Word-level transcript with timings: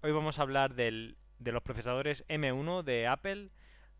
Hoy 0.00 0.12
vamos 0.12 0.38
a 0.38 0.42
hablar 0.42 0.76
del, 0.76 1.16
de 1.40 1.50
los 1.50 1.60
procesadores 1.60 2.24
M1 2.28 2.84
de 2.84 3.08
Apple, 3.08 3.50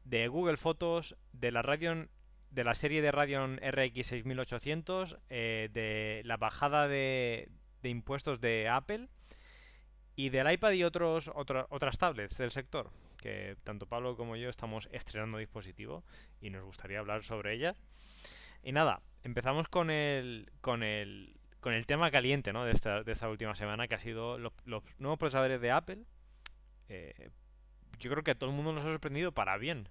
de 0.04 0.28
Google 0.28 0.56
Fotos, 0.56 1.16
de 1.32 1.50
la 1.50 1.62
de 1.62 2.64
la 2.64 2.74
serie 2.74 3.02
de 3.02 3.10
Radeon 3.10 3.58
RX 3.60 4.06
6800, 4.06 5.18
eh, 5.28 5.68
de 5.72 6.22
la 6.24 6.36
bajada 6.36 6.86
de, 6.86 7.48
de 7.82 7.88
impuestos 7.88 8.40
de 8.40 8.68
Apple 8.68 9.08
y 10.14 10.28
del 10.28 10.48
iPad 10.52 10.70
y 10.70 10.84
otros, 10.84 11.32
otras 11.34 11.98
tablets 11.98 12.38
del 12.38 12.52
sector, 12.52 12.92
que 13.20 13.56
tanto 13.64 13.86
Pablo 13.86 14.16
como 14.16 14.36
yo 14.36 14.50
estamos 14.50 14.88
estrenando 14.92 15.38
dispositivo 15.38 16.04
y 16.40 16.50
nos 16.50 16.62
gustaría 16.62 17.00
hablar 17.00 17.24
sobre 17.24 17.54
ellas. 17.54 17.76
Y 18.62 18.70
nada, 18.70 19.02
empezamos 19.24 19.66
con 19.66 19.90
el, 19.90 20.48
con 20.60 20.84
el, 20.84 21.37
con 21.68 21.74
el 21.74 21.84
tema 21.84 22.10
caliente 22.10 22.50
¿no? 22.50 22.64
de, 22.64 22.72
esta, 22.72 23.28
última 23.28 23.54
semana, 23.54 23.86
que 23.88 23.94
ha 23.94 23.98
sido 23.98 24.38
los, 24.38 24.54
nuevos 24.96 25.18
procesadores 25.18 25.60
de 25.60 25.70
Apple. 25.70 25.98
Eh, 26.88 27.28
yo 27.98 28.10
creo 28.10 28.24
que 28.24 28.30
a 28.30 28.34
todo 28.34 28.48
el 28.48 28.56
mundo 28.56 28.72
nos 28.72 28.86
ha 28.86 28.88
sorprendido 28.88 29.32
para 29.32 29.58
bien. 29.58 29.86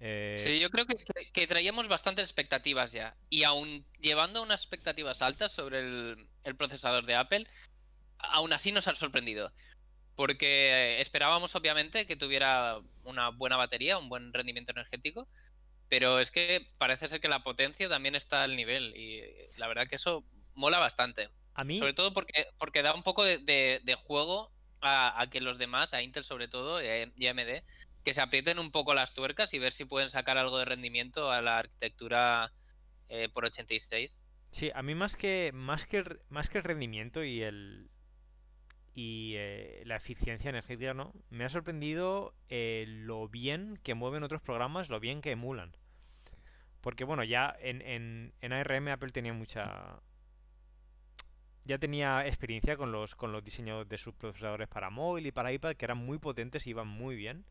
Eh... 0.00 0.34
Sí, 0.36 0.58
yo 0.58 0.68
creo 0.70 0.84
que, 0.84 0.96
que, 1.32 1.46
traíamos 1.46 1.86
bastantes 1.86 2.24
expectativas 2.24 2.90
ya. 2.90 3.16
Y 3.30 3.44
aún 3.44 3.86
llevando 4.00 4.42
unas 4.42 4.60
expectativas 4.60 5.22
altas 5.22 5.52
sobre 5.52 5.78
el, 5.78 6.28
el 6.42 6.56
procesador 6.56 7.06
de 7.06 7.14
Apple, 7.14 7.46
aún 8.18 8.52
así 8.52 8.72
nos 8.72 8.88
ha 8.88 8.94
sorprendido. 8.96 9.52
Porque 10.16 11.00
esperábamos, 11.00 11.54
obviamente, 11.54 12.06
que 12.06 12.16
tuviera 12.16 12.80
una 13.04 13.28
buena 13.28 13.56
batería, 13.56 13.98
un 13.98 14.08
buen 14.08 14.32
rendimiento 14.32 14.72
energético. 14.72 15.28
Pero 15.88 16.18
es 16.18 16.32
que 16.32 16.66
parece 16.76 17.06
ser 17.06 17.20
que 17.20 17.28
la 17.28 17.44
potencia 17.44 17.88
también 17.88 18.16
está 18.16 18.42
al 18.42 18.56
nivel. 18.56 18.96
Y 18.96 19.22
la 19.58 19.68
verdad 19.68 19.86
que 19.86 19.94
eso 19.94 20.24
mola 20.56 20.78
bastante. 20.78 21.30
A 21.54 21.64
mí. 21.64 21.78
Sobre 21.78 21.94
todo 21.94 22.12
porque, 22.12 22.48
porque 22.58 22.82
da 22.82 22.94
un 22.94 23.02
poco 23.02 23.24
de, 23.24 23.96
juego 24.04 24.52
a, 24.80 25.26
que 25.30 25.40
los 25.40 25.58
demás, 25.58 25.94
a 25.94 26.02
Intel 26.02 26.24
sobre 26.24 26.48
todo 26.48 26.82
y 26.82 27.26
AMD, 27.26 27.62
que 28.04 28.14
se 28.14 28.20
aprieten 28.20 28.58
un 28.58 28.70
poco 28.70 28.94
las 28.94 29.14
tuercas 29.14 29.54
y 29.54 29.58
ver 29.58 29.72
si 29.72 29.84
pueden 29.84 30.08
sacar 30.08 30.38
algo 30.38 30.58
de 30.58 30.64
rendimiento 30.64 31.30
a 31.30 31.40
la 31.40 31.58
arquitectura 31.58 32.52
eh, 33.08 33.28
por 33.32 33.44
86. 33.44 34.22
Sí, 34.50 34.70
a 34.74 34.82
mí 34.82 34.94
más 34.94 35.16
que, 35.16 35.50
más 35.52 35.86
que, 35.86 36.04
más 36.28 36.48
que 36.48 36.58
el 36.58 36.64
rendimiento 36.64 37.24
y 37.24 37.42
el, 37.42 37.90
y 38.94 39.34
eh, 39.36 39.82
la 39.84 39.96
eficiencia 39.96 40.48
energética, 40.48 40.94
¿no? 40.94 41.12
Me 41.28 41.44
ha 41.44 41.48
sorprendido 41.48 42.34
eh, 42.48 42.84
lo 42.86 43.28
bien 43.28 43.78
que 43.82 43.94
mueven 43.94 44.22
otros 44.22 44.40
programas, 44.40 44.88
lo 44.88 45.00
bien 45.00 45.20
que 45.20 45.32
emulan. 45.32 45.76
Porque 46.80 47.04
bueno, 47.04 47.22
ya 47.22 47.54
en, 47.60 47.82
en, 47.82 48.32
en 48.40 48.52
ARM 48.52 48.88
Apple 48.88 49.10
tenía 49.10 49.32
mucha... 49.32 50.00
Ya 51.66 51.78
tenía 51.78 52.26
experiencia 52.26 52.76
con 52.76 52.92
los, 52.92 53.14
con 53.14 53.32
los 53.32 53.44
diseños 53.44 53.88
de 53.88 53.98
sus 53.98 54.14
procesadores 54.14 54.68
para 54.68 54.90
móvil 54.90 55.26
y 55.26 55.32
para 55.32 55.52
iPad 55.52 55.74
que 55.74 55.84
eran 55.84 55.98
muy 55.98 56.18
potentes 56.18 56.66
y 56.66 56.70
iban 56.70 56.88
muy 56.88 57.16
bien. 57.16 57.44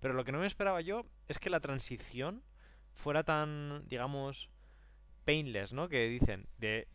Pero 0.00 0.14
lo 0.14 0.24
que 0.24 0.32
no 0.32 0.38
me 0.38 0.46
esperaba 0.46 0.80
yo 0.80 1.04
es 1.28 1.38
que 1.38 1.50
la 1.50 1.60
transición 1.60 2.42
fuera 2.92 3.24
tan, 3.24 3.88
digamos, 3.88 4.50
painless, 5.24 5.72
¿no? 5.72 5.88
Que 5.88 6.08
dicen, 6.08 6.46
de 6.58 6.86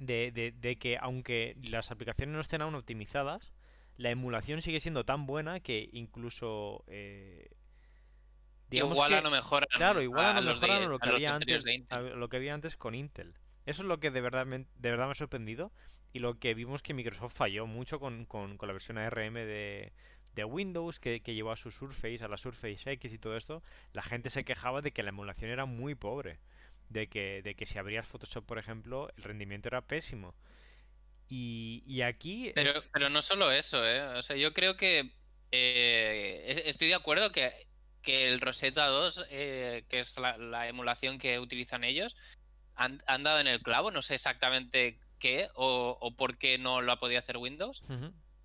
de, 0.00 0.76
que 0.80 0.98
aunque 1.00 1.56
las 1.62 1.90
aplicaciones 1.90 2.34
no 2.34 2.40
estén 2.40 2.62
aún 2.62 2.74
optimizadas, 2.74 3.52
la 3.96 4.10
emulación 4.10 4.62
sigue 4.62 4.80
siendo 4.80 5.04
tan 5.04 5.26
buena 5.26 5.60
que 5.60 5.88
incluso... 5.92 6.84
Eh, 6.86 7.50
igual 8.70 9.14
a 9.14 9.20
lo 9.20 9.30
mejor 9.30 9.66
Claro, 9.68 10.00
igual 10.00 10.36
a, 10.36 10.40
lo 10.40 10.54
mejor 10.54 10.88
lo 10.88 10.98
que, 10.98 11.08
había 11.08 11.34
antes, 11.34 11.64
lo 12.14 12.28
que 12.28 12.36
había 12.36 12.54
antes 12.54 12.76
con 12.76 12.94
Intel. 12.94 13.34
Eso 13.66 13.82
es 13.82 13.88
lo 13.88 14.00
que 14.00 14.10
de 14.10 14.20
verdad 14.20 14.46
me, 14.46 14.58
de 14.58 14.90
verdad 14.90 15.06
me 15.06 15.12
ha 15.12 15.16
sorprendido 15.16 15.72
y 16.12 16.18
lo 16.18 16.38
que 16.38 16.54
vimos 16.54 16.82
que 16.82 16.94
Microsoft 16.94 17.34
falló 17.34 17.66
mucho 17.66 18.00
con, 18.00 18.24
con, 18.26 18.58
la 18.60 18.72
versión 18.72 18.98
ARM 18.98 19.34
de, 19.34 19.92
de 20.34 20.44
Windows 20.44 20.98
que, 20.98 21.20
que, 21.20 21.34
llevó 21.34 21.52
a 21.52 21.56
su 21.56 21.70
Surface, 21.70 22.24
a 22.24 22.28
la 22.28 22.36
Surface 22.36 22.90
X 22.92 23.12
y 23.12 23.18
todo 23.18 23.36
esto. 23.36 23.62
La 23.92 24.02
gente 24.02 24.30
se 24.30 24.44
quejaba 24.44 24.82
de 24.82 24.92
que 24.92 25.02
la 25.02 25.10
emulación 25.10 25.50
era 25.50 25.66
muy 25.66 25.94
pobre 25.94 26.40
de 26.90 27.08
que, 27.08 27.40
de 27.42 27.54
que 27.54 27.64
si 27.64 27.78
abrías 27.78 28.06
Photoshop, 28.06 28.44
por 28.44 28.58
ejemplo, 28.58 29.08
el 29.16 29.22
rendimiento 29.22 29.68
era 29.68 29.80
pésimo. 29.80 30.34
Y, 31.32 32.02
aquí... 32.02 32.50
Pero, 32.56 32.82
pero 32.92 33.08
no 33.08 33.22
solo 33.22 33.52
eso, 33.52 33.88
¿eh? 33.88 34.02
O 34.18 34.22
sea, 34.22 34.34
yo 34.34 34.52
creo 34.52 34.76
que 34.76 35.12
eh, 35.52 36.62
estoy 36.66 36.88
de 36.88 36.94
acuerdo 36.94 37.30
que, 37.30 37.68
que 38.02 38.26
el 38.26 38.40
Rosetta 38.40 38.88
2, 38.88 39.26
eh, 39.30 39.84
que 39.88 40.00
es 40.00 40.18
la, 40.18 40.68
emulación 40.68 41.18
que 41.18 41.38
utilizan 41.38 41.84
ellos, 41.84 42.16
han, 42.80 43.22
dado 43.22 43.40
en 43.40 43.46
el 43.46 43.62
clavo. 43.62 43.90
No 43.90 44.02
sé 44.02 44.14
exactamente 44.14 44.98
qué 45.18 45.48
o, 45.54 45.96
o 46.00 46.16
por 46.16 46.38
qué 46.38 46.58
no 46.58 46.80
lo 46.80 46.92
ha 46.92 47.00
podido 47.00 47.18
hacer 47.18 47.36
Windows. 47.36 47.82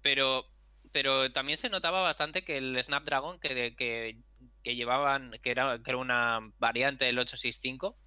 Pero 0.01 0.47
pero 0.91 1.29
también 1.31 1.57
se 1.57 1.67
notaba 1.67 2.01
bastante 2.01 2.45
que 2.45 2.55
el 2.55 2.81
Snapdragon 2.81 3.37
que, 3.39 3.75
que, 3.75 4.17
que 4.63 4.75
llevaban, 4.77 5.31
que 5.43 5.51
era, 5.51 5.83
que 5.83 5.91
era 5.91 5.97
una 5.97 6.39
variante 6.57 7.03
del 7.03 7.19
865, 7.19 7.97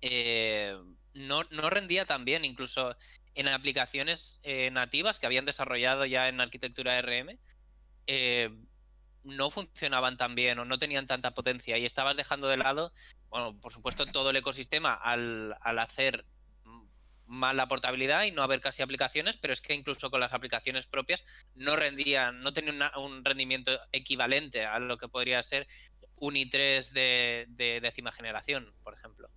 eh, 0.00 0.74
no, 1.12 1.42
rendía 1.42 2.06
tan 2.06 2.24
bien, 2.24 2.46
incluso 2.46 2.96
en 3.34 3.48
aplicaciones 3.48 4.40
eh, 4.42 4.70
nativas 4.70 5.18
que 5.18 5.26
habían 5.26 5.44
desarrollado 5.44 6.06
ya 6.06 6.28
en 6.28 6.40
arquitectura 6.40 6.98
RM, 7.02 7.38
eh, 8.06 8.50
no 9.26 9.50
funcionaban 9.50 10.16
tan 10.16 10.34
bien 10.34 10.58
o 10.58 10.64
no 10.64 10.78
tenían 10.78 11.06
tanta 11.06 11.34
potencia 11.34 11.76
y 11.78 11.84
estabas 11.84 12.16
dejando 12.16 12.48
de 12.48 12.56
lado, 12.56 12.92
bueno, 13.28 13.58
por 13.60 13.72
supuesto, 13.72 14.06
todo 14.06 14.30
el 14.30 14.36
ecosistema 14.36 14.94
al, 14.94 15.56
hacer 15.62 16.24
mal 17.26 17.56
la 17.56 17.66
portabilidad 17.66 18.22
y 18.22 18.30
no 18.30 18.42
haber 18.42 18.60
casi 18.60 18.82
aplicaciones, 18.82 19.36
pero 19.36 19.52
es 19.52 19.60
que 19.60 19.74
incluso 19.74 20.10
con 20.10 20.20
las 20.20 20.32
aplicaciones 20.32 20.86
propias 20.86 21.24
no 21.56 21.74
rendían, 21.74 22.40
no 22.40 22.52
tenían 22.52 22.78
un 22.96 23.24
rendimiento 23.24 23.72
equivalente 23.90 24.64
a 24.64 24.78
lo 24.78 24.96
que 24.96 25.08
podría 25.08 25.42
ser 25.42 25.66
un 26.14 26.34
i3 26.34 26.92
de, 26.92 27.46
de 27.48 27.80
décima 27.80 28.12
generación, 28.12 28.72
por 28.84 28.94
ejemplo. 28.94 29.28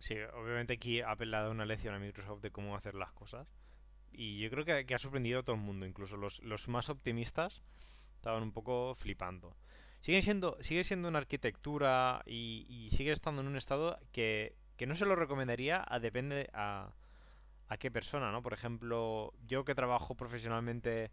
Sí, 0.00 0.16
obviamente 0.34 0.74
aquí 0.74 1.00
ha 1.00 1.14
dado 1.14 1.50
una 1.50 1.66
lección 1.66 1.94
a 1.94 1.98
Microsoft 1.98 2.40
de 2.40 2.50
cómo 2.50 2.76
hacer 2.76 2.94
las 2.94 3.12
cosas. 3.12 3.48
Y 4.12 4.38
yo 4.40 4.50
creo 4.50 4.64
que, 4.64 4.94
ha 4.94 4.98
sorprendido 4.98 5.40
a 5.40 5.42
todo 5.42 5.56
el 5.56 5.62
mundo, 5.62 5.86
incluso 5.86 6.16
los, 6.16 6.40
los, 6.40 6.68
más 6.68 6.88
optimistas 6.88 7.62
estaban 8.20 8.42
un 8.42 8.52
poco 8.52 8.94
flipando. 8.94 9.56
Sigue 10.00 10.22
siendo, 10.22 10.56
sigue 10.60 10.84
siendo 10.84 11.08
una 11.08 11.18
arquitectura 11.18 12.22
y, 12.26 12.88
sigue 12.90 13.12
estando 13.12 13.42
en 13.42 13.48
un 13.48 13.56
estado 13.56 13.98
que, 14.12 14.54
que, 14.76 14.86
no 14.86 14.94
se 14.94 15.06
lo 15.06 15.16
recomendaría 15.16 15.84
a 15.86 15.98
depende 15.98 16.48
a, 16.52 16.92
a 17.68 17.76
qué 17.76 17.90
persona, 17.90 18.30
¿no? 18.30 18.42
Por 18.42 18.52
ejemplo, 18.52 19.32
yo 19.46 19.64
que 19.64 19.74
trabajo 19.74 20.14
profesionalmente 20.14 21.10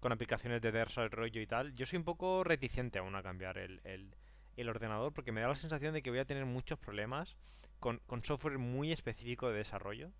con 0.00 0.12
aplicaciones 0.12 0.60
de 0.62 0.72
desarrollo 0.72 1.40
y 1.40 1.46
tal, 1.46 1.74
yo 1.74 1.86
soy 1.86 1.98
un 1.98 2.04
poco 2.04 2.42
reticente 2.44 2.98
aún 2.98 3.14
a 3.16 3.22
cambiar 3.22 3.58
el, 3.58 3.80
el, 3.84 4.14
el 4.56 4.68
ordenador 4.68 5.12
porque 5.12 5.32
me 5.32 5.40
da 5.40 5.48
la 5.48 5.54
sensación 5.54 5.94
de 5.94 6.02
que 6.02 6.10
voy 6.10 6.20
a 6.20 6.24
tener 6.24 6.46
muchos 6.46 6.78
problemas 6.78 7.36
con, 7.78 8.00
software 8.22 8.58
muy 8.58 8.92
específico 8.92 9.48
de 9.48 9.58
desarrollo. 9.58 10.10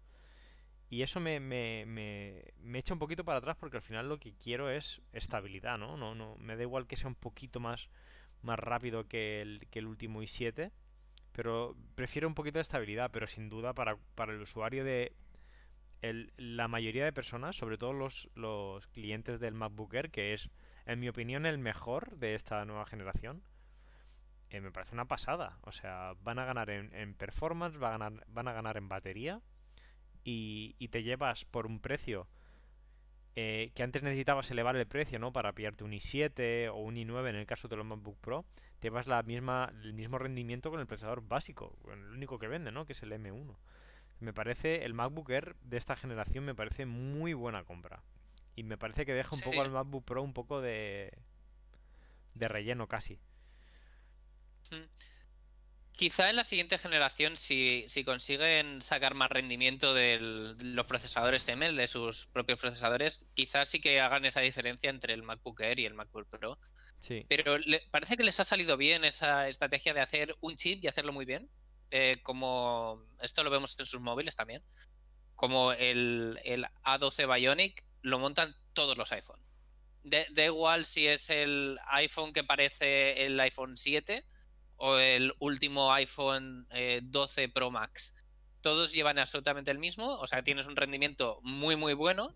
Y 0.91 1.03
eso 1.03 1.21
me, 1.21 1.39
me, 1.39 1.87
me, 1.87 2.79
echa 2.79 2.93
un 2.93 2.99
poquito 2.99 3.25
para 3.25 3.39
atrás 3.39 3.57
porque 3.57 3.77
al 3.77 3.83
final 3.83 4.09
lo 4.09 4.19
que 4.19 4.35
quiero 4.35 4.69
es 4.69 5.01
estabilidad, 5.13 5.79
¿no? 5.79 5.97
No, 5.97 6.17
no 6.17 6.35
me 6.39 6.57
da 6.57 6.63
igual 6.63 6.89
que 6.89 6.97
sea 6.97 7.07
un 7.07 7.15
poquito 7.15 7.61
más, 7.61 7.89
más 8.43 8.59
rápido 8.59 9.07
que 9.07 9.41
el, 9.41 9.69
que 9.71 9.79
el 9.79 9.87
último 9.87 10.21
i7, 10.21 10.73
pero 11.31 11.77
prefiero 11.95 12.27
un 12.27 12.35
poquito 12.35 12.59
de 12.59 12.63
estabilidad, 12.63 13.13
pero 13.13 13.29
sin 13.29 13.49
duda 13.49 13.73
para, 13.73 13.99
para 14.17 14.33
el 14.33 14.41
usuario 14.41 14.83
de 14.85 15.13
el, 16.03 16.33
la 16.37 16.67
mayoría 16.67 17.05
de 17.05 17.13
personas, 17.13 17.55
sobre 17.55 17.79
todo 17.79 17.93
los, 17.93 18.29
los 18.35 18.89
clientes 18.89 19.39
del 19.39 19.55
MacBook 19.55 19.95
Air, 19.95 20.11
que 20.11 20.33
es, 20.33 20.51
en 20.87 20.99
mi 20.99 21.09
opinión, 21.09 21.47
el 21.47 21.59
mejor 21.59 22.17
de 22.17 22.35
esta 22.35 22.65
nueva 22.65 22.85
generación, 22.85 23.45
eh, 24.49 24.61
me 24.61 24.73
parece 24.73 24.95
una 24.95 25.07
pasada. 25.07 25.61
O 25.63 25.71
sea, 25.71 26.15
van 26.25 26.41
a 26.41 26.45
ganar 26.45 26.69
en, 26.69 27.15
performance, 27.15 27.79
van 27.79 27.93
a 27.93 27.99
ganar, 27.99 28.27
van 28.27 28.49
a 28.49 28.53
ganar 28.53 28.77
en 28.77 28.89
batería 28.89 29.41
y, 30.25 30.89
te 30.89 31.03
llevas 31.03 31.45
por 31.45 31.67
un 31.67 31.81
precio 31.81 32.27
eh, 33.37 33.71
que 33.75 33.83
antes 33.83 34.03
necesitabas 34.03 34.51
elevar 34.51 34.77
el 34.77 34.87
precio, 34.87 35.19
¿no? 35.19 35.33
Para 35.33 35.53
pillarte 35.53 35.85
un 35.85 35.93
i7 35.93 36.71
o 36.71 36.77
un 36.77 36.97
i9 36.97 37.31
en 37.31 37.37
el 37.37 37.47
caso 37.47 37.69
de 37.69 37.77
los 37.77 37.87
MacBook 37.87 38.19
Pro, 38.19 38.45
te 38.81 38.89
llevas 38.89 39.07
la 39.07 39.23
misma, 39.23 39.73
el 39.83 39.95
mismo 39.95 40.19
rendimiento 40.19 40.71
con 40.71 40.81
el 40.81 40.87
procesador 40.87 41.27
básico, 41.27 41.77
el 41.93 42.11
único 42.11 42.39
que 42.39 42.49
vende, 42.49 42.73
¿no? 42.73 42.87
Que 42.87 42.93
es 42.93 43.03
el 43.03 43.13
M1. 43.13 43.57
Me 44.21 44.35
parece, 44.35 44.85
el 44.85 44.95
MacBook 44.95 45.31
Air 45.31 45.57
de 45.63 45.79
esta 45.79 45.97
generación 45.97 46.45
me 46.45 46.55
parece 46.55 46.87
muy 46.87 47.33
buena 47.33 47.65
compra. 47.65 48.03
Y 48.57 48.65
me 48.65 48.77
parece 48.77 49.07
que 49.07 49.15
deja 49.15 49.35
un 49.35 49.41
poco 49.41 49.63
al 49.63 49.71
MacBook 49.71 50.05
Pro 50.05 50.23
un 50.23 50.35
poco 50.35 50.61
de, 50.61 51.17
de 52.35 52.49
relleno 52.49 52.89
casi. 52.89 53.19
Quizá 56.01 56.31
en 56.31 56.37
la 56.37 56.47
siguiente 56.47 56.79
generación, 56.79 57.37
si, 57.37 57.85
consiguen 58.07 58.81
sacar 58.81 59.13
más 59.13 59.29
rendimiento 59.29 59.93
de 59.93 60.17
los 60.19 60.87
procesadores 60.87 61.47
ML, 61.47 61.77
de 61.77 61.89
sus 61.89 62.25
propios 62.25 62.59
procesadores, 62.59 63.29
quizás 63.35 63.69
sí 63.69 63.83
que 63.83 64.01
hagan 64.01 64.25
esa 64.25 64.41
diferencia 64.41 64.89
entre 64.89 65.13
el 65.13 65.23
MacBook 65.23 65.61
Air 65.61 65.79
y 65.79 65.85
el 65.85 65.93
MacBook 65.93 66.27
Pro. 66.27 66.59
Sí. 67.01 67.27
Pero 67.29 67.59
parece 67.91 68.17
que 68.17 68.25
les 68.25 68.41
ha 68.41 68.47
salido 68.47 68.79
bien 68.79 69.05
esa 69.05 69.51
estrategia 69.51 69.93
de 69.93 70.01
hacer 70.01 70.35
un 70.41 70.57
chip 70.57 70.83
y 70.83 70.89
hacerlo 70.89 71.13
muy 71.13 71.27
bien. 71.27 71.51
Eh, 71.91 72.17
como 72.23 73.05
esto 73.21 73.45
lo 73.45 73.51
vemos 73.51 73.79
en 73.79 73.85
sus 73.85 74.01
móviles 74.01 74.35
también. 74.35 74.65
Como 75.37 75.73
el, 75.73 76.41
el 76.45 76.65
A12 76.83 77.31
Bionic 77.31 77.85
lo 78.01 78.19
montan 78.19 78.57
todos 78.73 78.97
los 78.97 79.13
iPhone. 79.13 79.43
da 80.03 80.45
igual 80.47 80.87
si 80.87 81.09
es 81.09 81.29
el 81.29 81.79
iPhone 81.89 82.33
que 82.33 82.43
parece 82.43 83.27
el 83.27 83.39
iPhone 83.39 83.77
7 83.77 84.25
o 84.81 84.97
el 84.97 85.35
último 85.41 85.93
iPhone 85.93 86.67
12 87.03 87.51
Pro 87.51 87.71
Max. 87.71 88.15
Todos 88.63 88.93
llevan 88.93 89.19
absolutamente 89.19 89.71
el 89.71 89.79
mismo, 89.79 90.19
o 90.19 90.27
sea, 90.27 90.43
tienes 90.43 90.67
un 90.67 90.77
rendimiento 90.77 91.39
muy, 91.43 91.77
muy 91.77 91.93
bueno. 91.93 92.35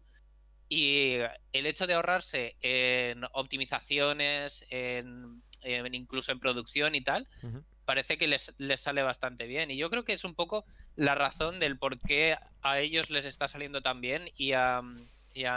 Y 0.69 1.17
el 1.53 1.67
hecho 1.67 1.87
de 1.87 1.95
ahorrarse 1.95 2.57
en 2.61 3.25
optimizaciones, 3.33 4.65
en, 4.71 5.43
incluso 5.93 6.33
en 6.33 6.41
producción 6.41 6.95
y 6.95 7.03
tal, 7.03 7.29
parece 7.87 8.19
que 8.19 8.29
les, 8.29 8.55
sale 8.77 9.03
bastante 9.03 9.47
bien. 9.47 9.71
Y 9.71 9.79
yo 9.79 9.89
creo 9.89 10.05
que 10.05 10.13
es 10.13 10.25
un 10.25 10.35
poco 10.35 10.67
la 10.97 11.15
razón 11.15 11.61
del 11.61 11.79
por 11.79 11.99
qué 12.01 12.37
a 12.63 12.81
ellos 12.81 13.11
les 13.11 13.25
está 13.25 13.49
saliendo 13.49 13.81
tan 13.81 14.01
bien 14.03 14.31
y 14.37 14.53
a, 14.53 14.83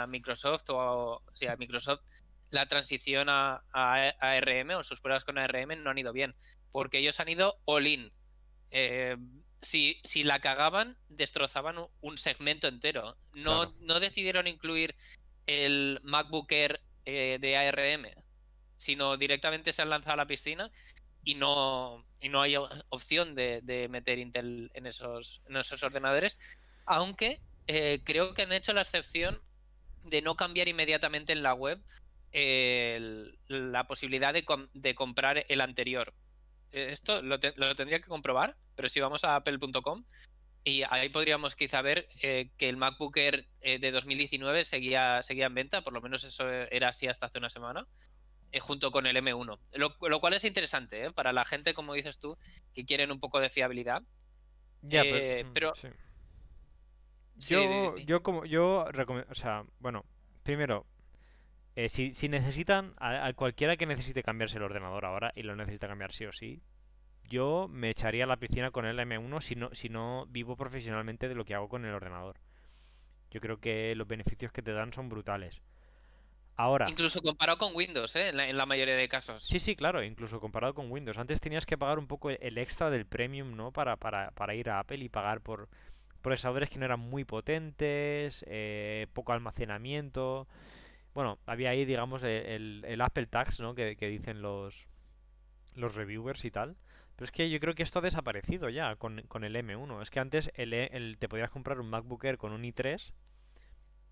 Microsoft 0.08 0.70
o 0.70 1.22
a 1.22 1.56
Microsoft 1.56 2.00
la 2.50 2.66
transición 2.66 3.28
a, 3.28 3.62
ARM 3.72 4.70
o 4.70 4.84
sus 4.84 5.00
pruebas 5.00 5.24
con 5.24 5.38
ARM 5.38 5.82
no 5.82 5.90
han 5.90 5.98
ido 5.98 6.12
bien. 6.12 6.34
Porque 6.72 6.98
ellos 6.98 7.18
han 7.20 7.28
ido 7.28 7.58
all 7.64 7.86
in. 7.86 8.12
Eh, 8.70 9.16
si, 9.60 10.00
si, 10.04 10.22
la 10.22 10.40
cagaban, 10.40 10.96
destrozaban 11.08 11.76
un 12.00 12.18
segmento 12.18 12.68
entero. 12.68 13.16
No, 13.32 13.74
no 13.80 14.00
decidieron 14.00 14.46
incluir 14.46 14.94
el 15.46 16.00
MacBook 16.02 16.52
Air 16.52 16.80
eh, 17.06 17.38
de 17.40 17.56
ARM, 17.56 18.06
sino 18.76 19.16
directamente 19.16 19.72
se 19.72 19.82
han 19.82 19.90
lanzado 19.90 20.14
a 20.14 20.16
la 20.16 20.26
piscina 20.26 20.70
y 21.24 21.34
no, 21.34 22.04
y 22.20 22.28
no 22.28 22.42
hay 22.42 22.54
opción 22.90 23.34
de, 23.34 23.88
meter 23.90 24.18
Intel 24.18 24.70
en 24.74 24.86
esos, 24.86 25.42
en 25.48 25.56
esos 25.56 25.82
ordenadores, 25.82 26.38
aunque 26.84 27.40
eh, 27.66 28.00
creo 28.04 28.34
que 28.34 28.42
han 28.42 28.52
hecho 28.52 28.72
la 28.72 28.82
excepción 28.82 29.40
de 30.04 30.22
no 30.22 30.36
cambiar 30.36 30.68
inmediatamente 30.68 31.32
en 31.32 31.42
la 31.42 31.54
web 31.54 31.82
la 32.30 33.86
posibilidad 33.86 34.34
de, 34.34 34.44
de, 34.74 34.94
comprar 34.94 35.44
el 35.48 35.60
anterior. 35.60 36.12
Eh, 36.72 36.88
esto 36.90 37.22
lo, 37.22 37.38
tendría 37.40 38.00
que 38.00 38.08
comprobar, 38.08 38.56
pero 38.74 38.88
si 38.88 39.00
vamos 39.00 39.24
a 39.24 39.36
apple.com 39.36 40.04
y 40.64 40.82
ahí 40.90 41.08
podríamos 41.08 41.54
quizá 41.54 41.80
ver 41.82 42.08
eh, 42.20 42.50
que 42.58 42.68
el 42.68 42.76
MacBook 42.76 43.16
Air 43.16 43.48
de 43.62 43.90
2019 43.90 44.64
seguía, 44.64 45.22
seguía 45.22 45.46
en 45.46 45.54
venta, 45.54 45.82
por 45.82 45.92
lo 45.92 46.02
menos 46.02 46.24
eso 46.24 46.48
era 46.48 46.88
así 46.88 47.06
hasta 47.06 47.26
hace 47.26 47.38
una 47.38 47.48
semana. 47.48 47.86
Eh, 48.50 48.60
junto 48.60 48.90
con 48.90 49.06
el 49.06 49.16
M1. 49.16 49.58
Lo, 49.74 50.20
cual 50.20 50.32
es 50.32 50.44
interesante 50.44 51.04
¿eh? 51.04 51.10
para 51.12 51.32
la 51.32 51.44
gente, 51.44 51.74
como 51.74 51.92
dices 51.92 52.18
tú, 52.18 52.38
que 52.72 52.86
quieren 52.86 53.12
un 53.12 53.20
poco 53.20 53.40
de 53.40 53.50
fiabilidad. 53.50 54.02
Ya, 54.80 55.02
pero... 55.52 55.74
Mm, 55.82 57.40
yo, 57.40 57.96
yo 57.98 58.22
como 58.22 58.46
yo 58.46 58.86
recomiendo, 58.90 59.30
o 59.30 59.34
sea, 59.34 59.64
bueno, 59.78 60.04
primero, 60.42 60.86
eh, 61.78 61.88
si, 61.88 62.12
si, 62.12 62.28
necesitan, 62.28 62.92
a, 62.98 63.32
cualquiera 63.34 63.76
que 63.76 63.86
necesite 63.86 64.24
cambiarse 64.24 64.56
el 64.56 64.64
ordenador 64.64 65.04
ahora 65.04 65.32
y 65.36 65.44
lo 65.44 65.54
necesita 65.54 65.86
cambiar 65.86 66.12
sí 66.12 66.26
o 66.26 66.32
sí, 66.32 66.60
yo 67.30 67.68
me 67.70 67.90
echaría 67.90 68.24
a 68.24 68.26
la 68.26 68.38
piscina 68.38 68.72
con 68.72 68.84
el 68.84 68.98
M1 68.98 69.40
si 69.40 69.54
no, 69.54 69.70
si 69.72 69.88
no 69.88 70.26
vivo 70.28 70.56
profesionalmente 70.56 71.28
de 71.28 71.36
lo 71.36 71.44
que 71.44 71.54
hago 71.54 71.68
con 71.68 71.84
el 71.84 71.94
ordenador. 71.94 72.40
Yo 73.30 73.40
creo 73.40 73.60
que 73.60 73.94
los 73.94 74.08
beneficios 74.08 74.50
que 74.50 74.60
te 74.60 74.72
dan 74.72 74.92
son 74.92 75.08
brutales. 75.08 75.62
Ahora. 76.56 76.90
Incluso 76.90 77.22
comparado 77.22 77.58
con 77.58 77.76
Windows, 77.76 78.16
¿eh? 78.16 78.30
en, 78.30 78.56
la, 78.56 78.66
mayoría 78.66 78.96
de 78.96 79.08
casos. 79.08 79.44
Sí, 79.44 79.60
sí, 79.60 79.76
claro, 79.76 80.02
incluso 80.02 80.40
comparado 80.40 80.74
con 80.74 80.90
Windows. 80.90 81.16
Antes 81.16 81.40
tenías 81.40 81.64
que 81.64 81.78
pagar 81.78 82.00
un 82.00 82.08
poco 82.08 82.30
el 82.30 82.58
extra 82.58 82.90
del 82.90 83.06
premium, 83.06 83.54
¿no? 83.54 83.70
Para, 83.70 83.94
para, 83.94 84.32
para 84.32 84.56
ir 84.56 84.68
a 84.68 84.80
Apple 84.80 84.98
y 84.98 85.08
pagar 85.08 85.42
por 85.42 85.68
procesadores 86.22 86.70
que 86.70 86.80
no 86.80 86.86
eran 86.86 86.98
muy 86.98 87.24
potentes, 87.24 88.44
eh, 88.48 89.06
poco 89.12 89.32
almacenamiento. 89.32 90.48
Bueno, 91.18 91.40
había 91.46 91.70
ahí, 91.70 91.84
digamos, 91.84 92.22
e, 92.22 92.54
el, 92.54 93.00
Apple 93.00 93.26
Tax, 93.26 93.58
¿no? 93.58 93.74
Que, 93.74 93.96
dicen 93.96 94.40
los, 94.40 94.86
los 95.74 95.96
reviewers 95.96 96.44
y 96.44 96.52
tal. 96.52 96.76
Pero 97.16 97.24
es 97.24 97.32
que 97.32 97.50
yo 97.50 97.58
creo 97.58 97.74
que 97.74 97.82
esto 97.82 97.98
ha 97.98 98.02
desaparecido 98.02 98.68
ya 98.68 98.94
con, 98.94 99.22
con 99.22 99.42
el 99.42 99.56
M1. 99.56 100.00
Es 100.00 100.10
que 100.10 100.20
antes 100.20 100.52
el, 100.54 100.72
el, 100.72 101.18
te 101.18 101.28
podías 101.28 101.50
comprar 101.50 101.80
un 101.80 101.90
MacBook 101.90 102.22
Air 102.22 102.38
con 102.38 102.52
un 102.52 102.62
i3 102.62 103.12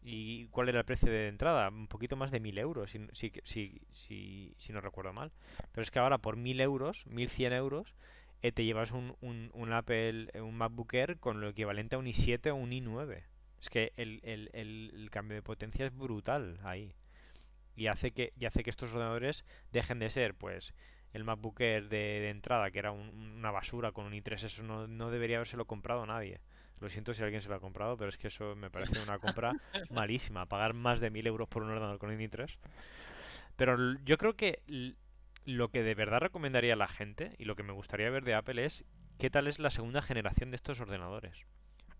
¿Y 0.02 0.48
cuál 0.48 0.68
era 0.68 0.80
el 0.80 0.84
precio 0.84 1.12
de 1.12 1.28
entrada? 1.28 1.68
Un 1.68 1.86
poquito 1.86 2.16
más 2.16 2.32
de 2.32 2.40
1000 2.40 2.58
euros, 2.58 2.90
si, 2.90 3.06
si, 3.12 3.80
si, 3.92 4.56
si, 4.58 4.72
no 4.72 4.80
recuerdo 4.80 5.12
mal. 5.12 5.30
Pero 5.70 5.82
es 5.82 5.92
que 5.92 6.00
ahora 6.00 6.18
por 6.18 6.36
1000 6.36 6.60
euros, 6.60 7.06
1100 7.06 7.52
euros, 7.52 7.94
eh, 8.42 8.50
te 8.50 8.64
llevas 8.64 8.90
un, 8.90 9.14
un, 9.20 9.52
un, 9.54 9.72
Apple, 9.72 10.30
eh, 10.34 10.40
un 10.40 10.56
MacBook 10.56 10.92
Air 10.92 11.20
con 11.20 11.40
lo 11.40 11.50
equivalente 11.50 11.94
a 11.94 12.00
un 12.00 12.06
i7 12.06 12.50
o 12.50 12.56
un 12.56 12.70
i9. 12.70 13.22
Es 13.66 13.70
que 13.70 13.92
el, 13.96 14.20
el, 14.22 14.48
el, 14.52 15.10
cambio 15.10 15.34
de 15.34 15.42
potencia 15.42 15.84
es 15.84 15.92
brutal 15.92 16.60
ahí. 16.62 16.94
Y 17.74 17.88
hace 17.88 18.12
que, 18.12 18.32
y 18.38 18.44
hace 18.44 18.62
que 18.62 18.70
estos 18.70 18.92
ordenadores 18.92 19.44
dejen 19.72 19.98
de 19.98 20.08
ser, 20.08 20.34
pues, 20.34 20.72
el 21.12 21.24
MacBook 21.24 21.60
Air 21.60 21.88
de, 21.88 21.98
de 21.98 22.30
entrada, 22.30 22.70
que 22.70 22.78
era 22.78 22.92
una 22.92 23.50
basura 23.50 23.90
con 23.90 24.06
un 24.06 24.12
i3. 24.12 24.44
Eso 24.44 24.62
no, 24.62 24.86
no 24.86 25.10
debería 25.10 25.38
habérselo 25.38 25.64
comprado 25.64 26.06
nadie. 26.06 26.38
Lo 26.78 26.88
siento 26.88 27.12
si 27.12 27.24
alguien 27.24 27.42
se 27.42 27.48
lo 27.48 27.56
ha 27.56 27.60
comprado, 27.60 27.96
pero 27.96 28.08
es 28.08 28.16
que 28.16 28.28
eso 28.28 28.54
me 28.54 28.70
parece 28.70 29.02
una 29.02 29.18
compra 29.18 29.50
malísima. 29.90 30.46
Pagar 30.46 30.72
más 30.72 31.00
de 31.00 31.10
1000 31.10 31.26
euros 31.26 31.48
por 31.48 31.64
un 31.64 31.70
ordenador 31.70 31.98
con 31.98 32.20
i 32.20 32.28
3. 32.28 32.60
Pero 33.56 33.98
yo 34.04 34.16
creo 34.16 34.36
que 34.36 34.62
lo 35.44 35.70
que 35.72 35.82
de 35.82 35.96
verdad 35.96 36.20
recomendaría 36.20 36.74
a 36.74 36.76
la 36.76 36.86
gente 36.86 37.34
y 37.36 37.46
lo 37.46 37.56
que 37.56 37.64
me 37.64 37.72
gustaría 37.72 38.10
ver 38.10 38.22
de 38.22 38.34
Apple 38.34 38.64
es 38.64 38.84
qué 39.18 39.28
tal 39.28 39.48
es 39.48 39.58
la 39.58 39.70
segunda 39.70 40.02
generación 40.02 40.52
de 40.52 40.56
estos 40.56 40.80
ordenadores. 40.80 41.46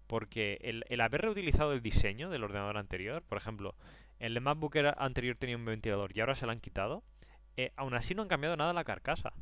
Porque 0.07 0.59
el, 0.63 1.01
haber 1.01 1.23
reutilizado 1.23 1.73
el 1.73 1.83
diseño 1.83 2.31
del 2.31 2.45
ordenador 2.45 2.79
anterior, 2.79 3.23
por 3.23 3.39
ejemplo, 3.39 3.75
el 4.19 4.41
MacBook 4.41 4.77
anterior 4.97 5.37
tenía 5.37 5.57
un 5.57 5.65
ventilador 5.65 6.17
y 6.17 6.21
ahora 6.21 6.35
se 6.35 6.47
lo 6.47 6.53
han 6.53 6.61
quitado, 6.61 7.03
eh, 7.57 7.73
aún 7.77 7.95
así 7.95 8.15
no 8.15 8.23
han 8.23 8.29
cambiado 8.29 8.57
nada 8.57 8.73
la 8.73 8.85
carcasa. 8.85 9.33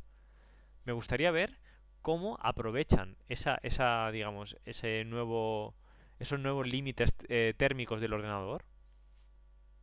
Me 0.85 0.93
gustaría 0.93 1.31
ver 1.31 1.59
cómo 2.01 2.37
aprovechan 2.41 3.17
esa, 3.29 3.59
esa 3.63 4.11
digamos, 4.11 4.57
ese 4.65 5.03
nuevo, 5.05 5.75
esos 6.19 6.39
nuevos 6.39 6.67
límites 6.67 7.13
eh, 7.29 7.53
térmicos 7.57 8.01
del 8.01 8.13
ordenador 8.13 8.65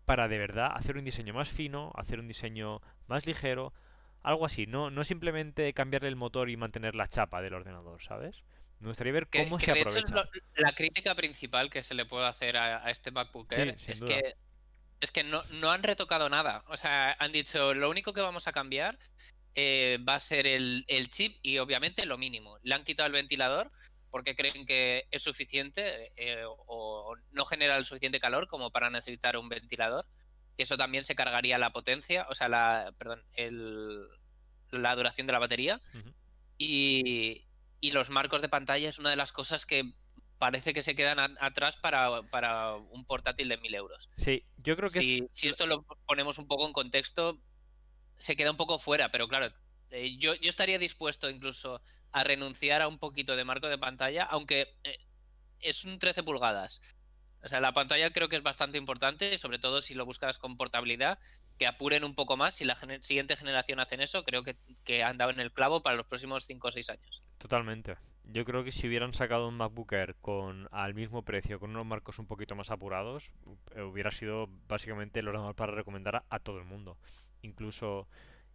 para 0.04 0.28
de 0.28 0.38
verdad 0.38 0.72
hacer 0.74 0.96
un 0.96 1.04
diseño 1.04 1.34
más 1.34 1.48
fino, 1.48 1.92
hacer 1.94 2.20
un 2.20 2.28
diseño 2.28 2.80
más 3.06 3.26
ligero, 3.26 3.72
algo 4.22 4.46
así, 4.46 4.66
no, 4.66 4.90
no 4.90 5.04
simplemente 5.04 5.72
cambiarle 5.72 6.08
el 6.08 6.16
motor 6.16 6.48
y 6.48 6.56
mantener 6.56 6.94
la 6.94 7.06
chapa 7.06 7.42
del 7.42 7.54
ordenador, 7.54 8.02
¿sabes? 8.02 8.44
Me 8.82 8.88
gustaría 8.88 9.12
ver 9.12 9.28
cómo 9.28 9.60
se 9.60 9.72
de 9.72 9.80
aprovecha. 9.80 10.00
Hecho 10.00 10.28
la 10.56 10.72
crítica 10.72 11.14
principal 11.14 11.70
que 11.70 11.84
se 11.84 11.94
le 11.94 12.04
puede 12.04 12.26
hacer 12.26 12.56
a, 12.56 12.90
este 12.90 13.12
MacBook 13.12 13.52
Air 13.52 13.76
es 13.86 14.00
que 14.02 14.34
es 15.00 15.10
que 15.10 15.22
no, 15.22 15.42
no 15.54 15.70
han 15.70 15.84
retocado 15.84 16.28
nada. 16.28 16.64
O 16.68 16.76
sea, 16.76 17.16
han 17.18 17.30
dicho, 17.30 17.74
lo 17.74 17.90
único 17.90 18.12
que 18.12 18.20
vamos 18.20 18.48
a 18.48 18.52
cambiar 18.52 18.98
eh, 19.54 19.98
va 20.06 20.16
a 20.16 20.20
ser 20.20 20.48
el, 20.48 20.84
chip 21.10 21.38
y 21.42 21.58
obviamente 21.58 22.06
lo 22.06 22.18
mínimo. 22.18 22.58
Le 22.62 22.74
han 22.74 22.84
quitado 22.84 23.06
el 23.06 23.12
ventilador 23.12 23.70
porque 24.10 24.34
creen 24.34 24.66
que 24.66 25.06
es 25.12 25.22
suficiente 25.22 26.12
eh, 26.16 26.44
o 26.44 27.14
no 27.30 27.44
genera 27.44 27.76
el 27.76 27.84
suficiente 27.84 28.20
calor 28.20 28.48
como 28.48 28.72
para 28.72 28.90
necesitar 28.90 29.36
un 29.36 29.48
ventilador. 29.48 30.06
Que 30.56 30.64
eso 30.64 30.76
también 30.76 31.04
se 31.04 31.14
cargaría 31.14 31.56
la 31.56 31.72
potencia, 31.72 32.26
o 32.28 32.34
sea, 32.34 32.48
la, 32.48 32.92
perdón, 32.98 33.24
el, 33.34 34.08
la 34.70 34.94
duración 34.96 35.28
de 35.28 35.32
la 35.32 35.38
batería. 35.38 35.80
y, 36.58 37.46
y, 37.82 37.90
los 37.90 38.08
marcos 38.08 38.40
de 38.40 38.48
pantalla 38.48 38.88
es 38.88 38.98
una 38.98 39.10
de 39.10 39.16
las 39.16 39.32
cosas 39.32 39.66
que 39.66 39.92
parece 40.38 40.72
que 40.72 40.82
se 40.82 40.94
quedan 40.94 41.18
atrás 41.40 41.76
para, 41.76 42.22
para, 42.30 42.74
un 42.74 43.04
portátil 43.04 43.48
de 43.48 43.58
1000 43.58 43.74
euros. 43.74 44.08
Sí, 44.16 44.44
yo 44.56 44.76
creo 44.76 44.88
que 44.88 45.00
si, 45.00 45.28
si 45.30 45.48
esto 45.48 45.66
lo 45.66 45.84
ponemos 46.06 46.38
un 46.38 46.48
poco 46.48 46.66
en 46.66 46.72
contexto, 46.72 47.38
se 48.14 48.36
queda 48.36 48.50
un 48.50 48.56
poco 48.56 48.78
fuera, 48.78 49.10
pero 49.10 49.28
claro, 49.28 49.52
eh, 49.90 50.16
yo, 50.16 50.34
yo, 50.34 50.48
estaría 50.48 50.78
dispuesto 50.78 51.28
incluso 51.28 51.82
a 52.12 52.24
renunciar 52.24 52.82
a 52.82 52.88
un 52.88 52.98
poquito 52.98 53.36
de 53.36 53.44
marco 53.44 53.68
de 53.68 53.78
pantalla, 53.78 54.24
aunque 54.24 54.74
eh, 54.84 54.98
es 55.60 55.84
un 55.84 55.98
13 55.98 56.22
pulgadas. 56.22 56.80
O 57.44 57.48
sea, 57.48 57.60
la 57.60 57.72
pantalla 57.72 58.10
creo 58.10 58.28
que 58.28 58.36
es 58.36 58.42
bastante 58.42 58.78
importante, 58.78 59.36
sobre 59.38 59.58
todo 59.58 59.82
si 59.82 59.94
lo 59.94 60.06
buscas 60.06 60.38
con 60.38 60.56
portabilidad, 60.56 61.18
que 61.62 61.68
apuren 61.68 62.02
un 62.02 62.16
poco 62.16 62.36
más. 62.36 62.56
Si 62.56 62.64
la 62.64 62.76
siguiente 63.00 63.36
generación 63.36 63.78
hacen 63.78 64.00
eso, 64.00 64.24
creo 64.24 64.42
que, 64.42 64.56
que, 64.84 65.04
han 65.04 65.16
dado 65.16 65.30
en 65.30 65.38
el 65.38 65.52
clavo 65.52 65.80
para 65.80 65.94
los 65.94 66.06
próximos 66.06 66.44
5 66.44 66.66
o 66.68 66.72
6 66.72 66.90
años. 66.90 67.22
Totalmente. 67.38 67.96
Yo 68.24 68.44
creo 68.44 68.64
que 68.64 68.72
si 68.72 68.88
hubieran 68.88 69.14
sacado 69.14 69.48
un 69.48 69.56
MacBook 69.56 69.92
Air 69.92 70.16
con 70.20 70.68
al 70.72 70.94
mismo 70.94 71.22
precio, 71.22 71.60
con 71.60 71.70
unos 71.70 71.86
marcos 71.86 72.18
un 72.18 72.26
poquito 72.26 72.56
más 72.56 72.70
apurados, 72.70 73.30
eh, 73.76 73.82
hubiera 73.82 74.10
sido 74.10 74.48
básicamente 74.66 75.20
el 75.20 75.28
ordenador 75.28 75.54
para 75.54 75.72
recomendar 75.72 76.24
a 76.28 76.38
todo 76.40 76.58
el 76.58 76.64
mundo 76.64 76.98
incluso 77.42 78.08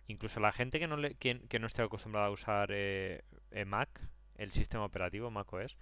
incluso 0.08 0.40
la 0.40 0.54
gente 0.54 0.80
que 0.80 0.88
no 0.88 0.96
le, 0.98 1.16
que, 1.16 1.60
no 1.60 1.68
esté 1.68 1.82
acostumbrada 1.82 2.28
a 2.28 2.32
usar 2.32 2.70
eh, 2.72 3.24
eh, 3.52 3.66
Mac, 3.66 3.90
el 4.36 4.52
sistema 4.52 4.86
operativo 4.86 5.30
Mac 5.30 5.52
OS, 5.52 5.76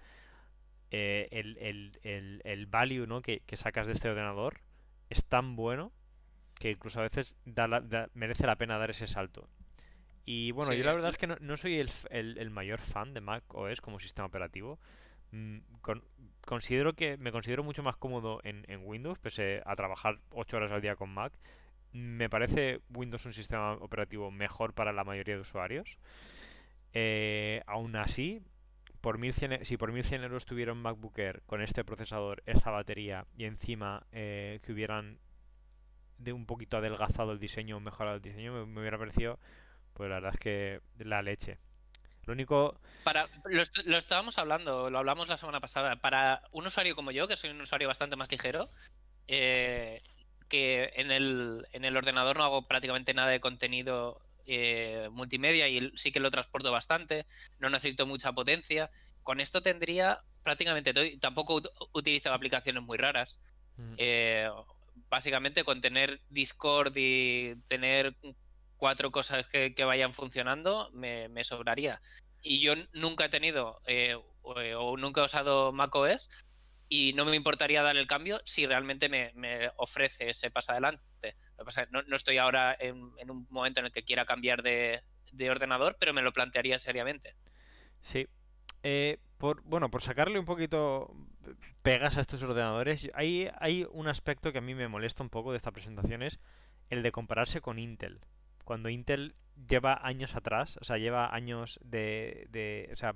eh, 0.90 1.28
el, 1.30 1.56
el, 1.58 2.40
el, 2.44 2.66
value 2.66 3.06
¿no? 3.06 3.22
que, 3.22 3.42
sacas 3.54 3.86
de 3.86 3.92
este 3.92 4.08
ordenador 4.08 4.60
es 5.10 5.24
tan 5.24 5.54
bueno 5.54 5.92
que 6.58 6.70
incluso 6.70 7.00
a 7.00 7.04
veces 7.04 7.36
merece 8.14 8.46
la 8.46 8.56
pena 8.56 8.78
dar 8.78 8.90
ese 8.90 9.06
salto. 9.06 9.48
Y 10.24 10.50
bueno, 10.50 10.72
yo 10.72 10.84
la 10.84 10.92
verdad 10.92 11.10
es 11.10 11.16
que 11.16 11.26
no, 11.28 11.56
soy 11.56 11.78
el, 12.10 12.50
mayor 12.50 12.80
fan 12.80 13.14
de 13.14 13.20
Mac 13.20 13.44
OS 13.54 13.80
como 13.80 14.00
sistema 14.00 14.26
operativo. 14.26 14.78
Mm, 15.30 15.58
considero 16.40 16.94
que 16.94 17.16
me 17.16 17.30
considero 17.30 17.62
mucho 17.62 17.82
más 17.82 17.96
cómodo 17.96 18.40
en, 18.42 18.64
en 18.68 18.80
Windows, 18.84 19.18
pese 19.18 19.62
a 19.64 19.76
trabajar 19.76 20.18
8 20.30 20.56
horas 20.56 20.72
al 20.72 20.80
día 20.80 20.96
con 20.96 21.10
Mac 21.10 21.32
me 21.96 22.28
parece 22.28 22.80
Windows 22.94 23.24
un 23.26 23.32
sistema 23.32 23.72
operativo 23.72 24.30
mejor 24.30 24.74
para 24.74 24.92
la 24.92 25.04
mayoría 25.04 25.34
de 25.34 25.40
usuarios. 25.40 25.98
Eh, 26.92 27.62
aún 27.66 27.96
así, 27.96 28.42
por 29.00 29.18
1100, 29.18 29.52
e, 29.52 29.64
si 29.64 29.76
por 29.76 29.92
1100 29.92 30.24
euros 30.24 30.44
tuviera 30.44 30.72
un 30.72 30.82
MacBook 30.82 31.18
Air 31.18 31.42
con 31.46 31.62
este 31.62 31.84
procesador, 31.84 32.42
esta 32.46 32.70
batería 32.70 33.26
y 33.36 33.44
encima 33.44 34.06
eh, 34.12 34.60
que 34.62 34.72
hubieran 34.72 35.18
de 36.18 36.32
un 36.32 36.46
poquito 36.46 36.76
adelgazado 36.76 37.32
el 37.32 37.38
diseño, 37.38 37.80
mejorado 37.80 38.16
el 38.16 38.22
diseño, 38.22 38.66
me, 38.66 38.80
hubiera 38.80 38.98
parecido, 38.98 39.38
pues 39.92 40.08
la 40.08 40.16
verdad 40.16 40.34
es 40.34 40.40
que 40.40 40.80
la 40.98 41.22
leche. 41.22 41.58
Lo 42.24 42.32
único... 42.32 42.78
Para, 43.04 43.28
lo, 43.44 43.96
estábamos 43.98 44.38
hablando, 44.38 44.90
lo 44.90 44.98
hablamos 44.98 45.28
la 45.28 45.38
semana 45.38 45.60
pasada. 45.60 45.96
Para 45.96 46.42
un 46.50 46.66
usuario 46.66 46.96
como 46.96 47.12
yo, 47.12 47.28
que 47.28 47.36
soy 47.36 47.50
un 47.50 47.60
usuario 47.60 47.86
bastante 47.86 48.16
más 48.16 48.30
ligero, 48.30 48.68
eh, 49.28 50.02
que 50.48 50.92
en 50.96 51.10
el, 51.12 51.66
en 51.72 51.84
el 51.84 51.96
ordenador 51.96 52.36
no 52.36 52.44
hago 52.44 52.66
prácticamente 52.66 53.14
nada 53.14 53.28
de 53.28 53.40
contenido 53.40 54.20
eh, 54.48 55.08
multimedia 55.10 55.68
y 55.68 55.92
sí 55.96 56.12
que 56.12 56.20
lo 56.20 56.30
transporto 56.30 56.70
bastante, 56.70 57.26
no 57.58 57.68
necesito 57.68 58.06
mucha 58.06 58.32
potencia. 58.32 58.90
Con 59.22 59.40
esto 59.40 59.60
tendría 59.60 60.20
prácticamente 60.42 60.94
todo, 60.94 61.04
tampoco 61.20 61.60
utilizo 61.92 62.32
aplicaciones 62.32 62.82
muy 62.82 62.96
raras. 62.96 63.40
Mm. 63.76 63.94
Eh, 63.98 64.48
básicamente 65.08 65.64
con 65.64 65.80
tener 65.80 66.20
Discord 66.28 66.92
y 66.96 67.56
tener 67.68 68.16
cuatro 68.76 69.10
cosas 69.10 69.46
que, 69.46 69.74
vayan 69.84 70.12
funcionando 70.12 70.90
me, 70.92 71.44
sobraría. 71.44 72.00
Y 72.42 72.60
yo 72.60 72.74
nunca 72.92 73.26
he 73.26 73.28
tenido 73.28 73.80
eh, 73.86 74.16
o, 74.42 74.96
nunca 74.96 75.22
he 75.22 75.24
usado 75.24 75.72
macOS 75.72 76.28
y 76.88 77.12
no 77.14 77.24
me 77.24 77.34
importaría 77.34 77.82
dar 77.82 77.96
el 77.96 78.06
cambio 78.06 78.40
si 78.44 78.66
realmente 78.66 79.08
me, 79.08 79.70
ofrece 79.76 80.30
ese 80.30 80.50
paso 80.50 80.72
adelante. 80.72 81.34
no, 81.90 82.02
no, 82.02 82.16
estoy 82.16 82.38
ahora 82.38 82.76
en, 82.78 83.00
un 83.28 83.46
momento 83.50 83.80
en 83.80 83.86
el 83.86 83.92
que 83.92 84.04
quiera 84.04 84.24
cambiar 84.24 84.62
de, 84.62 85.02
ordenador, 85.50 85.96
pero 85.98 86.14
me 86.14 86.22
lo 86.22 86.32
plantearía 86.32 86.78
seriamente. 86.78 87.34
Sí. 88.00 88.28
Eh, 88.82 89.18
por, 89.38 89.62
bueno, 89.62 89.90
por 89.90 90.00
sacarle 90.00 90.38
un 90.38 90.44
poquito 90.44 91.12
pegas 91.82 92.16
a 92.16 92.20
estos 92.20 92.42
ordenadores, 92.42 93.10
hay, 93.14 93.50
hay 93.58 93.86
un 93.90 94.08
aspecto 94.08 94.52
que 94.52 94.58
a 94.58 94.62
mí 94.62 94.74
me 94.74 94.88
molesta 94.88 95.22
un 95.22 95.30
poco 95.30 95.52
de 95.52 95.56
esta 95.56 95.72
presentación, 95.72 96.22
es 96.22 96.38
el 96.90 97.02
de 97.02 97.12
compararse 97.12 97.60
con 97.60 97.78
Intel. 97.78 98.20
Cuando 98.64 98.88
Intel 98.88 99.34
lleva 99.68 100.00
años 100.02 100.34
atrás, 100.34 100.78
o 100.80 100.84
sea, 100.84 100.98
lleva 100.98 101.34
años 101.34 101.80
de, 101.84 102.48
de 102.50 102.90
o 102.92 102.96
sea, 102.96 103.14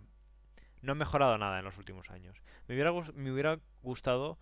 no 0.82 0.92
ha 0.92 0.94
mejorado 0.94 1.36
nada 1.38 1.58
en 1.58 1.64
los 1.64 1.78
últimos 1.78 2.10
años. 2.10 2.40
Me 2.66 2.74
hubiera, 2.74 2.92
me 3.14 3.32
hubiera 3.32 3.58
gustado 3.82 4.38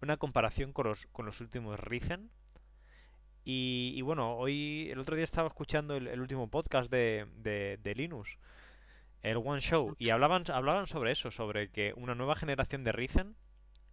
una 0.00 0.16
comparación 0.16 0.72
con 0.72 0.88
los, 0.88 1.06
con 1.06 1.26
los 1.26 1.40
últimos 1.40 1.78
Ryzen. 1.80 2.30
Y, 3.48 4.00
bueno, 4.02 4.36
hoy, 4.36 4.88
el 4.90 4.98
otro 4.98 5.14
día 5.14 5.22
estaba 5.22 5.46
escuchando 5.46 5.94
el, 5.94 6.20
último 6.20 6.48
podcast 6.50 6.90
de, 6.90 7.26
de, 7.36 7.94
Linux, 7.94 8.38
el 9.30 9.38
One 9.38 9.60
Show, 9.60 9.96
y 9.98 10.10
hablaban, 10.10 10.44
hablaban 10.52 10.86
sobre 10.86 11.12
eso, 11.12 11.30
sobre 11.30 11.68
que 11.70 11.92
una 11.96 12.14
nueva 12.14 12.36
generación 12.36 12.84
de 12.84 12.92
Ryzen 12.92 13.36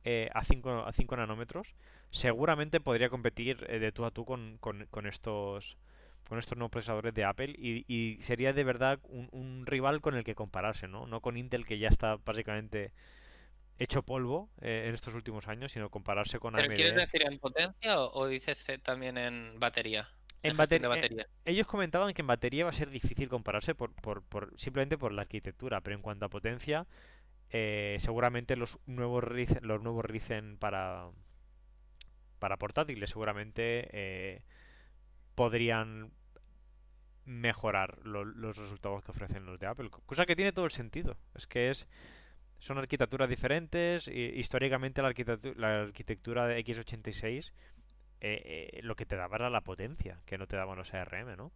eh, 0.03 0.29
a 0.33 0.43
5 0.43 0.85
a 0.85 0.91
5 0.91 1.15
nanómetros 1.17 1.75
seguramente 2.11 2.79
podría 2.79 3.09
competir 3.09 3.65
eh, 3.69 3.79
de 3.79 3.91
tú 3.91 4.05
a 4.05 4.11
tú 4.11 4.25
con, 4.25 4.57
con, 4.59 4.85
con 4.87 5.07
estos 5.07 5.77
con 6.27 6.39
estos 6.39 6.57
nuevos 6.57 6.71
procesadores 6.71 7.13
de 7.13 7.25
Apple 7.25 7.53
y, 7.57 8.17
sería 8.21 8.53
de 8.53 8.63
verdad 8.63 8.99
un, 9.03 9.65
rival 9.65 10.01
con 10.01 10.15
el 10.15 10.23
que 10.23 10.35
compararse, 10.35 10.87
¿no? 10.87 11.05
No 11.05 11.21
con 11.21 11.37
Intel 11.37 11.65
que 11.65 11.79
ya 11.79 11.89
está 11.89 12.17
básicamente 12.25 12.91
hecho 13.77 14.03
polvo 14.03 14.49
eh, 14.61 14.85
en 14.87 14.95
estos 14.95 15.15
últimos 15.15 15.47
años, 15.47 15.71
sino 15.71 15.89
compararse 15.89 16.39
con 16.39 16.53
¿Pero 16.53 16.73
quieres 16.73 16.95
decir 16.95 17.23
en 17.23 17.39
potencia 17.39 17.99
o, 17.99 18.27
dices 18.27 18.67
eh, 18.69 18.77
también 18.77 19.17
en 19.17 19.59
batería? 19.59 20.09
En, 20.43 20.57
batería. 20.57 21.25
ellos 21.45 21.65
comentaban 21.67 22.13
que 22.13 22.21
en 22.21 22.27
batería 22.27 22.65
va 22.65 22.69
a 22.69 22.73
ser 22.73 22.89
difícil 22.89 23.29
compararse 23.29 23.75
por, 23.75 23.93
por, 23.93 24.23
por, 24.23 24.53
simplemente 24.59 24.97
por 24.97 25.13
la 25.13 25.23
arquitectura, 25.23 25.81
pero 25.81 25.95
en 25.95 26.01
cuanto 26.01 26.25
a 26.25 26.29
potencia, 26.29 26.85
eh, 27.49 27.95
seguramente 27.99 28.55
los 28.55 28.77
nuevos 28.85 29.23
Ryzen, 29.23 29.59
los 29.61 29.81
nuevos 29.81 30.03
Ryzen 30.03 30.57
para 30.57 31.09
para 32.39 32.57
portátiles 32.57 33.09
seguramente 33.09 34.43
podrían 35.33 36.11
mejorar 37.25 37.99
los 38.03 38.57
resultados 38.57 39.03
que 39.03 39.11
ofrecen 39.11 39.45
los 39.45 39.59
de 39.59 39.67
Apple. 39.67 39.89
Cosa 40.05 40.25
que 40.25 40.35
tiene 40.35 40.51
todo 40.51 40.65
el 40.65 40.71
sentido. 40.71 41.17
Es 41.35 41.47
que 41.47 41.69
es 41.69 41.87
son 42.59 42.77
arquitecturas 42.77 43.29
diferentes. 43.29 44.07
Y, 44.07 44.39
históricamente 44.39 45.01
la 45.01 45.09
arquitectura, 45.09 45.53
la 45.57 45.81
arquitectura 45.83 46.47
de 46.47 46.63
x86 46.63 47.51
eh, 48.25 48.71
eh, 48.71 48.79
lo 48.83 48.95
que 48.95 49.05
te 49.05 49.17
daba 49.17 49.35
era 49.35 49.49
la 49.49 49.59
potencia, 49.59 50.21
que 50.25 50.37
no 50.37 50.47
te 50.47 50.55
daban 50.55 50.77
los 50.77 50.93
ARM, 50.93 51.35
¿no? 51.35 51.51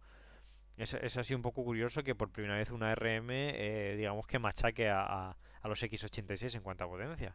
Es, 0.76 0.92
es 0.92 1.16
así 1.16 1.32
un 1.32 1.40
poco 1.40 1.64
curioso 1.64 2.04
que 2.04 2.14
por 2.14 2.30
primera 2.30 2.56
vez 2.56 2.70
una 2.70 2.92
ARM, 2.92 3.30
eh, 3.30 3.94
digamos 3.96 4.26
que 4.26 4.38
machaque 4.38 4.90
a, 4.90 5.34
los 5.64 5.82
x86 5.82 6.56
en 6.56 6.62
cuanto 6.62 6.84
a 6.84 6.88
potencia. 6.88 7.34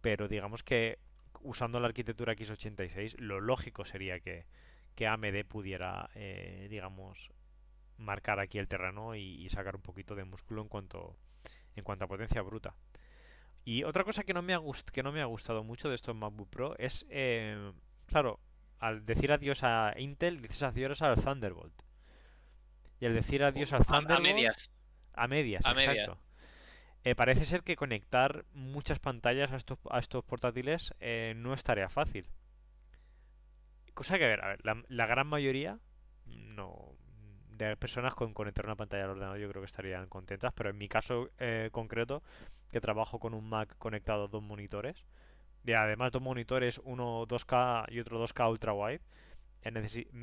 Pero 0.00 0.28
digamos 0.28 0.62
que 0.62 0.98
usando 1.42 1.78
la 1.78 1.88
arquitectura 1.88 2.34
x86, 2.34 3.18
lo 3.18 3.38
lógico 3.38 3.84
sería 3.84 4.18
que, 4.20 4.46
que 4.94 5.06
AMD 5.06 5.44
pudiera, 5.46 6.08
digamos, 6.70 7.30
marcar 7.98 8.40
aquí 8.40 8.58
el 8.58 8.68
terreno 8.68 9.14
y, 9.14 9.46
sacar 9.50 9.76
un 9.76 9.82
poquito 9.82 10.14
de 10.14 10.24
músculo 10.24 10.62
en 10.62 10.68
cuanto, 10.68 11.16
en 11.76 11.84
cuanto 11.84 12.06
a 12.06 12.08
potencia 12.08 12.40
bruta. 12.40 12.74
Y 13.64 13.84
otra 13.84 14.04
cosa 14.04 14.24
que 14.24 14.32
no 14.32 14.40
me 14.40 14.54
ha, 14.54 14.60
que 14.90 15.02
no 15.02 15.12
me 15.12 15.20
ha 15.20 15.26
gustado 15.26 15.62
mucho 15.64 15.90
de 15.90 15.94
estos 15.96 16.16
MacBook 16.16 16.48
Pro 16.48 16.74
es, 16.78 17.06
claro, 18.06 18.40
al 18.84 19.06
decir 19.06 19.32
adiós 19.32 19.62
a 19.62 19.94
Intel, 19.96 20.42
dices 20.42 20.62
adiós 20.62 21.00
al 21.00 21.16
Thunderbolt. 21.16 21.82
Y 23.00 23.06
al 23.06 23.14
decir 23.14 23.42
adiós 23.42 23.72
al 23.72 23.84
Thunderbolt... 23.84 24.20
A 24.20 24.22
medias. 24.22 24.70
A 25.14 25.26
medias, 25.26 25.64
exacto. 25.66 26.18
Eh, 27.04 27.14
parece 27.14 27.46
ser 27.46 27.62
que 27.62 27.76
conectar 27.76 28.44
muchas 28.52 28.98
pantallas 28.98 29.52
a 29.52 29.56
estos, 29.56 29.78
a 29.90 29.98
estos 29.98 30.24
portátiles 30.24 30.94
no 31.36 31.54
es 31.54 31.62
tarea 31.62 31.88
fácil. 31.88 32.28
Cosa 33.94 34.18
que, 34.18 34.24
a 34.24 34.28
ver, 34.28 34.44
a 34.44 34.48
ver 34.48 34.60
la, 34.88 35.06
gran 35.06 35.28
mayoría 35.28 35.78
no 36.26 36.94
de 37.50 37.76
personas 37.76 38.14
con 38.14 38.34
conectar 38.34 38.66
una 38.66 38.76
pantalla 38.76 39.04
al 39.04 39.10
ordenador 39.10 39.38
yo 39.38 39.48
creo 39.48 39.62
que 39.62 39.66
estarían 39.66 40.08
contentas, 40.08 40.52
pero 40.54 40.70
en 40.70 40.78
mi 40.78 40.88
caso 40.88 41.30
eh, 41.38 41.68
concreto, 41.72 42.22
que 42.70 42.80
trabajo 42.80 43.18
con 43.18 43.32
un 43.32 43.48
Mac 43.48 43.76
conectado 43.78 44.24
a 44.24 44.28
dos 44.28 44.42
monitores, 44.42 45.04
y 45.64 45.72
además 45.72 46.12
dos 46.12 46.22
monitores, 46.22 46.80
uno 46.84 47.26
2K 47.26 47.86
y 47.90 48.00
otro 48.00 48.24
2K 48.24 48.50
ultra 48.50 48.72
wide, 48.72 49.00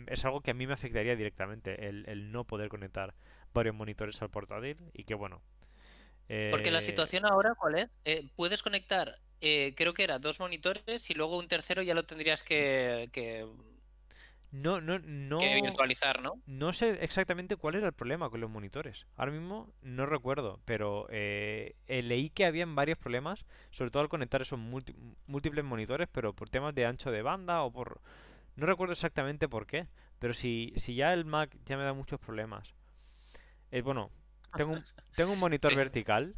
es 0.08 0.26
algo 0.26 0.42
que 0.42 0.52
a 0.52 0.54
mí 0.54 0.68
me 0.68 0.74
afectaría 0.74 1.16
directamente, 1.16 1.88
el, 1.88 2.32
no 2.32 2.46
poder 2.46 2.70
conectar 2.70 3.16
varios 3.54 3.76
monitores 3.76 4.22
al 4.22 4.30
portátil 4.30 4.78
y 4.94 5.04
que 5.04 5.16
bueno. 5.16 5.42
Porque 6.52 6.72
la 6.72 6.80
eh, 6.80 6.84
situación 6.84 7.26
ahora, 7.26 7.56
¿cuál 7.56 7.76
es? 7.76 7.90
Eh, 8.06 8.30
puedes 8.36 8.64
conectar 8.64 9.18
eh, 9.44 9.74
creo 9.76 9.96
que 9.96 10.04
era 10.04 10.20
dos 10.20 10.40
monitores 10.40 11.10
y 11.10 11.16
luego 11.16 11.40
un 11.40 11.48
tercero 11.48 11.82
ya 11.82 11.96
lo 11.96 12.04
tendrías 12.04 12.44
que, 12.44 13.10
no, 14.51 14.81
no, 14.81 15.00
no. 15.00 15.38
virtualizar, 15.39 16.22
¿no? 16.22 16.34
No 16.46 16.74
sé 16.74 17.03
exactamente 17.03 17.55
cuál 17.55 17.75
era 17.75 17.88
el 17.88 17.93
problema 17.93 18.29
con 18.29 18.41
los 18.41 18.50
monitores. 18.50 19.08
Ahora 19.15 19.31
mismo 19.31 19.74
no 19.81 20.05
recuerdo, 20.05 20.60
pero 20.65 21.08
eh, 21.10 21.75
eh, 21.88 22.01
leí 22.01 22.29
que 22.29 22.46
habían 22.46 22.75
varios 22.75 22.98
problemas, 22.98 23.46
sobre 23.72 23.91
todo 23.91 24.03
al 24.03 24.10
conectar 24.10 24.41
esos 24.41 24.60
múltiples 24.60 25.63
monitores, 25.63 26.10
pero 26.12 26.34
por 26.34 26.50
temas 26.50 26.75
de 26.75 26.86
ancho 26.86 27.12
de 27.12 27.22
banda 27.22 27.63
o 27.63 27.72
por... 27.72 28.01
No 28.58 28.65
recuerdo 28.65 28.91
exactamente 28.91 29.48
por 29.48 29.65
qué, 29.65 29.88
pero 30.20 30.34
si, 30.34 30.74
si 30.75 30.96
ya 30.96 31.13
el 31.13 31.24
Mac 31.24 31.58
ya 31.65 31.77
me 31.77 31.84
da 31.84 31.93
muchos 31.93 32.20
problemas. 32.20 32.75
bueno, 33.84 34.12
tengo 34.58 34.74
un, 34.74 34.84
tengo 35.15 35.31
un 35.31 35.39
monitor 35.39 35.74
vertical 35.75 36.36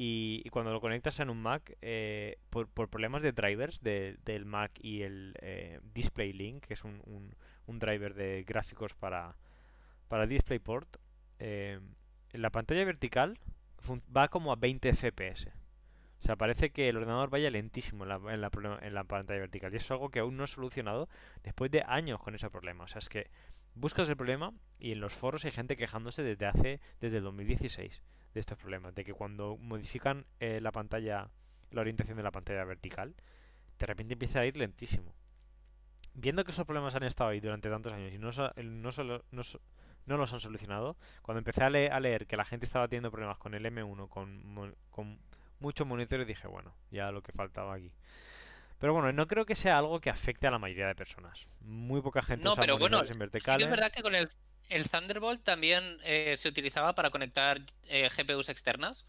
y, 0.00 0.48
cuando 0.50 0.72
lo 0.72 0.80
conectas 0.80 1.18
en 1.18 1.28
un 1.28 1.42
Mac, 1.42 1.76
eh, 1.82 2.38
por, 2.50 2.68
problemas 2.68 3.20
de 3.20 3.32
drivers 3.32 3.80
del 3.82 4.44
Mac 4.44 4.70
y 4.80 5.02
el 5.02 5.34
eh, 5.42 5.80
DisplayLink, 5.92 6.66
que 6.66 6.74
es 6.74 6.84
un, 6.84 7.02
un, 7.66 7.78
driver 7.80 8.14
de 8.14 8.44
gráficos 8.44 8.94
para, 8.94 9.36
para 10.06 10.28
DisplayPort, 10.28 10.98
eh, 11.40 11.80
la 12.30 12.50
pantalla 12.50 12.84
vertical 12.84 13.40
va 14.16 14.28
como 14.28 14.52
a 14.52 14.56
20 14.56 14.94
FPS. 14.94 15.48
O 16.20 16.22
sea, 16.22 16.36
parece 16.36 16.70
que 16.70 16.88
el 16.88 16.96
ordenador 16.96 17.28
vaya 17.28 17.50
lentísimo 17.50 18.04
en 18.04 18.10
la, 18.10 18.20
en 18.32 18.40
la, 18.40 18.78
en 18.80 18.94
la 18.94 19.02
pantalla 19.02 19.40
vertical. 19.40 19.72
Y 19.72 19.78
es 19.78 19.90
algo 19.90 20.10
que 20.10 20.20
aún 20.20 20.36
no 20.36 20.44
he 20.44 20.48
solucionado 20.48 21.08
después 21.42 21.72
de 21.72 21.82
años 21.84 22.20
con 22.20 22.36
ese 22.36 22.48
problema. 22.50 22.84
O 22.84 22.88
sea, 22.88 23.00
es 23.00 23.08
que 23.08 23.30
buscas 23.74 24.08
el 24.08 24.16
problema 24.16 24.52
y 24.78 24.92
en 24.92 25.00
los 25.00 25.14
foros 25.14 25.44
hay 25.44 25.50
gente 25.50 25.76
quejándose 25.76 26.22
desde 26.22 26.46
hace, 26.46 26.80
desde 27.00 27.16
el 27.16 27.24
2016 27.24 28.00
de 28.34 28.40
estos 28.40 28.58
problemas, 28.58 28.94
de 28.94 29.04
que 29.04 29.12
cuando 29.12 29.56
modifican 29.56 30.26
eh, 30.40 30.60
la 30.60 30.72
pantalla, 30.72 31.30
la 31.70 31.80
orientación 31.80 32.16
de 32.16 32.22
la 32.22 32.30
pantalla 32.30 32.64
vertical, 32.64 33.14
de 33.78 33.86
repente 33.86 34.14
empieza 34.14 34.40
a 34.40 34.46
ir 34.46 34.56
lentísimo. 34.56 35.14
Viendo 36.14 36.44
que 36.44 36.50
esos 36.50 36.66
problemas 36.66 36.94
han 36.94 37.04
estado 37.04 37.30
ahí 37.30 37.40
durante 37.40 37.70
tantos 37.70 37.92
años 37.92 38.12
y 38.12 38.18
no, 38.18 38.30
no, 38.32 38.90
no, 39.30 39.42
no 40.06 40.16
los 40.16 40.32
han 40.32 40.40
solucionado, 40.40 40.96
cuando 41.22 41.38
empecé 41.38 41.62
a, 41.62 41.70
leer 41.70 42.26
que 42.26 42.36
la 42.36 42.44
gente 42.44 42.66
estaba 42.66 42.88
teniendo 42.88 43.10
problemas 43.10 43.38
con 43.38 43.54
el 43.54 43.64
M1, 43.64 44.08
con, 44.08 44.74
con 44.90 45.18
muchos 45.60 45.86
monitores, 45.86 46.26
dije, 46.26 46.48
bueno, 46.48 46.74
ya 46.90 47.12
lo 47.12 47.22
que 47.22 47.32
faltaba 47.32 47.74
aquí. 47.74 47.92
Pero 48.78 48.92
bueno, 48.92 49.12
no 49.12 49.26
creo 49.26 49.44
que 49.44 49.54
sea 49.54 49.78
algo 49.78 50.00
que 50.00 50.10
afecte 50.10 50.46
a 50.46 50.50
la 50.50 50.58
mayoría 50.58 50.86
de 50.86 50.94
personas. 50.94 51.46
Muy 51.60 52.00
poca 52.00 52.22
gente 52.22 52.44
No, 52.44 52.52
usa 52.52 52.60
pero 52.60 52.78
bueno, 52.78 53.04
Sí 53.58 53.64
es 53.64 53.70
verdad 53.70 53.90
que 53.92 54.02
con 54.02 54.14
el, 54.14 54.28
el 54.68 54.88
Thunderbolt 54.88 55.42
también 55.42 55.98
eh, 56.04 56.36
se 56.36 56.48
utilizaba 56.48 56.94
para 56.94 57.10
conectar 57.10 57.60
eh, 57.84 58.08
GPUs 58.16 58.48
externas. 58.48 59.06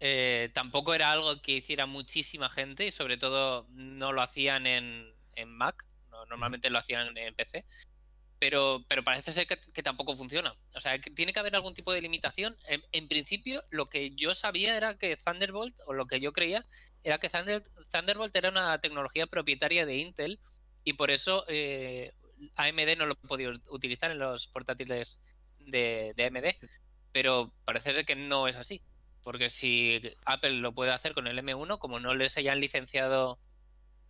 Eh, 0.00 0.50
tampoco 0.52 0.94
era 0.94 1.10
algo 1.10 1.40
que 1.42 1.52
hiciera 1.52 1.86
muchísima 1.86 2.48
gente 2.50 2.86
y 2.86 2.92
sobre 2.92 3.16
todo 3.16 3.66
no 3.70 4.12
lo 4.12 4.22
hacían 4.22 4.66
en, 4.66 5.12
en 5.34 5.48
Mac, 5.50 5.86
no- 6.10 6.24
normalmente 6.26 6.70
lo 6.70 6.78
hacían 6.78 7.16
en 7.16 7.34
PC. 7.34 7.64
Pero, 8.38 8.84
pero 8.88 9.02
parece 9.02 9.32
ser 9.32 9.48
que, 9.48 9.58
que 9.72 9.82
tampoco 9.82 10.16
funciona. 10.16 10.54
O 10.74 10.80
sea, 10.80 11.00
que 11.00 11.10
tiene 11.10 11.32
que 11.32 11.40
haber 11.40 11.56
algún 11.56 11.74
tipo 11.74 11.92
de 11.92 12.00
limitación. 12.00 12.56
En, 12.68 12.84
en 12.92 13.08
principio, 13.08 13.64
lo 13.70 13.86
que 13.86 14.10
yo 14.14 14.32
sabía 14.32 14.76
era 14.76 14.96
que 14.96 15.16
Thunderbolt, 15.16 15.76
o 15.86 15.92
lo 15.92 16.06
que 16.06 16.20
yo 16.20 16.32
creía, 16.32 16.64
era 17.04 17.18
que 17.18 17.30
Thunder- 17.30 17.62
Thunderbolt 17.90 18.34
era 18.36 18.50
una 18.50 18.78
tecnología 18.80 19.26
propietaria 19.26 19.86
de 19.86 19.96
Intel 19.96 20.40
y 20.84 20.94
por 20.94 21.10
eso 21.10 21.44
eh, 21.48 22.12
AMD 22.56 22.96
no 22.96 23.06
lo 23.06 23.14
podía 23.14 23.50
utilizar 23.70 24.10
en 24.10 24.18
los 24.18 24.48
portátiles 24.48 25.22
de, 25.58 26.12
de 26.16 26.24
AMD. 26.26 26.56
Pero 27.12 27.52
parece 27.64 27.94
ser 27.94 28.04
que 28.06 28.16
no 28.16 28.48
es 28.48 28.56
así. 28.56 28.82
Porque 29.22 29.50
si 29.50 30.00
Apple 30.24 30.52
lo 30.60 30.72
puede 30.72 30.92
hacer 30.92 31.14
con 31.14 31.26
el 31.26 31.38
M1, 31.38 31.78
como 31.78 32.00
no 32.00 32.14
les 32.14 32.36
hayan 32.38 32.60
licenciado 32.60 33.38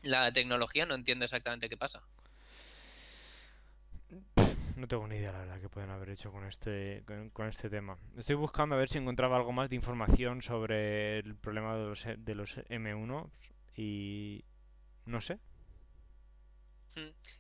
la 0.02 0.30
tecnología, 0.32 0.86
no 0.86 0.94
entiendo 0.94 1.24
exactamente 1.24 1.68
qué 1.68 1.76
pasa. 1.76 2.02
No 4.78 4.86
tengo 4.86 5.08
ni 5.08 5.16
idea, 5.16 5.32
la 5.32 5.40
verdad, 5.40 5.60
que 5.60 5.68
pueden 5.68 5.90
haber 5.90 6.10
hecho 6.10 6.30
con 6.30 6.44
este, 6.44 7.02
con, 7.32 7.48
este 7.48 7.68
tema. 7.68 7.98
Estoy 8.16 8.36
buscando 8.36 8.76
a 8.76 8.78
ver 8.78 8.88
si 8.88 8.98
encontraba 8.98 9.36
algo 9.36 9.50
más 9.50 9.68
de 9.68 9.74
información 9.74 10.40
sobre 10.40 11.18
el 11.18 11.34
problema 11.34 11.76
de 11.76 11.84
los, 11.84 12.04
de 12.16 12.34
los 12.36 12.56
M1 12.58 13.28
y 13.76 14.44
no 15.04 15.20
sé. 15.20 15.40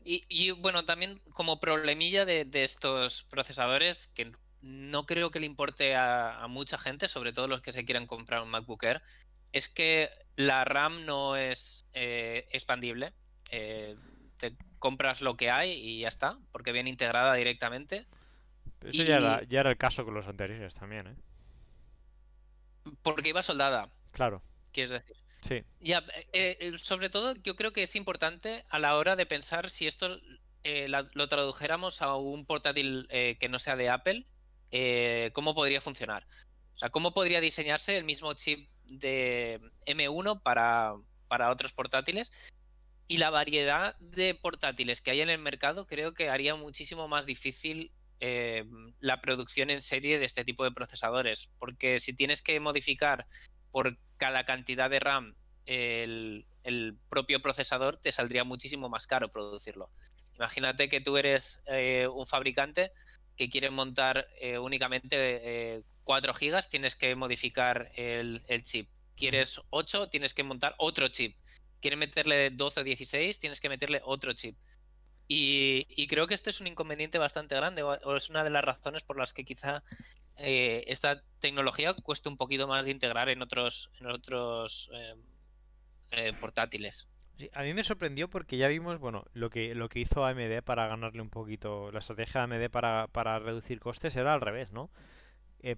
Y, 0.02 0.24
y, 0.28 0.50
bueno, 0.50 0.84
también 0.84 1.20
como 1.32 1.60
problemilla 1.60 2.24
de, 2.24 2.48
estos 2.52 3.22
procesadores, 3.22 4.08
que 4.08 4.32
no 4.60 5.06
creo 5.06 5.30
que 5.30 5.38
le 5.38 5.46
importe 5.46 5.94
a, 5.94 6.44
mucha 6.48 6.76
gente, 6.76 7.08
sobre 7.08 7.32
todo 7.32 7.46
los 7.46 7.60
que 7.60 7.72
se 7.72 7.84
quieran 7.84 8.08
comprar 8.08 8.42
un 8.42 8.50
MacBook 8.50 8.82
Air, 8.82 9.00
es 9.52 9.68
que 9.68 10.10
la 10.34 10.64
RAM 10.64 11.06
no 11.06 11.36
es 11.36 11.86
eh, 11.92 12.48
expandible. 12.50 13.12
Eh, 13.52 13.96
compras 14.78 15.20
lo 15.20 15.36
que 15.36 15.50
hay 15.50 15.72
y 15.72 16.00
ya 16.00 16.08
está, 16.08 16.38
porque 16.52 16.72
viene 16.72 16.90
integrada 16.90 17.34
directamente. 17.34 18.06
Eso 18.82 19.02
ya, 19.02 19.16
era, 19.16 19.42
Y- 19.42 19.46
ya 19.48 19.60
era 19.60 19.70
el 19.70 19.76
caso 19.76 20.04
con 20.04 20.14
los 20.14 20.26
anteriores 20.26 20.74
también, 20.74 21.06
¿eh? 21.08 21.16
Porque 23.02 23.28
iba 23.30 23.42
soldada, 23.42 23.90
Claro, 24.12 24.42
quieres 24.72 24.92
decir. 24.92 25.16
sí. 25.42 25.62
Ya, 25.80 26.02
eh, 26.32 26.56
eh, 26.60 26.78
sobre 26.78 27.10
todo 27.10 27.34
yo 27.42 27.54
creo 27.54 27.72
que 27.72 27.82
es 27.82 27.94
importante 27.96 28.64
a 28.68 28.78
la 28.78 28.96
hora 28.96 29.14
de 29.16 29.26
pensar 29.26 29.70
si 29.70 29.86
esto 29.86 30.18
eh, 30.64 30.88
la- 30.88 31.04
lo 31.14 31.28
tradujéramos 31.28 32.02
a 32.02 32.16
un 32.16 32.44
portátil 32.46 33.06
eh, 33.10 33.36
que 33.38 33.48
no 33.48 33.58
sea 33.58 33.76
de 33.76 33.90
Apple, 33.90 34.26
¿cómo 35.32 35.54
podría 35.54 35.80
funcionar? 35.80 36.26
O 36.74 36.78
sea, 36.78 36.90
¿cómo 36.90 37.12
podría 37.14 37.40
diseñarse 37.40 37.96
el 37.96 38.04
mismo 38.04 38.32
chip 38.34 38.68
de 38.84 39.60
M1 39.86 40.42
para, 40.42 40.94
para 41.28 41.50
otros 41.50 41.72
portátiles? 41.72 42.32
Y 43.08 43.16
la 43.16 43.30
variedad 43.30 43.96
de 43.98 44.34
portátiles 44.34 45.00
que 45.00 45.10
hay 45.10 45.22
en 45.22 45.30
el 45.30 45.38
mercado 45.38 45.86
creo 45.86 46.14
que 46.14 46.28
haría 46.28 46.54
muchísimo 46.54 47.08
más 47.08 47.24
difícil 47.26 47.90
eh, 48.20 48.64
la 49.00 49.20
producción 49.20 49.70
en 49.70 49.80
serie 49.80 50.18
de 50.18 50.26
este 50.26 50.44
tipo 50.44 50.64
de 50.64 50.72
procesadores, 50.72 51.50
porque 51.58 52.00
si 52.00 52.14
tienes 52.14 52.42
que 52.42 52.60
modificar 52.60 53.26
por 53.70 53.98
cada 54.18 54.44
cantidad 54.44 54.90
de 54.90 54.98
RAM 54.98 55.34
el, 55.64 56.46
el 56.64 56.98
propio 57.08 57.40
procesador, 57.40 57.96
te 57.96 58.12
saldría 58.12 58.44
muchísimo 58.44 58.88
más 58.88 59.06
caro 59.06 59.30
producirlo. 59.30 59.90
Imagínate 60.36 60.88
que 60.88 61.00
tú 61.00 61.16
eres 61.16 61.62
eh, 61.66 62.06
un 62.12 62.26
fabricante 62.26 62.92
que 63.36 63.48
quiere 63.48 63.70
montar 63.70 64.28
eh, 64.40 64.58
únicamente 64.58 65.16
eh, 65.16 65.82
4 66.04 66.34
gigas, 66.34 66.68
tienes 66.68 66.94
que 66.94 67.14
modificar 67.14 67.90
el, 67.94 68.42
el 68.48 68.62
chip. 68.62 68.88
Quieres 69.16 69.60
8, 69.70 70.10
tienes 70.10 70.34
que 70.34 70.44
montar 70.44 70.74
otro 70.78 71.08
chip. 71.08 71.36
Quieres 71.80 71.98
meterle 71.98 72.50
12 72.50 72.80
o 72.80 72.84
16, 72.84 73.38
tienes 73.38 73.60
que 73.60 73.68
meterle 73.68 74.00
otro 74.04 74.32
chip. 74.32 74.56
Y, 75.30 76.06
creo 76.06 76.26
que 76.26 76.34
este 76.34 76.48
es 76.48 76.60
un 76.62 76.66
inconveniente 76.66 77.18
bastante 77.18 77.54
grande, 77.54 77.82
o, 77.82 78.16
es 78.16 78.30
una 78.30 78.44
de 78.44 78.50
las 78.50 78.64
razones 78.64 79.04
por 79.04 79.18
las 79.18 79.34
que 79.34 79.44
quizá 79.44 79.84
eh, 80.38 80.84
esta 80.86 81.22
tecnología 81.38 81.92
cuesta 81.92 82.30
un 82.30 82.38
poquito 82.38 82.66
más 82.66 82.86
de 82.86 82.92
integrar 82.92 83.28
en 83.28 83.42
otros, 83.42 83.90
en 84.00 84.06
otros 84.06 84.90
eh, 84.94 85.14
eh, 86.12 86.32
portátiles. 86.40 87.10
A 87.52 87.62
mí 87.62 87.74
me 87.74 87.84
sorprendió 87.84 88.28
porque 88.28 88.56
ya 88.56 88.68
vimos, 88.68 88.98
bueno, 88.98 89.24
lo 89.34 89.50
que, 89.50 89.74
lo 89.74 89.90
que 89.90 90.00
hizo 90.00 90.24
AMD 90.24 90.62
para 90.64 90.88
ganarle 90.88 91.20
un 91.20 91.30
poquito, 91.30 91.92
la 91.92 91.98
estrategia 91.98 92.46
de 92.46 92.56
AMD 92.56 92.70
para, 92.70 93.06
para 93.08 93.38
reducir 93.38 93.80
costes 93.80 94.16
era 94.16 94.32
al 94.32 94.40
revés, 94.40 94.72
¿no? 94.72 94.90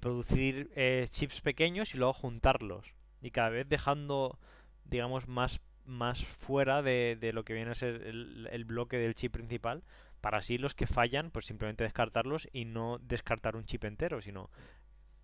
Producir 0.01 0.71
chips 1.11 1.41
pequeños 1.41 1.95
y 1.95 1.99
luego 1.99 2.13
juntarlos. 2.13 2.95
Y 3.21 3.31
cada 3.31 3.49
vez 3.49 3.69
dejando, 3.69 4.39
digamos, 4.85 5.27
más, 5.27 5.61
más 5.85 6.25
fuera 6.25 6.83
de, 6.83 7.16
de 7.21 7.33
lo 7.33 7.45
que 7.45 7.55
viene 7.55 7.71
a 7.73 7.75
ser 7.75 8.03
el, 8.07 8.64
bloque 8.64 8.99
del 8.99 9.14
chip 9.14 9.33
principal, 9.33 9.83
para 10.21 10.38
así 10.38 10.59
los 10.59 10.75
que 10.75 10.87
fallan, 10.87 11.31
pues 11.31 11.47
simplemente 11.47 11.85
descartarlos 11.85 12.49
y 12.53 12.64
no 12.64 12.99
descartar 12.99 13.57
un 13.57 13.64
chip 13.64 13.85
entero, 13.85 14.21
sino 14.21 14.51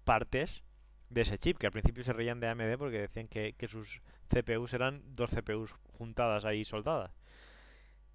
partes 0.04 0.62
de 1.10 1.22
ese 1.22 1.38
chip, 1.38 1.58
que 1.58 1.66
al 1.66 1.72
principio 1.72 2.04
se 2.04 2.12
reían 2.12 2.40
de 2.40 2.48
AMD 2.48 2.78
porque 2.78 3.00
decían 3.00 3.28
que, 3.28 3.54
que 3.56 3.68
sus 3.68 4.02
CPUs 4.28 4.74
eran 4.74 5.02
dos 5.14 5.30
CPUs 5.30 5.74
juntadas 5.98 6.44
ahí 6.44 6.64
soldadas. 6.64 7.12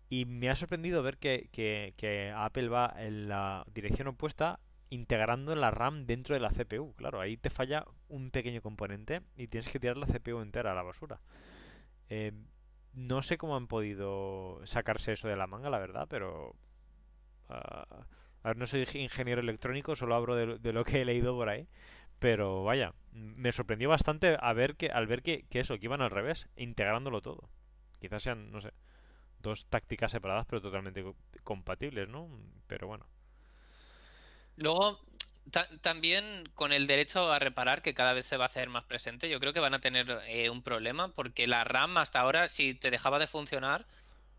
Y 0.09 0.25
me 0.25 0.49
ha 0.49 0.55
sorprendido 0.55 1.03
ver 1.03 1.17
que, 1.17 1.47
que- 1.51 1.93
que 1.97 2.31
Apple 2.35 2.67
va 2.69 2.93
en 2.97 3.29
la 3.29 3.65
dirección 3.73 4.07
opuesta 4.09 4.59
integrando 4.89 5.55
la 5.55 5.71
RAM 5.71 6.05
dentro 6.05 6.33
de 6.35 6.41
la 6.41 6.51
CPU. 6.51 6.93
Claro, 6.95 7.21
ahí 7.21 7.37
te 7.37 7.49
falla 7.49 7.85
un 8.09 8.29
pequeño 8.29 8.61
componente 8.61 9.21
y 9.37 9.47
tienes 9.47 9.69
que 9.71 9.79
tirar 9.79 9.97
la 9.97 10.07
CPU 10.07 10.41
entera 10.41 10.73
a 10.73 10.75
la 10.75 10.83
basura. 10.83 11.21
Eh, 12.11 12.33
no 12.93 13.23
sé 13.23 13.39
cómo 13.39 13.57
han 13.57 13.67
podido 13.67 14.61
sacarse 14.65 15.13
eso 15.13 15.29
de 15.29 15.37
la 15.37 15.47
manga, 15.47 15.71
la 15.71 15.79
verdad, 15.79 16.07
pero... 16.09 16.55
ah, 17.49 17.85
a 18.43 18.49
ver, 18.49 18.57
no 18.57 18.67
soy 18.67 18.87
ingeniero 18.95 19.41
electrónico, 19.41 19.95
solo 19.95 20.15
hablo 20.15 20.35
de, 20.35 20.45
lo- 20.47 20.59
que 20.85 21.01
he 21.01 21.05
leído 21.05 21.35
por 21.35 21.49
ahí. 21.49 21.67
Pero 22.19 22.63
vaya, 22.65 22.93
me 23.13 23.51
sorprendió 23.53 23.89
bastante 23.89 24.37
a 24.41 24.53
ver 24.53 24.75
que, 24.77 24.87
al 24.89 25.07
ver 25.07 25.23
que, 25.23 25.45
eso, 25.51 25.79
que 25.79 25.85
iban 25.87 26.01
al 26.01 26.11
revés, 26.11 26.47
integrándolo 26.57 27.21
todo. 27.21 27.49
Quizás 28.01 28.23
sean, 28.23 28.51
no 28.51 28.61
sé, 28.61 28.71
dos 29.39 29.67
tácticas 29.67 30.11
separadas 30.13 30.45
pero 30.47 30.61
totalmente 30.61 31.03
co- 31.03 31.17
compatibles, 31.43 32.09
¿no? 32.09 32.29
Pero 32.67 32.87
bueno. 32.87 33.07
Luego, 34.55 34.99
ta- 35.49 35.67
también 35.81 36.43
con 36.53 36.73
el 36.73 36.87
derecho 36.87 37.31
a 37.31 37.39
reparar, 37.39 37.81
que 37.81 37.93
cada 37.93 38.13
vez 38.13 38.25
se 38.25 38.37
va 38.37 38.45
a 38.45 38.47
hacer 38.47 38.69
más 38.69 38.83
presente, 38.85 39.29
yo 39.29 39.39
creo 39.39 39.53
que 39.53 39.59
van 39.59 39.73
a 39.73 39.79
tener 39.81 40.09
eh, 40.27 40.49
un 40.49 40.61
problema, 40.63 41.13
porque 41.13 41.47
la 41.47 41.63
RAM 41.63 41.97
hasta 41.97 42.19
ahora, 42.19 42.49
si 42.49 42.73
te 42.73 42.91
dejaba 42.91 43.19
de 43.19 43.27
funcionar, 43.27 43.85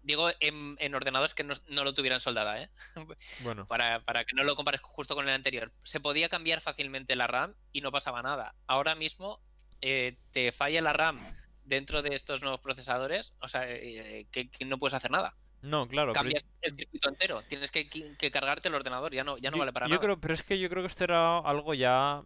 digo 0.02 0.30
en, 0.40 0.76
en 0.80 0.94
ordenadores 0.94 1.34
que 1.34 1.44
no, 1.44 1.54
no 1.68 1.84
lo 1.84 1.94
tuvieran 1.94 2.20
soldada, 2.20 2.60
¿eh? 2.62 2.70
Bueno, 3.40 3.66
para, 3.66 4.00
para 4.00 4.24
que 4.24 4.34
no 4.34 4.44
lo 4.44 4.56
compares 4.56 4.80
justo 4.82 5.14
con 5.14 5.28
el 5.28 5.34
anterior. 5.34 5.72
Se 5.84 6.00
podía 6.00 6.28
cambiar 6.28 6.60
fácilmente 6.60 7.16
la 7.16 7.26
RAM 7.26 7.54
y 7.72 7.80
no 7.80 7.92
pasaba 7.92 8.22
nada. 8.22 8.54
Ahora 8.66 8.94
mismo 8.94 9.40
eh, 9.80 10.16
te 10.32 10.52
falla 10.52 10.80
la 10.82 10.92
RAM 10.92 11.20
dentro 11.64 12.02
de 12.02 12.14
estos 12.14 12.42
nuevos 12.42 12.60
procesadores, 12.60 13.34
o 13.40 13.48
sea, 13.48 13.62
eh, 13.68 14.26
que, 14.32 14.50
que 14.50 14.64
no 14.64 14.78
puedes 14.78 14.94
hacer 14.94 15.10
nada. 15.12 15.36
No, 15.62 15.86
claro. 15.88 16.12
pero 16.12 16.22
Cambias 16.22 16.44
el 16.60 16.74
circuito 16.74 17.08
entero, 17.08 17.42
tienes 17.48 17.70
que, 17.70 17.88
que 17.88 18.30
cargarte 18.30 18.68
el 18.68 18.74
ordenador, 18.74 19.12
ya 19.14 19.24
no, 19.24 19.38
ya 19.38 19.50
no 19.50 19.56
yo, 19.56 19.60
vale 19.60 19.72
para 19.72 19.86
yo 19.86 19.90
nada. 19.94 20.00
creo, 20.02 20.20
pero 20.20 20.34
es 20.34 20.42
que 20.42 20.58
yo 20.58 20.68
creo 20.68 20.82
que 20.82 20.88
esto 20.88 21.04
era 21.04 21.38
algo 21.38 21.72
ya 21.74 22.22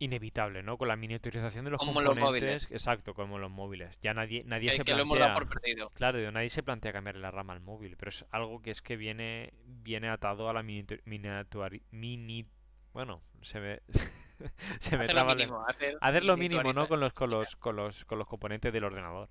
inevitable, 0.00 0.62
¿no? 0.62 0.76
Con 0.76 0.88
la 0.88 0.96
miniaturización 0.96 1.64
de 1.64 1.70
los 1.70 1.78
Como 1.78 2.00
los 2.00 2.10
componentes. 2.10 2.42
móviles. 2.42 2.70
Exacto, 2.70 3.14
como 3.14 3.38
los 3.38 3.50
móviles. 3.50 3.98
Ya 4.02 4.12
nadie, 4.12 4.42
nadie 4.44 4.70
que, 4.70 4.76
se 4.78 4.84
que 4.84 4.94
lo 4.94 5.02
hemos 5.02 5.18
dado 5.18 5.34
plantea. 5.34 5.50
por 5.50 5.60
perdido. 5.62 5.90
Claro, 5.90 6.32
nadie 6.32 6.50
se 6.50 6.62
plantea 6.62 6.92
cambiar 6.92 7.16
la 7.16 7.30
RAM 7.30 7.50
al 7.50 7.60
móvil, 7.60 7.96
pero 7.96 8.10
es 8.10 8.24
algo 8.30 8.60
que 8.60 8.70
es 8.70 8.82
que 8.82 8.96
viene, 8.96 9.54
viene 9.64 10.10
atado 10.10 10.50
a 10.50 10.52
la 10.52 10.62
mini, 10.62 12.46
bueno, 12.92 13.22
se 13.40 13.60
me, 13.60 13.80
se 14.80 14.96
me 14.98 15.04
Hacer 15.04 15.14
lo 15.14 15.22
traba 15.22 15.28
la- 15.30 15.34
mínimo, 15.36 15.64
hacer, 15.66 15.96
hacer 16.00 16.24
lo 16.24 16.36
mínimo, 16.36 16.72
¿no? 16.72 16.86
Con 16.88 17.00
los, 17.00 17.12
con 17.12 17.30
los, 17.30 17.56
con 17.56 17.76
los, 17.76 18.04
con 18.04 18.18
los 18.18 18.26
componentes 18.26 18.72
del 18.72 18.84
ordenador. 18.84 19.30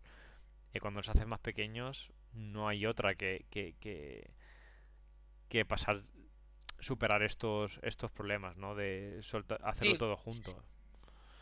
Y 0.73 0.79
cuando 0.79 0.99
los 0.99 1.09
haces 1.09 1.27
más 1.27 1.39
pequeños, 1.39 2.11
no 2.33 2.67
hay 2.67 2.85
otra 2.85 3.15
que, 3.15 3.45
que, 3.49 3.75
que, 3.79 4.31
que 5.49 5.65
pasar, 5.65 6.03
superar 6.79 7.21
estos, 7.23 7.79
estos 7.83 8.11
problemas, 8.11 8.57
¿no? 8.57 8.75
De 8.75 9.19
solta- 9.21 9.59
hacerlo 9.63 9.93
Sí. 9.93 9.99
todo 9.99 10.17
junto. 10.17 10.63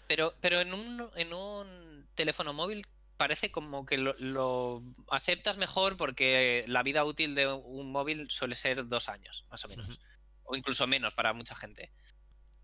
Pero, 0.07 0.33
pero 0.41 0.59
en 0.59 0.73
un, 0.73 1.09
en 1.15 1.33
un 1.33 2.07
teléfono 2.15 2.51
móvil 2.53 2.85
parece 3.15 3.51
como 3.51 3.85
que 3.85 3.97
lo, 3.97 4.15
lo 4.17 4.83
aceptas 5.09 5.57
mejor 5.57 5.95
porque 5.95 6.65
la 6.67 6.83
vida 6.83 7.05
útil 7.05 7.33
de 7.35 7.47
un 7.47 7.91
móvil 7.91 8.29
suele 8.29 8.55
ser 8.55 8.87
dos 8.87 9.07
años, 9.07 9.45
más 9.49 9.63
o 9.63 9.69
menos. 9.69 10.01
O 10.43 10.55
incluso 10.57 10.85
menos 10.87 11.13
para 11.13 11.31
mucha 11.31 11.55
gente. 11.55 11.93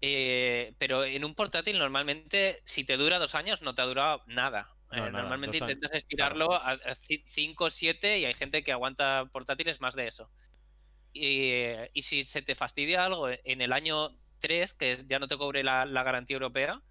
Eh, 0.01 0.73
pero 0.77 1.05
en 1.05 1.23
un 1.23 1.33
portátil 1.33 1.79
normalmente, 1.79 2.61
si 2.65 2.83
te 2.83 2.97
dura 2.97 3.19
dos 3.19 3.35
años, 3.35 3.61
no 3.61 3.73
te 3.73 3.81
ha 3.81 3.85
durado 3.85 4.23
nada. 4.27 4.75
Eh, 4.91 5.11
nada, 5.11 5.11
normalmente 5.11 5.57
años, 5.57 5.69
intentas 5.69 5.97
estirarlo 5.97 6.53
a 6.53 6.77
5 7.25 7.65
o 7.65 7.69
7 7.69 8.19
y 8.19 8.25
hay 8.25 8.33
gente 8.33 8.63
que 8.63 8.71
aguanta 8.71 9.29
portátiles 9.31 9.81
más 9.81 9.95
de 9.95 10.07
eso. 10.07 10.31
Y, 11.13 11.51
eh, 11.51 11.91
y 11.93 12.03
si 12.03 12.23
se 12.23 12.41
te 12.41 12.55
fastidia 12.55 13.05
algo 13.05 13.29
en 13.29 13.61
el 13.61 13.73
año 13.73 14.17
3, 14.39 14.73
que 14.73 15.03
ya 15.07 15.19
no 15.19 15.27
te 15.27 15.37
cobre 15.37 15.63
la, 15.63 15.85
la 15.85 16.03
garantía 16.03 16.35
europea, 16.35 16.81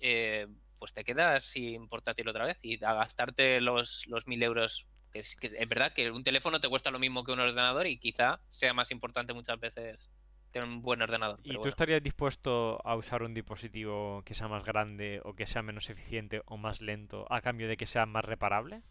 eh, 0.00 0.48
pues 0.78 0.92
te 0.92 1.04
quedas 1.04 1.44
sin 1.44 1.88
portátil 1.88 2.28
otra 2.28 2.44
vez 2.44 2.58
y 2.62 2.82
a 2.84 2.94
gastarte 2.94 3.60
los, 3.60 4.06
los 4.08 4.26
1000 4.26 4.42
euros. 4.42 4.86
Que 5.12 5.20
es, 5.20 5.36
que 5.36 5.46
es 5.46 5.68
verdad 5.68 5.92
que 5.92 6.10
un 6.10 6.24
teléfono 6.24 6.60
te 6.60 6.68
cuesta 6.68 6.90
lo 6.90 6.98
mismo 6.98 7.24
que 7.24 7.32
un 7.32 7.40
ordenador 7.40 7.86
y 7.86 7.98
quizá 7.98 8.40
sea 8.48 8.74
más 8.74 8.90
importante 8.90 9.32
muchas 9.32 9.58
veces 9.60 10.10
tener 10.60 10.68
un 10.68 10.82
buen 10.82 11.02
ordenador. 11.02 11.40
¿Y 11.42 11.58
tú 11.60 11.68
bueno. 11.68 11.70
estarías 11.70 12.02
dispuesto 12.02 12.78
a 12.86 12.94
usar 12.94 13.22
un 13.22 13.32
dispositivo 13.32 14.22
que 14.26 14.34
sea 14.34 14.48
más 14.48 14.64
grande 14.64 15.22
o 15.24 15.34
que 15.34 15.46
sea 15.46 15.62
menos 15.62 15.88
eficiente 15.88 16.42
o 16.44 16.58
más 16.58 16.82
lento 16.82 17.26
a 17.32 17.40
cambio 17.40 17.68
de 17.68 17.78
que 17.78 17.86
sea 17.86 18.04
más 18.04 18.24
reparable? 18.26 18.82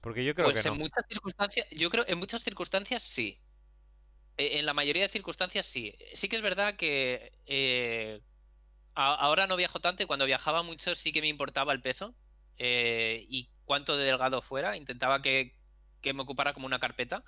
Porque 0.00 0.24
yo 0.24 0.34
creo 0.34 0.52
Pues 0.52 0.54
que 0.54 0.62
en 0.66 0.74
no. 0.74 0.78
muchas 0.78 1.04
circunstancias, 1.08 1.66
yo 1.72 1.90
creo 1.90 2.04
en 2.06 2.18
muchas 2.18 2.42
circunstancias 2.42 3.02
sí. 3.02 3.40
E- 4.36 4.58
En 4.58 4.66
la 4.66 4.74
mayoría 4.74 5.02
de 5.04 5.08
circunstancias 5.08 5.66
sí. 5.66 5.96
Sí 6.14 6.28
que 6.28 6.36
es 6.36 6.42
verdad 6.42 6.76
que 6.76 7.32
eh, 7.46 8.22
ahora 8.94 9.46
no 9.46 9.56
viajo 9.56 9.80
tanto 9.80 10.02
y 10.02 10.06
cuando 10.06 10.26
viajaba 10.26 10.62
mucho 10.62 10.94
sí 10.96 11.12
que 11.12 11.20
me 11.22 11.28
importaba 11.28 11.72
el 11.72 11.82
peso 11.82 12.16
eh, 12.58 13.26
y 13.28 13.50
cuánto 13.64 13.96
de 13.96 14.06
delgado 14.06 14.42
fuera. 14.42 14.76
Intentaba 14.76 15.22
que, 15.22 15.56
que 16.02 16.14
me 16.14 16.22
ocupara 16.22 16.54
como 16.54 16.66
una 16.66 16.80
carpeta. 16.80 17.24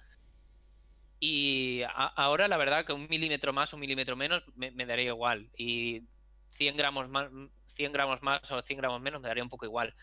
Y 1.21 1.83
a- 1.83 1.91
ahora 2.17 2.49
la 2.49 2.57
verdad 2.57 2.85
que 2.85 2.93
un 2.95 3.07
milímetro 3.09 3.53
más 3.53 3.73
un 3.75 3.81
milímetro 3.81 4.17
menos 4.17 4.43
me, 4.57 4.71
me 4.73 4.87
daría 4.87 5.07
igual. 5.09 5.51
Y 5.57 6.03
100 6.49 6.77
gramos 6.77 7.09
más, 7.09 7.31
100 7.67 7.93
gramos 7.93 8.23
más 8.23 8.51
o 8.51 8.63
100 8.63 8.79
gramos 8.79 9.01
menos 9.01 9.21
me 9.21 9.29
daría 9.29 9.43
un 9.45 9.49
poco 9.51 9.67
igual 9.67 9.95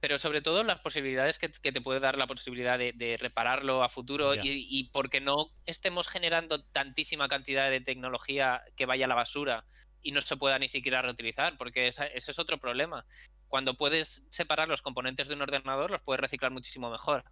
pero 0.00 0.18
sobre 0.18 0.40
todo 0.42 0.62
las 0.62 0.80
posibilidades 0.80 1.38
que, 1.38 1.50
que 1.50 1.72
te 1.72 1.80
puede 1.80 2.00
dar 2.00 2.16
la 2.18 2.26
posibilidad 2.26 2.78
de, 2.78 2.92
de 2.92 3.16
repararlo 3.16 3.82
a 3.82 3.88
futuro 3.88 4.34
y, 4.44 4.66
y 4.68 4.84
porque 4.90 5.20
no 5.20 5.50
estemos 5.64 6.06
generando 6.06 6.62
tantísima 6.62 7.28
cantidad 7.28 7.70
de 7.70 7.80
tecnología 7.80 8.62
que 8.76 8.86
vaya 8.86 9.06
a 9.06 9.08
la 9.08 9.14
basura 9.14 9.64
y 10.02 10.12
no 10.12 10.20
se 10.20 10.36
pueda 10.36 10.58
ni 10.58 10.68
siquiera 10.68 11.02
reutilizar, 11.02 11.56
porque 11.56 11.88
esa- 11.88 12.06
ese 12.06 12.30
es 12.30 12.38
otro 12.38 12.58
problema. 12.58 13.04
Cuando 13.48 13.74
puedes 13.76 14.22
separar 14.28 14.68
los 14.68 14.82
componentes 14.82 15.26
de 15.28 15.34
un 15.34 15.42
ordenador, 15.42 15.90
los 15.90 16.02
puedes 16.02 16.20
reciclar 16.20 16.52
muchísimo 16.52 16.90
mejor 16.90 17.24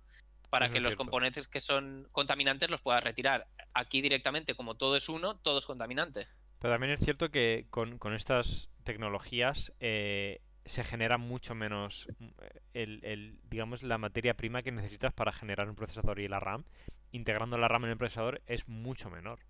para 0.55 0.67
Eso 0.67 0.73
que 0.73 0.79
los 0.81 0.95
cierto. 0.95 0.99
componentes 0.99 1.49
que 1.49 1.61
son 1.61 2.07
contaminantes 2.13 2.71
los 2.71 2.81
puedas 2.81 3.03
retirar. 3.03 3.49
Aquí 3.75 4.01
directamente, 4.01 4.55
como 4.55 4.77
todo 4.77 4.97
es 4.97 5.09
uno, 5.09 5.37
todo 5.39 5.59
es 5.59 5.67
contaminante. 5.67 6.29
Pero 6.61 6.75
también 6.75 6.93
es 6.93 7.01
cierto 7.01 7.33
que 7.33 7.67
con, 7.71 7.99
con 7.99 8.15
estas 8.15 8.69
tecnologías 8.85 9.73
eh, 9.81 10.43
se 10.65 10.85
genera 10.85 11.19
mucho 11.19 11.57
menos 11.57 12.07
mm, 12.21 12.29
el, 12.75 13.01
el, 13.05 13.39
digamos, 13.51 13.83
la 13.83 13.99
materia 13.99 14.35
prima 14.37 14.63
que 14.63 14.71
necesitas 14.71 15.13
para 15.13 15.33
generar 15.33 15.69
un 15.69 15.75
procesador 15.75 16.21
y 16.21 16.29
la 16.29 16.39
RAM. 16.39 16.65
Integrando 17.11 17.59
la 17.59 17.67
RAM 17.67 17.85
en 17.87 17.91
el 17.91 17.97
procesador 17.99 18.41
es 18.47 18.69
mucho 18.69 19.11
menor. 19.11 19.41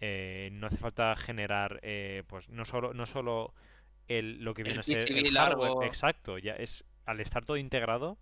Eh, 0.00 0.48
no 0.52 0.68
hace 0.68 0.78
falta 0.78 1.14
generar, 1.16 1.80
eh, 1.82 2.22
pues 2.28 2.48
no 2.48 2.64
solo, 2.64 2.94
no 2.94 3.04
solo 3.04 3.52
el, 4.08 4.42
lo 4.42 4.54
que 4.54 4.64
El 4.64 4.68
viene 4.68 4.80
a 4.80 4.82
ser 4.82 5.06
el 5.12 5.30
hardware, 5.36 5.74
largo. 5.74 5.82
exacto, 5.82 6.38
ya 6.38 6.54
es 6.54 6.84
al 7.04 7.20
estar 7.20 7.44
todo 7.44 7.58
integrado, 7.58 8.16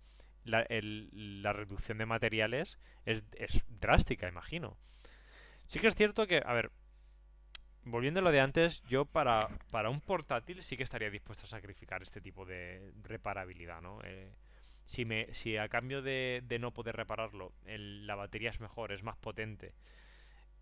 la, 0.51 0.61
el- 0.63 1.41
la 1.43 1.53
reducción 1.53 1.97
de 1.97 2.05
materiales 2.05 2.77
es, 3.05 3.23
drástica, 3.67 4.27
imagino. 4.27 4.77
Sí 5.67 5.79
que 5.79 5.87
es 5.87 5.95
cierto 5.95 6.27
que, 6.27 6.41
a 6.45 6.53
ver, 6.53 6.71
volviendo 7.83 8.19
a 8.19 8.23
lo 8.23 8.31
de 8.31 8.39
antes, 8.39 8.81
yo 8.83 9.05
para, 9.05 9.49
para 9.71 9.89
un 9.89 10.01
portátil 10.01 10.63
sí 10.63 10.77
que 10.77 10.83
estaría 10.83 11.09
dispuesto 11.09 11.45
a 11.45 11.49
sacrificar 11.49 12.01
este 12.01 12.21
tipo 12.21 12.45
de 12.45 12.91
reparabilidad, 13.03 13.81
¿no? 13.81 13.99
Eh, 14.03 14.31
si, 14.83 15.05
me, 15.05 15.33
si 15.33 15.57
a 15.57 15.69
cambio 15.69 16.01
de, 16.01 16.41
de 16.45 16.59
no 16.59 16.71
poder 16.73 16.95
repararlo, 16.95 17.53
la 17.65 18.15
batería 18.15 18.49
es 18.49 18.59
mejor, 18.59 18.91
es 18.91 19.03
más 19.03 19.17
potente 19.17 19.73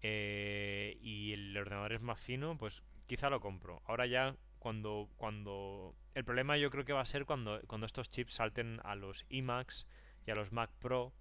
eh, 0.01 0.97
y 1.01 1.33
el 1.33 1.57
ordenador 1.57 1.93
es 1.93 2.01
más 2.01 2.19
fino, 2.19 2.57
pues 2.57 2.83
quizá 3.07 3.29
lo 3.29 3.39
compro. 3.39 3.81
Ahora 3.85 4.05
ya 4.05 4.35
cuando, 4.67 5.07
cuando... 5.15 5.95
El 6.13 6.25
problema 6.25 6.57
yo 6.57 6.69
creo 6.69 6.83
que 6.83 6.91
va 6.91 6.99
a 6.99 7.05
ser 7.05 7.23
cuando, 7.23 7.61
cuando 7.67 7.85
estos 7.85 8.11
chips 8.11 8.33
salten 8.33 8.81
a 8.83 8.95
los 8.95 9.25
iMacs 9.29 9.87
y 10.25 10.31
a 10.31 10.35
los 10.35 10.51
Mac 10.51 10.69
Pro. 10.79 11.13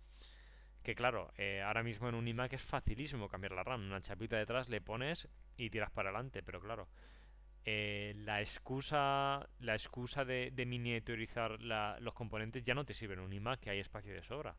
Que 0.83 0.97
claro, 0.97 1.33
eh, 1.37 1.63
ahora 1.63 1.85
mismo 1.85 2.09
en 2.09 2.17
un 2.17 2.27
iMac 2.27 2.55
es 2.55 2.63
facilísimo 2.63 3.29
cambiar 3.29 3.53
la 3.53 3.63
RAM. 3.63 3.85
Una 3.85 4.01
chapita 4.01 4.37
detrás 4.37 4.69
le 4.69 4.81
pones 4.81 5.29
y 5.57 5.71
tiras 5.71 5.93
para 5.93 6.09
adelante. 6.09 6.43
Pero 6.43 6.61
claro, 6.61 6.89
eh, 7.65 8.15
la 8.17 8.41
excusa, 8.41 9.49
la 9.61 9.75
excusa 9.75 10.25
de, 10.25 10.51
de 10.53 10.67
miniaturizar 10.67 11.61
los 11.61 12.15
componentes 12.15 12.65
ya 12.65 12.75
no 12.75 12.85
te 12.85 12.95
sirve 12.95 13.15
en 13.15 13.21
un 13.21 13.33
iMac 13.33 13.61
que 13.61 13.71
hay 13.71 13.79
espacio 13.79 14.13
de 14.13 14.25
sobra. 14.25 14.57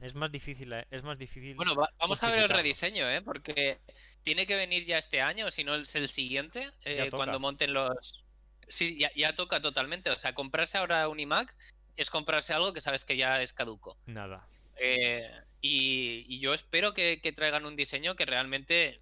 Es 0.00 0.14
más 0.14 0.32
difícil, 0.32 0.72
eh, 0.72 0.86
es 0.90 1.02
más 1.02 1.18
difícil. 1.18 1.54
Bueno, 1.54 1.74
va- 1.74 1.90
vamos 1.98 2.22
a 2.22 2.30
ver 2.30 2.42
el 2.42 2.48
rediseño, 2.48 3.08
¿eh? 3.10 3.20
Porque 3.22 3.78
tiene 4.22 4.46
que 4.46 4.56
venir 4.56 4.84
ya 4.86 4.98
este 4.98 5.20
año, 5.20 5.50
si 5.50 5.64
no 5.64 5.74
es 5.74 5.94
el 5.94 6.08
siguiente, 6.08 6.70
eh, 6.84 7.10
cuando 7.10 7.38
monten 7.40 7.72
los... 7.72 8.24
Sí, 8.68 8.98
ya, 8.98 9.10
ya 9.14 9.34
toca 9.34 9.60
totalmente. 9.60 10.10
O 10.10 10.18
sea, 10.18 10.34
comprarse 10.34 10.78
ahora 10.78 11.08
un 11.08 11.20
iMac 11.20 11.54
es 11.96 12.08
comprarse 12.08 12.52
algo 12.52 12.72
que 12.72 12.80
sabes 12.80 13.04
que 13.04 13.16
ya 13.16 13.42
es 13.42 13.52
caduco. 13.52 13.98
Nada. 14.06 14.48
Eh, 14.76 15.28
y, 15.60 16.24
y 16.28 16.38
yo 16.38 16.54
espero 16.54 16.94
que, 16.94 17.20
que 17.20 17.32
traigan 17.32 17.66
un 17.66 17.76
diseño 17.76 18.16
que 18.16 18.24
realmente 18.26 19.00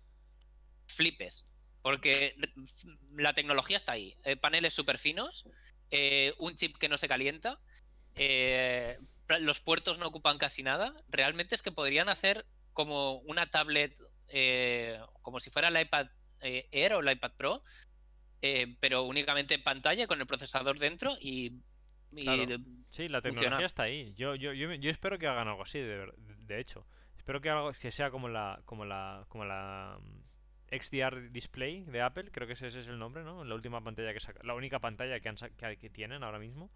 flipes. 0.87 1.47
Porque 1.83 2.35
la 3.15 3.35
tecnología 3.35 3.77
está 3.77 3.93
ahí. 3.93 4.17
Eh, 4.25 4.37
paneles 4.37 4.75
súper 4.75 4.99
finos, 4.99 5.45
eh, 5.91 6.35
un 6.39 6.55
chip 6.55 6.77
que 6.77 6.89
no 6.89 6.99
se 6.99 7.07
calienta, 7.09 7.61
eh, 8.17 8.99
los 9.41 9.61
puertos 9.61 9.99
no 9.99 10.07
ocupan 10.07 10.39
casi 10.39 10.63
nada. 10.63 10.93
Realmente 11.09 11.55
es 11.55 11.63
que 11.63 11.73
podrían 11.73 12.09
hacer 12.09 12.47
como 12.73 13.19
una 13.21 13.51
tablet, 13.51 13.99
eh, 14.29 14.99
como 15.23 15.41
si 15.41 15.51
fuera 15.51 15.69
el 15.69 15.81
iPad 15.81 16.09
eh, 16.41 16.69
Air 16.71 16.95
o 16.95 17.01
el 17.01 17.11
iPad 17.11 17.33
Pro, 17.37 17.63
eh, 18.41 18.77
pero 18.81 19.03
únicamente 19.03 19.55
en 19.55 19.63
pantalla 19.63 20.07
con 20.07 20.21
el 20.21 20.27
procesador 20.27 20.79
dentro 20.79 21.17
y, 21.21 21.61
y 22.13 22.23
Claro. 22.25 22.45
Sí, 22.91 23.09
la 23.09 23.21
Funciona. 23.21 23.21
tecnología 23.21 23.67
está 23.67 23.83
ahí. 23.83 24.15
Yo, 24.15 24.35
yo, 24.35 24.53
yo, 24.53 24.73
yo 24.75 24.91
espero 24.91 25.19
que 25.19 25.27
hagan 25.27 25.49
algo 25.49 25.63
así, 25.63 25.79
de, 25.79 26.11
de 26.17 26.61
hecho. 26.61 26.87
Espero 27.17 27.41
que 27.41 27.51
algo 27.51 27.73
que 27.73 27.91
sea 27.91 28.11
como 28.11 28.29
la, 28.29 28.63
como 28.65 28.85
la, 28.87 29.27
como 29.29 29.45
la 29.45 29.99
mm, 30.01 30.79
XDR 30.81 31.31
Display 31.31 31.83
de 31.85 32.01
Apple, 32.01 32.31
creo 32.31 32.47
que 32.47 32.55
ese, 32.55 32.69
ese 32.69 32.81
es 32.81 32.87
el 32.87 32.99
nombre, 32.99 33.25
¿no? 33.25 33.45
La 33.45 33.55
última 33.55 33.83
pantalla 33.83 34.15
que 34.15 34.21
saca, 34.21 34.41
la 34.45 34.55
única 34.55 34.79
pantalla 34.79 35.21
que, 35.21 35.29
han 35.29 35.37
que, 35.37 35.77
que 35.77 35.91
tienen 35.91 36.23
ahora 36.23 36.39
mismo. 36.39 36.71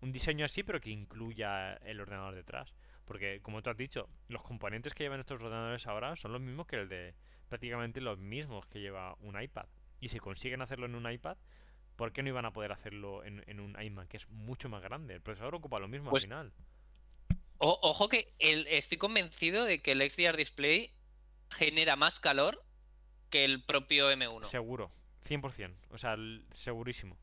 Un 0.00 0.12
diseño 0.12 0.44
así, 0.44 0.62
pero 0.62 0.80
que 0.80 0.90
incluya 0.90 1.74
el 1.76 2.00
ordenador 2.00 2.34
detrás. 2.34 2.72
Porque, 3.04 3.40
como 3.42 3.62
tú 3.62 3.70
has 3.70 3.76
dicho, 3.76 4.08
los 4.28 4.42
componentes 4.42 4.94
que 4.94 5.02
llevan 5.04 5.20
estos 5.20 5.40
ordenadores 5.40 5.86
ahora 5.86 6.14
son 6.16 6.32
los 6.32 6.40
mismos 6.40 6.66
que 6.66 6.76
el 6.76 6.88
de 6.88 7.14
prácticamente 7.48 8.00
los 8.00 8.18
mismos 8.18 8.66
que 8.66 8.80
lleva 8.80 9.16
un 9.20 9.40
iPad. 9.40 9.66
Y 10.00 10.08
si 10.10 10.18
consiguen 10.20 10.60
hacerlo 10.62 10.86
en 10.86 10.94
un 10.94 11.10
iPad, 11.10 11.36
¿por 11.96 12.12
qué 12.12 12.22
no 12.22 12.28
iban 12.28 12.44
a 12.44 12.52
poder 12.52 12.70
hacerlo 12.70 13.24
en, 13.24 13.42
en 13.48 13.58
un 13.60 13.80
iMac 13.82 14.08
que 14.08 14.18
es 14.18 14.28
mucho 14.28 14.68
más 14.68 14.82
grande? 14.82 15.14
El 15.14 15.20
procesador 15.22 15.54
ocupa 15.56 15.78
lo 15.80 15.88
mismo 15.88 16.10
Pues- 16.10 16.24
al 16.24 16.28
final. 16.28 16.52
O- 17.60 17.78
ojo 17.82 18.08
que 18.08 18.34
el- 18.38 18.66
estoy 18.68 18.98
convencido 18.98 19.64
de 19.64 19.82
que 19.82 19.92
el 19.92 20.02
XDR 20.08 20.36
Display 20.36 20.92
genera 21.50 21.96
más 21.96 22.20
calor 22.20 22.62
que 23.30 23.44
el 23.44 23.64
propio 23.64 24.10
M1. 24.12 24.44
Seguro, 24.44 24.92
100%. 25.26 25.74
O 25.90 25.98
sea, 25.98 26.12
el- 26.14 26.46
segurísimo. 26.52 27.18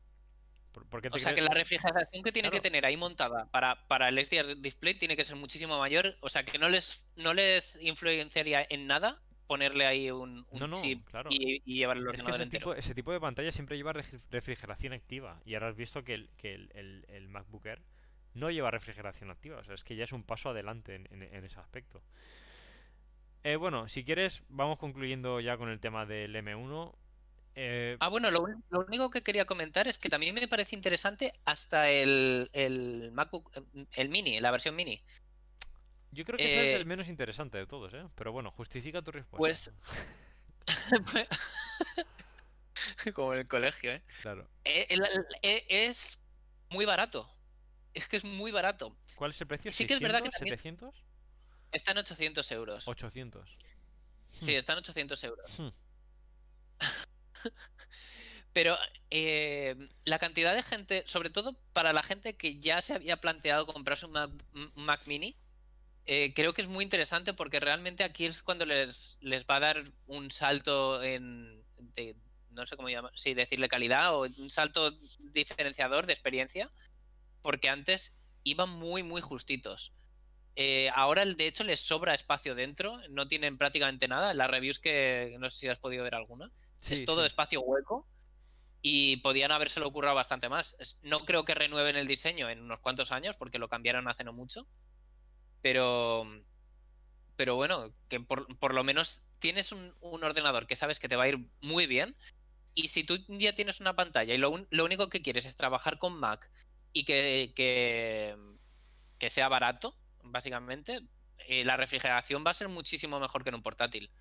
Por- 0.76 0.84
¿Por 0.90 1.00
qué 1.00 1.08
O 1.10 1.18
sea 1.18 1.34
que 1.34 1.40
la 1.40 1.54
refrigeración 1.54 2.22
que 2.22 2.32
tiene 2.32 2.50
que 2.50 2.60
tener 2.60 2.84
ahí 2.84 2.98
montada 2.98 3.46
para, 3.50 3.86
para 3.88 4.10
el 4.10 4.22
XDR 4.26 4.60
Display 4.60 4.92
tiene 4.92 5.16
que 5.16 5.24
ser 5.24 5.34
muchísimo 5.36 5.78
mayor. 5.78 6.18
O 6.20 6.28
sea 6.28 6.44
que 6.44 6.58
no 6.58 6.68
les, 6.68 7.06
no 7.16 7.32
les 7.32 7.78
influenciaría 7.80 8.66
en 8.68 8.86
nada 8.86 9.22
ponerle 9.46 9.86
ahí 9.86 10.10
un, 10.10 10.44
un 10.50 10.60
No, 10.60 10.66
no, 10.68 10.82
chip 10.82 11.02
claro. 11.08 11.30
y, 11.32 11.62
y 11.64 11.76
llevar 11.76 11.96
el 11.96 12.02
Es 12.02 12.06
que 12.06 12.10
ordenador 12.20 12.34
ese 12.34 12.42
entero. 12.44 12.60
tipo, 12.60 12.74
ese 12.74 12.94
tipo 12.94 13.10
de 13.12 13.20
pantalla 13.20 13.50
siempre 13.52 13.78
lleva 13.78 13.94
refri- 13.94 14.20
refrigeración 14.30 14.92
activa. 14.92 15.40
Y 15.46 15.54
ahora 15.54 15.68
has 15.68 15.76
visto 15.76 16.04
que 16.04 16.12
el, 16.12 16.28
que 16.36 16.54
el, 16.54 16.70
el- 16.74 17.06
el 17.08 17.28
MacBook 17.30 17.64
Air 17.64 17.80
no 18.34 18.50
lleva 18.50 18.70
refrigeración 18.70 19.30
activa. 19.30 19.56
O 19.60 19.64
sea, 19.64 19.72
es 19.74 19.82
que 19.82 19.96
ya 19.96 20.04
es 20.04 20.12
un 20.12 20.24
paso 20.24 20.50
adelante 20.50 20.94
en, 20.96 21.08
en- 21.10 21.22
en 21.22 21.42
ese 21.42 21.58
aspecto. 21.58 22.02
Eh, 23.44 23.56
bueno, 23.56 23.88
si 23.88 24.04
quieres, 24.04 24.42
vamos 24.48 24.78
concluyendo 24.78 25.40
ya 25.40 25.56
con 25.56 25.70
el 25.70 25.80
tema 25.80 26.04
del 26.04 26.34
M1. 26.36 26.94
Eh, 27.58 27.96
Ah, 28.00 28.08
bueno, 28.08 28.30
lo, 28.30 28.42
único 28.86 29.08
que 29.10 29.22
quería 29.22 29.46
comentar 29.46 29.88
es 29.88 29.96
que 29.96 30.10
también 30.10 30.34
me 30.34 30.46
parece 30.46 30.76
interesante 30.76 31.32
hasta 31.46 31.88
el, 31.90 32.50
el 32.52 33.10
MacBook, 33.12 33.50
eh, 33.56 33.86
el 33.94 34.10
Mini, 34.10 34.38
la 34.40 34.50
versión 34.50 34.76
Mini. 34.76 35.02
yo 36.12 36.24
creo 36.26 36.36
que 36.36 36.44
ese 36.44 36.60
es 36.60 36.68
eh, 36.68 36.76
el 36.76 36.84
menos 36.84 37.08
interesante 37.08 37.56
de 37.56 37.66
todos, 37.66 37.94
¿eh? 37.94 38.04
Pero 38.14 38.30
bueno, 38.32 38.50
justifica 38.50 39.00
tu 39.00 39.10
respuesta. 39.10 39.72
Pues- 41.10 41.30
Como 43.14 43.32
en 43.32 43.40
el 43.40 43.48
colegio, 43.48 43.90
¿eh? 43.90 44.02
Claro. 44.20 44.48
Eh, 44.64 44.86
el- 44.90 45.02
el- 45.02 45.26
eh, 45.42 45.64
Es 45.68 46.26
muy 46.68 46.84
barato. 46.84 47.32
Es 47.94 48.06
que 48.06 48.18
es 48.18 48.24
muy 48.24 48.52
barato. 48.52 48.98
¿Cuál 49.14 49.30
es 49.30 49.40
el 49.40 49.46
precio? 49.46 49.72
Sí 49.72 49.86
que 49.86 49.94
es 49.94 50.00
verdad 50.00 50.20
que 50.22 50.28
¿600? 50.30 50.32
también- 50.38 50.58
¿700? 50.58 50.92
Está 51.72 51.92
en 51.92 51.98
800 51.98 52.52
euros. 52.52 52.86
800. 52.86 53.56
Sí, 54.40 54.54
está 54.54 54.74
en 54.74 54.78
800 54.80 55.24
euros. 55.24 55.50
Pero 58.52 58.76
eh, 59.10 59.76
la 60.04 60.18
cantidad 60.18 60.54
de 60.54 60.62
gente, 60.62 61.04
sobre 61.06 61.30
todo 61.30 61.56
para 61.72 61.92
la 61.92 62.02
gente 62.02 62.36
que 62.36 62.58
ya 62.58 62.80
se 62.80 62.94
había 62.94 63.20
planteado 63.20 63.66
comprarse 63.66 64.06
un 64.06 64.12
Mac, 64.74 65.06
Mini, 65.06 65.36
eh, 66.06 66.32
creo 66.34 66.54
que 66.54 66.62
es 66.62 66.68
muy 66.68 66.84
interesante 66.84 67.34
porque 67.34 67.60
realmente 67.60 68.04
aquí 68.04 68.24
es 68.24 68.42
cuando 68.42 68.64
les, 68.64 69.18
les 69.20 69.44
va 69.44 69.56
a 69.56 69.60
dar 69.60 69.84
un 70.06 70.30
salto 70.30 71.02
en, 71.02 71.62
no 72.50 72.66
sé 72.66 72.76
cómo 72.76 72.88
llamar, 72.88 73.12
sí, 73.14 73.34
decirle 73.34 73.68
calidad 73.68 74.14
o 74.14 74.22
un 74.22 74.50
salto 74.50 74.90
diferenciador 75.32 76.06
de 76.06 76.14
experiencia, 76.14 76.70
porque 77.42 77.68
antes 77.68 78.16
iban 78.42 78.70
muy, 78.70 79.02
muy 79.02 79.20
justitos. 79.20 79.92
Eh, 80.56 80.88
ahora, 80.94 81.26
de 81.26 81.46
hecho, 81.46 81.64
les 81.64 81.80
sobra 81.80 82.14
espacio 82.14 82.54
dentro, 82.54 82.98
no 83.10 83.28
tienen 83.28 83.58
prácticamente 83.58 84.08
nada. 84.08 84.32
Las 84.32 84.50
reviews 84.50 84.78
que 84.78 85.36
no 85.38 85.50
sé 85.50 85.58
si 85.58 85.68
has 85.68 85.78
podido 85.78 86.02
ver 86.02 86.14
alguna, 86.14 86.50
es 86.88 87.04
todo 87.04 87.24
espacio 87.24 87.60
hueco 87.60 88.06
y 88.82 89.16
podían 89.16 89.50
habérselo 89.50 89.88
ocurrido 89.88 90.14
bastante 90.14 90.48
más. 90.48 90.76
No 91.02 91.24
creo 91.24 91.44
que 91.44 91.56
renueven 91.56 91.96
el 91.96 92.06
diseño 92.06 92.48
en 92.48 92.62
unos 92.62 92.80
cuantos 92.80 93.10
años 93.10 93.36
porque 93.36 93.58
lo 93.58 93.68
cambiaron 93.68 94.06
hace 94.06 94.22
no 94.22 94.32
mucho, 94.32 94.68
pero, 95.60 96.24
pero 97.34 97.56
bueno, 97.56 97.92
que 98.08 98.20
por, 98.20 98.74
lo 98.74 98.84
menos 98.84 99.26
tienes 99.40 99.72
un, 99.72 99.92
ordenador 100.00 100.68
que 100.68 100.76
sabes 100.76 101.00
que 101.00 101.08
te 101.08 101.16
va 101.16 101.24
a 101.24 101.28
ir 101.28 101.48
muy 101.60 101.88
bien 101.88 102.16
y 102.74 102.86
si 102.86 103.02
tú 103.02 103.18
ya 103.26 103.54
tienes 103.54 103.80
una 103.80 103.96
pantalla 103.96 104.34
y 104.34 104.38
lo, 104.38 104.50
único 104.50 105.08
que 105.08 105.22
quieres 105.22 105.46
es 105.46 105.56
trabajar 105.56 105.98
con 105.98 106.14
Mac 106.14 106.48
y 106.92 107.04
que, 107.04 107.52
que, 107.56 109.30
sea 109.30 109.48
barato, 109.48 109.96
básicamente, 110.22 111.00
eh, 111.48 111.64
la 111.64 111.76
refrigeración 111.76 112.44
va 112.46 112.52
a 112.52 112.54
ser 112.54 112.68
muchísimo 112.68 113.18
mejor 113.18 113.42
que 113.42 113.48
en 113.48 113.56
un 113.56 113.62
portátil. 113.62 114.12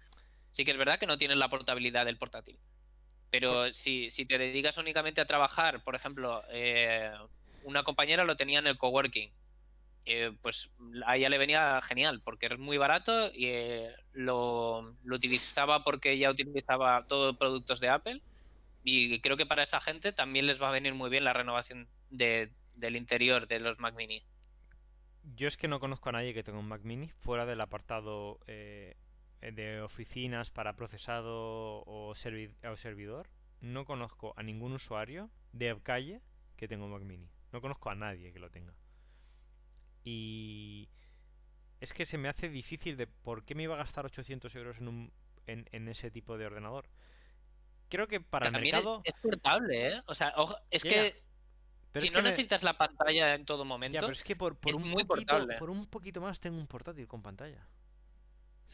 Sí 0.56 0.64
que 0.64 0.72
es 0.72 0.78
verdad 0.78 0.98
que 0.98 1.06
no 1.06 1.18
tienes 1.18 1.36
la 1.36 1.50
portabilidad 1.50 2.06
del 2.06 2.18
portátil. 2.18 2.58
Pero 3.30 3.74
si, 3.74 4.10
si 4.10 4.26
te 4.26 4.38
dedicas 4.38 4.78
únicamente 4.78 5.20
a 5.20 5.28
trabajar, 5.28 5.84
por 5.84 5.96
ejemplo, 5.96 6.44
eh, 6.50 7.12
una 7.64 7.84
compañera 7.84 8.24
lo 8.24 8.38
tenía 8.38 8.60
en 8.60 8.68
el 8.68 8.78
coworking. 8.78 9.34
Eh, 10.06 10.32
pues 10.42 10.74
a 11.06 11.18
ella 11.18 11.28
le 11.28 11.38
venía 11.38 11.82
genial 11.82 12.22
porque 12.24 12.46
es 12.46 12.58
muy 12.58 12.78
barato 12.78 13.30
y 13.34 13.48
eh, 13.48 13.94
lo, 14.14 14.96
utilizaba 15.12 15.84
porque 15.84 16.14
ella 16.14 16.32
utilizaba 16.32 17.06
todos 17.06 17.36
productos 17.36 17.82
de 17.82 17.90
Apple 17.90 18.22
y 18.82 19.20
creo 19.20 19.36
que 19.36 19.46
para 19.46 19.64
esa 19.64 19.82
gente 19.82 20.14
también 20.14 20.48
les 20.48 20.62
va 20.62 20.70
a 20.70 20.72
venir 20.72 20.94
muy 20.94 21.10
bien 21.10 21.26
la 21.26 21.34
renovación 21.34 21.90
de, 22.12 22.54
del 22.76 22.96
interior 22.96 23.46
de 23.46 23.60
los 23.60 23.80
Mac 23.80 23.94
Mini. 23.96 24.24
Yo 25.36 25.50
es 25.50 25.58
que 25.58 25.68
no 25.68 25.82
conozco 25.82 26.08
a 26.08 26.14
nadie 26.14 26.34
que 26.34 26.44
tenga 26.44 26.60
un 26.60 26.70
Mac 26.70 26.84
Mini 26.84 27.12
fuera 27.20 27.46
del 27.46 27.60
apartado 27.60 28.40
eh, 28.48 28.96
de 29.52 29.82
oficinas 29.82 30.52
para 30.52 30.76
procesado 30.76 31.84
o, 31.86 32.14
servidor, 32.16 33.30
no 33.62 33.86
conozco 33.86 34.34
a 34.38 34.44
ningún 34.44 34.74
usuario 34.74 35.30
de 35.52 35.78
calle 35.82 36.22
que 36.58 36.68
tenga 36.68 36.86
un 36.86 36.92
Mac 36.92 37.04
Mini. 37.04 37.30
No 37.52 37.62
conozco 37.62 37.90
a 37.90 37.96
nadie 37.96 38.34
que 38.34 38.40
lo 38.40 38.50
tenga. 38.50 38.74
Y 40.04 40.90
es 41.80 41.94
que 41.94 42.06
se 42.06 42.18
me 42.18 42.30
hace 42.30 42.50
difícil 42.50 42.98
de 42.98 43.08
por 43.08 43.44
qué 43.44 43.56
me 43.56 43.64
iba 43.64 43.76
a 43.76 43.80
gastar 43.80 44.06
800 44.06 44.56
euros 44.56 44.78
en, 44.78 44.88
un, 44.88 45.14
en, 45.48 45.88
ese 45.88 46.12
tipo 46.12 46.38
de 46.38 46.46
ordenador. 46.46 46.90
Creo 47.90 48.08
que 48.08 48.20
para 48.20 48.48
el 48.48 48.54
mercado... 48.54 49.02
Es, 49.04 49.14
portable, 49.14 49.90
¿eh? 49.90 50.02
O 50.08 50.16
sea, 50.16 50.34
es 50.70 50.84
que... 50.84 51.16
si 51.96 52.10
no 52.10 52.22
necesitas 52.22 52.64
la 52.64 52.78
pantalla 52.78 53.36
en 53.36 53.46
todo 53.46 53.64
momento, 53.64 54.00
pero 54.00 54.12
es 54.12 54.24
que 54.24 54.36
por, 54.36 54.58
por 54.58 54.76
un 54.76 54.90
muy 54.90 55.04
poquito, 55.04 55.48
por 55.60 55.70
un 55.70 55.86
poquito 55.88 56.20
más 56.22 56.40
tengo 56.40 56.58
un 56.58 56.68
portátil 56.68 57.08
con 57.08 57.22
pantalla 57.22 57.66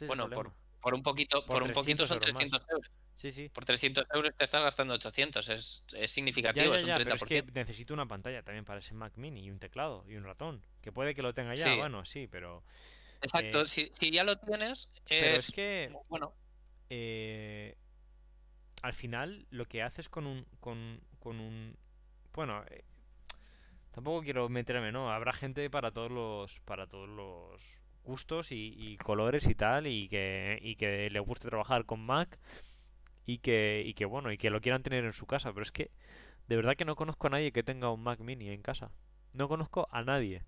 bueno, 0.08 0.30
por, 0.30 0.54
por, 0.80 0.94
un 0.94 1.04
poquito, 1.04 1.46
por, 1.46 1.64
un 1.64 1.74
poquito 1.74 2.06
son 2.06 2.20
300 2.20 2.66
euros. 2.70 2.92
Sí, 3.22 3.30
sí. 3.32 3.50
Por 3.50 3.66
300 3.66 4.08
euros 4.16 4.34
te 4.36 4.44
estás 4.44 4.64
gastando 4.64 4.96
800. 4.96 5.48
Es, 5.50 5.86
es 5.96 6.12
significativo, 6.12 6.74
es 6.74 6.84
un 6.84 6.90
30%. 6.90 7.14
es 7.14 7.24
que 7.24 7.44
necesito 7.54 7.94
una 7.94 8.08
pantalla 8.08 8.42
también 8.42 8.66
para 8.66 8.80
ese 8.80 8.96
Mac 8.96 9.14
Mini 9.16 9.42
y 9.44 9.52
un 9.52 9.60
teclado 9.60 10.04
y 10.08 10.16
un 10.16 10.24
ratón. 10.24 10.64
Que 10.82 10.92
puede 10.92 11.14
que 11.14 11.22
lo 11.22 11.32
tenga 11.34 11.54
ya, 11.54 11.76
bueno, 11.76 12.04
sí, 12.04 12.28
pero. 12.28 12.64
Exacto, 13.22 13.62
eh, 13.62 13.66
si, 13.68 13.92
si, 13.94 14.10
ya 14.10 14.24
lo 14.24 14.38
tienes. 14.40 14.92
Pero 15.08 15.38
es 15.38 15.52
que. 15.52 15.94
Bueno. 16.10 16.34
Eh, 16.90 17.78
al 18.82 18.94
final, 18.94 19.46
lo 19.52 19.68
que 19.68 19.84
haces 19.84 20.10
con 20.10 20.26
un. 20.26 20.48
Con, 20.60 21.00
con 21.20 21.40
un 21.40 21.78
bueno, 22.34 22.64
eh, 22.72 22.84
tampoco 23.92 24.24
quiero 24.24 24.50
meterme, 24.50 24.92
¿no? 24.92 25.12
Habrá 25.12 25.34
gente 25.34 25.70
para 25.70 25.92
todos 25.92 26.10
los. 26.10 26.60
Para 26.62 26.88
todos 26.88 27.08
los 27.08 27.81
gustos 28.04 28.52
y, 28.52 28.98
colores 29.04 29.48
y 29.48 29.56
tal 29.56 29.88
y 29.88 30.10
que, 30.10 30.60
y 30.62 30.76
que 30.76 31.10
le 31.10 31.20
guste 31.20 31.50
trabajar 31.50 31.86
con 31.86 32.00
Mac 32.00 32.40
y 33.26 33.40
que, 33.40 33.84
y 33.86 33.94
que 33.94 34.06
bueno 34.06 34.32
y 34.32 34.38
que 34.38 34.50
lo 34.50 34.62
quieran 34.62 34.84
tener 34.84 35.06
en 35.06 35.14
su 35.14 35.26
casa. 35.26 35.52
Pero 35.54 35.64
es 35.64 35.72
que 35.72 35.92
de 36.48 36.56
verdad 36.56 36.76
que 36.76 36.86
no 36.86 36.96
conozco 36.96 37.28
a 37.28 37.32
nadie 37.32 37.52
que 37.52 37.64
tenga 37.64 37.92
un 37.92 38.04
Mac 38.04 38.20
mini 38.20 38.50
en 38.50 38.62
casa. 38.62 38.92
No 39.34 39.48
conozco 39.48 39.88
a 39.92 40.04
nadie. 40.04 40.44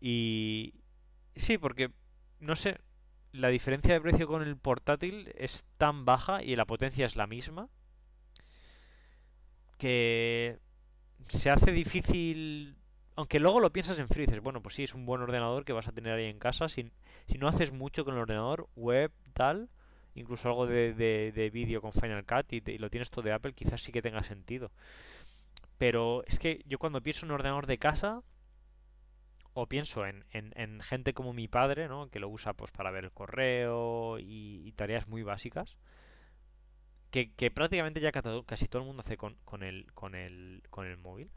Y 0.00 0.74
sí 1.36 1.58
porque 1.58 1.90
no 2.40 2.56
sé 2.56 2.78
la 3.32 3.48
diferencia 3.48 3.94
de 3.94 4.00
precio 4.00 4.26
con 4.26 4.42
el 4.42 4.56
portátil 4.56 5.32
es 5.36 5.64
tan 5.78 6.04
baja 6.04 6.42
y 6.42 6.56
la 6.56 6.66
potencia 6.66 7.06
es 7.06 7.16
la 7.16 7.26
misma 7.26 7.68
que 9.78 10.58
se 11.28 11.50
hace 11.50 11.72
difícil 11.72 12.76
aunque 13.14 13.40
luego 13.40 13.60
lo 13.60 13.72
piensas 13.72 13.98
en 13.98 14.08
frío 14.08 14.24
y 14.24 14.26
dices, 14.26 14.42
bueno, 14.42 14.62
pues 14.62 14.74
sí, 14.74 14.84
es 14.84 14.94
un 14.94 15.04
buen 15.04 15.20
ordenador 15.20 15.64
que 15.64 15.72
vas 15.72 15.88
a 15.88 15.92
tener 15.92 16.14
ahí 16.14 16.26
en 16.26 16.38
casa. 16.38 16.68
Si, 16.68 16.90
si 17.26 17.38
no 17.38 17.48
haces 17.48 17.72
mucho 17.72 18.04
con 18.04 18.14
el 18.14 18.20
ordenador, 18.20 18.68
web, 18.74 19.12
tal, 19.34 19.68
incluso 20.14 20.48
algo 20.48 20.66
de, 20.66 20.94
de, 20.94 21.50
vídeo 21.50 21.82
con 21.82 21.92
Final 21.92 22.24
Cut 22.24 22.52
y, 22.52 22.78
lo 22.78 22.90
tienes 22.90 23.10
todo 23.10 23.22
de 23.22 23.32
Apple, 23.32 23.52
quizás 23.52 23.82
sí 23.82 23.92
que 23.92 24.02
tenga 24.02 24.22
sentido. 24.22 24.70
Pero 25.78 26.24
es 26.26 26.38
que 26.38 26.62
yo 26.66 26.78
cuando 26.78 27.02
pienso 27.02 27.26
en 27.26 27.32
un 27.32 27.34
ordenador 27.34 27.66
de 27.66 27.78
casa, 27.78 28.22
o 29.54 29.66
pienso 29.66 30.06
en, 30.06 30.24
en, 30.30 30.80
gente 30.80 31.12
como 31.12 31.34
mi 31.34 31.48
padre, 31.48 31.88
¿no? 31.88 32.08
Que 32.08 32.20
lo 32.20 32.28
usa 32.30 32.54
pues 32.54 32.70
para 32.70 32.90
ver 32.90 33.04
el 33.04 33.12
correo 33.12 34.18
y, 34.18 34.72
tareas 34.76 35.08
muy 35.08 35.22
básicas. 35.22 35.76
Que, 37.10 37.34
que 37.34 37.50
prácticamente 37.50 38.00
ya 38.00 38.10
casi 38.10 38.68
todo 38.68 38.80
el 38.80 38.88
mundo 38.88 39.02
hace 39.02 39.18
con, 39.18 39.36
con, 39.44 39.62
el, 39.62 39.92
con, 39.92 40.14
el, 40.14 40.62
con 40.70 40.86
el 40.86 40.96
móvil 40.96 41.30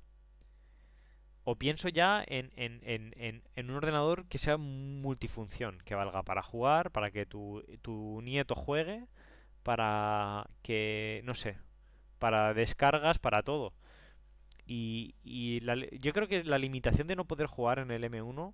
o 1.46 1.56
pienso 1.56 1.90
ya 1.90 2.24
en, 2.28 2.52
en, 2.56 2.82
en, 2.84 3.44
en, 3.56 3.70
un 3.70 3.76
ordenador 3.78 4.26
que 4.28 4.40
sea 4.40 4.58
multifunción, 4.58 5.78
que 5.86 5.94
valga 5.94 6.24
para 6.24 6.42
jugar, 6.42 6.92
para 6.92 7.12
que 7.12 7.28
tu, 7.28 7.64
nieto 8.24 8.56
juegue, 8.56 9.06
para 9.64 10.50
que, 10.64 11.22
no 11.24 11.36
sé, 11.36 11.58
para 12.18 12.56
descargas, 12.56 13.20
para 13.20 13.44
todo. 13.44 13.74
Y, 14.66 15.14
y 15.24 15.62
yo 16.00 16.14
creo 16.14 16.28
que 16.28 16.44
la 16.44 16.58
limitación 16.58 17.08
de 17.08 17.16
no 17.16 17.26
poder 17.26 17.46
jugar 17.46 17.78
en 17.78 17.92
el 17.92 18.04
M1 18.04 18.54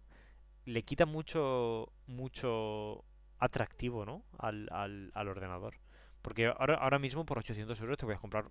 le 0.65 0.84
quita 0.84 1.06
mucho, 1.06 1.93
mucho 2.08 3.06
atractivo, 3.39 4.06
¿no? 4.06 4.23
Al 4.38 5.12
ordenador. 5.15 5.81
Porque 6.22 6.48
ahora, 6.48 6.76
ahora 6.76 7.00
mismo 7.00 7.26
por 7.26 7.40
800 7.40 7.80
euros 7.82 7.98
te 7.98 8.12
a 8.12 8.18
comprar 8.18 8.46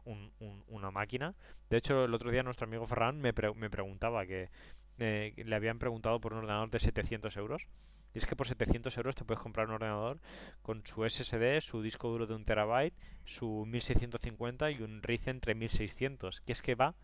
una 0.69 0.91
máquina. 0.91 1.35
De 1.69 1.77
hecho, 1.77 2.05
el 2.05 2.15
otro 2.15 2.31
día 2.31 2.43
nuestro 2.43 2.67
amigo 2.67 2.87
Ferran 2.87 3.21
me, 3.21 3.33
preguntaba 3.33 4.27
que 4.27 4.51
eh, 4.99 5.35
le 5.37 5.57
habían 5.57 5.79
preguntado 5.79 6.21
por 6.21 6.33
un 6.33 6.41
ordenador 6.41 6.71
de 6.71 6.81
700 6.81 7.37
euros. 7.37 7.67
Y 8.13 8.19
es 8.19 8.27
que 8.27 8.35
por 8.35 8.49
700 8.49 8.97
euros 8.97 9.15
te 9.15 9.25
puedes 9.25 9.41
comprar 9.41 9.69
un 9.69 9.75
ordenador 9.75 10.21
con 10.63 10.85
su 10.85 11.09
SSD, 11.09 11.61
su 11.61 11.81
disco 11.81 12.09
duro 12.09 12.27
de 12.27 12.35
un 12.35 12.45
terabyte, 12.45 12.95
su 13.25 13.65
1650 13.67 14.73
y 14.73 14.83
un 14.83 15.01
Ryzen 15.01 15.41
3600. 15.41 16.41
Que 16.41 16.53
es 16.53 16.63
que 16.63 16.75
va 16.75 16.97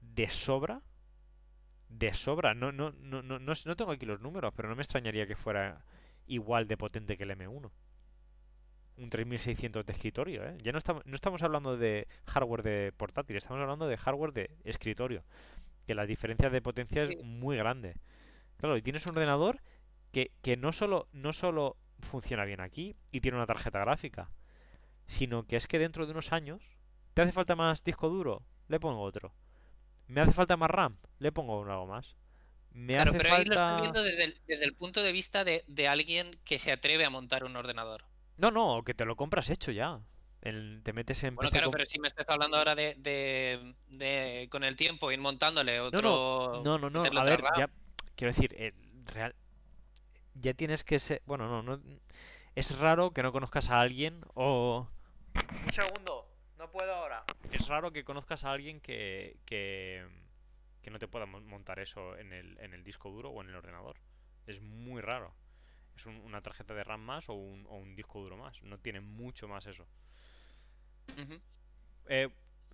de 0.00 0.28
sobra. 0.28 0.82
De 1.88 2.12
sobra. 2.14 2.52
No, 2.54 2.72
no, 2.72 2.90
no, 2.90 3.22
no, 3.22 3.38
no 3.38 3.76
tengo 3.76 3.92
aquí 3.92 4.06
los 4.06 4.20
números, 4.20 4.52
pero 4.56 4.68
no 4.68 4.74
me 4.74 4.82
extrañaría 4.82 5.28
que 5.28 5.36
fuera 5.36 5.84
igual 6.26 6.66
de 6.66 6.76
potente 6.76 7.16
que 7.16 7.22
el 7.22 7.30
M1 7.30 7.70
un 8.98 9.10
3600 9.10 9.86
de 9.86 9.92
escritorio. 9.92 10.44
¿eh? 10.44 10.56
Ya 10.62 10.72
no 10.72 10.78
estamos, 10.78 11.04
no 11.06 11.14
estamos 11.14 11.42
hablando 11.42 11.76
de 11.76 12.08
hardware 12.26 12.62
de 12.62 12.92
portátil, 12.96 13.36
estamos 13.36 13.60
hablando 13.60 13.86
de 13.86 13.96
hardware 13.96 14.32
de 14.32 14.50
escritorio. 14.64 15.24
Que 15.86 15.94
la 15.94 16.06
diferencia 16.06 16.50
de 16.50 16.60
potencia 16.60 17.04
es 17.04 17.22
muy 17.24 17.56
grande. 17.56 17.94
Claro, 18.58 18.76
y 18.76 18.82
tienes 18.82 19.06
un 19.06 19.12
ordenador 19.12 19.60
que, 20.12 20.32
que 20.42 20.56
no, 20.56 20.72
solo, 20.72 21.08
no 21.12 21.32
solo 21.32 21.76
funciona 22.00 22.44
bien 22.44 22.60
aquí 22.60 22.96
y 23.10 23.20
tiene 23.20 23.36
una 23.36 23.46
tarjeta 23.46 23.80
gráfica, 23.80 24.30
sino 25.06 25.46
que 25.46 25.56
es 25.56 25.66
que 25.66 25.78
dentro 25.78 26.04
de 26.04 26.12
unos 26.12 26.32
años, 26.32 26.62
¿te 27.14 27.22
hace 27.22 27.32
falta 27.32 27.56
más 27.56 27.82
disco 27.84 28.08
duro? 28.08 28.42
Le 28.68 28.80
pongo 28.80 29.00
otro. 29.00 29.32
¿Me 30.06 30.20
hace 30.20 30.32
falta 30.32 30.56
más 30.56 30.70
RAM? 30.70 30.98
Le 31.18 31.32
pongo 31.32 31.64
algo 31.64 31.86
más. 31.86 32.16
Me 32.72 32.94
claro, 32.94 33.12
pero 33.12 33.34
ahí 33.34 33.44
lo 33.44 33.54
estoy 33.54 33.80
viendo 33.80 34.02
desde 34.02 34.24
el, 34.24 34.40
desde 34.46 34.64
el 34.64 34.74
punto 34.74 35.02
de 35.02 35.12
vista 35.12 35.44
de, 35.44 35.64
de 35.66 35.88
alguien 35.88 36.30
que 36.44 36.58
se 36.58 36.70
atreve 36.70 37.04
a 37.04 37.10
montar 37.10 37.44
un 37.44 37.56
ordenador. 37.56 38.04
No, 38.38 38.50
no, 38.50 38.82
que 38.84 38.94
te 38.94 39.04
lo 39.04 39.16
compras 39.16 39.50
hecho 39.50 39.72
ya. 39.72 40.00
te 40.40 40.92
metes 40.92 41.22
en 41.24 41.34
Bueno, 41.34 41.50
claro, 41.50 41.70
pero 41.70 41.84
si 41.84 41.98
me 41.98 42.08
estás 42.08 42.28
hablando 42.28 42.56
ahora 42.56 42.74
de, 42.74 42.94
de, 43.88 44.48
con 44.50 44.64
el 44.64 44.76
tiempo 44.76 45.10
ir 45.10 45.20
montándole 45.20 45.80
otro. 45.80 46.62
No, 46.64 46.78
no, 46.78 46.90
no, 46.90 46.90
no. 46.90 47.18
a 47.20 47.24
ver, 47.24 47.42
ya, 47.56 47.68
quiero 48.14 48.32
decir, 48.32 48.54
eh, 48.56 48.72
real, 49.06 49.34
ya 50.34 50.54
tienes 50.54 50.84
que 50.84 50.98
ser. 51.00 51.20
Bueno, 51.26 51.48
no, 51.48 51.62
no. 51.62 51.82
Es 52.54 52.76
raro 52.78 53.10
que 53.12 53.22
no 53.22 53.32
conozcas 53.32 53.70
a 53.70 53.80
alguien 53.80 54.20
o. 54.34 54.88
Un 55.64 55.72
segundo, 55.72 56.28
no 56.56 56.70
puedo 56.70 56.94
ahora. 56.94 57.24
es 57.52 57.66
raro 57.68 57.92
que 57.92 58.04
conozcas 58.04 58.44
a 58.44 58.52
alguien 58.52 58.80
que, 58.80 59.36
que, 59.44 60.06
que 60.82 60.90
no 60.90 60.98
te 60.98 61.08
pueda 61.08 61.26
mon- 61.26 61.46
montar 61.46 61.78
eso 61.80 62.16
en 62.16 62.32
el, 62.32 62.58
en 62.60 62.72
el 62.74 62.84
disco 62.84 63.10
duro 63.10 63.30
o 63.30 63.42
en 63.42 63.48
el 63.48 63.56
ordenador. 63.56 63.96
Es 64.46 64.60
muy 64.60 65.00
raro. 65.02 65.34
Es 65.98 66.06
un- 66.06 66.20
una 66.20 66.40
tarjeta 66.40 66.74
de 66.74 66.84
RAM 66.84 67.00
más 67.00 67.28
o 67.28 67.34
un, 67.34 67.66
o 67.66 67.74
un 67.74 67.96
disco 67.96 68.20
duro 68.20 68.36
más. 68.36 68.62
No 68.62 68.78
tiene 68.78 69.00
mucho 69.00 69.48
más 69.48 69.66
eso. 69.66 69.84
Eh, 72.08 72.28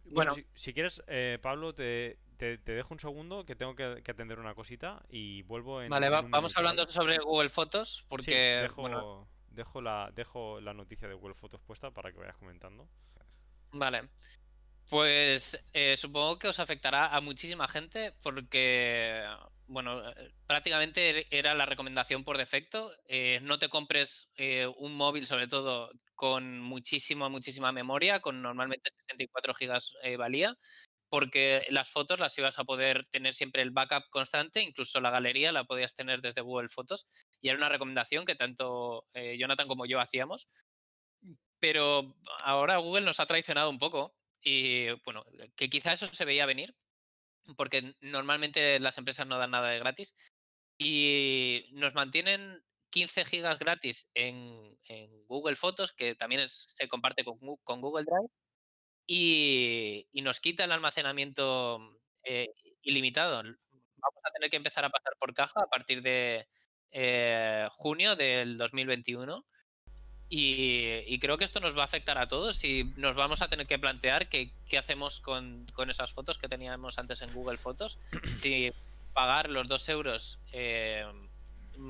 bueno, 0.04 0.32
Bueno. 0.32 0.34
si, 0.34 0.46
si 0.54 0.74
quieres, 0.74 1.02
eh, 1.06 1.38
Pablo, 1.40 1.72
te, 1.74 2.18
te- 2.36 2.58
te 2.58 2.72
dejo 2.72 2.92
un 2.92 3.00
segundo 3.00 3.46
que 3.46 3.56
tengo 3.56 3.74
que, 3.74 4.02
que 4.04 4.10
atender 4.10 4.38
una 4.38 4.54
cosita 4.54 5.02
y 5.08 5.40
vuelvo 5.42 5.80
en. 5.80 5.88
Vale, 5.88 6.08
en 6.08 6.12
va- 6.12 6.20
un 6.20 6.30
vamos 6.30 6.54
hablando 6.58 6.86
sobre 6.88 7.16
Google 7.16 7.48
Fotos, 7.48 8.00
Sí, 8.00 8.04
porque 8.08 8.34
dejo, 8.62 8.82
bueno, 8.82 9.26
dejo, 9.48 9.80
la, 9.80 10.10
dejo 10.14 10.60
la 10.60 10.74
noticia 10.74 11.08
de 11.08 11.14
Google 11.14 11.34
Fotos 11.34 11.62
puesta 11.62 11.90
para 11.90 12.12
que 12.12 12.18
vayas 12.18 12.36
comentando. 12.36 12.86
Vale. 13.72 14.08
Pues 14.90 15.58
eh, 15.72 15.96
supongo 15.96 16.38
que 16.38 16.48
os 16.48 16.58
afectará 16.60 17.06
a 17.16 17.20
muchísima 17.22 17.66
gente 17.68 18.12
porque, 18.22 19.24
bueno, 19.66 20.08
eh, 20.10 20.34
prácticamente 20.46 21.26
era 21.36 21.54
la 21.54 21.66
recomendación 21.66 22.24
por 22.24 22.38
defecto. 22.38 22.92
Eh, 23.08 23.40
no 23.42 23.58
te 23.58 23.68
compres 23.68 24.30
eh, 24.36 24.66
un 24.78 24.94
móvil, 24.96 25.26
sobre 25.26 25.48
todo, 25.48 25.90
con 26.14 26.60
muchísima, 26.60 27.28
muchísima 27.28 27.72
memoria, 27.72 28.20
con 28.20 28.42
normalmente 28.42 28.90
64 28.90 29.54
gigas 29.54 29.92
eh, 30.02 30.16
valía, 30.16 30.56
porque 31.08 31.62
las 31.70 31.90
fotos 31.90 32.20
las 32.20 32.36
ibas 32.38 32.58
a 32.58 32.64
poder 32.64 33.04
tener 33.10 33.34
siempre 33.34 33.62
el 33.62 33.70
backup 33.70 34.04
constante, 34.10 34.62
incluso 34.62 35.00
la 35.00 35.10
galería 35.10 35.52
la 35.52 35.64
podías 35.64 35.94
tener 35.94 36.20
desde 36.20 36.42
Google 36.42 36.68
Fotos, 36.68 37.06
y 37.40 37.48
era 37.48 37.58
una 37.58 37.68
recomendación 37.68 38.24
que 38.26 38.34
tanto 38.36 39.06
Jonathan 39.14 39.68
como 39.68 39.86
yo 39.86 40.00
hacíamos 40.00 40.48
pero 41.64 42.14
ahora 42.42 42.76
Google 42.76 43.06
nos 43.06 43.20
ha 43.20 43.26
traicionado 43.26 43.70
un 43.70 43.78
poco 43.78 44.14
y 44.42 44.90
bueno, 45.04 45.24
que 45.56 45.70
quizá 45.70 45.94
eso 45.94 46.06
se 46.12 46.26
veía 46.26 46.44
venir, 46.44 46.76
porque 47.56 47.94
normalmente 48.00 48.78
las 48.80 48.98
empresas 48.98 49.26
no 49.26 49.38
dan 49.38 49.50
nada 49.52 49.70
de 49.70 49.78
gratis 49.78 50.14
y 50.78 51.68
nos 51.72 51.94
mantienen 51.94 52.64
15 52.90 53.24
gigas 53.24 53.58
gratis 53.58 54.08
en, 54.14 54.78
Google 55.26 55.56
Fotos, 55.56 55.92
que 55.92 56.14
también 56.14 56.42
es- 56.42 56.66
se 56.76 56.88
comparte 56.88 57.24
con, 57.24 57.38
Google 57.80 58.04
Drive, 58.04 58.28
y, 59.06 60.06
nos 60.22 60.40
quita 60.40 60.64
el 60.64 60.72
almacenamiento 60.72 61.80
eh, 62.24 62.48
ilimitado. 62.82 63.42
Vamos 63.42 64.22
a 64.24 64.30
tener 64.32 64.50
que 64.50 64.56
empezar 64.56 64.84
a 64.84 64.90
pasar 64.90 65.14
por 65.18 65.34
caja 65.34 65.60
a 65.60 65.68
partir 65.68 66.02
de 66.02 66.46
eh, 66.92 67.68
junio 67.72 68.16
del 68.16 68.56
2021. 68.56 69.44
Y, 70.28 71.02
y 71.06 71.18
creo 71.18 71.38
que 71.38 71.44
esto 71.44 71.60
nos 71.60 71.76
va 71.76 71.82
a 71.82 71.84
afectar 71.84 72.18
a 72.18 72.26
todos 72.26 72.64
y 72.64 72.92
nos 72.96 73.14
vamos 73.14 73.42
a 73.42 73.48
tener 73.48 73.66
que 73.66 73.78
plantear 73.78 74.28
qué, 74.28 74.50
qué 74.68 74.78
hacemos 74.78 75.20
con, 75.20 75.66
con 75.74 75.90
esas 75.90 76.12
fotos 76.12 76.38
que 76.38 76.48
teníamos 76.48 76.98
antes 76.98 77.22
en 77.22 77.32
Google 77.32 77.58
Fotos. 77.58 77.98
Si 78.34 78.72
pagar 79.12 79.48
los 79.48 79.68
2 79.68 79.88
euros 79.90 80.40
eh, 80.52 81.06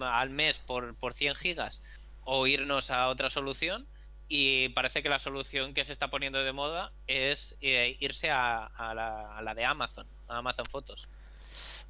al 0.01 0.31
mes 0.31 0.59
por, 0.59 0.95
por 0.97 1.15
100 1.15 1.35
gigas 1.35 1.83
o 2.23 2.47
irnos 2.47 2.91
a 2.91 3.09
otra 3.09 3.31
solución. 3.31 3.87
Y 4.27 4.71
parece 4.71 5.03
que 5.03 5.11
la 5.11 5.19
solución 5.19 5.75
que 5.75 5.85
se 5.85 5.93
está 5.93 6.09
poniendo 6.09 6.43
de 6.43 6.53
moda 6.53 6.91
es 7.07 7.59
eh, 7.61 7.97
irse 8.01 8.31
a, 8.31 8.65
a 8.65 8.95
la, 8.95 9.37
a 9.37 9.43
la 9.43 9.55
de 9.55 9.67
Amazon, 9.67 10.07
a 10.29 10.39
Amazon 10.39 10.65
Fotos. 10.65 11.09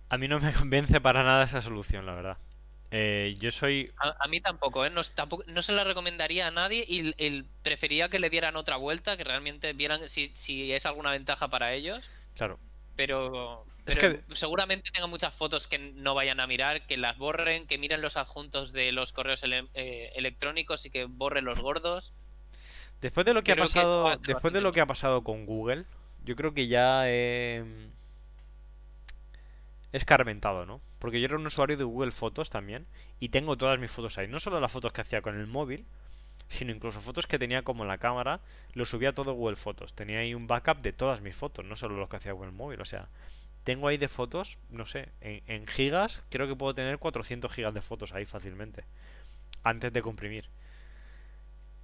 A 0.09 0.19
mí 0.19 0.27
no 0.27 0.41
me 0.41 0.53
convence 0.53 1.01
para 1.01 1.23
nada 1.23 1.45
esa 1.45 1.63
solución, 1.63 2.07
la 2.07 2.15
verdad. 2.15 2.39
Eh, 2.97 3.35
yo 3.41 3.51
soy. 3.51 3.91
A, 3.99 4.15
a 4.21 4.29
mí 4.29 4.41
tampoco, 4.41 4.87
¿eh? 4.87 4.91
no, 4.91 5.01
s- 5.01 5.11
tampoco- 5.17 5.43
no 5.49 5.63
se 5.63 5.73
la 5.73 5.83
recomendaría 5.83 6.47
a 6.47 6.53
nadie 6.53 6.85
y 6.89 7.13
el- 7.19 7.45
prefería 7.65 8.09
que 8.09 8.21
le 8.21 8.31
dieran 8.31 8.55
otra 8.55 8.77
vuelta, 8.77 9.17
que 9.17 9.25
realmente 9.25 9.73
vieran 9.73 10.09
si, 10.09 10.27
si 10.29 10.73
es 10.73 10.87
alguna 10.87 11.11
ventaja 11.11 11.49
para 11.49 11.73
ellos, 11.73 12.09
Claro. 12.37 12.57
pero, 12.95 13.67
Es 13.87 13.97
que- 13.97 14.21
seguramente 14.35 14.93
tengan 14.93 15.11
muchas 15.11 15.35
fotos 15.35 15.67
que 15.67 15.79
no 15.79 16.15
vayan 16.15 16.39
a 16.39 16.47
mirar, 16.47 16.87
que 16.87 16.97
las 16.97 17.19
borren, 17.19 17.67
que 17.67 17.79
miren 17.79 18.01
los 18.01 18.17
adjuntos 18.17 18.73
de 18.73 18.93
los 18.93 19.13
correos 19.13 19.43
ele- 19.43 19.67
eh, 19.75 20.13
electrónicos 20.15 20.87
y 20.87 20.91
que 20.91 21.07
borren 21.07 21.45
los 21.45 21.59
gordos. 21.59 22.13
Después 23.01 23.27
de 23.27 23.35
lo 23.35 23.43
que 23.43 23.51
ha 23.51 23.55
Creo 23.57 23.67
pasado. 23.67 24.17
Después 24.19 24.55
de 24.55 24.61
lo 24.61 24.73
que 24.73 24.81
ha 24.81 24.87
pasado 24.87 25.25
con 25.25 25.47
Google, 25.47 25.85
yo 26.25 26.37
creo 26.37 26.55
que 26.55 26.69
ya 26.69 27.11
he 27.11 27.65
escarmentado, 29.93 30.65
¿no? 30.67 30.81
Porque 31.05 31.21
yo 31.21 31.27
era 31.27 31.37
un 31.37 31.45
usuario 31.45 31.77
de 31.77 31.85
Google 31.85 32.13
Fotos 32.13 32.49
también. 32.49 32.87
Y 33.21 33.29
tengo 33.29 33.59
todas 33.59 33.79
mis 33.79 33.91
fotos 33.91 34.17
ahí. 34.17 34.27
No 34.27 34.41
solo 34.41 34.59
las 34.59 34.73
fotos 34.73 34.91
que 34.91 35.03
hacía 35.03 35.21
con 35.21 35.39
el 35.39 35.47
móvil, 35.47 35.85
sino 36.49 36.73
incluso 36.73 36.99
fotos 36.99 37.27
que 37.27 37.39
tenía 37.39 37.61
como 37.61 37.85
la 37.85 37.99
cámara. 37.99 38.41
Lo 38.73 38.87
subía 38.87 39.13
todo 39.13 39.35
Google 39.35 39.57
Fotos. 39.57 39.93
Tenía 39.93 40.21
ahí 40.21 40.33
un 40.33 40.47
backup 40.47 40.81
de 40.81 40.95
todas 40.95 41.21
mis 41.21 41.37
fotos, 41.37 41.63
no 41.67 41.77
solo 41.77 41.99
los 41.99 42.09
que 42.09 42.17
hacía 42.17 42.33
con 42.33 42.49
el 42.49 42.55
móvil. 42.55 42.81
O 42.81 42.87
sea, 42.87 43.11
tengo 43.65 43.89
ahí 43.89 43.99
de 43.99 44.09
fotos, 44.09 44.57
no 44.71 44.87
sé, 44.87 45.11
en, 45.21 45.67
gigas, 45.67 46.23
creo 46.31 46.49
que 46.49 46.57
puedo 46.57 46.73
tener 46.73 46.97
400 46.97 47.53
gigas 47.53 47.75
de 47.75 47.83
fotos 47.83 48.15
ahí 48.15 48.25
fácilmente. 48.25 48.85
Antes 49.63 49.93
de 49.93 50.01
comprimir. 50.01 50.49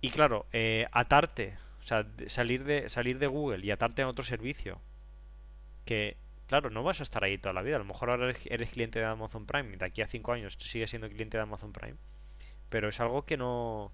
Y 0.01 0.09
claro, 0.09 0.47
eh, 0.55 0.87
atarte, 0.93 1.59
o 1.83 1.87
sea, 1.87 2.07
salir 2.27 2.65
de, 2.65 2.89
salir 2.89 3.19
de 3.19 3.27
Google 3.27 3.67
y 3.67 3.71
atarte 3.71 4.01
a 4.01 4.09
otro 4.09 4.25
servicio. 4.25 4.81
Que, 5.85 6.17
claro, 6.51 6.69
no 6.69 6.83
vas 6.83 6.99
a 6.99 7.05
estar 7.05 7.23
ahí 7.23 7.39
toda 7.39 7.55
la 7.55 7.63
vida. 7.63 7.77
A 7.77 7.79
lo 7.79 7.85
mejor 7.85 8.11
ahora 8.11 8.25
eres, 8.25 8.45
eres 8.47 8.71
cliente 8.71 8.99
de 8.99 9.05
Amazon 9.05 9.47
Prime 9.47 9.73
y 9.73 9.77
de 9.77 9.87
aquí 9.87 10.03
a 10.03 10.09
5 10.09 10.33
años 10.33 10.57
sigues 10.59 10.91
siendo 10.91 11.09
cliente 11.09 11.37
de 11.37 11.45
Amazon 11.45 11.73
Prime. 11.73 11.97
Pero 12.69 12.89
es 12.89 12.99
algo 12.99 13.25
que 13.25 13.37
no. 13.37 13.93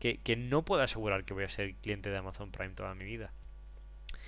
Que, 0.00 0.18
que 0.18 0.34
no 0.34 0.64
puedo 0.64 0.82
asegurar 0.82 1.24
que 1.24 1.34
voy 1.34 1.44
a 1.44 1.48
ser 1.48 1.76
cliente 1.76 2.10
de 2.10 2.16
Amazon 2.16 2.50
Prime 2.50 2.74
toda 2.74 2.96
mi 2.96 3.04
vida. 3.04 3.32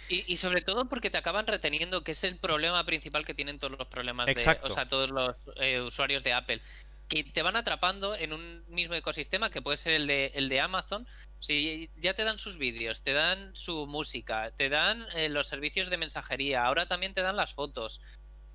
Y, 0.08 0.32
y 0.32 0.36
sobre 0.36 0.62
todo 0.62 0.88
porque 0.88 1.10
te 1.10 1.18
acaban 1.18 1.48
reteniendo, 1.48 2.04
que 2.04 2.12
es 2.12 2.22
el 2.22 2.36
problema 2.36 2.86
principal 2.86 3.24
que 3.24 3.34
tienen 3.34 3.58
todos 3.58 3.76
los 3.76 3.88
problemas 3.88 4.26
de, 4.26 4.32
o 4.62 4.68
sea, 4.70 4.86
todos 4.86 5.10
los 5.10 5.34
eh, 5.56 5.80
usuarios 5.80 6.22
de 6.22 6.32
Apple, 6.32 6.60
que 7.08 7.24
te 7.24 7.42
van 7.42 7.56
atrapando 7.56 8.14
en 8.14 8.32
un 8.32 8.64
mismo 8.68 8.94
ecosistema 8.94 9.50
que 9.50 9.60
puede 9.60 9.76
ser 9.76 9.94
el 9.94 10.06
de, 10.06 10.30
el 10.34 10.48
de 10.48 10.60
Amazon. 10.60 11.04
Si 11.40 11.90
ya 11.96 12.14
te 12.14 12.24
dan 12.24 12.38
sus 12.38 12.58
vídeos, 12.58 13.02
te 13.02 13.12
dan 13.12 13.50
su 13.54 13.86
música, 13.86 14.50
te 14.52 14.68
dan 14.68 15.06
eh, 15.14 15.28
los 15.28 15.48
servicios 15.48 15.90
de 15.90 15.96
mensajería, 15.96 16.64
ahora 16.64 16.86
también 16.86 17.14
te 17.14 17.22
dan 17.22 17.36
las 17.36 17.54
fotos. 17.54 18.00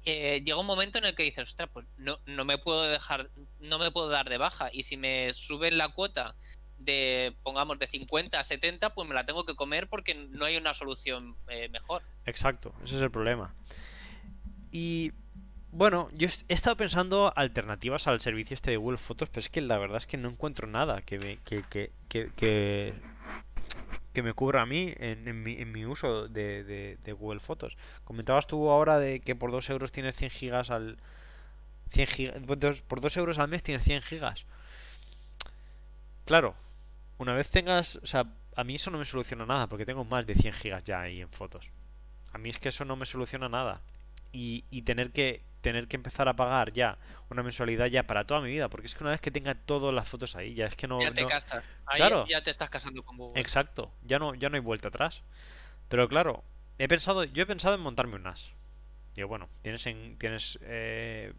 Eh, 0.04 0.43
llega 0.45 0.60
un 0.60 0.67
momento 0.67 1.00
en 1.00 1.06
el 1.06 1.15
que 1.15 1.24
dices, 1.24 1.50
ostras, 1.50 1.69
pues 1.74 1.88
no, 1.98 2.19
no 2.28 2.45
me 2.45 2.60
puedo 2.60 2.84
dejar, 2.84 3.32
no 3.60 3.80
me 3.80 3.89
puedo 3.89 4.08
dar 4.08 4.30
de 4.30 4.38
baja. 4.38 4.69
Y 4.71 4.84
si 4.84 4.98
me 4.98 5.34
suben 5.34 5.80
la 5.80 5.89
cuota 5.89 6.36
de, 6.78 7.36
pongamos, 7.41 7.80
de 7.80 7.88
50 7.88 8.39
a 8.39 8.43
70, 8.43 8.93
pues 8.93 9.08
me 9.08 9.15
la 9.15 9.26
tengo 9.26 9.45
que 9.45 9.56
comer 9.56 9.89
porque 9.89 10.13
no 10.13 10.45
hay 10.45 10.58
una 10.58 10.76
solución 10.76 11.36
eh, 11.48 11.69
mejor. 11.69 12.04
Exacto, 12.26 12.74
ese 12.84 12.98
es 12.98 13.02
el 13.02 13.12
problema. 13.12 13.56
Y 14.71 15.12
bueno, 15.75 16.09
yo 16.13 16.29
he 16.47 16.53
estado 16.53 16.77
pensando 16.77 17.33
alternativas 17.35 18.07
al 18.07 18.21
servicio 18.21 18.53
este 18.53 18.71
de 18.71 18.77
Google 18.77 18.97
Fotos, 18.97 19.27
pero 19.27 19.41
es 19.41 19.49
que 19.49 19.59
la 19.59 19.77
verdad 19.77 19.97
es 19.97 20.07
que 20.07 20.15
no 20.15 20.29
encuentro 20.29 20.67
nada 20.67 21.01
que 21.01 21.19
me, 21.19 21.35
que, 21.39 21.63
que, 21.69 21.91
que, 22.07 22.93
me 24.23 24.31
cubra 24.31 24.61
a 24.61 24.65
mí 24.65 24.93
en, 24.97 25.43
mi, 25.43 25.57
en 25.57 25.73
mi 25.73 25.85
uso 25.85 26.29
de 26.29 27.15
Google 27.19 27.41
Fotos. 27.41 27.77
Comentabas 28.05 28.47
tú 28.47 28.69
ahora 28.69 28.99
de 28.99 29.19
que 29.19 29.35
por 29.35 29.51
2 29.51 29.69
euros 29.71 29.91
tienes 29.91 30.15
100 30.15 30.31
gigas 30.31 30.69
al... 30.69 30.97
100 31.89 32.07
gigas, 32.07 32.41
por 32.88 33.01
2 33.01 33.17
euros 33.17 33.38
al 33.38 33.49
mes 33.49 33.61
tienes 33.61 33.83
100 33.83 34.01
gigas. 34.01 34.45
Claro, 36.23 36.55
una 37.17 37.33
vez 37.33 37.49
tengas... 37.49 37.97
O 37.97 38.05
sea, 38.05 38.31
a 38.55 38.63
mí 38.63 38.75
eso 38.75 38.91
no 38.91 38.97
me 38.97 39.03
soluciona 39.03 39.45
nada, 39.45 39.67
porque 39.67 39.85
tengo 39.85 40.05
más 40.05 40.25
de 40.25 40.35
100 40.35 40.53
gigas 40.53 40.85
ya 40.85 41.01
ahí 41.01 41.19
en 41.19 41.29
fotos. 41.29 41.71
A 42.31 42.38
mí 42.38 42.47
es 42.47 42.59
que 42.59 42.69
eso 42.69 42.85
no 42.85 42.95
me 42.95 43.05
soluciona 43.05 43.49
nada. 43.49 43.81
Y, 44.31 44.63
y 44.69 44.83
tener 44.83 45.11
que 45.11 45.43
tener 45.65 45.88
que 45.88 45.95
empezar 45.95 46.30
a 46.30 46.36
pagar 46.36 46.71
ya 46.73 46.99
una 47.30 47.41
mensualidad 47.41 47.88
ya 47.88 48.04
para 48.04 48.23
toda 48.25 48.39
mi 48.39 48.51
vida, 48.51 48.69
porque 48.69 48.86
es 48.86 48.93
que 48.93 49.04
una 49.04 49.10
vez 49.10 49.19
que 49.19 49.32
tenga 49.32 49.56
todas 49.56 49.91
las 49.95 50.08
fotos 50.08 50.36
ahí, 50.36 50.54
ya 50.54 50.67
es 50.67 50.75
que 50.75 50.88
no, 50.88 51.01
ya 51.01 51.12
te 51.12 51.23
no- 51.23 51.28
casas. 51.28 51.63
Ahí 51.88 51.97
Claro. 51.97 52.23
ya 52.28 52.43
te 52.43 52.51
estás 52.51 52.69
casando 52.69 53.01
con 53.01 53.17
Google. 53.17 53.41
Exacto, 53.41 53.91
ya 54.04 54.19
no, 54.19 54.36
ya 54.36 54.49
no 54.49 54.56
hay 54.58 54.62
vuelta 54.62 54.89
atrás. 54.89 55.23
Pero 55.89 56.08
claro, 56.08 56.43
he 56.78 56.88
pensado, 56.88 57.23
yo 57.23 57.41
he 57.41 57.45
pensado 57.47 57.73
en 57.73 57.82
montarme 57.82 58.15
un 58.15 58.23
NAS. 58.23 58.54
Digo, 59.15 59.28
bueno, 59.28 59.49
tienes 59.63 59.88
en, 59.88 60.17
tienes 60.19 60.60
eh, 60.62 61.33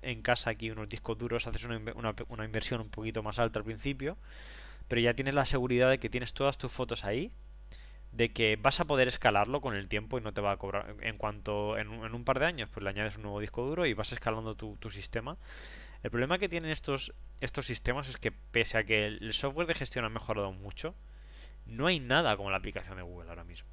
en 0.00 0.22
casa 0.22 0.48
aquí 0.50 0.70
unos 0.70 0.88
discos 0.88 1.18
duros, 1.18 1.46
haces 1.46 1.64
una, 1.64 1.76
una, 1.94 2.14
una 2.28 2.44
inversión 2.46 2.80
un 2.80 2.88
poquito 2.88 3.22
más 3.22 3.38
alta 3.38 3.58
al 3.58 3.64
principio, 3.66 4.16
pero 4.88 5.02
ya 5.02 5.12
tienes 5.12 5.34
la 5.34 5.44
seguridad 5.44 5.90
de 5.90 5.98
que 5.98 6.08
tienes 6.08 6.32
todas 6.32 6.56
tus 6.56 6.72
fotos 6.72 7.04
ahí, 7.04 7.30
de 8.12 8.32
que 8.32 8.56
vas 8.56 8.80
a 8.80 8.86
poder 8.86 9.08
escalarlo 9.08 9.60
con 9.60 9.74
el 9.74 9.88
tiempo 9.88 10.18
y 10.18 10.20
no 10.20 10.32
te 10.32 10.40
va 10.40 10.52
a 10.52 10.56
cobrar. 10.56 10.96
En 11.00 11.16
cuanto, 11.16 11.78
en 11.78 11.88
un, 11.88 12.24
par 12.24 12.40
de 12.40 12.46
años, 12.46 12.68
pues 12.72 12.82
le 12.82 12.90
añades 12.90 13.16
un 13.16 13.22
nuevo 13.22 13.40
disco 13.40 13.64
duro 13.64 13.86
y 13.86 13.94
vas 13.94 14.12
escalando 14.12 14.54
tu, 14.54 14.76
tu 14.76 14.90
sistema. 14.90 15.36
El 16.02 16.10
problema 16.10 16.38
que 16.38 16.48
tienen 16.48 16.70
estos, 16.70 17.14
estos 17.40 17.66
sistemas 17.66 18.08
es 18.08 18.16
que 18.16 18.32
pese 18.32 18.78
a 18.78 18.84
que 18.84 19.06
el 19.06 19.32
software 19.34 19.66
de 19.66 19.74
gestión 19.74 20.04
ha 20.04 20.08
mejorado 20.08 20.52
mucho, 20.52 20.94
no 21.66 21.86
hay 21.86 22.00
nada 22.00 22.36
como 22.36 22.50
la 22.50 22.56
aplicación 22.56 22.96
de 22.96 23.02
Google 23.02 23.28
ahora 23.28 23.44
mismo. 23.44 23.68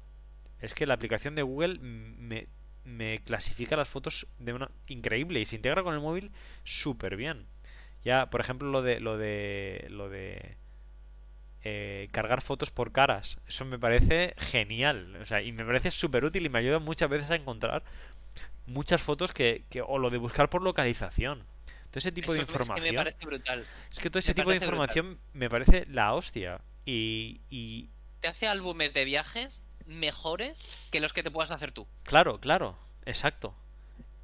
Es 0.60 0.74
que 0.74 0.86
la 0.86 0.94
aplicación 0.94 1.34
de 1.34 1.42
Google 1.42 1.78
me, 1.78 2.48
me 2.84 3.20
clasifica 3.20 3.76
las 3.76 3.88
fotos 3.88 4.26
de 4.38 4.52
una 4.52 4.70
increíble 4.86 5.40
y 5.40 5.46
se 5.46 5.56
integra 5.56 5.82
con 5.82 5.94
el 5.94 6.00
móvil 6.00 6.32
súper 6.64 7.16
bien. 7.16 7.46
Ya, 8.04 8.30
por 8.30 8.40
ejemplo, 8.40 8.70
lo 8.70 8.82
de 8.82 9.00
lo 9.00 9.18
de 9.18 9.86
lo 9.90 10.08
de 10.08 10.56
eh, 11.64 12.08
cargar 12.12 12.40
fotos 12.42 12.70
por 12.70 12.92
caras. 12.92 13.38
Eso 13.46 13.64
me 13.64 13.78
parece 13.78 14.34
genial. 14.38 15.16
O 15.20 15.24
sea, 15.26 15.42
y 15.42 15.52
me 15.52 15.64
parece 15.64 15.90
súper 15.90 16.24
útil 16.24 16.46
y 16.46 16.48
me 16.48 16.58
ayuda 16.60 16.78
muchas 16.78 17.08
veces 17.10 17.30
a 17.30 17.36
encontrar 17.36 17.82
muchas 18.66 19.00
fotos 19.00 19.32
que, 19.32 19.64
que- 19.70 19.80
o 19.82 19.98
lo 19.98 20.10
de 20.10 20.18
buscar 20.18 20.50
por 20.50 20.62
localización. 20.62 21.40
Todo 21.90 21.98
ese 22.00 22.12
tipo 22.12 22.32
de 22.32 22.40
Eso 22.40 22.42
es 22.42 22.46
que 22.48 22.52
información. 22.62 22.86
me 22.94 22.96
parece 22.98 23.26
brutal. 23.26 23.66
Es 23.90 23.98
que 23.98 24.10
todo 24.10 24.18
ese 24.18 24.32
me 24.32 24.34
tipo 24.34 24.50
de 24.50 24.56
brutal. 24.58 24.68
información 24.74 25.18
me 25.32 25.48
parece 25.48 25.86
la 25.88 26.12
hostia. 26.14 26.60
Y, 26.84 27.40
y 27.50 27.88
Te 28.20 28.28
hace 28.28 28.46
álbumes 28.46 28.92
de 28.94 29.04
viajes 29.04 29.62
mejores 29.86 30.76
que 30.90 31.00
los 31.00 31.12
que 31.14 31.22
te 31.22 31.30
puedas 31.30 31.50
hacer 31.50 31.72
tú. 31.72 31.86
claro, 32.04 32.38
claro, 32.40 32.76
exacto. 33.06 33.54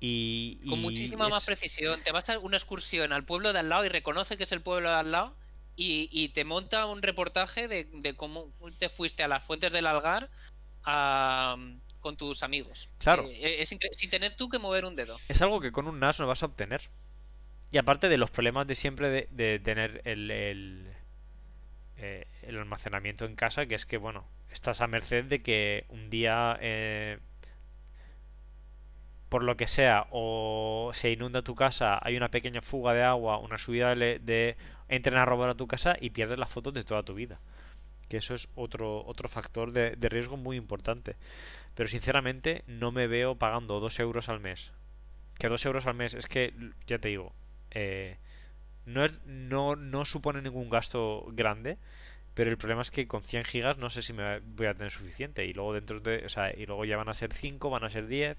Y, 0.01 0.57
Con 0.69 0.79
y 0.81 0.83
muchísima 0.83 1.29
más 1.31 1.47
precisión. 1.47 1.99
Te 2.03 2.13
vas 2.13 2.29
a 2.29 2.39
una 2.39 2.59
excursión 2.59 3.13
al 3.15 3.25
pueblo 3.25 3.53
de 3.55 3.61
al 3.61 3.71
lado 3.71 3.87
y 3.87 3.89
reconoce 3.89 4.37
que 4.37 4.43
es 4.45 4.53
el 4.53 4.61
pueblo 4.61 4.91
de 4.91 4.97
al 4.97 5.11
lado 5.13 5.35
y, 5.77 6.09
y 6.13 6.29
te 6.31 6.45
monta 6.45 6.87
un 6.87 7.03
reportaje 7.03 7.69
de, 7.69 7.89
de 7.93 8.15
cómo 8.15 8.53
te 8.79 8.89
fuiste 8.89 9.23
a 9.23 9.29
las 9.29 9.45
fuentes 9.45 9.73
del 9.73 9.87
Algar 9.87 10.31
a- 10.85 11.57
con 12.01 12.17
tus 12.17 12.43
amigos. 12.43 12.91
Claro. 12.99 13.25
Eh, 13.29 13.63
es 13.63 13.73
incre- 13.73 13.93
sin 13.95 14.11
tener 14.11 14.37
tú 14.37 14.49
que 14.49 14.59
mover 14.59 14.85
un 14.85 14.95
dedo. 14.95 15.17
es 15.29 15.41
algo 15.43 15.61
que 15.61 15.73
con 15.73 15.87
un 15.89 15.99
NAS 16.01 16.21
no 16.21 16.27
vas 16.27 16.43
a 16.43 16.47
obtener. 16.47 16.83
Y 17.73 17.79
aparte 17.79 18.09
de 18.09 18.19
los 18.19 18.31
problemas 18.31 18.67
de 18.67 18.75
siempre 18.77 19.09
de, 19.11 19.29
de 19.31 19.59
tener 19.59 20.01
el, 20.05 20.31
el, 20.31 20.93
eh, 21.97 22.27
el 22.43 22.59
almacenamiento 22.59 23.25
en 23.25 23.35
casa, 23.37 23.67
que 23.67 23.75
es 23.75 23.85
que, 23.87 23.97
bueno, 23.97 24.29
estás 24.53 24.81
a 24.81 24.87
merced 24.87 25.25
de 25.25 25.43
que 25.43 25.87
un 25.89 26.09
día, 26.11 26.57
eh, 26.61 27.19
por 29.29 29.43
lo 29.43 29.57
que 29.57 29.67
sea, 29.67 30.07
o 30.11 30.91
se 30.95 31.11
inunda 31.11 31.43
tu 31.43 31.55
casa, 31.57 31.99
hay 32.03 32.17
una 32.17 32.31
pequeña 32.31 32.61
fuga 32.63 32.95
de 32.95 33.03
agua, 33.03 33.39
una 33.39 33.59
subida 33.59 33.95
de, 33.97 34.21
de 34.21 34.57
entren 34.89 35.17
a 35.19 35.25
robar 35.25 35.51
a 35.51 35.55
tu 35.55 35.67
casa 35.67 35.97
y 36.01 36.11
pierdes 36.11 36.39
las 36.39 36.51
fotos 36.51 36.75
de 36.75 36.85
toda 36.85 37.03
tu 37.03 37.15
vida. 37.15 37.41
Que 38.09 38.19
eso 38.19 38.35
es 38.35 38.49
otro, 38.55 39.05
otro 39.07 39.29
factor 39.29 39.73
de, 39.73 39.97
riesgo 40.09 40.37
muy 40.37 40.57
importante. 40.57 41.17
Pero 41.75 41.89
sinceramente 41.89 42.63
no 42.67 42.93
me 42.93 43.07
veo 43.07 43.35
pagando 43.37 43.81
2 43.81 43.99
euros 44.01 44.29
al 44.29 44.41
mes. 44.41 44.73
Que 45.39 45.49
2 45.49 45.65
euros 45.67 45.87
al 45.87 45.95
mes 45.95 46.15
es 46.15 46.27
que, 46.27 46.55
ya 46.87 46.99
te 46.99 47.09
digo, 47.09 47.33
eh, 47.71 48.19
no, 48.87 49.05
es- 49.05 49.21
no, 49.27 49.75
no 49.77 50.05
supone 50.05 50.43
ningún 50.43 50.69
gasto 50.71 51.25
grande, 51.33 51.79
pero 52.35 52.51
el 52.51 52.59
problema 52.59 52.83
es 52.83 52.91
que 52.91 53.07
con 53.09 53.23
100 53.23 53.45
gigas 53.45 53.79
no 53.79 53.91
sé 53.91 54.03
si 54.03 54.13
me 54.13 54.41
voy 54.41 54.67
a 54.67 54.75
tener 54.75 54.93
suficiente. 54.93 55.47
Y 55.47 55.53
luego 55.55 55.73
dentro 55.73 56.01
de, 56.01 56.25
o 56.27 56.29
sea, 56.29 56.53
y 56.57 56.67
luego 56.67 56.85
ya 56.85 56.97
van 56.97 57.09
a 57.09 57.15
ser 57.15 57.33
5, 57.33 57.71
van 57.71 57.85
a 57.85 57.91
ser 57.91 58.07
10, 58.07 58.37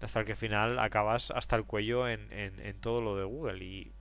hasta 0.00 0.24
que 0.24 0.32
al 0.32 0.38
final 0.38 0.78
acabas 0.78 1.30
hasta 1.32 1.56
el 1.56 1.64
cuello 1.64 2.08
en, 2.08 2.32
en, 2.32 2.58
en 2.60 2.80
todo 2.80 3.00
lo 3.02 3.16
de 3.16 3.24
Google. 3.24 3.64
Y 3.64 3.92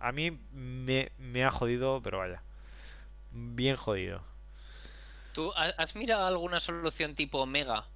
a 0.00 0.12
mí 0.12 0.30
me, 0.52 1.12
me 1.18 1.44
ha 1.44 1.50
jodido, 1.50 2.00
pero 2.02 2.18
vaya, 2.18 2.42
bien 3.32 3.76
jodido. 3.76 4.22
¿Tú 5.32 5.52
ha- 5.54 5.74
has 5.78 5.94
mirado 5.94 6.24
alguna 6.26 6.58
solución 6.60 7.14
tipo 7.14 7.46
Mega? 7.46 7.88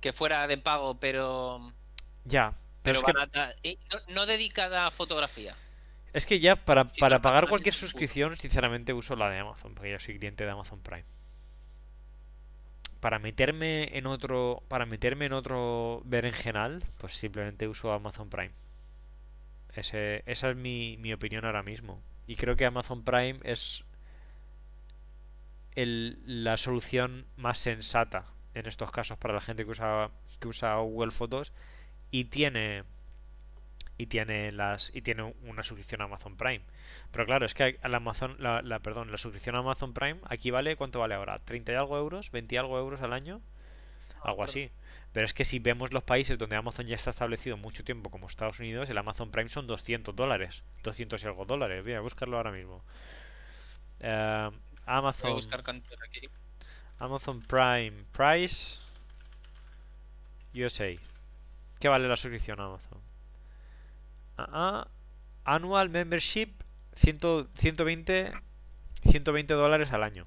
Que 0.00 0.12
fuera 0.12 0.46
de 0.48 0.58
pago, 0.58 0.98
pero, 1.00 1.74
Ya, 2.24 2.54
pero 2.82 2.92
pero 2.92 3.00
es 3.00 3.02
que 3.02 3.12
barata. 3.12 3.54
no, 3.92 3.98
no 4.14 4.26
dedicada 4.26 4.86
a 4.86 4.90
fotografía. 4.90 5.56
Es 6.14 6.24
que 6.26 6.40
ya 6.40 6.56
para, 6.56 6.84
Sí, 6.84 7.02
para 7.02 7.20
no, 7.20 7.20
pagar 7.20 7.48
cualquier 7.48 7.74
suscripción, 7.74 8.36
sinceramente 8.38 8.94
uso 8.94 9.14
la 9.16 9.28
de 9.28 9.38
Amazon, 9.40 9.74
porque 9.74 9.90
yo 9.90 10.00
soy 10.00 10.18
cliente 10.18 10.44
de 10.44 10.50
Amazon 10.50 10.80
Prime. 10.82 11.04
Para 13.00 13.18
meterme 13.18 13.98
en 13.98 14.06
otro, 14.06 14.62
para 14.68 14.86
meterme 14.86 15.26
en 15.26 15.32
otro 15.34 16.00
berenjenal, 16.06 16.84
pues 16.98 17.14
simplemente 17.14 17.68
uso 17.68 17.92
Amazon 17.92 18.30
Prime. 18.30 18.52
Ese, 19.74 20.22
esa 20.26 20.50
es 20.50 20.56
mi, 20.56 20.96
mi 20.98 21.12
opinión 21.12 21.44
ahora 21.44 21.62
mismo. 21.62 22.00
Y 22.26 22.36
creo 22.36 22.56
que 22.56 22.66
Amazon 22.66 23.02
Prime 23.04 23.40
es 23.42 23.84
el- 25.74 26.18
la 26.26 26.56
solución 26.56 27.26
más 27.36 27.58
sensata 27.58 28.26
en 28.54 28.66
estos 28.66 28.90
casos 28.90 29.16
para 29.18 29.34
la 29.34 29.40
gente 29.40 29.64
que 29.64 29.70
usa, 29.70 30.10
que 30.40 30.48
usa 30.48 30.76
Google 30.76 31.10
Fotos 31.10 31.52
y 32.10 32.24
tiene 32.24 32.84
y 33.98 34.06
tiene 34.06 34.52
las 34.52 34.90
y 34.94 35.02
tiene 35.02 35.22
una 35.44 35.62
suscripción 35.62 36.00
a 36.00 36.04
Amazon 36.04 36.36
Prime. 36.36 36.62
Pero 37.12 37.24
claro, 37.24 37.46
es 37.46 37.54
que 37.54 37.78
la 37.88 37.98
Amazon 37.98 38.36
la, 38.38 38.60
la- 38.62 38.80
perdón, 38.80 39.10
la 39.12 39.18
suscripción 39.18 39.54
a 39.54 39.58
Amazon 39.60 39.94
Prime 39.94 40.20
aquí 40.28 40.50
vale 40.50 40.76
¿cuánto 40.76 40.98
vale 41.00 41.14
ahora? 41.14 41.40
¿30 41.44 41.72
y 41.72 41.76
algo 41.76 41.96
euros? 41.98 42.32
¿20 42.32 42.52
y 42.52 42.56
algo 42.56 42.78
euros 42.78 43.00
al 43.02 43.12
año? 43.12 43.40
Algo 44.22 44.44
así. 44.44 44.70
Pero 45.12 45.26
es 45.26 45.34
que 45.34 45.44
si 45.44 45.58
vemos 45.58 45.92
los 45.92 46.02
países 46.02 46.38
donde 46.38 46.56
Amazon 46.56 46.86
ya 46.86 46.94
está 46.94 47.10
establecido 47.10 47.56
mucho 47.56 47.84
tiempo, 47.84 48.10
como 48.10 48.26
Estados 48.26 48.60
Unidos, 48.60 48.88
el 48.88 48.96
Amazon 48.96 49.30
Prime 49.30 49.50
son 49.50 49.66
200 49.66 50.16
dólares. 50.16 50.64
200 50.82 51.22
y 51.22 51.26
algo 51.26 51.44
dólares. 51.44 51.84
Voy 51.84 51.92
a 51.92 52.00
buscarlo 52.00 52.38
ahora 52.38 52.50
mismo. 52.50 52.82
Eh, 54.00 54.48
Voy 54.50 54.60
Amazon, 54.86 55.32
a 55.32 55.34
buscar 55.34 55.62
cantos 55.62 55.98
aquí. 56.02 56.28
Amazon 56.98 57.42
Prime 57.42 58.04
Price 58.12 58.80
USA. 60.54 60.96
¿Qué 61.78 61.88
vale 61.88 62.08
la 62.08 62.16
suscripción 62.16 62.60
a 62.60 62.66
Amazon? 62.66 63.00
Ah, 64.38 64.48
ah, 64.52 64.88
Annual 65.44 65.90
Membership 65.90 66.52
100 66.94 67.48
120 67.54 68.32
120 69.02 69.54
dólares 69.54 69.92
al 69.92 70.04
año. 70.04 70.26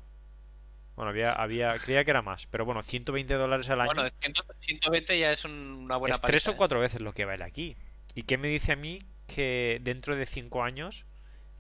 Bueno, 0.95 1.09
había, 1.09 1.33
había, 1.33 1.77
creía 1.77 2.03
que 2.05 2.11
era 2.11 2.21
más, 2.21 2.47
pero 2.47 2.63
bueno, 2.65 2.81
120 2.81 3.33
dólares 3.33 3.69
al 3.69 3.81
año 3.81 3.93
Bueno, 3.93 4.09
100 4.19 4.33
120 4.59 5.19
ya 5.19 5.31
es 5.31 5.43
un- 5.45 5.51
una 5.85 5.97
buena 5.97 6.15
es 6.15 6.21
tres 6.21 6.47
o 6.47 6.51
¿eh? 6.51 6.55
cuatro 6.57 6.79
veces 6.79 7.01
lo 7.01 7.13
que 7.13 7.25
vale 7.25 7.43
aquí. 7.43 7.75
¿Y 8.13 8.23
qué 8.23 8.37
me 8.37 8.47
dice 8.47 8.71
a 8.71 8.75
mí 8.77 8.99
que 9.27 9.79
dentro 9.81 10.15
de 10.15 10.25
cinco 10.25 10.63
años 10.63 11.05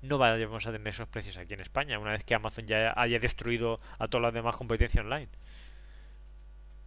no 0.01 0.17
vayamos 0.17 0.65
a 0.67 0.71
tener 0.71 0.87
esos 0.87 1.07
precios 1.09 1.37
aquí 1.37 1.53
en 1.53 1.59
España, 1.61 1.99
una 1.99 2.11
vez 2.11 2.23
que 2.23 2.35
Amazon 2.35 2.65
ya 2.67 2.93
haya 2.95 3.19
destruido 3.19 3.81
a 3.99 4.07
toda 4.07 4.21
la 4.21 4.31
demás 4.31 4.55
competencia 4.55 5.01
online? 5.01 5.29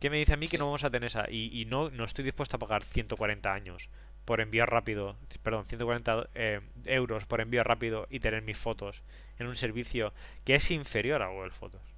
¿Qué 0.00 0.10
me 0.10 0.18
dice 0.18 0.32
a 0.34 0.36
mí 0.36 0.46
que 0.48 0.58
no 0.58 0.66
vamos 0.66 0.84
a 0.84 0.90
tener 0.90 1.08
esa? 1.08 1.28
Y, 1.28 1.50
y 1.60 1.64
no, 1.64 1.90
no 1.90 2.04
estoy 2.04 2.24
dispuesto 2.24 2.56
a 2.56 2.58
pagar 2.60 2.84
140 2.84 3.52
años 3.52 3.88
por 4.24 4.40
envío 4.40 4.64
rápido, 4.66 5.16
perdón, 5.42 5.66
140 5.66 6.28
eh, 6.34 6.60
euros 6.84 7.26
por 7.26 7.40
envío 7.40 7.64
rápido 7.64 8.06
y 8.10 8.20
tener 8.20 8.42
mis 8.42 8.58
fotos 8.58 9.02
en 9.38 9.46
un 9.46 9.56
servicio 9.56 10.12
que 10.44 10.54
es 10.54 10.70
inferior 10.70 11.22
a 11.22 11.28
Google 11.28 11.50
Fotos. 11.50 11.97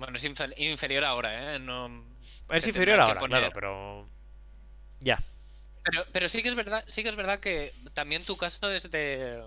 Bueno, 0.00 0.16
es 0.16 0.24
infer- 0.24 0.54
inferior 0.56 1.04
ahora, 1.04 1.54
¿eh? 1.54 1.58
No... 1.60 2.04
Es 2.50 2.64
Se 2.64 2.70
inferior 2.70 2.98
ahora, 2.98 3.20
poner- 3.20 3.38
claro, 3.38 3.50
pero... 3.54 4.08
Ya, 5.00 5.22
Pero, 5.84 6.04
pero 6.12 6.28
sí 6.28 6.42
que 6.42 6.48
es 6.50 6.54
verdad, 6.56 6.84
sí 6.88 7.02
que 7.02 7.08
es 7.10 7.16
verdad 7.16 7.38
que 7.40 7.72
también 7.94 8.24
tu 8.24 8.36
caso 8.36 8.70
es 8.70 8.90
de 8.90 9.42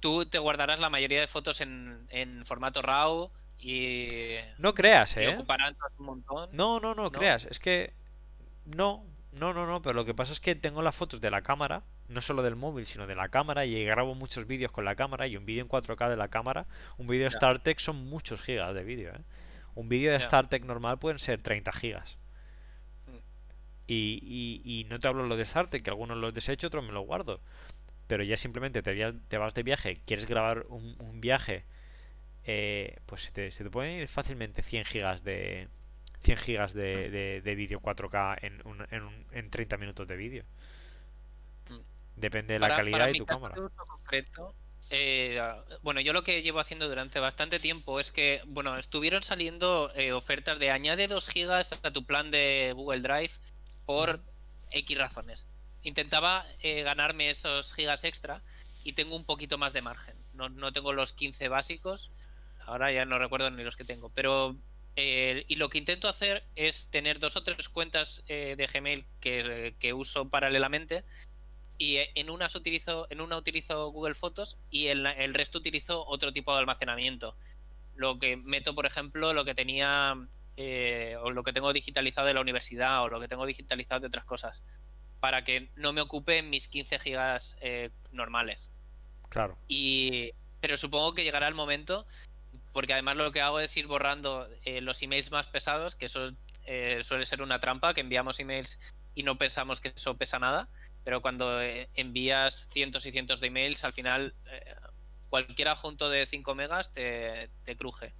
tú 0.00 0.24
te 0.26 0.38
guardarás 0.38 0.80
la 0.80 0.90
mayoría 0.90 1.20
de 1.20 1.28
fotos 1.28 1.60
en, 1.60 2.06
en 2.10 2.44
formato 2.46 2.82
RAW 2.82 3.30
y, 3.60 4.38
no 4.58 4.74
creas, 4.74 5.16
y 5.16 5.20
¿eh? 5.20 5.28
ocuparán 5.34 5.76
un 5.98 6.06
montón. 6.06 6.48
No, 6.52 6.80
no, 6.80 6.94
no, 6.96 7.04
¿No? 7.04 7.10
creas. 7.12 7.44
Es 7.44 7.60
que. 7.60 7.92
No, 8.64 9.04
no, 9.32 9.54
no, 9.54 9.66
no. 9.66 9.80
Pero 9.82 9.92
lo 9.94 10.04
que 10.04 10.14
pasa 10.14 10.32
es 10.32 10.40
que 10.40 10.56
tengo 10.56 10.82
las 10.82 10.96
fotos 10.96 11.20
de 11.20 11.30
la 11.30 11.42
cámara. 11.42 11.84
No 12.08 12.20
solo 12.20 12.42
del 12.42 12.56
móvil, 12.56 12.86
sino 12.86 13.06
de 13.06 13.14
la 13.14 13.28
cámara. 13.28 13.64
Y 13.64 13.84
grabo 13.84 14.16
muchos 14.16 14.48
vídeos 14.48 14.72
con 14.72 14.84
la 14.84 14.96
cámara. 14.96 15.28
Y 15.28 15.36
un 15.36 15.46
vídeo 15.46 15.62
en 15.62 15.68
4K 15.68 16.08
de 16.10 16.16
la 16.16 16.26
cámara. 16.26 16.66
Un 16.98 17.06
vídeo. 17.06 17.30
StarTech 17.30 17.78
son 17.78 18.04
muchos 18.10 18.42
gigas 18.42 18.74
de 18.74 18.82
vídeo, 18.82 19.12
¿eh? 19.14 19.20
Un 19.74 19.88
vídeo 19.88 20.12
de. 20.12 20.20
StarTech 20.20 20.64
normal 20.64 20.98
pueden 20.98 21.18
ser 21.18 21.40
30 21.42 21.72
gigas. 21.72 22.18
Mm. 23.06 23.16
Y, 23.86 24.20
y, 24.64 24.80
y 24.80 24.84
no 24.84 25.00
te 25.00 25.08
hablo 25.08 25.26
lo 25.26 25.36
de 25.36 25.44
StarTech, 25.44 25.82
que 25.82 25.90
algunos 25.90 26.16
los 26.16 26.34
desecho, 26.34 26.66
otros 26.66 26.84
me 26.84 26.92
los 26.92 27.04
guardo. 27.06 27.40
Pero 28.06 28.22
ya 28.24 28.36
simplemente 28.36 28.82
te, 28.82 28.92
via- 28.92 29.14
te 29.28 29.38
vas 29.38 29.54
de 29.54 29.62
viaje, 29.62 30.00
quieres 30.06 30.26
grabar 30.28 30.66
un, 30.68 30.96
un 31.00 31.20
viaje, 31.20 31.64
eh, 32.44 32.98
pues 33.06 33.22
se 33.22 33.30
te, 33.32 33.50
se 33.50 33.64
te 33.64 33.70
pueden 33.70 34.00
ir 34.00 34.08
fácilmente 34.08 34.62
100 34.62 34.84
gigas 34.84 35.22
de 35.24 35.68
100 36.20 36.36
gigas 36.36 36.72
de, 36.74 37.10
de, 37.10 37.40
de 37.40 37.54
vídeo 37.54 37.80
4K 37.80 38.38
en, 38.42 38.60
un- 38.66 38.86
en, 38.90 39.02
un- 39.02 39.26
en 39.32 39.50
30 39.50 39.76
minutos 39.78 40.06
de 40.06 40.16
vídeo. 40.16 40.44
Mm. 41.70 41.78
Depende 42.16 42.54
de 42.54 42.60
la 42.60 42.68
calidad 42.76 43.06
de 43.06 43.14
tu 43.14 43.24
cámara. 43.26 43.54
concreto, 43.86 44.54
eh, 44.90 45.40
bueno, 45.82 46.00
yo 46.00 46.12
lo 46.12 46.24
que 46.24 46.42
llevo 46.42 46.60
haciendo 46.60 46.88
durante 46.88 47.20
bastante 47.20 47.58
tiempo 47.58 48.00
es 48.00 48.12
que, 48.12 48.42
bueno, 48.46 48.76
estuvieron 48.76 49.22
saliendo 49.22 49.92
eh, 49.94 50.12
ofertas 50.12 50.58
de 50.58 50.70
añade 50.70 51.08
2 51.08 51.28
gigas 51.28 51.72
a 51.82 51.90
tu 51.92 52.04
plan 52.04 52.30
de 52.30 52.72
Google 52.74 53.00
Drive 53.00 53.32
por 53.86 54.20
X 54.70 54.98
razones. 54.98 55.48
Intentaba 55.82 56.46
eh, 56.62 56.82
ganarme 56.82 57.30
esos 57.30 57.72
gigas 57.72 58.04
extra 58.04 58.42
y 58.84 58.92
tengo 58.92 59.16
un 59.16 59.24
poquito 59.24 59.58
más 59.58 59.72
de 59.72 59.82
margen. 59.82 60.16
No, 60.34 60.48
no 60.48 60.72
tengo 60.72 60.92
los 60.92 61.12
15 61.12 61.48
básicos, 61.48 62.10
ahora 62.66 62.92
ya 62.92 63.04
no 63.04 63.18
recuerdo 63.18 63.50
ni 63.50 63.64
los 63.64 63.76
que 63.76 63.84
tengo, 63.84 64.08
pero 64.10 64.56
eh, 64.96 65.44
y 65.48 65.56
lo 65.56 65.70
que 65.70 65.78
intento 65.78 66.08
hacer 66.08 66.44
es 66.54 66.88
tener 66.88 67.18
dos 67.18 67.36
o 67.36 67.42
tres 67.42 67.68
cuentas 67.68 68.22
eh, 68.28 68.54
de 68.56 68.66
Gmail 68.66 69.06
que, 69.20 69.74
que 69.78 69.92
uso 69.92 70.28
paralelamente 70.28 71.02
y 71.82 71.98
en 72.14 72.30
unas 72.30 72.54
utilizo 72.54 73.08
en 73.10 73.20
una 73.20 73.36
utilizo 73.36 73.90
Google 73.90 74.14
Fotos 74.14 74.56
y 74.70 74.86
en 74.86 75.02
la- 75.02 75.10
el 75.12 75.34
resto 75.34 75.58
utilizo 75.58 76.06
otro 76.06 76.32
tipo 76.32 76.52
de 76.52 76.60
almacenamiento 76.60 77.36
lo 77.96 78.18
que 78.20 78.36
meto 78.36 78.72
por 78.76 78.86
ejemplo 78.86 79.32
lo 79.32 79.44
que 79.44 79.56
tenía 79.56 80.16
eh, 80.56 81.16
o 81.20 81.32
lo 81.32 81.42
que 81.42 81.52
tengo 81.52 81.72
digitalizado 81.72 82.28
de 82.28 82.34
la 82.34 82.40
universidad 82.40 83.02
o 83.02 83.08
lo 83.08 83.18
que 83.18 83.26
tengo 83.26 83.46
digitalizado 83.46 84.00
de 84.02 84.06
otras 84.06 84.24
cosas 84.24 84.62
para 85.18 85.42
que 85.42 85.70
no 85.74 85.92
me 85.92 86.00
ocupen 86.00 86.50
mis 86.50 86.68
15 86.68 87.00
gigas 87.00 87.56
eh, 87.60 87.90
normales 88.12 88.72
Claro. 89.28 89.58
y, 89.66 90.30
pero 90.60 90.76
supongo 90.76 91.14
que 91.14 91.24
llegará 91.24 91.48
el 91.48 91.54
momento, 91.54 92.06
porque 92.72 92.92
además 92.92 93.16
lo 93.16 93.32
que 93.32 93.40
hago 93.40 93.58
es 93.58 93.76
ir 93.76 93.86
borrando 93.88 94.46
eh, 94.64 94.82
los 94.82 95.00
emails 95.02 95.30
más 95.32 95.46
pesados, 95.48 95.96
que 95.96 96.06
eso 96.06 96.30
eh, 96.66 97.00
suele 97.02 97.24
ser 97.24 97.40
una 97.40 97.58
trampa, 97.58 97.94
que 97.94 98.02
enviamos 98.02 98.38
emails 98.40 98.78
y 99.14 99.22
no 99.22 99.38
pensamos 99.38 99.80
que 99.80 99.92
eso 99.96 100.18
pesa 100.18 100.38
nada, 100.38 100.68
pero 101.04 101.20
cuando 101.20 101.60
eh, 101.60 101.88
envías 101.94 102.66
cientos 102.70 103.06
y 103.06 103.12
cientos 103.12 103.40
de 103.40 103.48
emails, 103.48 103.84
al 103.84 103.92
final 103.92 104.34
cualquier 105.32 105.68
adjunto 105.68 106.10
de 106.10 106.26
5 106.26 106.54
megas 106.54 106.92
te, 106.92 107.48
cruje. 107.78 108.12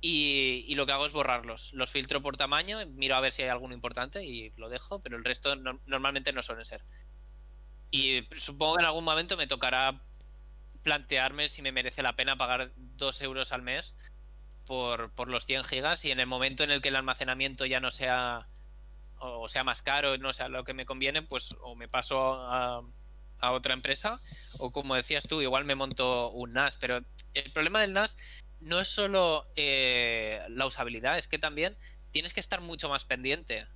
Y, 0.00 0.74
lo 0.74 0.86
que 0.86 0.92
hago 0.92 1.04
es 1.04 1.12
borrarlos. 1.12 1.74
Los 1.74 1.90
filtro 1.90 2.22
por 2.22 2.38
tamaño, 2.38 2.78
miro 2.86 3.16
a 3.16 3.20
ver 3.20 3.32
si 3.32 3.42
hay 3.42 3.50
alguno 3.50 3.74
importante 3.74 4.24
y 4.24 4.50
lo 4.56 4.70
dejo, 4.70 5.02
pero 5.02 5.18
el 5.18 5.24
resto 5.24 5.56
normalmente 5.56 6.32
no 6.32 6.42
suelen 6.42 6.64
ser. 6.64 6.82
Y 7.90 8.26
supongo 8.34 8.76
que 8.76 8.80
en 8.80 8.86
algún 8.86 9.04
momento 9.04 9.36
me 9.36 9.46
tocará 9.46 10.00
plantearme 10.82 11.50
si 11.50 11.60
me 11.60 11.70
merece 11.70 12.02
la 12.02 12.16
pena 12.16 12.38
pagar 12.38 12.72
2 12.76 13.20
euros 13.20 13.52
al 13.52 13.60
mes 13.60 13.94
por, 14.64 15.12
por, 15.12 15.28
los 15.28 15.44
100 15.44 15.64
gigas 15.64 16.02
y 16.06 16.12
en 16.12 16.20
el 16.20 16.26
momento 16.26 16.64
en 16.64 16.70
el 16.70 16.80
que 16.80 16.88
el 16.88 16.96
almacenamiento 16.96 17.66
ya 17.66 17.80
no 17.80 17.90
sea 17.90 18.48
o 19.18 19.48
sea 19.48 19.64
más 19.64 19.82
caro, 19.82 20.16
no 20.18 20.32
sea 20.32 20.48
lo 20.48 20.64
que 20.64 20.74
me 20.74 20.86
conviene, 20.86 21.22
pues 21.22 21.54
o 21.60 21.74
me 21.74 21.88
paso 21.88 22.34
a, 22.34 22.82
otra 23.38 23.74
empresa 23.74 24.18
o 24.58 24.72
como 24.72 24.94
decías 24.94 25.24
tú, 25.28 25.40
igual 25.40 25.64
me 25.64 25.74
monto 25.74 26.30
un 26.30 26.54
NAS, 26.54 26.78
pero 26.78 27.04
el 27.34 27.52
problema 27.52 27.80
del 27.80 27.92
NAS 27.92 28.16
no 28.60 28.80
es 28.80 28.88
solo 28.88 29.46
eh, 29.56 30.40
la 30.48 30.66
usabilidad, 30.66 31.18
es 31.18 31.28
que 31.28 31.38
también 31.38 31.76
tienes 32.10 32.34
que 32.34 32.40
estar 32.40 32.60
mucho 32.60 32.88
más 32.88 33.04
pendiente. 33.04 33.66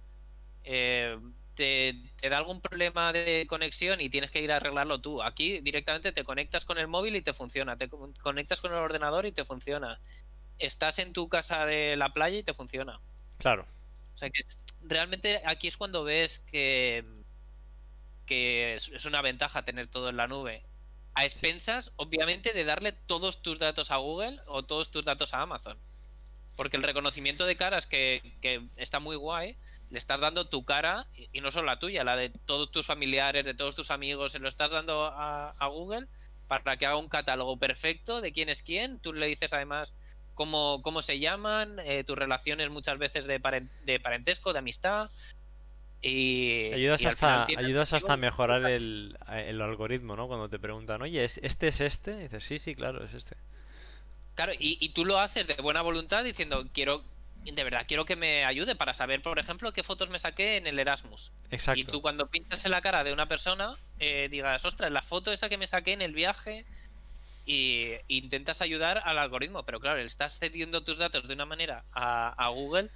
Eh, 0.65 1.17
te, 1.55 1.95
da 2.29 2.39
algún 2.39 2.61
problema 2.61 3.13
de 3.13 3.47
conexión 3.49 4.01
y 4.01 4.09
tienes 4.09 4.31
que 4.31 4.41
ir 4.41 4.51
a 4.51 4.57
arreglarlo 4.57 5.01
tú. 5.01 5.23
Aquí 5.23 5.61
directamente 5.61 6.13
te 6.13 6.25
conectas 6.25 6.65
con 6.65 6.79
el 6.79 6.89
móvil 6.89 7.17
y 7.17 7.23
te 7.23 7.35
funciona, 7.35 7.77
te 7.77 7.89
conectas 7.89 8.61
con 8.61 8.73
el 8.73 8.79
ordenador 8.79 9.27
y 9.27 9.33
te 9.33 9.45
funciona. 9.45 10.01
Estás 10.59 10.99
en 10.99 11.13
tu 11.13 11.29
casa 11.29 11.67
de 11.67 11.97
la 11.97 12.13
playa 12.13 12.39
y 12.39 12.43
te 12.43 12.55
funciona. 12.55 13.01
Claro. 13.39 13.67
O 14.15 14.19
sea 14.19 14.31
que 14.31 14.43
realmente 14.83 15.43
aquí 15.47 15.69
es 15.69 15.77
cuando 15.77 16.05
ves 16.05 16.41
que 16.41 17.05
que 18.31 18.77
es 18.77 19.05
una 19.07 19.23
ventaja 19.23 19.65
tener 19.65 19.89
todo 19.89 20.09
en 20.09 20.17
la 20.17 20.29
nube. 20.29 20.63
A 21.15 21.25
expensas, 21.25 21.91
obviamente, 21.97 22.53
de 22.53 22.63
darle 22.63 22.93
todos 22.93 23.43
tus 23.43 23.59
datos 23.59 23.91
a 23.91 23.97
Google 23.97 24.39
o 24.47 24.63
todos 24.65 24.93
tus 24.93 25.05
datos 25.05 25.35
a 25.35 25.43
Amazon. 25.43 25.77
Porque 26.55 26.77
el 26.77 26.85
reconocimiento 26.85 27.45
de 27.45 27.57
caras 27.57 27.89
que, 27.89 28.23
está 28.77 29.01
muy 29.01 29.17
guay, 29.17 29.57
le 29.91 29.99
estás 29.99 30.21
dando 30.21 30.49
tu 30.49 30.65
cara, 30.65 31.09
y 31.33 31.41
no 31.41 31.51
solo 31.51 31.67
la 31.67 31.81
tuya, 31.81 32.05
la 32.05 32.15
de 32.15 32.29
todos 32.31 32.71
tus 32.71 32.87
familiares, 32.87 33.45
de 33.45 33.55
todos 33.55 33.75
tus 33.75 33.91
amigos, 33.91 34.31
se 34.31 34.39
lo 34.39 34.49
estás 34.49 34.71
dando 34.71 35.07
a, 35.13 35.67
Google 35.67 36.07
para 36.47 36.77
que 36.77 36.87
haga 36.87 36.99
un 36.99 37.09
catálogo 37.09 37.59
perfecto 37.59 38.21
de 38.21 38.33
quién 38.33 38.49
es 38.49 38.63
quién. 38.63 39.01
Tú 39.01 39.13
le 39.13 39.27
dices 39.27 39.53
además 39.53 39.97
cómo, 40.41 40.81
cómo 40.81 41.03
se 41.03 41.19
llaman, 41.19 41.81
eh, 41.85 42.03
tus 42.03 42.17
relaciones 42.17 42.71
muchas 42.71 42.97
veces 42.97 43.27
de, 43.27 43.39
de 43.85 44.01
parentesco, 44.01 44.55
de 44.55 44.61
amistad. 44.61 45.11
Y, 46.01 46.73
ayudas 46.73 47.05
hasta, 47.05 47.45
ayudas 47.59 47.93
hasta 47.93 48.17
mejorar 48.17 48.65
el, 48.65 49.19
el, 49.31 49.61
algoritmo, 49.61 50.17
¿no? 50.17 50.29
Cuando 50.29 50.49
te 50.49 50.59
preguntan, 50.59 51.03
oye, 51.03 51.23
¿este 51.25 51.69
es 51.69 51.83
este? 51.83 52.13
Y 52.13 52.19
dices, 52.21 52.43
sí, 52.43 52.59
sí, 52.59 52.75
claro, 52.75 53.05
es 53.05 53.13
este. 53.13 53.37
Claro, 54.35 54.53
y, 54.59 54.79
y, 54.81 54.89
tú 54.89 55.05
lo 55.05 55.19
haces 55.19 55.47
de 55.47 55.57
buena 55.57 55.83
voluntad 55.83 56.25
diciendo, 56.25 56.67
quiero, 56.73 57.05
de 57.45 57.63
verdad, 57.63 57.85
quiero 57.87 58.07
que 58.07 58.17
me 58.17 58.47
ayude 58.47 58.75
para 58.75 58.95
saber, 58.95 59.21
por 59.21 59.39
ejemplo, 59.39 59.75
qué 59.75 59.83
fotos 59.83 60.09
me 60.09 60.19
saqué 60.19 60.57
en 60.57 60.67
el 60.67 60.79
Erasmus. 60.79 61.33
Exacto. 61.51 61.81
Y 61.83 61.85
tú 61.85 62.01
cuando 62.01 62.31
pinchas 62.31 62.65
en 62.65 62.71
la 62.71 62.81
cara 62.81 63.05
de 63.05 63.13
una 63.13 63.29
persona, 63.29 63.75
eh, 63.99 64.29
digas, 64.31 64.65
ostras, 64.65 64.91
la 64.91 65.03
foto 65.03 65.33
esa 65.33 65.51
que 65.51 65.59
me 65.59 65.67
saqué 65.67 65.93
en 65.93 66.01
el 66.01 66.15
viaje, 66.15 66.65
y 67.51 67.97
intentas 68.07 68.61
ayudar 68.61 69.03
al 69.05 69.19
algoritmo, 69.19 69.65
pero 69.65 69.81
claro, 69.81 69.99
le 69.99 70.05
estás 70.05 70.39
cediendo 70.39 70.85
tus 70.85 70.99
datos 70.99 71.27
de 71.27 71.35
una 71.35 71.47
manera 71.47 71.85
a, 71.95 72.29
a 72.29 72.49
Google 72.49 72.91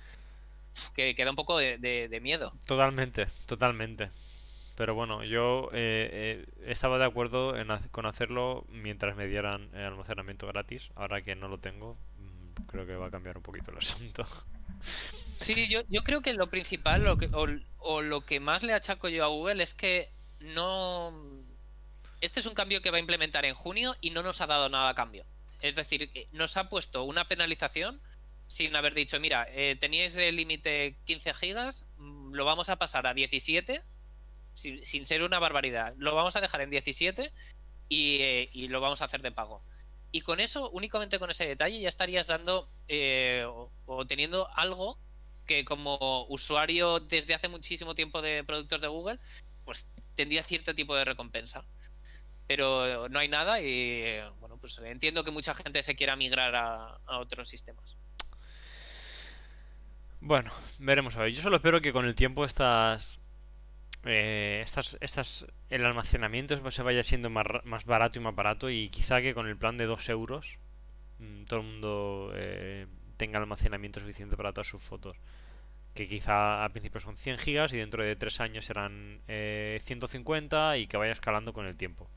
que 0.94 1.14
queda 1.14 1.30
un 1.30 1.36
poco 1.36 1.58
de, 1.58 2.18
miedo. 2.22 2.52
Totalmente, 2.66 3.26
totalmente. 3.46 4.10
Pero 4.76 4.94
bueno, 4.94 5.22
yo 5.24 5.70
eh, 5.72 6.44
eh, 6.46 6.46
estaba 6.66 6.98
de 6.98 7.04
acuerdo 7.04 7.56
en 7.56 7.68
con 7.90 8.06
hacerlo 8.06 8.64
mientras 8.68 9.16
me 9.16 9.26
dieran 9.26 9.70
el 9.72 9.84
almacenamiento 9.84 10.46
gratis. 10.46 10.90
Ahora 10.96 11.22
que 11.22 11.36
no 11.36 11.48
lo 11.48 11.58
tengo, 11.58 11.96
mm, 12.18 12.66
creo 12.66 12.86
que 12.86 12.96
va 12.96 13.06
a 13.06 13.10
cambiar 13.10 13.36
un 13.36 13.42
poquito 13.42 13.70
el 13.70 13.78
asunto. 13.78 14.24
Sí, 15.36 15.68
yo, 15.68 15.82
yo 15.88 16.02
creo 16.02 16.22
que 16.22 16.34
lo 16.34 16.48
principal 16.48 17.04
lo 17.04 17.18
que, 17.18 17.28
o, 17.32 18.02
lo 18.02 18.20
que 18.22 18.40
más 18.40 18.62
le 18.62 18.72
achaco 18.72 19.08
yo 19.08 19.24
a 19.24 19.28
Google 19.28 19.62
es 19.62 19.74
que 19.74 20.10
no... 20.40 21.12
Este 22.24 22.40
es 22.40 22.46
un 22.46 22.54
cambio 22.54 22.80
que 22.80 22.90
va 22.90 22.96
a 22.96 23.00
implementar 23.00 23.44
en 23.44 23.54
junio 23.54 23.96
y 24.00 24.08
no 24.08 24.22
nos 24.22 24.40
ha 24.40 24.46
dado 24.46 24.70
nada 24.70 24.88
a 24.88 24.94
cambio. 24.94 25.26
Es 25.60 25.76
decir, 25.76 26.10
nos 26.32 26.56
ha 26.56 26.70
puesto 26.70 27.04
una 27.04 27.28
penalización 27.28 28.00
sin 28.46 28.74
haber 28.74 28.94
dicho, 28.94 29.20
mira, 29.20 29.46
eh, 29.50 29.76
teníais 29.78 30.14
de 30.14 30.32
límite 30.32 30.96
15 31.04 31.34
gigas, 31.34 31.86
mm, 31.98 32.32
lo 32.32 32.46
vamos 32.46 32.70
a 32.70 32.76
pasar 32.76 33.06
a 33.06 33.12
17, 33.12 33.82
sin, 34.54 35.04
ser 35.04 35.22
una 35.22 35.38
barbaridad. 35.38 35.92
Lo 35.98 36.14
vamos 36.14 36.34
a 36.34 36.40
dejar 36.40 36.62
en 36.62 36.70
17 36.70 37.30
eh, 37.90 38.48
y, 38.50 38.68
lo 38.68 38.80
vamos 38.80 39.02
a 39.02 39.04
hacer 39.04 39.20
de 39.20 39.30
pago. 39.30 39.62
Y 40.10 40.22
con 40.22 40.40
eso, 40.40 40.70
únicamente 40.70 41.18
con 41.18 41.30
ese 41.30 41.46
detalle, 41.46 41.78
ya 41.78 41.90
estarías 41.90 42.26
dando 42.26 42.70
eh, 42.88 43.44
o, 43.84 44.06
teniendo 44.06 44.48
algo 44.56 44.98
que 45.44 45.66
como 45.66 46.24
usuario 46.30 47.00
desde 47.00 47.34
hace 47.34 47.48
muchísimo 47.48 47.94
tiempo 47.94 48.22
de 48.22 48.44
productos 48.44 48.80
de 48.80 48.88
Google, 48.88 49.18
pues 49.66 49.86
tendría 50.14 50.42
cierto 50.42 50.74
tipo 50.74 50.96
de 50.96 51.04
recompensa. 51.04 51.66
Pero 52.46 53.08
no 53.08 53.18
hay 53.18 53.28
nada 53.28 53.60
y 53.60 54.20
bueno, 54.40 54.58
pues 54.58 54.78
entiendo 54.78 55.24
que 55.24 55.30
mucha 55.30 55.54
gente 55.54 55.82
se 55.82 55.94
quiera 55.94 56.16
migrar 56.16 56.54
a 56.54 57.18
otros 57.18 57.48
sistemas. 57.48 57.96
Bueno, 60.26 60.50
veremos 60.78 61.18
a 61.18 61.20
ver. 61.20 61.32
Yo 61.32 61.42
solo 61.42 61.56
espero 61.56 61.82
que 61.82 61.92
con 61.92 62.06
el 62.06 62.14
tiempo 62.14 62.46
estas. 62.46 63.20
Eh, 64.06 64.62
estas, 64.64 64.96
estas, 65.02 65.46
el 65.68 65.84
almacenamiento 65.84 66.70
se 66.70 66.82
vaya 66.82 67.02
siendo 67.02 67.28
más, 67.28 67.46
más, 67.64 67.84
barato 67.84 68.18
y 68.18 68.22
más 68.22 68.34
barato 68.34 68.70
y 68.70 68.88
quizá 68.88 69.20
que 69.20 69.34
con 69.34 69.46
el 69.46 69.58
plan 69.58 69.76
de 69.76 69.84
2 69.84 70.08
euros 70.10 70.58
mm, 71.18 71.44
todo 71.44 71.60
el 71.60 71.66
mundo 71.66 72.32
eh, 72.34 72.86
tenga 73.18 73.38
almacenamiento 73.38 74.00
suficiente 74.00 74.36
para 74.36 74.52
todas 74.52 74.66
sus 74.66 74.82
fotos 74.82 75.16
que 75.94 76.08
quizá 76.08 76.64
al 76.64 76.72
principio 76.72 77.00
son 77.00 77.16
100 77.16 77.38
gigas 77.38 77.72
y 77.72 77.78
dentro 77.78 78.02
de 78.02 78.16
3 78.16 78.40
años 78.40 78.64
serán 78.64 79.22
eh, 79.28 79.80
150 79.84 80.78
y 80.78 80.86
que 80.86 80.96
vaya 80.96 81.12
escalando 81.12 81.52
con 81.52 81.66
el 81.66 81.76
tiempo 81.76 82.10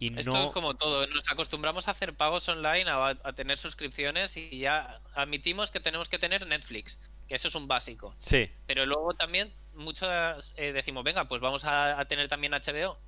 esto 0.00 0.46
es 0.46 0.52
como 0.52 0.74
todo, 0.74 1.06
nos 1.08 1.28
acostumbramos 1.30 1.88
a 1.88 1.90
hacer 1.90 2.14
pagos 2.14 2.48
online, 2.48 2.84
a, 2.88 3.14
tener 3.32 3.58
suscripciones 3.58 4.36
y 4.36 4.58
ya 4.58 5.00
admitimos 5.14 5.70
que 5.70 5.80
tenemos 5.80 6.08
que 6.08 6.18
tener 6.18 6.46
Netflix, 6.46 7.00
que 7.26 7.34
eso 7.34 7.48
es 7.48 7.54
un 7.54 7.66
básico. 7.66 8.14
Sí. 8.20 8.48
Pero 8.66 8.86
luego 8.86 9.14
también 9.14 9.52
muchos 9.74 10.08
eh, 10.56 10.72
decimos, 10.72 11.02
venga, 11.02 11.26
pues 11.26 11.40
vamos 11.40 11.64
a, 11.64 12.04
tener 12.08 12.28
también 12.28 12.52
HBO 12.52 12.98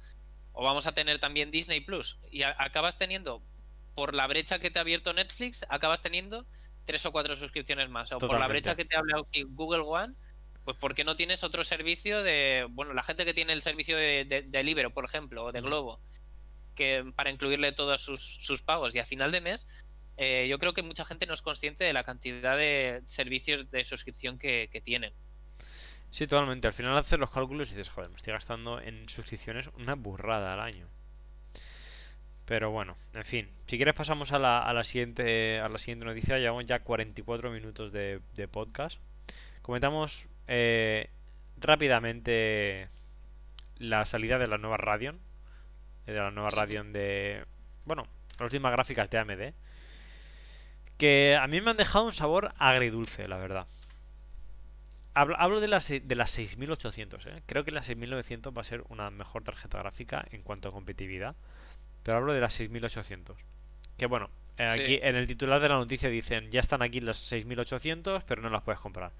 o 0.52 0.64
vamos 0.64 0.86
a 0.86 0.92
tener 0.92 1.18
también 1.18 1.52
Disney 1.52 1.80
Plus 1.80 2.18
y 2.32 2.42
acabas 2.42 2.98
teniendo, 2.98 3.40
por 3.94 4.14
la 4.14 4.26
brecha 4.26 4.58
que 4.58 4.70
te 4.70 4.80
ha 4.80 4.82
abierto 4.82 5.12
Netflix, 5.12 5.64
acabas 5.68 6.00
teniendo 6.00 6.44
tres 6.84 7.04
o 7.06 7.12
cuatro 7.12 7.36
suscripciones 7.36 7.88
más. 7.88 8.12
O 8.12 8.18
por 8.18 8.38
la 8.38 8.48
brecha 8.48 8.76
que 8.76 8.84
te 8.84 8.96
ha 8.96 9.00
abierto 9.00 9.28
Google 9.48 9.82
One, 9.86 10.14
pues 10.64 10.76
¿por 10.76 10.94
qué 10.94 11.04
no 11.04 11.16
tienes 11.16 11.42
otro 11.44 11.64
servicio 11.64 12.22
de, 12.22 12.66
bueno, 12.70 12.92
la 12.94 13.02
gente 13.02 13.24
que 13.24 13.34
tiene 13.34 13.52
el 13.52 13.62
servicio 13.62 13.96
de, 13.96 14.44
de, 14.46 14.62
Libero, 14.62 14.90
por 14.90 15.04
ejemplo, 15.04 15.44
o 15.44 15.52
de 15.52 15.60
Globo? 15.60 16.00
para 17.14 17.30
incluirle 17.30 17.72
todos 17.72 18.02
sus, 18.02 18.62
pagos. 18.62 18.94
Y 18.94 18.98
a 18.98 19.04
final 19.04 19.32
de 19.32 19.40
mes, 19.40 19.68
eh, 20.16 20.46
yo 20.48 20.58
creo 20.58 20.72
que 20.72 20.82
mucha 20.82 21.04
gente 21.04 21.26
no 21.26 21.34
es 21.34 21.42
consciente 21.42 21.84
de 21.84 21.92
la 21.92 22.04
cantidad 22.04 22.56
de 22.56 23.02
servicios 23.04 23.70
de 23.70 23.84
suscripción 23.84 24.38
que, 24.38 24.68
tienen. 24.84 25.12
Sí, 26.10 26.26
totalmente. 26.26 26.66
Al 26.66 26.72
final 26.72 26.96
haces 26.96 27.18
los 27.18 27.30
cálculos 27.30 27.68
y 27.70 27.74
dices, 27.74 27.92
joder, 27.92 28.10
me 28.10 28.16
estoy 28.16 28.32
gastando 28.32 28.80
en 28.80 29.08
suscripciones 29.08 29.68
una 29.74 29.94
burrada 29.94 30.54
al 30.54 30.60
año. 30.60 30.88
Pero 32.50 32.72
bueno, 32.72 32.96
en 33.14 33.24
fin. 33.24 33.48
Si 33.66 33.76
quieres 33.76 33.94
pasamos 33.94 34.32
a 34.32 34.40
la, 34.40 34.58
a 34.58 34.74
la 34.74 34.82
siguiente 34.82 35.60
a 35.60 35.68
la 35.68 35.78
siguiente 35.78 36.04
noticia. 36.04 36.36
Llevamos 36.36 36.66
ya 36.66 36.80
44 36.80 37.48
minutos 37.52 37.92
de, 37.92 38.20
podcast. 38.50 38.98
Comentamos 39.62 40.26
eh, 40.48 41.10
rápidamente 41.58 42.88
la 43.78 44.04
salida 44.04 44.36
de 44.38 44.48
la 44.48 44.58
nueva 44.58 44.78
Radeon 44.78 45.20
de 46.06 46.14
la 46.14 46.32
nueva 46.32 46.50
Radeon 46.50 46.92
de... 46.92 47.44
Bueno, 47.84 48.08
las 48.32 48.46
últimas 48.46 48.72
gráficas 48.72 49.08
de 49.10 49.18
AMD. 49.18 49.54
Que 50.98 51.38
a 51.40 51.46
mí 51.46 51.60
me 51.60 51.70
han 51.70 51.76
dejado 51.76 52.04
un 52.04 52.12
sabor 52.12 52.52
agridulce, 52.58 53.28
la 53.28 53.36
verdad. 53.36 53.68
Hablo, 55.14 55.60
de 55.60 55.68
las, 55.68 55.88
de 55.88 56.14
las 56.16 56.32
6800, 56.32 57.26
¿eh? 57.26 57.42
Creo 57.46 57.64
que 57.64 57.70
la 57.70 57.82
6900 57.82 58.52
va 58.56 58.62
a 58.62 58.64
ser 58.64 58.82
una 58.88 59.08
mejor 59.10 59.44
tarjeta 59.44 59.78
gráfica 59.78 60.26
en 60.32 60.42
cuanto 60.42 60.68
a 60.68 60.72
competitividad. 60.72 61.36
Pero 62.02 62.18
hablo 62.18 62.32
de 62.32 62.40
las 62.40 62.54
6800. 62.54 63.36
Que 63.96 64.06
bueno, 64.06 64.30
Eh, 64.60 64.66
aquí 64.68 65.00
en 65.02 65.16
el 65.16 65.26
titular 65.26 65.58
de 65.58 65.70
la 65.70 65.76
noticia 65.76 66.10
dicen, 66.10 66.50
ya 66.50 66.60
están 66.60 66.82
aquí 66.82 67.00
las 67.00 67.16
6800, 67.16 68.24
pero 68.24 68.42
no 68.42 68.50
las 68.50 68.62
puedes 68.62 68.78
comprar. 68.78 69.12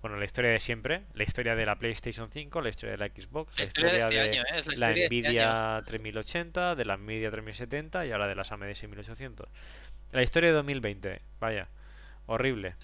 Bueno, 0.00 0.16
la 0.16 0.24
historia 0.24 0.50
de 0.50 0.58
siempre, 0.58 1.02
la 1.12 1.22
historia 1.22 1.54
de 1.54 1.66
la 1.66 1.76
PlayStation 1.76 2.30
5, 2.30 2.62
la 2.62 2.70
historia 2.70 2.92
de 2.92 2.98
la 2.98 3.08
Xbox, 3.08 3.58
la, 3.58 3.64
historia, 3.64 3.92
de, 3.92 3.98
este 3.98 4.20
año, 4.20 4.42
¿eh? 4.42 4.62
la, 4.76 4.92
Nvidia 4.92 5.82
3080, 5.84 6.76
de 6.76 6.84
la 6.86 6.96
Nvidia 6.96 7.30
3070 7.30 8.06
y 8.06 8.12
ahora 8.12 8.26
de 8.26 8.36
las 8.36 8.50
AMD 8.52 8.72
6800. 8.72 9.46
La 10.12 10.22
historia 10.22 10.48
de 10.48 10.56
2020, 10.56 11.20
vaya, 11.40 11.68
horrible. 12.24 12.74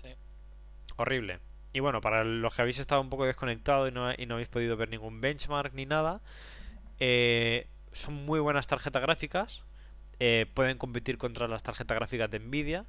Horrible. 0.97 1.39
Y 1.73 1.81
bueno, 1.81 2.03
para 2.03 2.25
los 2.25 2.55
que 2.55 2.61
habéis 2.61 2.79
estado 2.79 3.01
un 3.01 3.09
poco 3.09 3.25
desconectados 3.25 3.89
y 3.89 3.95
no, 3.95 4.13
y 4.13 4.27
no 4.27 4.35
habéis 4.35 4.49
podido 4.49 4.77
ver 4.77 4.91
ningún 4.91 5.23
benchmark 5.23 5.73
ni 5.73 5.87
nada, 5.87 6.21
eh, 7.01 7.69
son 7.93 8.15
muy 8.15 8.41
buenas 8.41 8.67
tarjetas 8.67 9.03
gráficas. 9.03 9.65
Eh, 10.19 10.47
pueden 10.55 10.79
competir 10.79 11.19
contra 11.19 11.49
las 11.49 11.63
tarjetas 11.63 11.97
gráficas 11.97 12.31
de 12.31 12.39
Nvidia, 12.39 12.87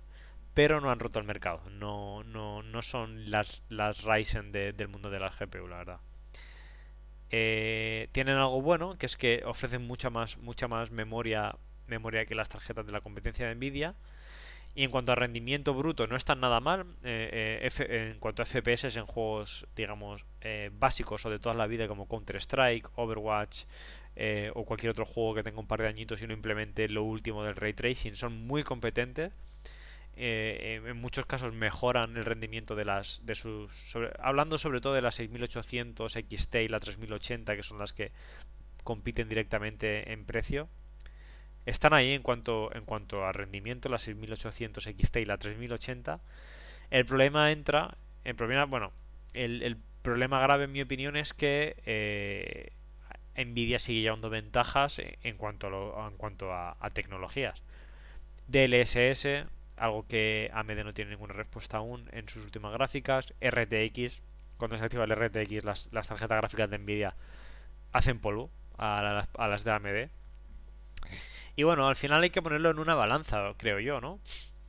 pero 0.53 0.81
no 0.81 0.91
han 0.91 0.99
roto 0.99 1.19
el 1.19 1.25
mercado. 1.25 1.61
No, 1.71 2.23
no, 2.23 2.63
no 2.63 2.81
son 2.81 3.29
las, 3.31 3.63
las 3.69 4.03
Ryzen 4.03 4.51
del 4.51 4.87
mundo 4.87 5.09
de 5.09 5.19
la 5.19 5.29
GPU, 5.29 5.67
la 5.67 5.77
verdad. 5.77 5.99
Eh, 7.31 8.09
tienen 8.11 8.37
algo 8.37 8.61
bueno, 8.61 8.97
que 8.97 9.07
es 9.07 9.17
que 9.17 9.41
ofrecen 9.45 9.85
mucha 9.87 10.09
más, 10.09 10.37
mucha 10.37 10.67
más 10.67 10.91
memoria, 10.91 11.55
memoria 11.87 12.25
que 12.25 12.35
las 12.35 12.49
tarjetas 12.49 12.85
de 12.85 12.93
la 12.93 13.01
competencia 13.01 13.47
de 13.47 13.55
Nvidia. 13.55 13.95
Y 14.75 14.83
en 14.83 14.89
cuanto 14.89 15.11
a 15.11 15.15
rendimiento 15.15 15.73
bruto, 15.75 16.07
no 16.07 16.15
están 16.15 16.39
nada 16.39 16.59
mal. 16.59 16.85
Eh, 17.03 17.67
eh, 17.79 18.11
en 18.11 18.19
cuanto 18.19 18.41
a 18.41 18.45
FPS 18.45 18.95
en 18.97 19.05
juegos, 19.05 19.67
digamos, 19.75 20.25
básicos 20.73 21.25
o 21.25 21.29
de 21.29 21.37
toda 21.37 21.53
la 21.53 21.67
vida, 21.67 21.87
como 21.87 22.07
Counter-Strike, 22.07 22.89
Overwatch 22.95 23.65
o 24.53 24.65
cualquier 24.65 24.91
otro 24.91 25.05
juego 25.05 25.35
que 25.35 25.43
tenga 25.43 25.59
un 25.59 25.67
par 25.67 25.81
de 25.81 25.87
añitos 25.87 26.21
y 26.21 26.27
no 26.27 26.33
implemente 26.33 26.87
lo 26.89 27.03
último 27.03 27.43
del 27.43 27.55
ray 27.55 27.73
tracing, 27.73 28.15
son 28.15 28.45
muy 28.45 28.63
competentes. 28.63 29.31
Eh, 30.15 30.79
en 30.85 30.97
muchos 30.97 31.25
casos 31.25 31.53
mejoran 31.53 32.17
el 32.17 32.23
rendimiento 32.23 32.75
de 32.75 32.85
las 32.85 33.25
de 33.25 33.33
sus 33.33 33.95
hablando 34.19 34.59
sobre 34.59 34.79
todo 34.79 34.93
de 34.93 35.01
las 35.01 35.15
6800 35.15 36.13
XT 36.13 36.55
y 36.57 36.67
la 36.67 36.79
3080 36.79 37.55
que 37.55 37.63
son 37.63 37.79
las 37.79 37.93
que 37.93 38.11
compiten 38.83 39.27
directamente 39.27 40.13
en 40.13 40.25
precio 40.25 40.69
están 41.65 41.93
ahí 41.93 42.11
en 42.11 42.21
cuanto 42.21 42.71
en 42.75 42.85
cuanto 42.85 43.25
a 43.25 43.31
rendimiento 43.31 43.89
las 43.89 44.03
6800 44.03 44.83
XT 44.83 45.15
y 45.15 45.25
la 45.25 45.39
3080 45.39 46.21
el 46.91 47.05
problema 47.07 47.51
entra 47.51 47.97
el 48.23 48.35
problema 48.35 48.65
bueno 48.65 48.91
el, 49.33 49.77
problema 50.03 50.39
grave 50.41 50.65
en 50.65 50.73
mi 50.73 50.81
opinión 50.83 51.15
es 51.15 51.33
que 51.33 51.75
eh, 51.87 52.73
Nvidia 53.35 53.79
sigue 53.79 54.01
llevando 54.01 54.29
ventajas 54.29 54.99
en 54.99 55.37
cuanto 55.37 55.67
a, 55.99 56.07
en 56.07 56.17
cuanto 56.17 56.53
a, 56.53 56.77
a 56.79 56.89
tecnologías 56.91 57.61
DLSS 58.47 59.45
algo 59.77 60.05
que 60.07 60.49
AMD 60.53 60.83
no 60.83 60.93
tiene 60.93 61.11
ninguna 61.11 61.33
respuesta 61.33 61.77
aún 61.77 62.07
en 62.11 62.27
sus 62.29 62.43
últimas 62.45 62.71
gráficas. 62.73 63.33
RTX, 63.41 64.21
cuando 64.57 64.77
se 64.77 64.83
activa 64.83 65.03
el 65.05 65.15
RTX, 65.15 65.63
las, 65.63 65.89
tarjetas 65.89 66.37
gráficas 66.37 66.69
de 66.69 66.77
Nvidia 66.77 67.15
hacen 67.91 68.19
polvo 68.19 68.49
a, 68.77 69.25
las 69.37 69.63
de 69.63 69.71
AMD. 69.71 70.09
Y 71.55 71.63
bueno, 71.63 71.87
al 71.87 71.95
final 71.95 72.23
hay 72.23 72.29
que 72.29 72.41
ponerlo 72.41 72.71
en 72.71 72.79
una 72.79 72.95
balanza, 72.95 73.53
creo 73.57 73.79
yo, 73.79 74.01
¿no? 74.01 74.19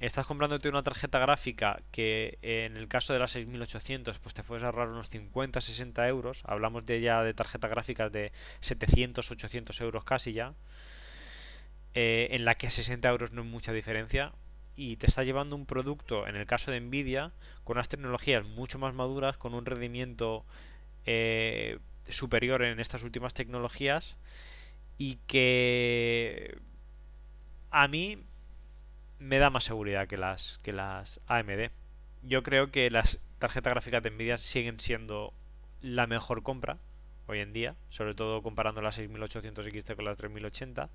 Estás 0.00 0.26
comprándote 0.26 0.68
una 0.68 0.82
tarjeta 0.82 1.18
gráfica 1.18 1.80
que 1.92 2.38
en 2.42 2.76
el 2.76 2.88
caso 2.88 3.12
de 3.12 3.20
las 3.20 3.30
6800 3.30 4.18
pues 4.18 4.34
te 4.34 4.42
puedes 4.42 4.64
ahorrar 4.64 4.88
unos 4.88 5.08
50, 5.08 5.60
60 5.60 6.08
euros. 6.08 6.42
Hablamos 6.46 6.84
de 6.84 7.00
ya 7.00 7.22
de 7.22 7.32
tarjetas 7.32 7.70
gráficas 7.70 8.10
de 8.10 8.32
700, 8.60 9.30
800 9.30 9.80
euros 9.80 10.04
casi 10.04 10.32
ya. 10.32 10.54
Eh, 11.94 12.28
en 12.32 12.44
la 12.44 12.56
que 12.56 12.70
60 12.70 13.08
euros 13.08 13.32
no 13.32 13.42
es 13.42 13.46
mucha 13.46 13.72
diferencia 13.72 14.32
y 14.76 14.96
te 14.96 15.06
está 15.06 15.22
llevando 15.22 15.54
un 15.54 15.66
producto, 15.66 16.26
en 16.26 16.34
el 16.34 16.44
caso 16.44 16.72
de 16.72 16.80
Nvidia, 16.80 17.30
con 17.62 17.76
unas 17.76 17.88
tecnologías 17.88 18.44
mucho 18.44 18.80
más 18.80 18.94
maduras, 18.94 19.36
con 19.36 19.54
un 19.54 19.64
rendimiento 19.64 20.44
eh, 21.06 21.78
superior 22.08 22.62
en 22.62 22.80
estas 22.80 23.04
últimas 23.04 23.32
tecnologías 23.32 24.16
y 24.98 25.18
que 25.28 26.58
a 27.70 27.86
mí 27.86 28.18
me 29.24 29.38
da 29.38 29.50
más 29.50 29.64
seguridad 29.64 30.06
que 30.06 30.18
las, 30.18 30.58
que 30.58 30.72
las 30.72 31.20
AMD. 31.26 31.70
Yo 32.22 32.42
creo 32.42 32.70
que 32.70 32.90
las 32.90 33.20
tarjetas 33.38 33.72
gráficas 33.72 34.02
de 34.02 34.10
Nvidia 34.10 34.38
siguen 34.38 34.78
siendo 34.80 35.32
la 35.80 36.06
mejor 36.06 36.42
compra 36.42 36.78
hoy 37.26 37.40
en 37.40 37.52
día, 37.52 37.74
sobre 37.88 38.14
todo 38.14 38.42
comparando 38.42 38.82
las 38.82 38.96
6800 38.96 39.66
XT 39.66 39.94
con 39.96 40.04
las 40.04 40.18
3080. 40.18 40.90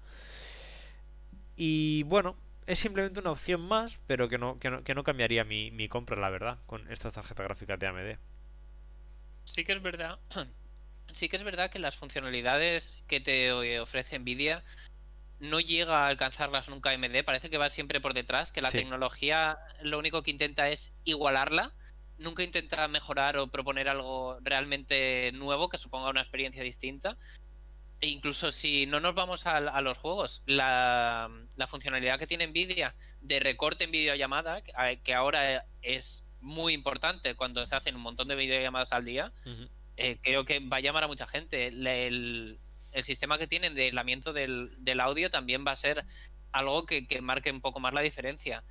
Y 1.56 2.04
bueno, 2.04 2.38
es 2.68 2.78
simplemente 2.78 3.20
una 3.20 3.32
opción 3.32 3.62
más, 3.62 4.00
pero 4.06 4.30
que 4.30 4.38
no, 4.38 4.60
que 4.60 4.70
no, 4.70 5.04
cambiaría 5.04 5.44
mi, 5.44 5.72
mi, 5.72 5.90
compra, 5.90 6.20
la 6.20 6.30
verdad, 6.30 6.60
con 6.68 6.90
estas 6.92 7.14
tarjetas 7.14 7.46
gráficas 7.46 7.80
de 7.80 7.88
AMD. 7.88 8.18
Sí 9.44 9.64
que 9.64 9.74
es 9.74 9.82
verdad. 9.82 10.20
Sí 11.12 11.28
que 11.28 11.38
es 11.38 11.44
verdad 11.44 11.72
que 11.72 11.80
las 11.80 11.96
funcionalidades 11.96 13.00
que 13.08 13.20
te 13.20 13.52
ofrece 13.80 14.20
Nvidia 14.20 14.64
no 15.40 15.60
llega 15.60 16.06
a 16.06 16.08
alcanzarlas 16.08 16.70
nunca 16.70 16.92
AMD. 16.92 17.24
Parece 17.26 17.50
que 17.50 17.58
va 17.58 17.70
siempre 17.70 18.02
por 18.02 18.14
detrás, 18.14 18.52
que 18.52 18.62
la 18.62 18.72
tecnología 18.72 19.58
lo 19.82 19.98
único 19.98 20.22
que 20.24 20.32
intenta 20.32 20.70
es 20.70 20.96
igualarla. 21.06 21.74
Nunca 22.18 22.44
intenta 22.44 22.88
mejorar 22.88 23.38
o 23.38 23.48
proponer 23.48 23.88
algo 23.88 24.38
realmente 24.42 25.32
nuevo 25.34 25.70
que 25.70 25.78
suponga 25.78 26.10
una 26.10 26.22
experiencia 26.22 26.64
distinta. 26.64 27.18
E 28.02 28.08
incluso 28.08 28.52
si 28.52 28.86
no 28.86 29.00
nos 29.00 29.14
vamos 29.14 29.46
a, 29.46 29.82
los 29.82 29.98
juegos, 29.98 30.42
la, 30.46 31.30
funcionalidad 31.68 32.18
que 32.18 32.28
tiene 32.28 32.48
Nvidia 32.48 32.96
de 33.22 33.40
recorte 33.40 33.86
en 33.86 33.92
videollamada, 33.92 34.62
que 34.62 35.14
ahora 35.14 35.66
es 35.82 36.26
muy 36.40 36.74
importante 36.74 37.36
cuando 37.36 37.66
se 37.66 37.76
hacen 37.76 37.96
un 37.96 38.02
montón 38.02 38.30
de 38.30 38.36
videollamadas 38.36 38.94
al 38.94 39.04
día, 39.06 39.34
eh, 39.98 40.18
creo 40.22 40.46
que 40.46 40.60
va 40.60 40.78
a 40.78 40.80
llamar 40.80 41.04
a 41.04 41.08
mucha 41.08 41.28
gente. 41.28 41.68
El, 41.68 42.60
sistema 43.04 43.38
que 43.38 43.48
tienen 43.48 43.74
de 43.74 43.84
aislamiento 43.84 44.34
del, 44.34 45.00
audio 45.00 45.30
también 45.30 45.66
va 45.66 45.72
a 45.72 45.78
ser 45.78 46.06
algo 46.52 46.86
que, 46.86 47.08
que 47.08 47.22
marque 47.22 47.52
un 47.52 47.62
poco 47.62 47.80
más 47.80 47.94
la 47.94 48.02
diferencia. 48.02 48.64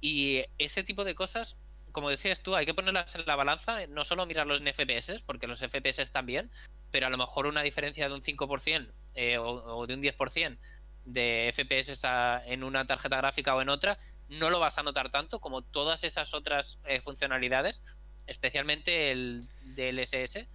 Y 0.00 0.44
ese 0.58 0.82
tipo 0.82 1.04
de 1.04 1.14
cosas 1.14 1.56
como 1.92 2.08
decías 2.08 2.42
tú, 2.42 2.56
hay 2.56 2.66
que 2.66 2.74
ponerlas 2.74 3.14
en 3.14 3.24
la 3.26 3.36
balanza, 3.36 3.86
no 3.86 4.04
solo 4.04 4.26
mirarlos 4.26 4.60
en 4.60 4.72
FPS, 4.72 5.22
porque 5.24 5.46
los 5.46 5.60
FPS 5.60 6.10
también, 6.10 6.50
pero 6.90 7.06
a 7.06 7.10
lo 7.10 7.18
mejor 7.18 7.46
una 7.46 7.62
diferencia 7.62 8.08
de 8.08 8.14
un 8.14 8.22
5% 8.22 8.90
eh, 9.14 9.38
o, 9.38 9.86
de 9.86 9.94
un 9.94 10.02
10% 10.02 10.58
de 11.04 11.52
FPS 11.52 12.06
en 12.46 12.64
una 12.64 12.86
tarjeta 12.86 13.16
gráfica 13.16 13.54
o 13.54 13.62
en 13.62 13.68
otra, 13.68 13.98
no 14.28 14.50
lo 14.50 14.58
vas 14.58 14.78
a 14.78 14.82
notar 14.82 15.10
tanto 15.10 15.40
como 15.40 15.62
todas 15.62 16.04
esas 16.04 16.32
otras 16.32 16.78
eh, 16.86 17.00
funcionalidades, 17.00 17.82
especialmente 18.26 19.10
el 19.10 19.48
DLSS, 19.62 20.46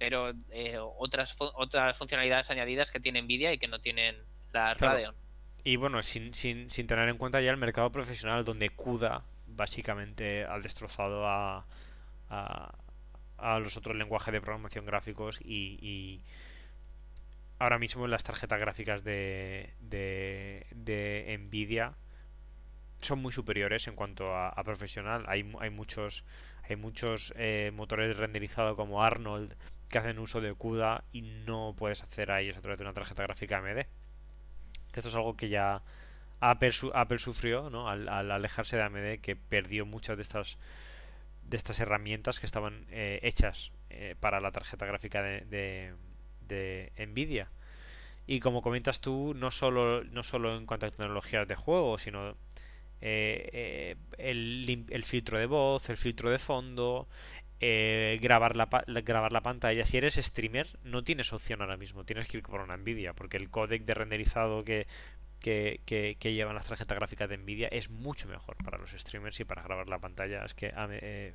pero 0.00 0.32
eh, 0.50 0.78
otras, 0.78 1.36
otras 1.38 1.98
funcionalidades 1.98 2.50
añadidas 2.50 2.90
que 2.90 3.00
tiene 3.00 3.20
Nvidia 3.20 3.52
y 3.52 3.58
que 3.58 3.68
no 3.68 3.80
tienen 3.80 4.16
la 4.50 4.72
Radeon. 4.72 5.14
Y 5.62 5.76
bueno, 5.76 6.02
sin, 6.02 6.32
sin, 6.32 6.70
sin 6.70 6.86
tener 6.86 7.06
en 7.10 7.18
cuenta 7.18 7.42
ya 7.42 7.50
el 7.50 7.58
mercado 7.58 7.92
profesional 7.92 8.42
donde 8.42 8.70
CUDA 8.70 9.24
básicamente 9.46 10.46
ha 10.46 10.58
destrozado 10.58 11.28
a, 11.28 11.66
a, 12.30 13.58
los 13.58 13.76
otros 13.76 13.94
lenguajes 13.94 14.32
de 14.32 14.40
programación 14.40 14.86
gráficos 14.86 15.38
y, 15.44 16.22
ahora 17.58 17.78
mismo 17.78 18.06
las 18.06 18.22
tarjetas 18.22 18.58
gráficas 18.58 19.04
de, 19.04 19.74
de, 19.80 21.38
Nvidia 21.38 21.92
son 23.02 23.20
muy 23.20 23.32
superiores 23.32 23.86
en 23.86 23.96
cuanto 23.96 24.34
a, 24.34 24.64
profesional. 24.64 25.26
Hay, 25.28 25.52
hay 25.60 25.68
muchos 25.68 26.24
hay 26.66 26.76
muchos 26.76 27.34
eh, 27.36 27.70
motores 27.74 28.16
renderizados 28.16 28.76
como 28.76 29.02
Arnold 29.02 29.56
que 29.90 29.98
hacen 29.98 30.18
uso 30.18 30.40
de 30.40 30.54
CUDA 30.54 31.04
y 31.12 31.22
no 31.22 31.74
puedes 31.76 32.02
hacer 32.02 32.30
a 32.30 32.40
ellos 32.40 32.56
a 32.56 32.60
través 32.60 32.78
de 32.78 32.84
una 32.84 32.92
tarjeta 32.92 33.22
gráfica 33.22 33.58
AMD. 33.58 33.86
Esto 34.94 35.08
es 35.08 35.14
algo 35.14 35.36
que 35.36 35.48
ya 35.48 35.82
Apple, 36.40 36.72
Apple 36.94 37.18
sufrió 37.18 37.70
¿no? 37.70 37.88
al, 37.88 38.08
alejarse 38.08 38.76
de 38.76 38.82
AMD 38.82 39.20
que 39.20 39.36
perdió 39.36 39.86
muchas 39.86 40.16
de 40.16 40.22
estas 40.22 40.58
de 41.42 41.56
estas 41.56 41.80
herramientas 41.80 42.38
que 42.38 42.46
estaban 42.46 42.86
eh, 42.90 43.18
hechas 43.22 43.72
eh, 43.90 44.14
para 44.20 44.40
la 44.40 44.52
tarjeta 44.52 44.86
gráfica 44.86 45.20
de, 45.20 45.92
de, 46.46 46.92
Nvidia 47.06 47.48
y 48.26 48.38
como 48.38 48.62
comentas 48.62 49.00
tú 49.00 49.34
no 49.34 49.50
solo 49.50 50.04
no 50.04 50.22
solo 50.22 50.56
en 50.56 50.66
cuanto 50.66 50.86
a 50.86 50.90
tecnologías 50.90 51.48
de 51.48 51.56
juego 51.56 51.98
sino 51.98 52.36
eh, 53.00 53.96
el, 54.18 54.86
el, 54.90 55.04
filtro 55.04 55.38
de 55.38 55.46
voz 55.46 55.90
el 55.90 55.96
filtro 55.96 56.30
de 56.30 56.38
fondo 56.38 57.08
grabar 57.60 58.56
la, 58.56 58.68
grabar 59.04 59.32
la 59.32 59.42
pantalla 59.42 59.84
si 59.84 59.98
eres 59.98 60.14
streamer 60.14 60.66
no 60.82 61.04
tienes 61.04 61.32
opción 61.34 61.60
ahora 61.60 61.76
mismo 61.76 62.04
tienes 62.04 62.26
que 62.26 62.38
ir 62.38 62.42
por 62.42 62.60
una 62.60 62.76
Nvidia 62.76 63.12
porque 63.12 63.36
el 63.36 63.50
códec 63.50 63.84
de 63.84 63.92
renderizado 63.94 64.64
que 64.64 64.86
que, 65.40 66.18
llevan 66.22 66.54
las 66.54 66.68
tarjetas 66.68 66.96
gráficas 66.96 67.28
de 67.28 67.38
Nvidia 67.38 67.68
es 67.68 67.90
mucho 67.90 68.28
mejor 68.28 68.56
para 68.62 68.78
los 68.78 68.90
streamers 68.90 69.40
y 69.40 69.44
para 69.44 69.62
grabar 69.62 69.88
la 69.88 69.98
pantalla. 69.98 70.44
Es 70.44 70.54
que 70.54 70.72
eh, 70.76 71.34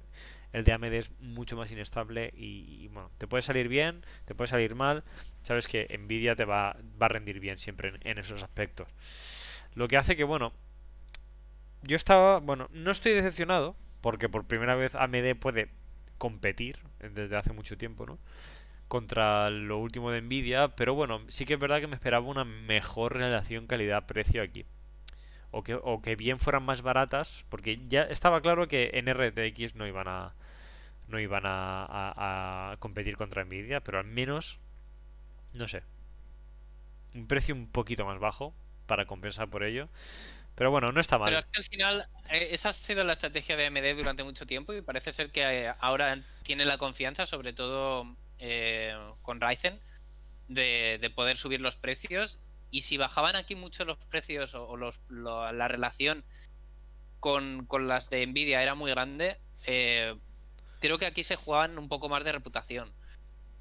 el 0.54 0.64
de 0.64 0.72
AMD 0.72 0.94
es 0.94 1.12
mucho 1.20 1.58
más 1.58 1.72
inestable 1.72 2.32
y, 2.36 2.88
bueno, 2.90 3.12
te 3.18 3.28
puede 3.28 3.42
salir 3.42 3.68
bien, 3.68 4.06
te 4.26 4.36
puede 4.36 4.48
salir 4.48 4.76
mal. 4.76 5.04
Sabes 5.42 5.68
que 5.68 5.88
Nvidia 5.98 6.36
te 6.36 6.46
va, 6.46 6.78
va 7.02 7.08
a 7.08 7.10
rendir 7.10 7.40
bien 7.40 7.58
siempre 7.58 7.94
en, 8.02 8.18
esos 8.18 8.44
aspectos. 8.44 8.88
Lo 9.74 9.88
que 9.88 9.98
hace 9.98 10.16
que, 10.16 10.24
bueno, 10.24 10.54
yo 11.82 11.96
estaba, 11.96 12.40
bueno, 12.40 12.70
no 12.72 12.92
estoy 12.92 13.14
decepcionado, 13.14 13.76
porque 14.02 14.30
por 14.30 14.46
primera 14.46 14.76
vez 14.76 14.96
AMD 14.96 15.36
puede 15.40 15.70
competir 16.18 16.80
desde 17.00 17.36
hace 17.38 17.54
mucho 17.54 17.78
tiempo, 17.78 18.06
¿no? 18.06 18.18
Contra 18.88 19.50
lo 19.50 19.80
último 19.80 20.12
de 20.12 20.22
Nvidia, 20.22 20.70
pero 20.70 20.94
bueno, 20.94 21.22
sí 21.28 21.46
que 21.46 21.56
es 21.56 21.60
verdad 21.60 21.80
que 21.82 21.88
me 21.88 21.96
esperaba 21.96 22.28
una 22.28 22.46
mejor 22.46 23.14
relación 23.14 23.68
calidad-precio 23.68 24.44
aquí. 24.44 24.66
O 25.52 25.64
que, 25.64 25.76
o 25.76 26.02
que 26.02 26.16
bien 26.16 26.40
fueran 26.40 26.64
más 26.64 26.82
baratas, 26.82 27.46
porque 27.50 27.80
ya 27.88 28.04
estaba 28.04 28.42
claro 28.42 28.68
que 28.68 28.92
en 28.94 29.08
RTX 29.08 29.76
no 29.76 29.88
iban 29.88 30.08
a 30.08 30.34
no 31.08 31.20
iban 31.20 31.44
a, 31.46 32.72
a 32.72 32.78
competir 32.78 33.16
contra 33.16 33.46
Nvidia, 33.46 33.80
pero 33.82 34.00
al 34.00 34.06
menos, 34.06 34.58
no 35.54 35.68
sé, 35.68 35.84
un 37.14 37.28
precio 37.28 37.56
un 37.56 37.68
poquito 37.68 38.06
más 38.06 38.20
bajo 38.20 38.54
para 38.86 39.06
compensar 39.06 39.50
por 39.50 39.64
ello. 39.64 39.88
Pero 40.56 40.72
bueno, 40.72 40.92
no 40.92 41.02
está 41.02 41.18
mal. 41.18 41.28
Pero 41.28 41.40
es 41.40 41.46
que 41.46 41.58
al 41.58 41.64
final, 41.66 42.10
eh, 42.30 42.48
esa 42.52 42.70
ha 42.70 42.74
sido 42.74 43.04
la 43.04 43.14
estrategia 43.14 43.58
de 43.58 43.66
AMD 43.68 43.98
durante 43.98 44.24
mucho 44.24 44.48
tiempo 44.48 44.74
y 44.74 44.82
parece 44.82 45.12
ser 45.12 45.30
que 45.32 45.42
eh, 45.42 45.74
ahora 45.80 46.18
tiene 46.44 46.66
la 46.66 46.78
confianza, 46.78 47.26
sobre 47.26 47.52
todo 47.52 48.16
eh, 48.40 48.96
con 49.22 49.42
Ryzen, 49.42 49.80
de, 50.48 51.12
poder 51.14 51.36
subir 51.36 51.62
los 51.62 51.76
precios. 51.76 52.40
Y 52.72 52.84
si 52.84 52.98
bajaban 52.98 53.36
aquí 53.36 53.56
mucho 53.56 53.84
los 53.84 53.98
precios 53.98 54.56
o, 54.56 54.78
la 55.10 55.68
relación 55.68 56.24
con, 57.20 57.68
las 57.82 58.10
de 58.10 58.26
Nvidia 58.26 58.64
era 58.64 58.76
muy 58.76 58.92
grande, 58.92 59.38
creo 60.80 60.98
que 60.98 61.06
aquí 61.06 61.24
se 61.24 61.36
juegan 61.36 61.78
un 61.78 61.90
poco 61.90 62.10
más 62.10 62.24
de 62.24 62.32
reputación. 62.32 62.94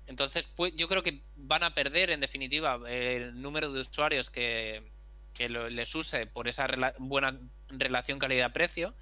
Entonces, 0.07 0.49
pues, 0.57 0.75
yo 0.75 0.89
creo 0.89 1.03
que 1.03 1.23
van 1.37 1.63
a 1.63 1.75
perder 1.75 2.11
en 2.11 2.21
definitiva 2.21 2.81
el 2.89 3.41
número 3.41 3.73
de 3.73 3.81
usuarios 3.81 4.31
que, 4.31 4.94
que 5.35 5.49
les 5.49 5.95
use 5.95 6.27
por 6.27 6.49
esa 6.49 6.67
buena 6.99 7.39
relación 7.69 8.19
calidad-precio, 8.19 8.95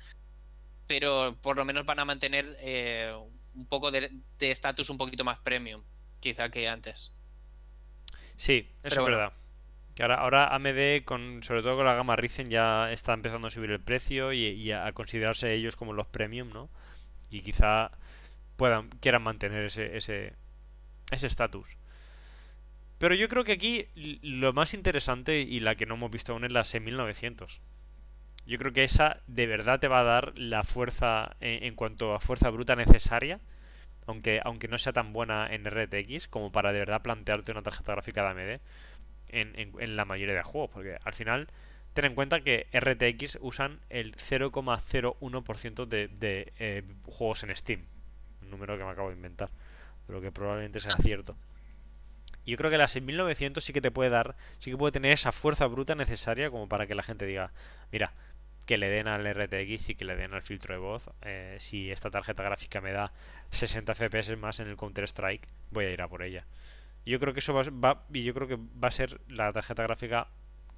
pero 0.87 1.37
por 1.41 1.57
lo 1.57 1.65
menos 1.65 1.87
van 1.87 2.01
a 2.01 2.05
mantener 2.05 2.57
eh, 2.61 3.15
un 3.55 3.67
poco 3.67 3.91
de 3.91 4.11
estatus 4.41 4.91
un 4.91 4.99
poquito 4.99 5.25
más 5.25 5.39
premium, 5.39 5.83
quizá 6.21 6.51
que 6.51 6.69
antes. 6.69 7.13
Sí, 8.37 8.69
eso 8.83 9.01
es 9.01 9.07
verdad. 9.07 9.33
Que 9.95 10.03
ahora, 10.03 10.17
ahora 10.17 10.55
AMD, 10.55 11.05
con, 11.05 11.43
sobre 11.43 11.63
todo 11.63 11.77
con 11.77 11.87
la 11.87 11.95
gama 11.95 12.17
Ryzen, 12.17 12.49
ya 12.49 12.91
está 12.91 13.13
empezando 13.13 13.49
a 13.49 13.51
subir 13.51 13.71
el 13.71 13.81
precio 13.81 14.33
y, 14.33 14.73
a 14.73 14.91
considerarse 14.93 15.55
ellos 15.55 15.77
como 15.77 15.93
los 15.93 16.07
premium, 16.07 16.51
¿no? 16.51 16.71
Y 17.31 17.43
quizá 17.43 17.91
puedan 18.57 18.89
quieran 19.01 19.23
mantener 19.23 19.65
ese 19.65 19.97
ese 19.97 20.35
ese 21.11 21.27
estatus. 21.27 21.77
Pero 23.03 23.17
yo 23.17 23.29
creo 23.29 23.43
que 23.43 23.51
aquí 23.51 23.89
lo 24.23 24.53
más 24.53 24.75
interesante 24.75 25.41
y 25.41 25.59
la 25.59 25.75
que 25.75 25.87
no 25.87 25.97
hemos 25.97 26.13
visto 26.13 26.33
aún 26.35 26.45
es 26.45 26.53
la 26.53 26.63
6900. 26.63 27.61
Yo 28.47 28.59
creo 28.59 28.73
que 28.73 28.85
esa 28.85 29.23
de 29.27 29.49
verdad 29.49 29.81
te 29.81 29.89
va 29.89 29.99
a 29.99 30.05
dar 30.05 30.39
la 30.39 30.63
fuerza 30.63 31.35
en, 31.41 31.75
cuanto 31.75 32.15
a 32.15 32.21
fuerza 32.21 32.49
bruta 32.51 32.77
necesaria, 32.77 33.41
aunque, 34.07 34.41
aunque 34.45 34.69
no 34.69 34.79
sea 34.79 34.93
tan 34.93 35.13
buena 35.13 35.53
en 35.53 35.65
RTX, 35.69 36.29
como 36.29 36.53
para 36.53 36.73
de 36.73 36.79
verdad 36.79 37.03
plantearte 37.03 37.51
una 37.51 37.63
tarjeta 37.63 37.91
gráfica 37.91 38.23
de 38.23 38.29
AMD 38.29 38.61
en, 39.31 39.73
en, 39.81 39.97
la 39.97 40.05
mayoría 40.05 40.37
de 40.37 40.45
juegos. 40.45 40.71
Porque 40.73 40.97
al 41.03 41.15
final, 41.15 41.49
ten 41.95 42.05
en 42.05 42.15
cuenta 42.15 42.43
que 42.43 42.69
RTX 42.73 43.39
usan 43.41 43.81
el 43.91 44.15
0,01% 44.15 45.87
de, 45.87 46.07
de 46.07 46.53
eh, 46.61 46.85
juegos 47.07 47.43
en 47.43 47.57
Steam. 47.57 47.85
Un 48.43 48.51
número 48.53 48.79
que 48.79 48.85
me 48.85 48.91
acabo 48.91 49.09
de 49.09 49.17
inventar, 49.17 49.51
pero 50.07 50.21
que 50.21 50.31
probablemente 50.31 50.79
sea 50.79 50.97
cierto. 50.99 51.37
Yo 52.45 52.57
creo 52.57 52.71
que 52.71 52.79
la 52.79 52.89
6900 52.89 53.63
sí 53.63 53.73
que 53.73 53.81
te 53.81 53.91
puede 53.91 54.11
dar, 54.11 54.35
sí 54.59 54.71
que 54.71 54.77
puede 54.77 54.93
tener 54.93 55.13
esa 55.13 55.33
fuerza 55.33 55.67
bruta 55.67 55.95
necesaria 55.95 56.51
como 56.51 56.69
para 56.69 56.87
que 56.87 56.95
la 56.95 57.03
gente 57.03 57.25
diga, 57.25 57.53
mira, 57.93 58.13
que 58.67 58.79
le 58.79 58.89
den 58.89 59.09
al 59.09 59.25
RTX 59.25 59.91
y 59.91 59.95
que 59.95 60.05
le 60.05 60.17
den 60.17 60.35
al 60.35 60.43
filtro 60.43 60.75
de 60.75 60.81
voz. 60.81 61.11
Eh, 61.23 61.57
si 61.61 61.91
esta 61.91 62.11
tarjeta 62.11 62.43
gráfica 62.43 62.81
me 62.81 62.93
da 62.93 63.13
60 63.51 63.95
FPS 63.95 64.37
más 64.37 64.61
en 64.61 64.69
el 64.69 64.77
Counter 64.77 65.05
Strike, 65.05 65.49
voy 65.71 65.87
a 65.87 65.91
ir 65.91 66.03
a 66.03 66.09
por 66.09 66.23
ella. 66.23 66.47
Yo 67.05 67.19
creo 67.19 67.33
que 67.33 67.41
eso 67.41 67.55
va, 67.55 68.05
y 68.13 68.23
yo 68.23 68.35
creo 68.35 68.49
que 68.49 68.57
va 68.57 68.89
a 68.89 68.93
ser 68.93 69.21
la 69.29 69.53
tarjeta 69.53 69.83
gráfica 69.83 70.29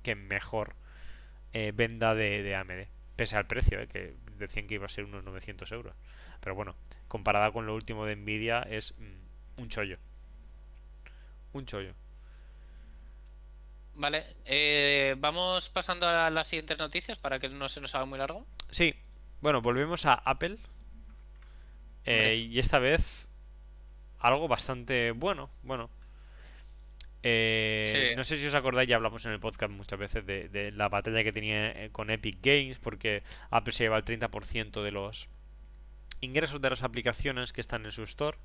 que 0.02 0.14
mejor 0.14 0.74
eh, 1.52 1.72
venda 1.74 2.14
de, 2.14 2.42
de, 2.42 2.54
AMD, 2.56 2.88
pese 3.16 3.36
al 3.36 3.46
precio, 3.46 3.80
eh, 3.80 3.86
que 3.86 4.14
decían 4.38 4.66
que 4.66 4.74
iba 4.74 4.86
a 4.86 4.88
ser 4.88 5.04
unos 5.04 5.24
900 5.24 5.70
euros. 5.72 5.94
Pero 6.40 6.54
bueno, 6.54 6.76
comparada 7.08 7.52
con 7.52 7.66
lo 7.66 7.74
último 7.74 8.06
de 8.06 8.16
Nvidia 8.16 8.62
es 8.62 8.94
mm, 8.98 9.60
un 9.62 9.68
chollo 9.68 9.98
un 11.54 11.66
chollo. 11.66 11.94
Vale, 13.96 14.24
eh, 14.44 15.14
vamos 15.18 15.68
pasando 15.70 16.08
a 16.08 16.28
las 16.30 16.48
siguientes 16.48 16.78
noticias 16.78 17.18
para 17.18 17.38
que 17.38 17.48
no 17.48 17.68
se 17.68 17.80
nos 17.80 17.94
haga 17.94 18.04
muy 18.04 18.18
largo. 18.18 18.44
Sí, 18.70 18.94
bueno, 19.40 19.62
volvemos 19.62 20.04
a 20.06 20.14
Apple. 20.14 20.58
Eh, 22.04 22.48
y 22.50 22.58
esta 22.58 22.78
vez 22.78 23.28
algo 24.18 24.48
bastante 24.48 25.12
bueno. 25.12 25.48
Bueno, 25.62 25.90
eh, 27.22 28.12
no 28.16 28.24
sé 28.24 28.36
si 28.36 28.46
os 28.46 28.54
acordáis, 28.54 28.88
ya 28.88 28.96
hablamos 28.96 29.24
en 29.24 29.32
el 29.32 29.40
podcast 29.40 29.72
muchas 29.72 29.98
veces 29.98 30.26
de, 30.26 30.48
de, 30.48 30.72
la 30.72 30.88
batalla 30.88 31.22
que 31.22 31.32
tenía 31.32 31.88
con 31.92 32.10
Epic 32.10 32.38
Games, 32.42 32.78
porque 32.78 33.22
Apple 33.50 33.72
se 33.72 33.84
lleva 33.84 33.96
el 33.96 34.04
30% 34.04 34.82
de 34.82 34.90
los 34.90 35.28
ingresos 36.20 36.60
de 36.60 36.70
las 36.70 36.82
aplicaciones 36.82 37.52
que 37.52 37.60
están 37.60 37.84
en 37.84 37.92
su 37.92 38.02
store. 38.02 38.36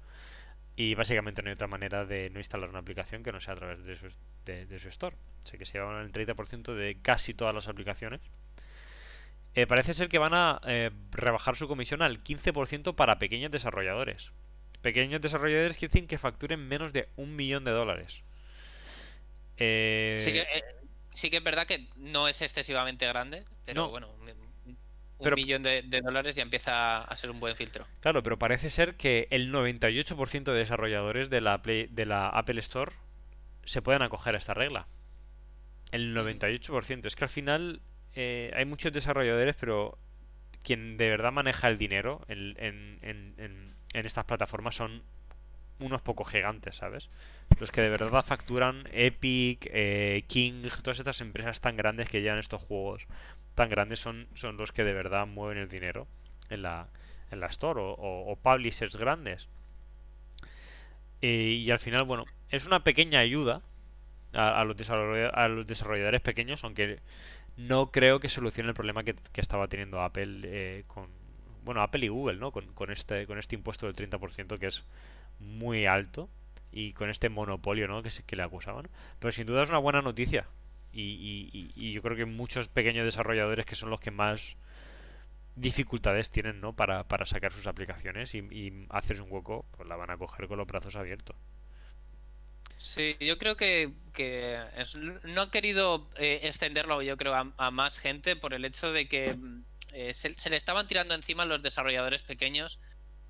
Y 0.80 0.96
básicamente 0.96 1.42
no 1.42 1.50
hay 1.50 1.56
otra 1.56 1.68
manera 1.68 2.06
de 2.06 2.30
no 2.30 2.40
instalar 2.40 2.70
una 2.70 2.80
aplicación 2.80 3.22
que 3.22 3.34
no 3.34 3.42
sea 3.42 3.54
a 3.54 3.58
través 3.58 3.84
de 3.84 3.98
su, 3.98 4.08
de, 4.46 4.80
su 4.80 4.88
store. 4.88 5.18
Sé 5.44 5.58
que 5.58 5.66
se 5.66 5.74
llevan 5.74 6.02
el 6.02 6.14
30% 6.14 6.74
de 6.74 6.98
casi 7.02 7.34
todas 7.34 7.54
las 7.54 7.68
aplicaciones. 7.68 8.22
Eh, 9.56 9.68
parece 9.68 9.94
ser 9.94 10.08
que 10.08 10.20
van 10.20 10.34
a 10.34 10.62
eh, 10.66 10.92
rebajar 11.12 11.58
su 11.58 11.68
comisión 11.68 12.02
al 12.02 12.24
15% 12.24 12.96
para 12.96 13.20
pequeños 13.20 13.52
desarrolladores. 13.52 14.32
Pequeños 14.82 15.20
desarrolladores 15.20 15.76
que 15.76 15.88
dicen 15.90 16.08
que 16.08 16.18
facturen 16.18 16.66
menos 16.66 16.94
de 16.94 17.10
un 17.18 17.36
millón 17.36 17.66
de 17.66 17.72
dólares. 17.72 18.24
Eh, 19.58 20.16
sí, 20.18 20.32
que, 20.32 20.48
sí 21.14 21.30
que 21.30 21.38
es 21.38 21.44
verdad 21.44 21.68
que 21.68 21.90
no 21.98 22.30
es 22.30 22.42
excesivamente 22.42 23.06
grande, 23.06 23.44
pero 23.66 23.90
bueno, 23.90 24.16
un 25.20 25.34
millón 25.34 25.64
de, 25.64 26.02
dólares 26.04 26.36
ya 26.36 26.44
empieza 26.44 27.04
a 27.04 27.16
ser 27.16 27.32
un 27.32 27.40
buen 27.40 27.56
filtro. 27.56 27.86
Claro, 28.00 28.24
pero 28.24 28.40
parece 28.40 28.70
ser 28.70 28.96
que 28.96 29.28
el 29.32 29.54
98% 29.54 30.44
de 30.44 30.54
desarrolladores 30.54 31.30
de 31.30 31.42
la, 31.42 31.58
de 31.58 32.06
la 32.06 32.30
Apple 32.30 32.60
Store 32.60 32.92
se 33.66 33.82
pueden 33.82 34.02
acoger 34.02 34.36
a 34.36 34.38
esta 34.38 34.54
regla. 34.54 34.88
El 35.92 36.16
98%. 36.16 37.06
Es 37.06 37.16
que 37.16 37.24
al 37.24 37.30
final 37.30 37.82
eh, 38.16 38.52
hay 38.56 38.66
muchos 38.66 38.92
desarrolladores, 38.92 39.56
pero 39.60 39.98
quien 40.64 40.98
de 40.98 41.10
verdad 41.10 41.32
maneja 41.32 41.68
el 41.68 41.78
dinero 41.78 42.22
en, 42.28 42.56
en, 42.58 43.00
en, 43.02 43.66
estas 43.94 44.26
plataformas 44.26 44.76
son 44.76 45.04
unos 45.80 46.02
pocos 46.02 46.30
gigantes, 46.30 46.76
¿sabes? 46.76 47.10
Los 47.60 47.72
que 47.72 47.82
de 47.82 47.90
verdad 47.90 48.24
facturan 48.24 48.88
Epic, 48.92 49.68
eh, 49.72 50.24
King, 50.28 50.68
todas 50.84 51.00
estas 51.00 51.22
empresas 51.22 51.62
tan 51.62 51.78
grandes 51.78 52.10
que 52.10 52.22
llevan 52.22 52.40
estos 52.40 52.62
juegos 52.62 53.08
tan 53.60 53.68
grandes 53.68 54.00
son, 54.00 54.30
son 54.36 54.56
los 54.56 54.72
que 54.72 54.86
de 54.86 54.94
verdad 54.94 55.28
mueven 55.28 55.58
el 55.58 55.68
dinero 55.68 56.08
en 56.50 56.62
la, 56.62 56.88
en 57.30 57.44
store 57.44 57.82
o, 57.84 58.40
publishers 58.42 58.96
grandes. 58.96 59.50
Y, 61.20 61.70
al 61.70 61.80
final, 61.80 62.06
bueno, 62.06 62.24
es 62.52 62.66
una 62.66 62.86
pequeña 62.86 63.20
ayuda 63.20 63.62
a, 64.32 64.64
los, 64.64 64.90
a 64.90 65.48
los 65.50 65.68
desarrolladores 65.68 66.22
pequeños, 66.22 66.64
aunque 66.64 67.02
no 67.58 67.92
creo 67.92 68.22
que 68.22 68.30
solucione 68.30 68.70
el 68.70 68.76
problema 68.76 69.04
que, 69.04 69.14
estaba 69.36 69.68
teniendo 69.68 70.02
Apple 70.02 70.40
eh, 70.46 70.84
con, 70.88 71.10
bueno, 71.66 71.82
Apple 71.82 72.06
y 72.06 72.08
Google, 72.08 72.38
¿no? 72.38 72.54
Con, 72.54 72.66
con, 72.68 72.92
este, 72.92 73.28
con 73.28 73.38
este 73.40 73.56
impuesto 73.56 73.92
del 73.92 74.10
30% 74.10 74.58
que 74.58 74.68
es 74.68 74.86
muy 75.42 75.86
alto 75.86 76.30
y 76.72 76.94
con 76.94 77.10
este 77.10 77.28
monopolio, 77.28 77.90
¿no? 77.90 78.02
Que, 78.04 78.10
que 78.26 78.38
le 78.38 78.44
acusaban. 78.44 78.88
Pero 79.20 79.34
sin 79.34 79.46
duda 79.46 79.64
es 79.64 79.70
una 79.70 79.80
buena 79.80 80.02
noticia 80.02 80.48
y, 80.92 81.92
yo 81.92 82.02
creo 82.02 82.18
que 82.18 82.26
muchos 82.26 82.68
pequeños 82.68 83.06
desarrolladores 83.06 83.66
que 83.66 83.76
son 83.76 83.90
los 83.90 84.00
que 84.00 84.12
más 84.12 84.58
dificultades 85.56 86.30
tienen 86.30 86.62
¿no? 86.62 86.76
para, 86.76 87.04
para 87.08 87.26
sacar 87.26 87.52
sus 87.52 87.68
aplicaciones 87.68 88.34
y, 88.36 88.88
hacerse 88.90 89.22
un 89.22 89.32
hueco, 89.32 89.66
pues 89.72 89.88
la 89.88 89.96
van 89.96 90.10
a 90.10 90.18
coger 90.18 90.48
con 90.48 90.58
los 90.58 90.68
brazos 90.68 90.96
abiertos. 90.96 91.36
Sí, 92.78 93.18
yo 93.20 93.38
creo 93.38 93.58
que, 93.58 93.92
no 95.26 95.42
han 95.42 95.50
querido 95.50 96.10
eh, 96.16 96.40
extenderlo, 96.44 97.02
yo 97.02 97.18
creo, 97.18 97.34
a, 97.36 97.72
más 97.72 98.00
gente 98.00 98.36
por 98.38 98.54
el 98.54 98.64
hecho 98.64 98.94
de 98.94 99.08
que 99.08 99.36
eh, 99.94 100.14
se, 100.14 100.50
le 100.50 100.56
estaban 100.56 100.88
tirando 100.88 101.14
encima 101.14 101.46
los 101.46 101.62
desarrolladores 101.62 102.24
pequeños 102.24 102.80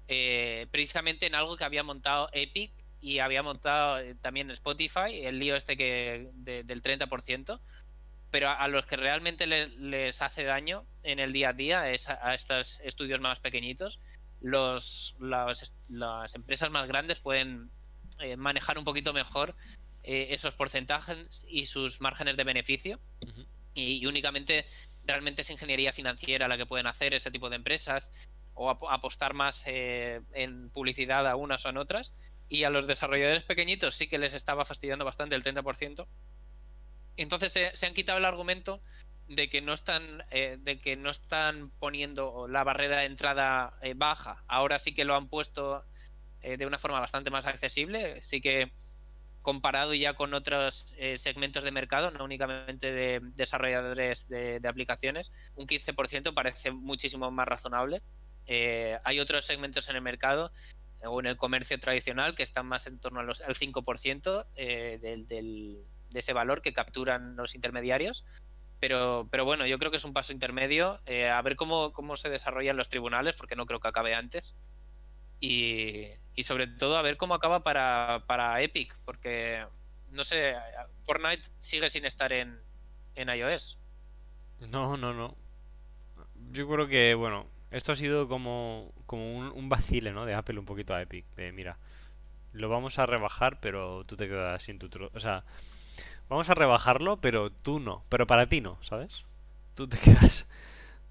eh, 0.08 0.68
precisamente 0.72 1.26
en 1.26 1.36
algo 1.36 1.58
que 1.58 1.64
había 1.64 1.84
montado 1.84 2.30
Epic 2.34 2.72
y 3.02 3.20
había 3.20 3.44
montado 3.44 4.00
eh, 4.00 4.16
también 4.16 4.52
Spotify, 4.52 5.24
el 5.24 5.40
lío 5.40 5.56
este 5.56 5.78
que 5.78 6.30
del 6.34 6.82
30%, 6.82 7.60
pero 8.32 8.50
a, 8.50 8.68
los 8.68 8.86
que 8.86 8.96
realmente 8.96 9.48
les, 9.48 10.22
hace 10.22 10.44
daño 10.44 10.86
en 11.04 11.20
el 11.20 11.34
día 11.34 11.50
a 11.50 11.54
día 11.54 11.92
es 11.92 12.10
a, 12.10 12.34
estos 12.34 12.80
estudios 12.84 13.22
más 13.22 13.40
pequeñitos. 13.40 14.00
Los, 14.40 15.16
las, 15.20 16.36
empresas 16.36 16.70
más 16.70 16.88
grandes 16.88 17.20
pueden 17.20 17.72
eh, 18.20 18.38
manejar 18.38 18.78
un 18.78 18.84
poquito 18.84 19.14
mejor 19.14 19.56
eh, 20.04 20.28
esos 20.32 20.54
porcentajes 20.54 21.46
y 21.50 21.66
sus 21.66 22.02
márgenes 22.02 22.38
de 22.38 22.44
beneficio 22.44 23.00
y, 23.74 24.06
únicamente 24.06 24.66
realmente 25.06 25.42
es 25.42 25.50
ingeniería 25.50 25.92
financiera 25.92 26.48
la 26.48 26.58
que 26.58 26.66
pueden 26.66 26.88
hacer 26.88 27.14
ese 27.14 27.32
tipo 27.32 27.50
de 27.50 27.56
empresas 27.56 28.12
o 28.54 28.70
apostar 28.70 29.34
más 29.34 29.64
eh, 29.66 30.22
en 30.34 30.70
publicidad 30.70 31.28
a 31.28 31.36
unas 31.36 31.66
o 31.66 31.70
en 31.70 31.78
otras. 31.78 32.14
Y 32.50 32.64
a 32.64 32.70
los 32.70 32.88
desarrolladores 32.88 33.44
pequeñitos 33.44 33.96
sí 33.96 34.08
que 34.08 34.18
les 34.18 34.34
estaba 34.34 34.66
fastidiando 34.66 35.06
bastante 35.06 35.36
el 35.36 35.44
30%. 35.44 36.08
Entonces 37.16 37.54
se, 37.74 37.86
han 37.86 37.94
quitado 37.94 38.18
el 38.18 38.26
argumento 38.26 38.82
de 39.28 39.50
que 39.50 39.62
no 39.62 39.74
están 39.74 40.24
eh, 40.32 40.58
de 40.60 40.80
que 40.80 40.96
no 40.98 41.12
están 41.12 41.70
poniendo 41.80 42.48
la 42.48 42.64
barrera 42.64 42.98
de 42.98 43.06
entrada 43.06 43.78
eh, 43.82 43.94
baja. 43.96 44.44
Ahora 44.48 44.80
sí 44.80 44.94
que 44.94 45.06
lo 45.06 45.16
han 45.16 45.30
puesto 45.30 45.86
de 46.42 46.66
una 46.66 46.80
forma 46.80 47.02
bastante 47.02 47.32
más 47.32 47.46
accesible. 47.46 48.22
Sí 48.22 48.40
que 48.40 48.72
comparado 49.42 49.94
ya 49.94 50.14
con 50.14 50.34
otros 50.34 50.94
eh, 50.98 51.18
segmentos 51.18 51.64
de 51.64 51.72
mercado, 51.72 52.12
no 52.12 52.24
únicamente 52.24 52.92
de 52.92 53.22
desarrolladores 53.36 54.28
de, 54.28 54.62
aplicaciones, 54.68 55.32
un 55.56 55.68
15% 55.68 56.34
parece 56.34 56.72
muchísimo 56.72 57.32
más 57.32 57.48
razonable. 57.48 58.02
Eh, 58.46 58.98
hay 59.04 59.20
otros 59.20 59.46
segmentos 59.46 59.90
en 59.90 59.96
el 59.96 60.02
mercado 60.02 60.52
o 61.06 61.20
en 61.20 61.28
el 61.28 61.38
comercio 61.38 61.80
tradicional 61.80 62.36
que 62.36 62.44
están 62.44 62.68
más 62.68 62.88
en 62.88 63.00
torno 63.00 63.20
al 63.20 63.28
5% 63.28 64.46
eh, 64.56 65.00
del, 65.02 65.28
de 66.10 66.20
ese 66.20 66.34
valor 66.34 66.62
que 66.62 66.74
capturan 66.74 67.36
los 67.36 67.56
intermediarios. 67.56 68.26
Pero, 68.80 69.28
pero 69.30 69.44
bueno, 69.44 69.66
yo 69.66 69.78
creo 69.78 69.92
que 69.92 69.98
es 69.98 70.06
un 70.06 70.14
paso 70.14 70.32
intermedio. 70.32 71.02
a 71.34 71.42
ver 71.42 71.56
cómo, 71.56 71.92
cómo 71.92 72.16
se 72.16 72.30
desarrollan 72.30 72.78
los 72.78 72.90
tribunales, 72.90 73.36
porque 73.36 73.56
no 73.56 73.66
creo 73.66 73.80
que 73.80 73.90
acabe 73.90 74.16
antes. 74.16 74.56
Y, 75.42 76.06
y 76.36 76.44
sobre 76.44 76.68
todo 76.68 76.98
a 76.98 77.02
ver 77.02 77.18
cómo 77.18 77.34
acaba 77.34 77.64
para, 77.64 78.24
para 78.28 78.62
Epic, 78.62 78.98
porque 79.04 79.66
no 80.12 80.24
sé, 80.24 80.56
Fortnite 81.04 81.50
sigue 81.60 81.90
sin 81.90 82.06
estar 82.06 82.34
en, 82.34 82.60
en 83.16 83.30
iOS. 83.30 83.78
No, 84.60 84.98
no, 84.98 85.14
no. 85.14 85.36
Yo 86.52 86.68
creo 86.68 86.88
que, 86.88 87.14
bueno, 87.14 87.48
esto 87.72 87.92
ha 87.92 87.96
sido 87.96 88.28
como, 88.28 88.92
como 89.06 89.38
un, 89.38 89.48
un 89.48 89.70
vacile, 89.70 90.12
¿no? 90.12 90.26
De 90.26 90.34
Apple 90.34 90.60
un 90.60 90.66
poquito 90.66 90.94
a 90.94 91.02
Epic. 91.02 91.26
De, 91.36 91.52
mira, 91.52 91.78
lo 92.54 92.70
vamos 92.70 93.00
a 93.00 93.06
rebajar, 93.06 93.60
pero 93.60 94.04
tú 94.06 94.16
te 94.16 94.28
quedas 94.28 94.64
sin 94.64 94.80
tu... 94.80 94.90
O 95.14 95.20
sea, 95.20 95.44
vamos 96.30 96.50
a 96.50 96.56
rebajarlo, 96.56 97.18
pero 97.18 97.52
tú 97.52 97.80
no. 97.80 98.04
Pero 98.10 98.28
para 98.28 98.48
ti 98.48 98.62
no, 98.62 98.78
¿sabes? 98.82 99.26
Tú 99.76 99.88
te 99.88 99.98
quedas... 100.04 100.48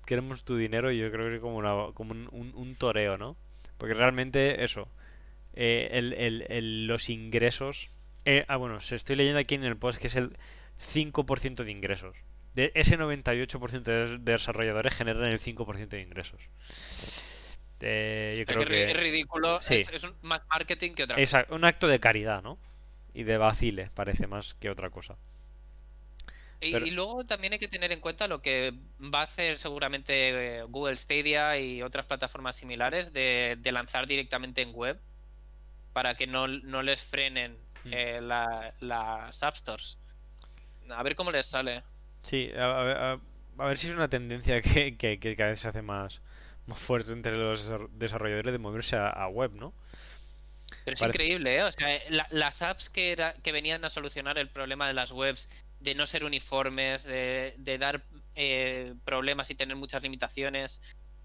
Queremos 0.06 0.42
tu 0.42 0.56
dinero 0.56 0.90
y 0.90 0.98
yo 0.98 1.11
creo 1.12 1.28
que 1.28 1.34
es 1.36 1.40
como, 1.40 1.56
una, 1.59 1.92
como 1.92 2.12
un, 2.12 2.52
un, 2.54 2.74
toreo, 2.76 3.18
¿no? 3.18 3.36
Porque 3.76 3.92
realmente 3.92 4.64
eso, 4.64 4.88
eh, 5.52 5.90
el, 5.92 6.86
los 6.86 7.11
ingresos. 7.11 7.90
Eh, 8.24 8.46
ah, 8.48 8.56
bueno, 8.56 8.80
se 8.80 8.96
estoy 8.96 9.16
leyendo 9.16 9.38
aquí 9.38 9.54
en 9.54 9.64
el 9.64 9.76
post 9.76 10.00
que 10.00 10.06
es 10.06 10.16
el 10.16 10.38
5% 10.80 11.62
de 11.62 11.70
ingresos. 11.70 12.16
De 12.59 12.72
ese 12.74 12.98
98% 12.98 13.82
de 13.82 14.18
desarrolladores 14.18 14.92
generan 14.92 15.26
el 15.26 15.38
5% 15.38 15.86
de 15.86 16.00
ingresos. 16.00 16.40
Eh, 17.78 18.34
yo 18.36 18.44
creo 18.44 18.64
que, 18.64 18.90
es 18.90 18.96
ridículo. 18.96 19.61
Es, 19.61 20.09
más 20.22 20.40
marketing 20.48 20.94
que 20.94 21.04
otra 21.04 21.14
cosa. 21.14 21.22
Exacto, 21.22 21.54
un 21.54 21.64
acto 21.64 21.86
de 21.86 22.00
caridad, 22.00 22.42
¿no? 22.42 22.59
Y 23.14 23.22
de 23.22 23.38
vacile, 23.38 23.92
parece 23.94 24.26
más 24.26 24.54
que 24.54 24.70
otra 24.70 24.90
cosa. 24.90 25.16
Y, 26.61 26.90
luego 26.90 27.24
también 27.24 27.52
hay 27.52 27.61
que 27.61 27.68
tener 27.68 27.92
en 27.92 28.00
cuenta 28.00 28.26
lo 28.26 28.42
que 28.42 28.74
va 28.98 29.20
a 29.20 29.22
hacer 29.22 29.61
seguramente 29.61 30.62
Google 30.62 30.96
Stadia 30.96 31.61
y 31.61 31.80
otras 31.82 32.06
plataformas 32.06 32.56
similares 32.56 33.12
de, 33.12 33.56
de 33.61 33.70
lanzar 33.70 34.09
directamente 34.09 34.62
en 34.62 34.74
web 34.74 35.00
para 35.92 36.16
que 36.16 36.26
no, 36.26 36.48
les 36.48 37.02
frenen 37.04 37.56
mm. 37.84 37.90
eh, 37.92 38.20
las 38.80 39.42
App 39.44 39.54
Stores. 39.54 39.96
A 40.90 41.04
ver 41.04 41.14
cómo 41.14 41.30
les 41.30 41.46
sale. 41.46 41.84
Sí, 42.23 42.51
a, 42.57 43.19
ver 43.57 43.79
si 43.79 43.89
es 43.89 43.95
una 43.95 44.09
tendencia 44.09 44.61
que, 44.62 45.35
cada 45.37 45.51
vez 45.51 45.61
se 45.61 45.69
hace 45.69 45.83
más, 45.83 46.21
más 46.66 46.79
fuerte 46.79 47.12
entre 47.12 47.37
los 47.37 47.71
desarrolladores 47.93 48.53
de 48.53 48.59
moverse 48.59 48.97
a, 48.97 49.27
web, 49.29 49.53
¿no? 49.55 49.73
Pero 50.85 50.95
es 50.95 51.03
increíble, 51.03 51.57
¿eh? 51.57 51.62
O 51.62 51.73
sea, 51.73 52.01
las 52.31 52.62
apps 52.62 52.91
que, 52.91 53.12
era, 53.12 53.35
que 53.35 53.53
venían 53.53 53.85
a 53.85 53.91
solucionar 53.91 54.39
el 54.39 54.49
problema 54.49 54.87
de 54.87 54.95
las 54.95 55.12
webs, 55.12 55.49
de 55.81 55.95
no 55.95 56.07
ser 56.07 56.25
uniformes, 56.25 57.05
de, 57.05 57.77
dar 57.79 58.03
eh, 58.35 58.95
problemas 59.05 59.51
y 59.51 59.55
tener 59.55 59.77
muchas 59.77 60.03
limitaciones, 60.03 60.83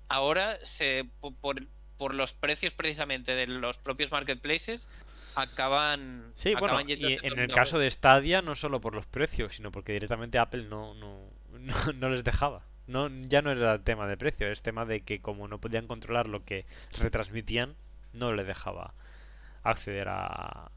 ahora 0.08 0.58
se, 0.64 1.10
por, 1.20 1.56
por 1.98 2.16
los 2.16 2.34
precios 2.34 2.74
precisamente 2.74 3.36
de 3.36 3.48
los 3.48 3.78
propios 3.78 4.12
marketplaces 4.12 4.88
acaban 5.36 6.32
sí 6.36 6.56
bueno 6.56 6.80
y 6.82 7.18
en 7.22 7.40
el 7.40 7.52
caso 7.52 7.80
de 7.80 7.90
Stadia 7.90 8.42
no 8.42 8.56
solo 8.56 8.82
por 8.82 8.94
los 8.96 9.06
precios 9.06 9.56
sino 9.56 9.72
porque 9.72 9.94
directamente 9.94 10.38
Apple 10.38 10.66
no 10.70 10.94
no, 10.94 11.20
no, 11.96 12.10
les 12.10 12.24
dejaba. 12.24 12.66
No 12.88 13.08
ya 13.10 13.42
no 13.42 13.52
era 13.52 13.82
tema 13.84 14.08
de 14.08 14.18
precio 14.18 14.52
es 14.52 14.62
tema 14.62 14.86
de 14.86 15.02
que 15.02 15.22
como 15.22 15.48
no 15.48 15.60
podían 15.60 15.88
controlar 15.88 16.28
lo 16.28 16.44
que 16.44 16.66
retransmitían 17.00 17.76
no 18.12 18.34
le 18.34 18.44
dejaba 18.44 18.94
acceder 19.64 20.10
a, 20.10 20.72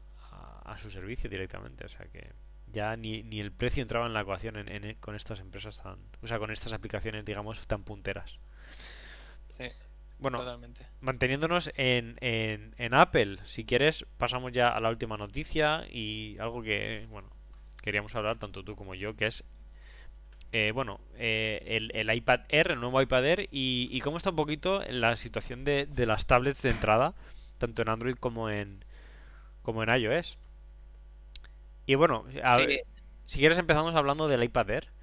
a, 0.63 0.77
su 0.77 0.89
servicio 0.89 1.29
directamente. 1.29 1.85
O 1.85 1.89
sea 1.89 2.05
que 2.07 2.31
ya 2.67 2.95
ni, 2.95 3.23
ni 3.23 3.39
el 3.39 3.51
precio 3.51 3.81
entraba 3.81 4.07
en 4.07 4.13
la 4.13 4.21
ecuación 4.21 4.55
en, 4.57 4.95
con 4.95 5.15
estas 5.15 5.39
empresas 5.39 5.81
tan 5.81 5.99
o 6.21 6.27
sea 6.27 6.39
con 6.39 6.51
estas 6.51 6.73
aplicaciones 6.73 7.25
digamos 7.25 7.65
tan 7.67 7.83
punteras. 7.83 8.39
Sí 9.49 9.65
bueno, 10.19 10.43
manteniéndonos 11.01 11.71
en, 11.75 12.17
en, 12.21 12.93
Apple, 12.93 13.37
si 13.45 13.65
quieres, 13.65 14.05
pasamos 14.17 14.51
ya 14.51 14.69
a 14.69 14.79
la 14.79 14.89
última 14.89 15.17
noticia 15.17 15.85
y 15.91 16.37
algo 16.39 16.63
que, 16.63 17.05
bueno, 17.09 17.29
queríamos 17.83 18.15
hablar 18.15 18.39
tanto 18.39 18.63
tú 18.63 18.75
como 18.75 18.95
yo, 18.95 19.15
que 19.15 19.27
es, 19.27 19.43
eh, 20.51 20.71
bueno, 20.73 20.99
eh, 21.15 21.63
el, 21.67 21.91
el, 21.93 22.15
iPad 22.15 22.41
Air, 22.49 22.71
el 22.71 22.79
nuevo 22.79 23.01
iPad 23.01 23.25
Air, 23.25 23.49
y, 23.51 23.99
cómo 24.01 24.17
está 24.17 24.31
un 24.31 24.37
poquito 24.37 24.81
la 24.89 25.15
situación 25.15 25.63
de, 25.63 25.85
de, 25.85 26.05
las 26.05 26.25
tablets 26.25 26.63
de 26.63 26.71
entrada, 26.71 27.13
tanto 27.59 27.83
en 27.83 27.89
Android 27.89 28.15
como 28.15 28.49
en, 28.49 28.83
como 29.61 29.83
en 29.83 29.89
iOS. 29.89 30.39
Y 31.85 31.95
bueno, 31.95 32.25
si 33.25 33.39
quieres 33.39 33.57
empezamos 33.57 33.95
hablando 33.95 34.27
del 34.27 34.43
iPad 34.43 34.69
Air. 34.71 34.96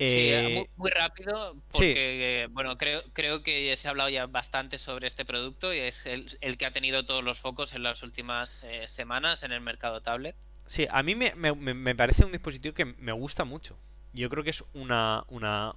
Sí, 0.00 0.06
eh, 0.32 0.68
muy, 0.76 0.90
rápido, 0.90 1.54
porque 1.70 2.48
bueno, 2.50 2.76
creo, 2.76 3.04
creo 3.12 3.44
que 3.44 3.76
se 3.76 3.86
ha 3.86 3.92
hablado 3.92 4.10
ya 4.10 4.26
bastante 4.26 4.80
sobre 4.80 5.06
este 5.06 5.24
producto 5.24 5.72
y 5.72 5.78
es 5.78 6.04
el, 6.06 6.56
que 6.58 6.66
ha 6.66 6.72
tenido 6.72 7.04
todos 7.04 7.22
los 7.22 7.38
focos 7.38 7.74
en 7.74 7.84
las 7.84 8.02
últimas 8.02 8.64
eh, 8.64 8.88
semanas 8.88 9.44
en 9.44 9.52
el 9.52 9.60
mercado 9.60 10.02
tablet. 10.02 10.34
Sí, 10.66 10.88
a 10.90 11.04
mí 11.04 11.14
me, 11.14 11.32
me, 11.34 11.94
parece 11.94 12.24
un 12.24 12.32
dispositivo 12.32 12.74
que 12.74 12.86
me 12.86 13.12
gusta 13.12 13.44
mucho. 13.44 13.78
Yo 14.12 14.28
creo 14.30 14.42
que 14.42 14.50
es 14.50 14.64
una, 14.72 15.24
una, 15.28 15.76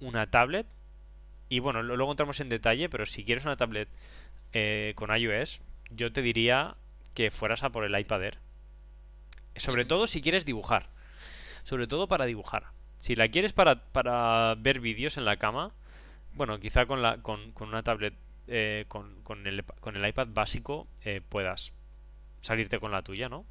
una 0.00 0.28
tablet. 0.28 0.66
Y 1.48 1.60
bueno, 1.60 1.82
luego 1.84 2.10
entramos 2.10 2.40
en 2.40 2.48
detalle, 2.48 2.88
pero 2.88 3.06
si 3.06 3.24
quieres 3.24 3.44
una 3.44 3.56
tablet 3.56 3.88
eh, 4.52 4.92
con 4.96 5.16
iOS, 5.16 5.60
yo 5.90 6.12
te 6.12 6.22
diría 6.22 6.74
que 7.14 7.30
fueras 7.30 7.62
a 7.62 7.70
por 7.70 7.84
el 7.84 7.96
iPad 7.96 8.24
Air. 8.24 8.38
Sobre 9.54 9.84
todo 9.84 10.08
si 10.08 10.20
quieres 10.20 10.44
dibujar. 10.44 10.88
Sobre 11.62 11.86
todo 11.86 12.08
para 12.08 12.24
dibujar 12.24 12.72
si 13.00 13.16
la 13.16 13.28
quieres 13.28 13.52
para, 13.52 13.76
para 13.76 14.54
ver 14.58 14.78
vídeos 14.80 15.16
en 15.16 15.24
la 15.24 15.38
cama, 15.38 15.72
bueno, 16.34 16.60
quizá 16.60 16.86
con, 16.86 17.02
la, 17.02 17.18
con, 17.22 17.52
con 17.52 17.68
una 17.68 17.82
tablet, 17.82 18.14
eh, 18.46 18.84
con, 18.88 19.22
con, 19.22 19.46
el, 19.46 19.64
con 19.80 19.96
el 19.96 20.06
iPad 20.06 20.28
básico 20.30 20.86
eh, 21.04 21.22
puedas 21.28 21.72
salirte 22.42 22.78
con 22.78 22.92
la 22.92 23.02
tuya, 23.02 23.28
¿no? 23.28 23.44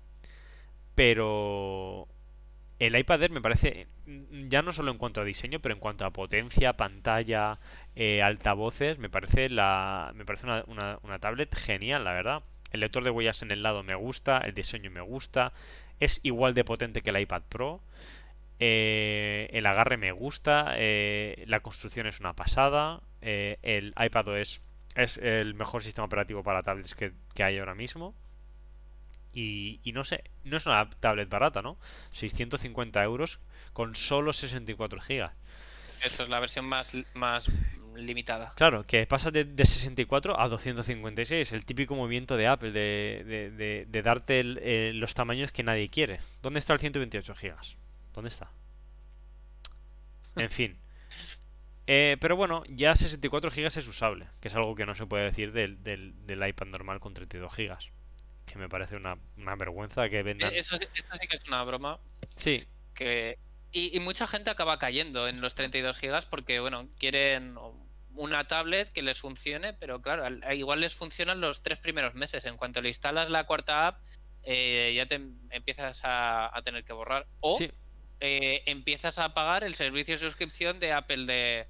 Pero 0.95 2.07
el 2.79 2.95
iPad 2.95 3.23
Air 3.23 3.31
me 3.31 3.41
parece, 3.41 3.87
ya 4.47 4.61
no 4.61 4.71
solo 4.71 4.91
en 4.91 4.97
cuanto 4.97 5.19
a 5.21 5.25
diseño, 5.25 5.59
pero 5.59 5.73
en 5.73 5.79
cuanto 5.79 6.05
a 6.05 6.11
potencia, 6.11 6.73
pantalla, 6.73 7.59
eh, 7.95 8.21
altavoces, 8.21 8.99
me 8.99 9.09
parece, 9.09 9.49
la, 9.49 10.11
me 10.15 10.25
parece 10.25 10.45
una, 10.45 10.63
una, 10.67 10.99
una 11.03 11.19
tablet 11.19 11.55
genial, 11.55 12.03
la 12.03 12.13
verdad. 12.13 12.43
El 12.71 12.81
lector 12.81 13.03
de 13.03 13.09
huellas 13.09 13.41
en 13.41 13.51
el 13.51 13.63
lado 13.63 13.81
me 13.81 13.95
gusta, 13.95 14.37
el 14.39 14.53
diseño 14.53 14.91
me 14.91 15.01
gusta, 15.01 15.53
es 15.99 16.19
igual 16.23 16.53
de 16.53 16.63
potente 16.63 17.01
que 17.01 17.09
el 17.09 17.19
iPad 17.19 17.41
Pro. 17.49 17.81
Eh, 18.59 19.49
el 19.53 19.65
agarre 19.65 19.95
me 19.95 20.11
gusta, 20.11 20.73
eh, 20.75 21.45
la 21.47 21.61
construcción 21.61 22.07
es 22.07 22.19
una 22.19 22.33
pasada, 22.33 23.01
eh, 23.21 23.57
el 23.61 23.93
iPad 23.97 24.37
es, 24.37 24.61
es 24.95 25.17
el 25.17 25.53
mejor 25.53 25.81
sistema 25.81 26.05
operativo 26.05 26.43
para 26.43 26.61
tablets 26.61 26.93
que, 26.93 27.13
hay 27.41 27.57
ahora 27.57 27.75
mismo. 27.75 28.15
Y, 29.31 29.79
no 29.93 30.03
sé, 30.03 30.23
no 30.43 30.57
es 30.57 30.65
una 30.65 30.89
tablet 30.89 31.29
barata, 31.29 31.61
¿no? 31.61 31.77
650 32.11 33.01
euros 33.03 33.39
con 33.71 33.95
solo 33.95 34.33
64 34.33 34.99
gigas. 34.99 35.31
Eso 36.03 36.23
es 36.23 36.29
la 36.29 36.41
versión 36.41 36.65
más, 36.65 36.97
más 37.13 37.49
limitada. 37.95 38.53
Claro, 38.57 38.85
que 38.85 39.07
pasa 39.07 39.31
de, 39.31 39.45
64 39.65 40.37
a 40.37 40.49
256, 40.49 41.53
el 41.53 41.63
típico 41.63 41.95
movimiento 41.95 42.35
de 42.35 42.47
Apple 42.47 42.71
de, 42.71 43.85
de, 43.87 44.01
darte 44.01 44.43
los 44.93 45.13
tamaños 45.13 45.53
que 45.53 45.63
nadie 45.63 45.87
quiere. 45.87 46.19
¿Dónde 46.41 46.59
está 46.59 46.73
el 46.73 46.79
128 46.79 47.35
gigas? 47.35 47.77
¿Dónde 48.19 48.27
está? 48.29 48.51
En 50.35 50.51
fin. 50.51 50.77
Eh, 51.91 52.17
pero 52.21 52.35
bueno, 52.35 52.61
ya 52.67 52.95
64 52.95 53.49
GB 53.49 53.65
es 53.65 53.87
usable, 53.87 54.27
que 54.39 54.47
es 54.47 54.53
algo 54.53 54.75
que 54.75 54.85
no 54.85 54.93
se 54.93 55.07
puede 55.07 55.23
decir 55.23 55.51
del, 55.51 55.81
del, 55.83 56.47
iPad 56.47 56.67
normal 56.67 56.99
con 56.99 57.15
32 57.15 57.51
GB. 57.51 57.75
Que 58.45 58.59
me 58.59 58.69
parece 58.69 58.95
una, 58.95 59.17
vergüenza 59.57 60.07
que 60.07 60.21
vendan. 60.21 60.53
Eso, 60.53 60.75
esto 60.75 61.15
sí 61.19 61.27
que 61.27 61.35
es 61.35 61.47
una 61.47 61.63
broma. 61.63 61.99
Sí. 62.35 62.63
Que 62.93 63.39
Y, 63.71 63.97
y 63.97 63.99
mucha 64.01 64.27
gente 64.27 64.51
acaba 64.51 64.77
cayendo 64.77 65.27
en 65.27 65.41
los 65.41 65.55
32 65.55 65.97
gigas 65.97 66.27
porque, 66.27 66.59
bueno, 66.59 66.87
quieren 66.99 67.57
una 68.13 68.45
tablet 68.45 68.91
que 68.91 69.01
les 69.01 69.19
funcione, 69.19 69.73
pero 69.73 69.99
claro, 69.99 70.25
al- 70.25 70.43
igual 70.55 70.81
les 70.81 70.93
funcionan 70.93 71.41
los 71.41 71.63
tres 71.63 71.79
primeros 71.79 72.13
meses. 72.13 72.45
En 72.45 72.55
cuanto 72.55 72.81
le 72.81 72.89
instalas 72.89 73.31
la 73.31 73.47
cuarta 73.47 73.87
app, 73.87 74.03
eh, 74.43 74.93
ya 74.95 75.07
te 75.07 75.15
em- 75.15 75.39
empiezas 75.49 76.05
a, 76.05 76.55
a 76.55 76.61
tener 76.61 76.83
que 76.85 76.93
borrar. 76.93 77.25
O 77.39 77.57
Sí, 77.57 77.71
eh, 78.21 78.63
empiezas 78.65 79.17
a 79.19 79.33
pagar 79.33 79.63
el 79.63 79.75
servicio 79.75 80.13
de 80.15 80.19
suscripción 80.19 80.79
de 80.79 80.93
Apple 80.93 81.25
de, 81.25 81.67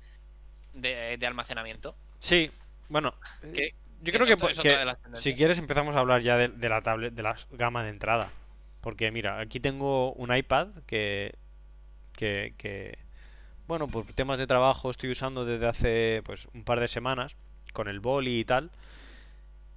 de, 0.73 1.17
de 1.17 1.27
almacenamiento. 1.27 1.95
sí, 2.19 2.49
bueno, 2.89 3.13
Que- 3.53 3.65
eh, 3.67 3.73
yo 4.01 4.11
que 4.11 4.11
creo 4.17 4.25
que, 4.25 4.33
otra- 4.33 4.97
si 5.13 5.35
quieres 5.35 5.59
empezamos 5.59 5.95
a 5.95 5.99
hablar 5.99 6.21
ya 6.21 6.37
de, 6.37 6.47
de 6.47 6.69
la 6.69 6.81
tablet, 6.81 7.13
de 7.13 7.21
la 7.23 7.35
gama 7.51 7.83
de 7.83 7.89
entrada. 7.89 8.31
Porque 8.81 9.11
mira, 9.11 9.39
aquí 9.41 9.59
tengo 9.59 10.13
un 10.13 10.33
iPad 10.35 10.69
que, 10.87 11.35
que, 12.13 12.53
que, 12.57 12.97
bueno, 13.67 13.87
por 13.87 14.05
temas 14.13 14.39
de 14.39 14.47
trabajo 14.47 14.89
estoy 14.89 15.11
usando 15.11 15.43
desde 15.43 15.67
hace 15.67 16.21
pues 16.23 16.47
un 16.53 16.63
par 16.63 16.79
de 16.79 16.87
semanas 16.87 17.35
con 17.73 17.89
el 17.89 17.99
boli 17.99 18.39
y 18.39 18.45
tal. 18.45 18.71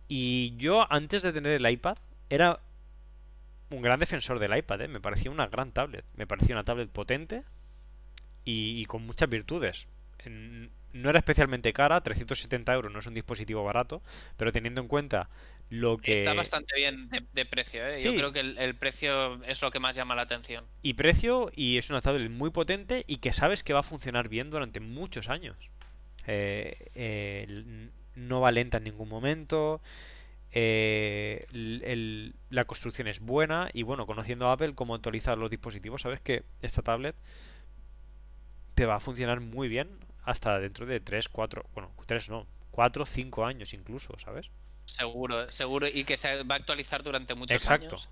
Y 0.08 0.54
yo 0.56 0.86
antes 0.92 1.22
de 1.22 1.32
tener 1.32 1.52
el 1.52 1.68
iPad 1.68 1.96
era 2.30 2.60
un 3.72 3.82
gran 3.82 4.00
defensor 4.00 4.38
del 4.38 4.56
iPad, 4.56 4.82
¿eh? 4.82 4.88
Me 4.88 5.00
parecía 5.00 5.30
una 5.30 5.46
gran 5.48 5.72
tablet. 5.72 6.04
Me 6.14 6.26
parecía 6.26 6.54
una 6.54 6.64
tablet 6.64 6.90
potente 6.90 7.44
y, 8.44 8.80
y 8.80 8.84
con 8.86 9.04
muchas 9.06 9.28
virtudes. 9.28 9.88
En- 10.18 10.70
no 10.92 11.08
era 11.08 11.18
especialmente 11.20 11.72
cara, 11.72 12.02
370 12.02 12.74
euros 12.74 12.92
no 12.92 12.98
es 12.98 13.06
un 13.06 13.14
dispositivo 13.14 13.64
barato, 13.64 14.02
pero 14.36 14.52
teniendo 14.52 14.82
en 14.82 14.88
cuenta 14.88 15.30
lo 15.70 15.96
que... 15.96 16.12
Está 16.12 16.34
bastante 16.34 16.74
bien 16.76 17.08
de, 17.08 17.24
de 17.32 17.46
precio, 17.46 17.86
¿eh? 17.88 17.96
Yo 17.96 18.14
creo 18.14 18.30
que 18.30 18.40
el, 18.40 18.58
el 18.58 18.74
precio 18.74 19.42
es 19.44 19.62
lo 19.62 19.70
que 19.70 19.80
más 19.80 19.96
llama 19.96 20.14
la 20.14 20.22
atención. 20.22 20.66
y 20.82 20.92
precio 20.92 21.50
y 21.56 21.78
es 21.78 21.88
una 21.88 22.02
tablet 22.02 22.30
muy 22.30 22.50
potente 22.50 23.04
y 23.06 23.16
que 23.18 23.32
sabes 23.32 23.64
que 23.64 23.72
va 23.72 23.80
a 23.80 23.84
funcionar 23.84 24.28
bien 24.28 24.50
durante 24.50 24.80
muchos 24.80 25.30
años. 25.30 25.56
Eh, 26.26 26.90
eh, 26.94 27.88
no 28.14 28.42
va 28.42 28.52
lenta 28.52 28.76
en 28.76 28.84
ningún 28.84 29.08
momento. 29.08 29.80
Eh, 30.52 31.46
el- 31.52 31.82
el- 31.84 32.34
la 32.50 32.64
construcción 32.66 33.08
es 33.08 33.20
buena 33.20 33.70
y 33.72 33.82
bueno, 33.84 34.06
conociendo 34.06 34.48
a 34.48 34.52
Apple 34.52 34.74
cómo 34.74 34.94
actualizar 34.94 35.38
los 35.38 35.50
dispositivos, 35.50 36.02
sabes 36.02 36.20
que 36.20 36.44
esta 36.60 36.82
tablet 36.82 37.16
te 38.74 38.86
va 38.86 38.96
a 38.96 39.00
funcionar 39.00 39.40
muy 39.40 39.68
bien 39.68 39.88
hasta 40.24 40.58
dentro 40.58 40.86
de 40.86 41.00
3, 41.00 41.28
4, 41.28 41.64
bueno, 41.74 41.90
3 42.06 42.28
no, 42.30 42.46
4, 42.70 43.06
5 43.06 43.44
años 43.46 43.72
incluso, 43.74 44.16
¿sabes? 44.18 44.50
Seguro, 44.84 45.50
seguro. 45.50 45.86
Y 45.88 46.04
que 46.04 46.16
se 46.16 46.42
va 46.44 46.54
a 46.54 46.58
actualizar 46.58 47.02
durante 47.02 47.34
muchos 47.34 47.52
Exacto. 47.56 47.86
años. 47.96 48.08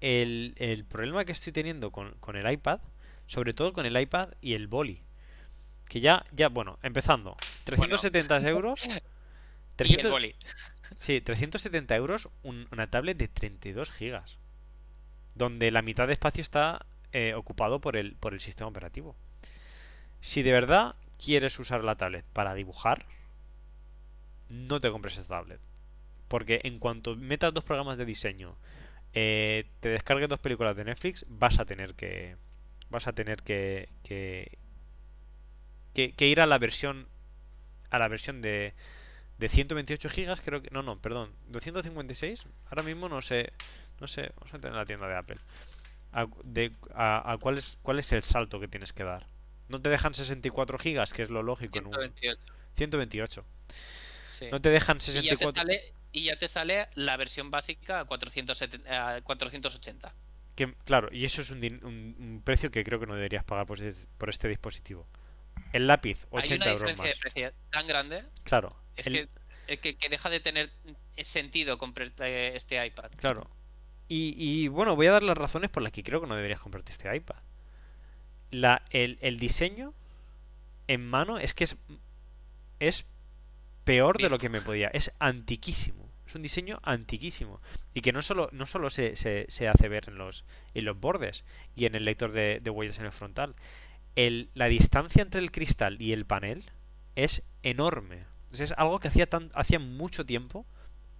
el, 0.00 0.54
el 0.56 0.84
problema 0.86 1.24
que 1.26 1.32
estoy 1.32 1.52
teniendo 1.52 1.90
con, 1.90 2.12
con 2.20 2.34
el 2.36 2.50
iPad, 2.50 2.80
sobre 3.26 3.52
todo 3.52 3.72
con 3.72 3.84
el 3.84 4.00
iPad 4.00 4.30
y 4.40 4.54
el 4.54 4.66
boli, 4.66 5.02
que 5.88 6.00
ya, 6.00 6.24
ya, 6.32 6.48
bueno, 6.48 6.78
empezando, 6.82 7.36
370 7.64 8.40
euros, 8.48 8.84
Y 8.86 8.90
el 8.90 9.02
300 9.76 10.10
boli. 10.10 10.34
Sí, 10.96 11.20
370 11.20 11.96
euros, 11.96 12.28
un- 12.42 12.66
una 12.72 12.86
tablet 12.88 13.16
de 13.16 13.28
32 13.28 13.90
gigas, 13.90 14.38
donde 15.34 15.70
la 15.70 15.82
mitad 15.82 16.06
de 16.06 16.12
espacio 16.14 16.42
está 16.42 16.86
eh, 17.12 17.34
ocupado 17.34 17.80
por 17.80 17.96
el, 17.96 18.14
por 18.16 18.34
el 18.34 18.40
sistema 18.40 18.68
operativo. 18.68 19.16
Si 20.20 20.42
de 20.42 20.52
verdad 20.52 20.94
quieres 21.22 21.58
usar 21.58 21.82
la 21.84 21.96
tablet 21.96 22.24
para 22.32 22.54
dibujar, 22.54 23.06
no 24.48 24.80
te 24.80 24.90
compres 24.90 25.16
esta 25.18 25.36
tablet. 25.36 25.60
Porque 26.28 26.60
en 26.64 26.78
cuanto 26.78 27.16
metas 27.16 27.52
dos 27.52 27.64
programas 27.64 27.98
de 27.98 28.04
diseño, 28.04 28.56
eh, 29.14 29.64
te 29.80 29.88
descargues 29.88 30.28
dos 30.28 30.38
películas 30.38 30.76
de 30.76 30.84
Netflix, 30.84 31.26
vas 31.28 31.58
a 31.58 31.64
tener 31.64 31.94
que. 31.94 32.36
Vas 32.90 33.06
a 33.08 33.12
tener 33.12 33.42
que. 33.42 33.88
que, 34.04 34.58
que- 35.94 36.12
que 36.12 36.28
ir 36.28 36.40
a 36.40 36.46
la 36.46 36.58
versión. 36.58 37.08
A 37.90 37.98
la 37.98 38.08
versión 38.08 38.40
de. 38.42 38.74
De 39.40 39.48
128 39.48 40.08
gigas, 40.10 40.40
creo 40.42 40.60
que. 40.62 40.68
No, 40.70 40.82
no, 40.82 41.00
perdón. 41.00 41.32
256. 41.48 42.46
Ahora 42.66 42.82
mismo 42.82 43.08
no 43.08 43.22
sé. 43.22 43.52
No 43.98 44.06
sé. 44.06 44.32
Vamos 44.36 44.52
a 44.52 44.56
meter 44.58 44.70
en 44.70 44.76
la 44.76 44.84
tienda 44.84 45.08
de 45.08 45.16
Apple. 45.16 45.38
A, 46.12 46.26
de, 46.44 46.72
a, 46.94 47.32
a 47.32 47.38
cuál, 47.38 47.56
es, 47.56 47.78
cuál 47.82 47.98
es 47.98 48.12
el 48.12 48.22
salto 48.22 48.60
que 48.60 48.68
tienes 48.68 48.92
que 48.92 49.02
dar. 49.02 49.26
No 49.68 49.80
te 49.80 49.88
dejan 49.88 50.12
64 50.12 50.78
gigas, 50.78 51.12
que 51.14 51.22
es 51.22 51.30
lo 51.30 51.42
lógico 51.42 51.78
en 51.78 51.86
un. 51.86 51.92
128. 51.94 52.46
128. 52.76 53.44
sí. 54.30 54.46
No 54.50 54.60
te 54.60 54.68
dejan 54.68 54.98
Y 54.98 55.00
ya 55.00 55.06
te 55.06 55.12
64. 55.22 55.60
sale, 55.62 55.92
y 56.12 56.22
ya 56.24 56.36
te 56.36 56.46
sale 56.48 56.88
la 56.94 57.16
versión 57.16 57.50
básica 57.50 58.00
a 58.00 58.04
470 58.04 59.16
a 59.16 59.22
480. 59.22 60.14
Que, 60.54 60.74
claro, 60.84 61.08
y 61.12 61.24
eso 61.24 61.40
es 61.40 61.50
un, 61.50 61.58
un- 61.64 62.16
un 62.18 62.42
precio 62.44 62.70
que 62.70 62.84
creo 62.84 63.00
que 63.00 63.06
no 63.06 63.14
deberías 63.14 63.44
pagar 63.44 63.64
por, 63.64 63.78
por 64.18 64.28
este 64.28 64.48
dispositivo. 64.48 65.06
El 65.72 65.86
lápiz, 65.86 66.26
Hay 66.32 66.38
80 66.40 66.64
una 66.64 66.72
euros 66.72 66.90
diferencia 66.90 67.04
de 67.04 67.10
más. 67.10 67.18
precio 67.20 67.52
tan 67.70 67.86
grande 67.86 68.24
Claro, 68.44 68.76
es 68.96 69.06
el- 69.06 69.12
que, 69.12 69.28
es 69.68 69.78
que, 69.80 69.96
que 69.96 70.08
deja 70.08 70.28
de 70.30 70.40
tener 70.40 70.70
sentido 71.22 71.78
comprarte 71.78 72.56
este 72.56 72.84
iPad. 72.84 73.10
claro. 73.16 73.48
Y, 74.08 74.34
y, 74.36 74.66
bueno, 74.66 74.96
voy 74.96 75.06
a 75.06 75.12
dar 75.12 75.22
las 75.22 75.38
razones 75.38 75.70
por 75.70 75.84
las 75.84 75.92
que 75.92 76.02
creo 76.02 76.20
que 76.20 76.26
no 76.26 76.34
deberías 76.34 76.58
comprarte 76.58 76.90
este 76.90 77.14
iPad. 77.14 77.36
La, 78.50 78.82
el, 78.90 79.18
el 79.20 79.38
diseño 79.38 79.94
en 80.88 81.06
mano 81.08 81.38
es 81.38 81.54
que 81.54 81.62
es, 81.62 81.76
es 82.80 83.06
peor 83.84 84.18
de 84.18 84.28
lo 84.28 84.38
que 84.38 84.48
me 84.48 84.60
podía. 84.60 84.88
Es 84.88 85.12
antiquísimo. 85.20 86.10
Es 86.26 86.34
un 86.34 86.42
diseño 86.42 86.80
antiquísimo. 86.82 87.60
Y 87.94 88.00
que 88.00 88.12
no 88.12 88.22
solo, 88.22 88.48
no 88.52 88.66
solo 88.66 88.90
se, 88.90 89.14
se- 89.14 89.46
se 89.48 89.68
hace 89.68 89.88
ver 89.88 90.08
en 90.08 90.18
los, 90.18 90.44
en 90.74 90.84
los 90.86 90.98
bordes 90.98 91.44
y 91.76 91.84
en 91.86 91.94
el 91.94 92.04
lector 92.04 92.32
de, 92.32 92.58
de 92.60 92.70
huellas 92.70 92.98
en 92.98 93.04
el 93.06 93.12
frontal. 93.12 93.54
El, 94.26 94.50
la 94.54 94.66
distancia 94.66 95.22
entre 95.22 95.40
el 95.40 95.50
cristal 95.50 96.00
y 96.00 96.12
el 96.12 96.26
panel 96.26 96.64
es 97.16 97.42
enorme. 97.62 98.24
Es 98.52 98.72
algo 98.76 98.98
que 99.00 99.08
hacía, 99.08 99.26
tan, 99.28 99.50
hacía 99.54 99.78
mucho 99.78 100.26
tiempo 100.26 100.66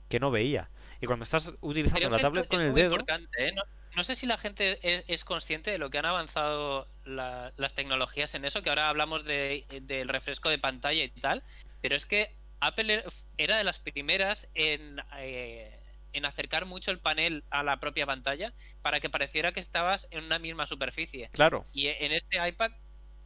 que 0.09 0.21
no 0.21 0.31
veía. 0.31 0.71
Y 1.01 1.07
cuando 1.07 1.23
estás 1.25 1.53
utilizando 1.61 1.99
Creo 2.01 2.11
la 2.11 2.19
tablet 2.19 2.47
con 2.49 2.59
es 2.59 2.63
el 2.67 2.73
muy 2.73 2.83
dedo, 2.83 2.93
importante, 2.93 3.49
¿eh? 3.49 3.53
No, 3.53 3.63
no 3.97 4.05
sé 4.05 4.15
si 4.15 4.27
la 4.27 4.37
gente 4.37 4.79
es, 4.83 5.05
es 5.09 5.25
consciente 5.25 5.71
de 5.71 5.79
lo 5.79 5.89
que 5.91 5.99
han 5.99 6.07
avanzado 6.07 6.89
la- 7.05 7.53
las 7.57 7.75
tecnologías 7.75 8.35
en 8.35 8.45
eso, 8.45 8.63
que 8.63 8.69
ahora 8.69 8.89
hablamos 8.89 9.25
de- 9.25 9.65
del 9.83 10.09
refresco 10.09 10.49
de 10.51 10.59
pantalla 10.59 11.03
y 11.05 11.09
tal, 11.09 11.43
pero 11.81 11.97
es 11.97 12.05
que 12.07 12.37
Apple 12.61 13.03
er- 13.03 13.25
era 13.39 13.57
de 13.57 13.65
las 13.65 13.79
primeras 13.81 14.49
en, 14.55 15.01
eh, 15.17 15.81
en 16.13 16.25
acercar 16.27 16.67
mucho 16.67 16.91
el 16.91 16.99
panel 16.99 17.45
a 17.51 17.63
la 17.63 17.79
propia 17.81 18.05
pantalla 18.05 18.53
para 18.83 19.01
que 19.01 19.09
pareciera 19.09 19.53
que 19.53 19.61
estabas 19.61 20.07
en 20.11 20.25
una 20.25 20.39
misma 20.39 20.67
superficie. 20.67 21.31
claro, 21.33 21.65
Y 21.73 21.87
en 21.87 22.13
este 22.13 22.47
iPad 22.47 22.73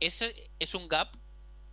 ese 0.07 0.51
es 0.59 0.75
un 0.75 0.89
gap 0.89 1.17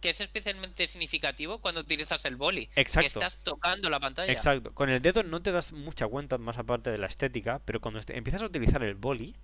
que 0.01 0.09
es 0.09 0.19
especialmente 0.19 0.87
significativo 0.87 1.61
cuando 1.61 1.81
utilizas 1.81 2.25
el 2.25 2.35
boli, 2.35 2.67
que 2.67 2.81
exacto. 2.81 3.07
estás 3.07 3.43
tocando 3.43 3.89
la 3.89 3.99
pantalla. 3.99 4.31
Exacto. 4.31 4.73
Con 4.73 4.89
el 4.89 5.01
dedo 5.01 5.21
no 5.23 5.41
te 5.41 5.51
das 5.51 5.73
mucha 5.73 6.07
cuenta 6.07 6.39
más 6.39 6.57
aparte 6.57 6.89
de 6.89 6.97
la 6.97 7.05
estética, 7.05 7.61
pero 7.65 7.79
cuando 7.79 8.01
empiezas 8.07 8.41
a 8.41 8.45
utilizar 8.45 8.83
el 8.83 8.95
boli, 8.95 9.35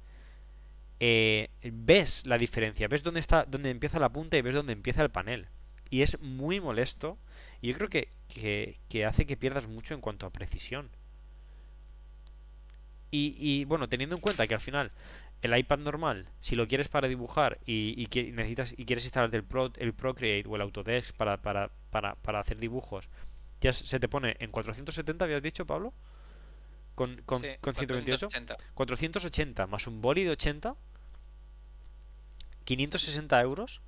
eh, 1.00 1.50
ves 1.62 2.26
la 2.26 2.40
diferencia, 2.40 2.88
ves 2.88 3.04
dónde 3.04 3.20
está, 3.20 3.46
dónde 3.46 3.70
empieza 3.70 4.00
la 4.00 4.10
punta 4.10 4.36
y 4.36 4.42
ves 4.42 4.56
dónde 4.56 4.74
empieza 4.74 5.04
el 5.04 5.12
panel. 5.12 5.48
Y 5.90 6.02
es 6.02 6.20
muy 6.20 6.60
molesto. 6.60 7.18
Y 7.62 7.70
yo 7.70 7.76
creo 7.76 7.90
que, 7.90 8.12
que, 8.28 8.80
que 8.90 9.06
hace 9.06 9.26
que 9.26 9.38
pierdas 9.38 9.68
mucho 9.68 9.94
en 9.94 10.02
cuanto 10.02 10.26
a 10.26 10.32
precisión. 10.32 10.90
Y, 13.10 13.36
y, 13.40 13.64
bueno, 13.66 13.88
teniendo 13.88 14.16
en 14.16 14.22
cuenta 14.22 14.48
que 14.48 14.54
al 14.54 14.60
final 14.60 14.92
el 15.42 15.58
iPad 15.58 15.80
normal, 15.80 16.30
si 16.40 16.56
lo 16.56 16.68
quieres 16.68 16.88
para 16.90 17.08
dibujar 17.08 17.60
y, 17.66 17.96
y 18.02 18.32
necesitas 18.32 18.74
y 18.76 18.86
quieres 18.86 19.06
instalarte 19.06 19.38
el, 19.38 19.44
Pro, 19.44 19.72
el 19.78 19.94
Procreate 19.94 20.50
o 20.50 20.56
el 20.56 20.62
Autodesk 20.62 21.16
para, 21.16 21.42
para, 21.42 21.70
para, 21.92 22.16
para 22.16 22.40
hacer 22.40 22.58
dibujos, 22.58 23.10
ya 23.62 23.74
se 23.74 24.00
te 24.00 24.08
pone 24.08 24.36
en 24.40 24.52
470, 24.52 25.26
habías 25.26 25.42
dicho, 25.42 25.66
Pablo? 25.66 25.94
Con, 26.96 27.22
con, 27.26 27.40
Sí, 27.40 27.48
con 27.62 27.76
128. 27.76 28.28
480. 28.28 28.58
480 28.74 29.68
más 29.68 29.88
un 29.88 30.02
boli 30.02 30.24
de 30.24 30.32
80. 30.32 30.76
560 32.64 33.42
euros 33.42 33.82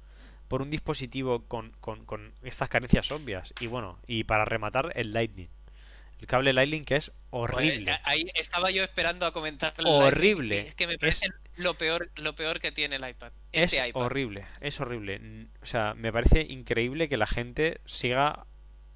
por 0.48 0.62
un 0.62 0.70
dispositivo 0.70 1.46
con, 1.46 1.72
con, 1.80 2.06
con 2.06 2.34
estas 2.44 2.70
carencias 2.70 3.12
obvias. 3.12 3.54
Y 3.60 3.68
bueno, 3.68 4.00
y 4.08 4.24
para 4.24 4.46
rematar, 4.46 4.92
el 4.96 5.12
Lightning. 5.12 5.50
El 6.20 6.28
cable 6.28 6.52
Lightning 6.54 6.84
que 6.84 6.98
es 6.98 7.12
horrible. 7.30 7.80
Joder, 7.92 8.00
ahí 8.04 8.30
estaba 8.36 8.72
yo 8.72 8.84
esperando 8.84 9.26
a 9.26 9.32
comentar. 9.32 9.74
Horrible. 9.86 10.50
Lightning, 10.56 10.70
Es 10.70 10.76
que 10.76 10.88
me 10.88 10.94
Es- 10.94 11.00
parece 11.00 11.28
lo 11.56 11.78
peor, 11.78 12.12
lo 12.18 12.36
peor 12.36 12.60
que 12.60 12.72
tiene 12.72 12.98
el 12.98 13.08
iPad. 13.08 13.32
Es 13.52 13.74
Este 13.74 13.88
iPad. 13.90 14.02
horrible, 14.02 14.46
es 14.62 14.80
horrible. 14.80 15.48
O 15.62 15.66
sea, 15.66 15.94
me 15.96 16.12
parece 16.12 16.42
increíble 16.42 17.08
que 17.10 17.18
la 17.18 17.28
gente 17.28 17.80
siga 17.86 18.46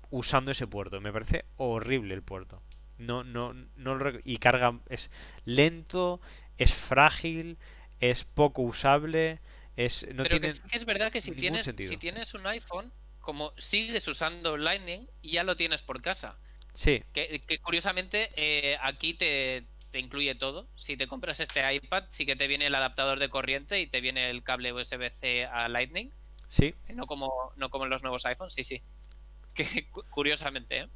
usando 0.09 0.51
ese 0.51 0.67
puerto. 0.67 0.99
Me 1.01 1.11
parece 1.13 1.45
horrible 1.57 2.13
el 2.13 2.23
puerto. 2.23 2.61
No, 2.97 3.23
no, 3.23 3.53
no 3.53 3.95
lo 3.95 4.19
y 4.23 4.37
carga 4.37 4.79
es 4.89 5.09
lento, 5.45 6.21
es 6.57 6.73
frágil, 6.73 7.57
es 7.99 8.23
poco 8.23 8.61
usable, 8.61 9.39
es 9.75 10.05
no 10.13 10.23
Pero 10.23 10.39
tiene 10.39 10.53
que 10.53 10.77
es 10.77 10.85
verdad 10.85 11.11
que 11.11 11.21
si 11.21 11.31
tienes, 11.31 11.65
sentido. 11.65 11.89
si 11.89 11.97
tienes 11.97 12.33
un 12.33 12.45
iPhone, 12.45 12.93
como 13.19 13.53
sigues 13.57 14.07
usando 14.07 14.57
Lightning, 14.57 15.07
ya 15.23 15.43
lo 15.43 15.55
tienes 15.55 15.81
por 15.81 16.01
casa. 16.01 16.37
Sí, 16.73 17.03
Que, 17.13 17.39
que 17.39 17.59
curiosamente 17.59 18.31
eh, 18.35 18.77
aquí 18.81 19.13
te, 19.13 19.65
te 19.93 19.99
incluye 19.99 20.33
todo. 20.35 20.67
Si 20.75 20.97
te 20.97 21.07
compras 21.07 21.39
este 21.39 21.73
iPad, 21.73 22.05
sí 22.09 22.25
que 22.25 22.35
te 22.35 22.47
viene 22.47 22.65
el 22.65 22.75
adaptador 22.75 23.19
de 23.19 23.29
corriente 23.29 23.79
y 23.79 23.87
te 23.87 24.01
viene 24.01 24.29
el 24.29 24.43
cable 24.43 24.73
USB-C 24.73 25.45
a 25.45 25.69
Lightning. 25.69 26.11
Sí. 26.47 26.73
No 26.89 27.05
como, 27.05 27.31
no 27.57 27.69
como 27.69 27.85
en 27.85 27.91
los 27.91 28.01
nuevos 28.01 28.25
iPhones, 28.25 28.53
sí, 28.53 28.63
sí. 28.63 28.81
Que 29.53 29.87
curiosamente, 30.09 30.79
¿eh? 30.79 30.89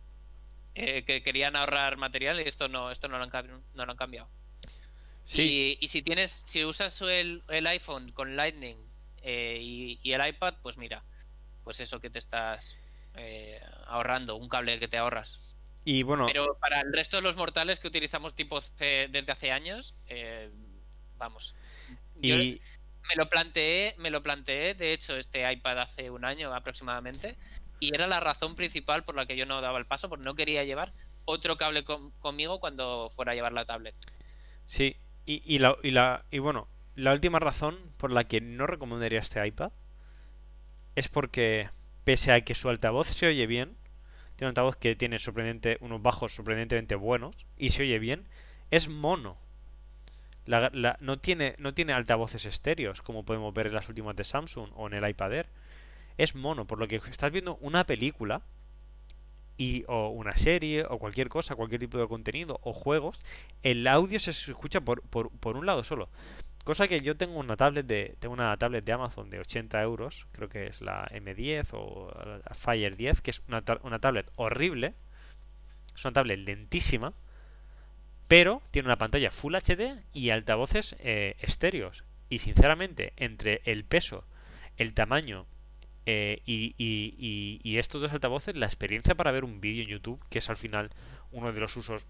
¿eh? 0.74 1.04
que 1.06 1.22
querían 1.22 1.56
ahorrar 1.56 1.98
material 1.98 2.40
y 2.40 2.48
esto 2.48 2.70
no, 2.70 2.90
esto 2.90 3.08
no 3.08 3.20
lo 3.20 3.24
han, 3.24 3.64
no 3.76 3.86
lo 3.86 3.92
han 3.92 3.98
cambiado. 3.98 4.30
Sí. 5.24 5.78
Y, 5.80 5.88
si 5.90 6.02
tienes, 6.02 6.44
si 6.48 6.64
usas 6.64 7.02
el, 7.02 7.44
el 7.50 7.68
iPhone 7.68 8.12
con 8.14 8.36
Lightning 8.36 8.78
eh, 9.22 9.60
y, 9.62 10.00
y, 10.02 10.14
el 10.14 10.26
iPad, 10.26 10.56
pues 10.64 10.78
mira, 10.78 11.04
pues 11.64 11.82
eso 11.82 12.00
que 12.00 12.10
te 12.10 12.18
estás 12.18 12.78
eh, 13.16 13.60
ahorrando, 13.88 14.38
un 14.38 14.48
cable 14.48 14.80
que 14.80 14.88
te 14.88 14.98
ahorras. 14.98 15.57
Y 15.90 16.04
bueno. 16.04 16.26
Pero 16.26 16.58
para 16.60 16.82
el 16.82 16.92
resto 16.92 17.16
de 17.16 17.24
los 17.24 17.38
mortales 17.38 17.80
que 17.80 17.88
utilizamos 17.88 18.36
tipo 18.36 18.60
C 18.60 19.08
desde 19.10 19.32
hace 19.32 19.54
años, 19.54 19.96
eh, 20.10 20.52
vamos. 21.18 21.56
Y... 22.22 22.60
me 23.08 23.16
lo 23.16 23.30
planteé, 23.30 23.96
me 23.98 24.10
lo 24.10 24.22
planteé, 24.22 24.74
de 24.74 24.92
hecho, 24.92 25.16
este 25.16 25.50
iPad 25.50 25.80
hace 25.80 26.10
un 26.10 26.26
año 26.26 26.54
aproximadamente, 26.54 27.38
y 27.80 27.96
era 27.96 28.06
la 28.06 28.20
razón 28.20 28.56
principal 28.56 29.06
por 29.06 29.16
la 29.16 29.28
que 29.28 29.38
yo 29.38 29.46
no 29.46 29.62
daba 29.62 29.80
el 29.80 29.86
paso, 29.86 30.10
porque 30.10 30.26
no 30.26 30.36
quería 30.36 30.66
llevar 30.66 30.92
otro 31.24 31.56
cable 31.56 31.86
conmigo 31.86 32.60
cuando 32.60 33.10
fuera 33.10 33.32
a 33.32 33.36
llevar 33.36 33.54
la 33.54 33.64
tablet. 33.64 33.96
Sí, 34.66 34.98
y, 35.26 35.42
y, 35.46 35.60
la, 35.60 35.78
y, 35.84 35.92
la, 35.92 36.26
y 36.32 36.40
bueno, 36.40 36.68
la 36.96 37.14
última 37.14 37.40
razón 37.40 37.94
por 37.96 38.12
la 38.12 38.26
que 38.26 38.42
no 38.42 38.68
recomendaría 38.68 39.20
este 39.20 39.48
iPad 39.48 39.72
es 40.96 41.08
porque, 41.08 41.70
pese 42.04 42.34
a 42.34 42.42
que 42.42 42.56
su 42.56 42.68
altavoz 42.68 43.08
se 43.08 43.28
oye 43.28 43.48
bien, 43.48 43.78
tiene 44.38 44.50
un 44.50 44.52
altavoz 44.52 44.78
que 44.78 44.96
tiene 44.96 45.18
sorprendente, 45.18 45.78
unos 45.82 46.02
bajos 46.02 46.36
sorprendentemente 46.36 46.96
buenos 46.96 47.36
y 47.58 47.72
se 47.72 47.82
oye 47.82 47.98
bien. 47.98 48.28
Es 48.70 48.88
mono. 48.88 49.36
no, 51.00 51.20
tiene, 51.20 51.56
no 51.58 51.74
tiene 51.74 51.94
altavoces 51.94 52.46
estéreos, 52.46 53.02
como 53.02 53.26
podemos 53.26 53.52
ver 53.54 53.68
en 53.68 53.74
las 53.74 53.90
últimas 53.90 54.16
de 54.16 54.24
Samsung 54.24 54.70
o 54.76 54.88
en 54.88 54.94
el 54.94 55.10
iPad 55.10 55.34
Air. 55.34 55.50
Es 56.18 56.36
mono, 56.36 56.68
por 56.68 56.78
lo 56.78 56.88
que 56.88 56.98
estás 56.98 57.32
viendo 57.32 57.58
una 57.62 57.86
película 57.86 58.44
y, 59.58 59.86
o 59.88 60.10
una 60.10 60.38
serie 60.38 60.86
o 60.88 61.00
cualquier 61.00 61.30
cosa, 61.30 61.56
cualquier 61.56 61.82
tipo 61.82 61.98
de 61.98 62.08
contenido 62.08 62.60
o 62.62 62.74
juegos, 62.74 63.20
el 63.64 63.88
audio 63.88 64.20
se 64.20 64.30
escucha 64.30 64.82
por, 64.82 65.02
por, 65.02 65.32
por 65.32 65.58
un 65.58 65.66
lado 65.66 65.84
solo. 65.84 66.10
Cosa 66.68 66.90
que 66.90 67.00
yo 67.00 67.16
tengo 67.16 67.40
una 67.40 67.56
tablet 67.56 67.86
de 67.86 68.18
tengo 68.20 68.34
una 68.34 68.58
tablet 68.58 68.84
de 68.84 68.92
Amazon 68.92 69.30
de 69.30 69.40
80 69.40 69.82
euros, 69.84 70.28
creo 70.34 70.50
que 70.50 70.68
es 70.68 70.82
la 70.82 71.08
M10 71.14 71.70
o 71.72 72.12
la 72.44 72.54
Fire 72.54 72.98
10, 72.98 73.22
que 73.22 73.32
es 73.32 73.42
una, 73.48 73.64
una 73.84 74.00
tablet 74.00 74.30
horrible. 74.36 74.94
Es 75.96 76.04
una 76.04 76.12
tablet 76.12 76.40
lentísima, 76.40 77.14
pero 78.28 78.62
tiene 78.72 78.88
una 78.90 78.98
pantalla 78.98 79.32
Full 79.32 79.56
HD 79.56 80.04
y 80.12 80.32
altavoces 80.32 80.98
eh, 81.00 81.38
estéreos. 81.40 82.04
Y 82.28 82.40
sinceramente, 82.40 83.14
entre 83.16 83.62
el 83.64 83.86
peso, 83.86 84.26
el 84.76 84.94
tamaño 84.94 85.46
eh, 86.06 86.42
y, 86.46 86.76
y, 86.78 87.62
y, 87.64 87.78
estos 87.78 88.02
dos 88.02 88.12
altavoces, 88.12 88.58
la 88.58 88.66
experiencia 88.66 89.16
para 89.16 89.32
ver 89.32 89.46
un 89.46 89.62
vídeo 89.62 89.84
en 89.84 89.90
YouTube, 89.90 90.22
que 90.30 90.40
es 90.40 90.50
al 90.50 90.58
final 90.58 90.90
uno 91.32 91.54
de 91.54 91.62
los 91.62 91.78
usos 91.78 92.08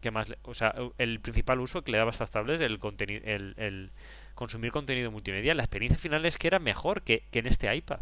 que 0.00 0.10
más, 0.10 0.32
o 0.42 0.54
sea, 0.54 0.74
el 0.98 1.20
principal 1.20 1.60
uso 1.60 1.82
que 1.82 1.92
le 1.92 1.98
daba 1.98 2.10
a 2.10 2.12
estas 2.12 2.30
tablets, 2.30 2.60
el, 2.60 2.78
contenido, 2.78 3.22
el, 3.24 3.92
consumir 4.34 4.72
contenido 4.72 5.10
multimedia, 5.10 5.54
la 5.54 5.62
experiencia 5.62 5.98
final 5.98 6.24
es 6.26 6.38
que 6.38 6.48
era 6.48 6.58
mejor 6.58 7.02
que, 7.02 7.24
en 7.32 7.46
este 7.46 7.74
iPad. 7.74 8.00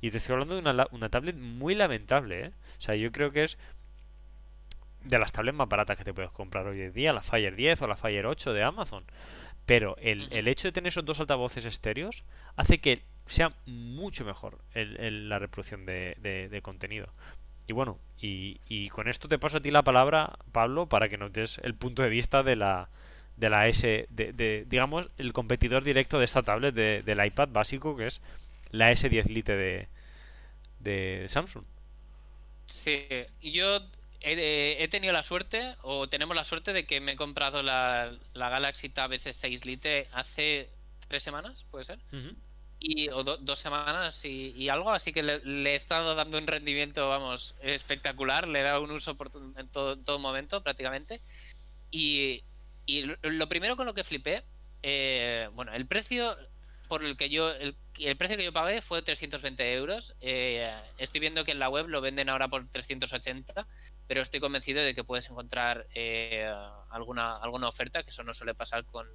Y 0.00 0.10
te 0.10 0.18
estoy 0.18 0.32
hablando 0.34 0.56
de 0.56 0.60
una, 0.60 0.86
una 0.90 1.08
tablet 1.08 1.36
muy 1.36 1.74
lamentable, 1.74 2.46
¿eh? 2.46 2.52
O 2.78 2.80
sea, 2.80 2.96
yo 2.96 3.12
creo 3.12 3.30
que 3.30 3.44
es 3.44 3.58
de 5.04 5.18
las 5.18 5.32
tablets 5.32 5.56
más 5.56 5.68
baratas 5.68 5.96
que 5.96 6.04
te 6.04 6.12
puedes 6.12 6.30
comprar 6.32 6.66
hoy 6.66 6.80
en 6.80 6.92
día, 6.92 7.12
la 7.12 7.22
Fire 7.22 7.54
10 7.54 7.82
o 7.82 7.86
la 7.86 7.96
Fire 7.96 8.26
8 8.26 8.52
de 8.52 8.62
Amazon. 8.62 9.04
Pero 9.64 9.96
el, 9.98 10.28
el 10.32 10.48
hecho 10.48 10.68
de 10.68 10.72
tener 10.72 10.88
esos 10.88 11.04
dos 11.04 11.20
altavoces 11.20 11.64
estéreos 11.64 12.24
hace 12.56 12.80
que 12.80 13.04
sea 13.26 13.52
mucho 13.66 14.24
mejor 14.24 14.58
el, 14.74 15.28
la 15.28 15.38
reproducción 15.38 15.86
de, 15.86 16.16
de, 16.50 16.62
contenido. 16.62 17.12
Y 17.66 17.72
bueno, 17.72 17.98
y, 18.22 18.60
y, 18.68 18.88
con 18.90 19.08
esto 19.08 19.28
te 19.28 19.38
paso 19.38 19.56
a 19.56 19.60
ti 19.60 19.72
la 19.72 19.82
palabra, 19.82 20.38
Pablo, 20.52 20.88
para 20.88 21.08
que 21.08 21.18
nos 21.18 21.32
des 21.32 21.58
el 21.64 21.74
punto 21.74 22.04
de 22.04 22.08
vista 22.08 22.44
de 22.44 22.54
la, 22.54 22.88
de 23.36 23.50
la 23.50 23.66
S, 23.66 24.06
de, 24.10 24.64
digamos, 24.68 25.08
el 25.18 25.32
competidor 25.32 25.82
directo 25.82 26.20
de 26.20 26.24
esta 26.24 26.42
tablet 26.42 26.72
de, 26.72 27.02
del 27.02 27.24
iPad 27.24 27.48
básico, 27.48 27.96
que 27.96 28.06
es 28.06 28.20
la 28.70 28.92
S10 28.92 29.26
Lite 29.26 29.56
de, 29.56 29.88
de 30.78 31.26
Samsung. 31.28 31.64
Sí, 32.68 33.08
yo 33.42 33.80
he, 34.20 34.76
he, 34.78 34.86
tenido 34.86 35.12
la 35.12 35.24
suerte, 35.24 35.74
o 35.82 36.08
tenemos 36.08 36.36
la 36.36 36.44
suerte, 36.44 36.72
de 36.72 36.86
que 36.86 37.00
me 37.00 37.12
he 37.12 37.16
comprado 37.16 37.64
la, 37.64 38.12
la 38.34 38.48
Galaxy 38.50 38.88
Tab 38.88 39.10
S6 39.10 39.64
Lite 39.64 40.06
hace 40.12 40.68
tres 41.08 41.24
semanas, 41.24 41.64
¿puede 41.72 41.84
ser? 41.84 41.98
Y, 42.82 43.08
o 43.10 43.22
dos 43.22 43.58
semanas 43.58 44.24
y, 44.24 44.68
algo, 44.68 44.90
así 44.90 45.12
que 45.12 45.22
le, 45.22 45.70
he 45.70 45.74
estado 45.76 46.16
dando 46.16 46.36
un 46.38 46.46
rendimiento, 46.46 47.08
vamos, 47.08 47.54
espectacular, 47.60 48.48
le 48.48 48.60
he 48.60 48.62
dado 48.64 48.82
un 48.82 48.90
uso 48.90 49.14
por, 49.14 49.30
en 49.56 49.68
todo, 49.68 49.96
todo 49.98 50.18
momento 50.18 50.62
prácticamente. 50.62 51.20
Y, 51.92 52.42
y, 52.86 53.04
lo 53.22 53.48
primero 53.48 53.76
con 53.76 53.86
lo 53.86 53.94
que 53.94 54.02
flipé, 54.02 54.42
eh, 54.82 55.48
bueno, 55.54 55.72
el 55.72 55.86
precio 55.86 56.36
por 56.88 57.04
el 57.04 57.16
que 57.16 57.30
yo, 57.30 57.50
el, 57.52 57.76
el, 58.00 58.16
precio 58.16 58.36
que 58.36 58.44
yo 58.44 58.52
pagué 58.52 58.82
fue 58.82 59.00
320 59.00 59.74
euros. 59.74 60.14
Eh, 60.20 60.68
estoy 60.98 61.20
viendo 61.20 61.44
que 61.44 61.52
en 61.52 61.60
la 61.60 61.68
web 61.68 61.86
lo 61.88 62.00
venden 62.00 62.28
ahora 62.28 62.48
por 62.48 62.66
380, 62.66 63.66
pero 64.08 64.22
estoy 64.22 64.40
convencido 64.40 64.82
de 64.82 64.94
que 64.94 65.04
puedes 65.04 65.30
encontrar 65.30 65.86
eh, 65.94 66.52
alguna, 66.90 67.34
alguna 67.34 67.68
oferta, 67.68 68.02
que 68.02 68.10
eso 68.10 68.24
no 68.24 68.34
suele 68.34 68.54
pasar 68.54 68.84
con, 68.84 69.06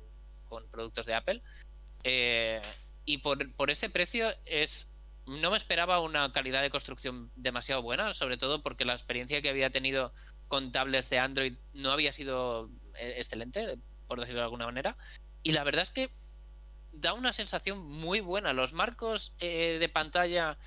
con 0.46 0.68
productos 0.70 1.06
de 1.06 1.16
Apple. 1.16 1.42
Eh, 2.04 2.62
y 3.08 3.20
por, 3.20 3.52
por 3.54 3.72
ese 3.72 3.90
precio 3.90 4.32
es 4.46 4.92
no 5.26 5.50
me 5.52 5.58
esperaba 5.58 6.00
una 6.02 6.32
calidad 6.32 6.62
de 6.62 6.70
construcción 6.70 7.32
demasiado 7.36 7.82
buena, 7.82 8.14
sobre 8.14 8.38
todo 8.38 8.62
porque 8.62 8.86
la 8.86 8.94
experiencia 8.94 9.42
que 9.42 9.50
había 9.50 9.72
tenido 9.72 10.14
con 10.48 10.72
tablets 10.72 11.10
de 11.10 11.20
Android 11.20 11.56
no 11.74 11.92
había 11.92 12.14
sido 12.14 12.70
eh, 12.96 13.16
excelente, 13.18 13.78
por 14.08 14.20
decirlo 14.20 14.42
de 14.42 14.46
alguna 14.46 14.66
manera. 14.66 14.98
Y 15.42 15.54
la 15.54 15.64
verdad 15.64 15.84
es 15.84 15.90
que 15.90 16.12
da 16.92 17.14
una 17.14 17.34
sensación 17.34 17.80
muy 17.80 18.20
buena. 18.20 18.54
Los 18.54 18.74
marcos 18.74 19.34
eh, 19.40 19.78
de 19.80 19.90
pantalla 19.90 20.58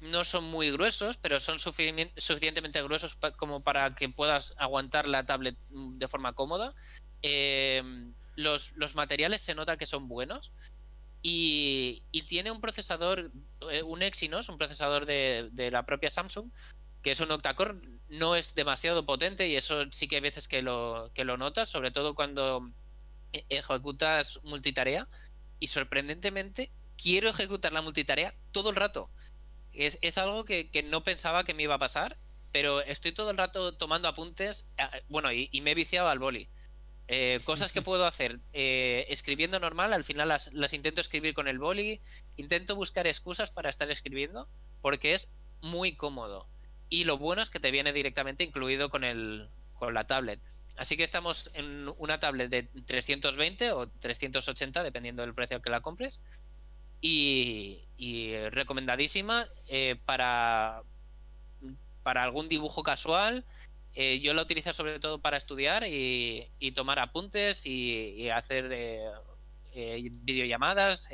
no 0.00 0.24
son 0.24 0.44
muy 0.44 0.70
gruesos, 0.70 1.18
pero 1.18 1.38
son 1.38 1.58
suficientemente 1.58 2.82
gruesos 2.82 3.18
como 3.36 3.62
para 3.62 3.94
que 3.94 4.08
puedas 4.08 4.54
aguantar 4.56 5.06
la 5.06 5.26
tablet 5.26 5.56
mm, 5.70 5.98
de 5.98 6.08
forma 6.08 6.32
cómoda. 6.32 6.74
Eh, 7.22 7.82
los, 8.36 8.72
los 8.76 8.94
materiales 8.94 9.42
se 9.42 9.54
nota 9.54 9.76
que 9.76 9.86
son 9.86 10.08
buenos. 10.08 10.52
Y, 11.22 12.02
tiene 12.26 12.50
un 12.50 12.60
procesador, 12.60 13.30
eh, 13.70 13.82
un 13.82 14.02
Exynos, 14.02 14.48
un 14.48 14.56
procesador 14.56 15.06
de, 15.06 15.68
la 15.70 15.84
propia 15.84 16.10
Samsung, 16.10 16.50
que 17.02 17.10
es 17.10 17.20
un 17.20 17.30
octa-core, 17.30 17.76
no 18.08 18.36
es 18.36 18.54
demasiado 18.54 19.06
potente 19.06 19.48
y 19.48 19.56
eso 19.56 19.84
sí 19.90 20.08
que 20.08 20.16
hay 20.16 20.22
veces 20.22 20.48
que 20.48 20.62
lo, 20.62 21.10
que 21.14 21.24
lo 21.24 21.36
notas, 21.36 21.68
sobre 21.68 21.90
todo 21.90 22.14
cuando 22.14 22.70
e, 23.32 23.44
ejecutas 23.48 24.40
multitarea. 24.42 25.08
Y 25.58 25.68
sorprendentemente, 25.68 26.72
quiero 26.96 27.28
ejecutar 27.28 27.72
la 27.72 27.82
multitarea 27.82 28.34
todo 28.52 28.70
el 28.70 28.76
rato. 28.76 29.10
Es, 29.72 29.98
es 30.02 30.18
algo 30.18 30.44
que, 30.44 30.70
que, 30.70 30.82
no 30.82 31.04
pensaba 31.04 31.44
que 31.44 31.54
me 31.54 31.62
iba 31.64 31.74
a 31.74 31.78
pasar, 31.78 32.18
pero 32.50 32.80
estoy 32.80 33.12
todo 33.12 33.30
el 33.30 33.36
rato 33.36 33.76
tomando 33.76 34.08
apuntes. 34.08 34.66
Bueno, 35.08 35.32
y, 35.32 35.48
y 35.52 35.60
me 35.60 35.72
he 35.72 35.74
viciado 35.74 36.08
al 36.08 36.18
boli. 36.18 36.48
Eh, 37.12 37.40
cosas 37.42 37.72
que 37.72 37.82
puedo 37.82 38.06
hacer 38.06 38.38
eh, 38.52 39.04
escribiendo 39.08 39.58
normal, 39.58 39.92
al 39.92 40.04
final 40.04 40.28
las, 40.28 40.72
intento 40.72 41.00
escribir 41.00 41.34
con 41.34 41.48
el 41.48 41.58
boli, 41.58 42.00
intento 42.36 42.76
buscar 42.76 43.08
excusas 43.08 43.50
para 43.50 43.68
estar 43.68 43.90
escribiendo, 43.90 44.48
porque 44.80 45.14
es 45.14 45.32
muy 45.60 45.96
cómodo. 45.96 46.48
Y 46.88 47.02
lo 47.02 47.18
bueno 47.18 47.42
es 47.42 47.50
que 47.50 47.58
te 47.58 47.72
viene 47.72 47.92
directamente 47.92 48.44
incluido 48.44 48.90
con, 48.90 49.02
el, 49.02 49.48
con 49.72 49.92
la 49.92 50.06
tablet. 50.06 50.40
Así 50.76 50.96
que 50.96 51.02
estamos 51.02 51.50
en 51.54 51.92
una 51.98 52.20
tablet 52.20 52.48
de 52.48 52.62
320 52.62 53.72
o 53.72 53.88
380, 53.88 54.84
dependiendo 54.84 55.22
del 55.22 55.34
precio 55.34 55.60
que 55.60 55.70
la 55.70 55.80
compres. 55.80 56.22
Y, 57.00 57.80
recomendadísima 58.50 59.48
eh, 59.66 59.96
para, 60.04 60.84
para 62.04 62.22
algún 62.22 62.48
dibujo 62.48 62.84
casual 62.84 63.44
eh, 63.94 64.20
yo 64.20 64.34
la 64.34 64.42
utilizo 64.42 64.72
sobre 64.72 65.00
todo 65.00 65.20
para 65.20 65.36
estudiar 65.36 65.84
y, 65.86 66.72
tomar 66.74 66.98
apuntes 66.98 67.66
y, 67.66 68.28
hacer 68.30 68.70
eh, 68.72 69.10
eh, 69.74 70.10
videollamadas, 70.20 71.08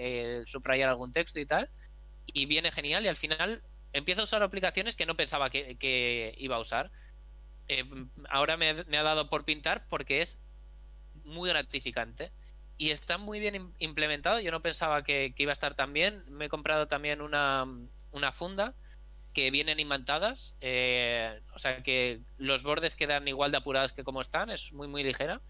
subrayar 0.45 0.91
algún 0.91 1.13
texto 1.13 1.41
y 1.41 1.47
tal. 1.47 1.71
Y 2.27 2.47
viene 2.47 2.71
genial 2.71 3.05
y 3.05 3.09
al 3.09 3.17
final 3.17 3.63
empiezo 3.93 4.23
a 4.23 4.25
usar 4.25 4.43
aplicaciones 4.43 4.97
que 4.97 5.07
no 5.07 5.17
pensaba 5.17 5.49
que, 5.51 6.35
iba 6.39 6.57
a 6.57 6.61
usar. 6.61 6.91
ahora 8.29 8.57
me, 8.57 8.69
ha 8.69 9.03
dado 9.03 9.29
por 9.29 9.45
pintar 9.45 9.87
porque 9.89 10.21
es 10.21 10.43
muy 11.25 11.49
gratificante 11.49 12.31
y 12.77 12.91
está 12.91 13.17
muy 13.17 13.41
bien 13.41 13.73
implementado. 13.79 14.39
Yo 14.41 14.51
no 14.51 14.61
pensaba 14.61 15.03
que, 15.03 15.35
iba 15.39 15.53
a 15.53 15.55
estar 15.55 15.75
tan 15.75 15.95
bien. 15.95 16.25
Me 16.29 16.47
he 16.47 16.49
comprado 16.51 16.89
también 16.89 17.23
una, 17.23 17.67
una 18.13 18.33
funda 18.33 18.75
que 19.37 19.51
vienen 19.51 19.79
imantadas, 19.79 20.57
eh, 20.63 21.43
o 21.53 21.59
sea 21.59 21.83
que 21.83 22.23
los 22.39 22.63
bordes 22.63 22.97
quedan 22.97 23.29
igual 23.29 23.51
de 23.51 23.59
apurados 23.59 23.93
que 23.93 24.03
como 24.03 24.23
están, 24.23 24.49
es 24.49 24.73
muy 24.73 24.89
muy 24.89 25.05
ligera 25.05 25.43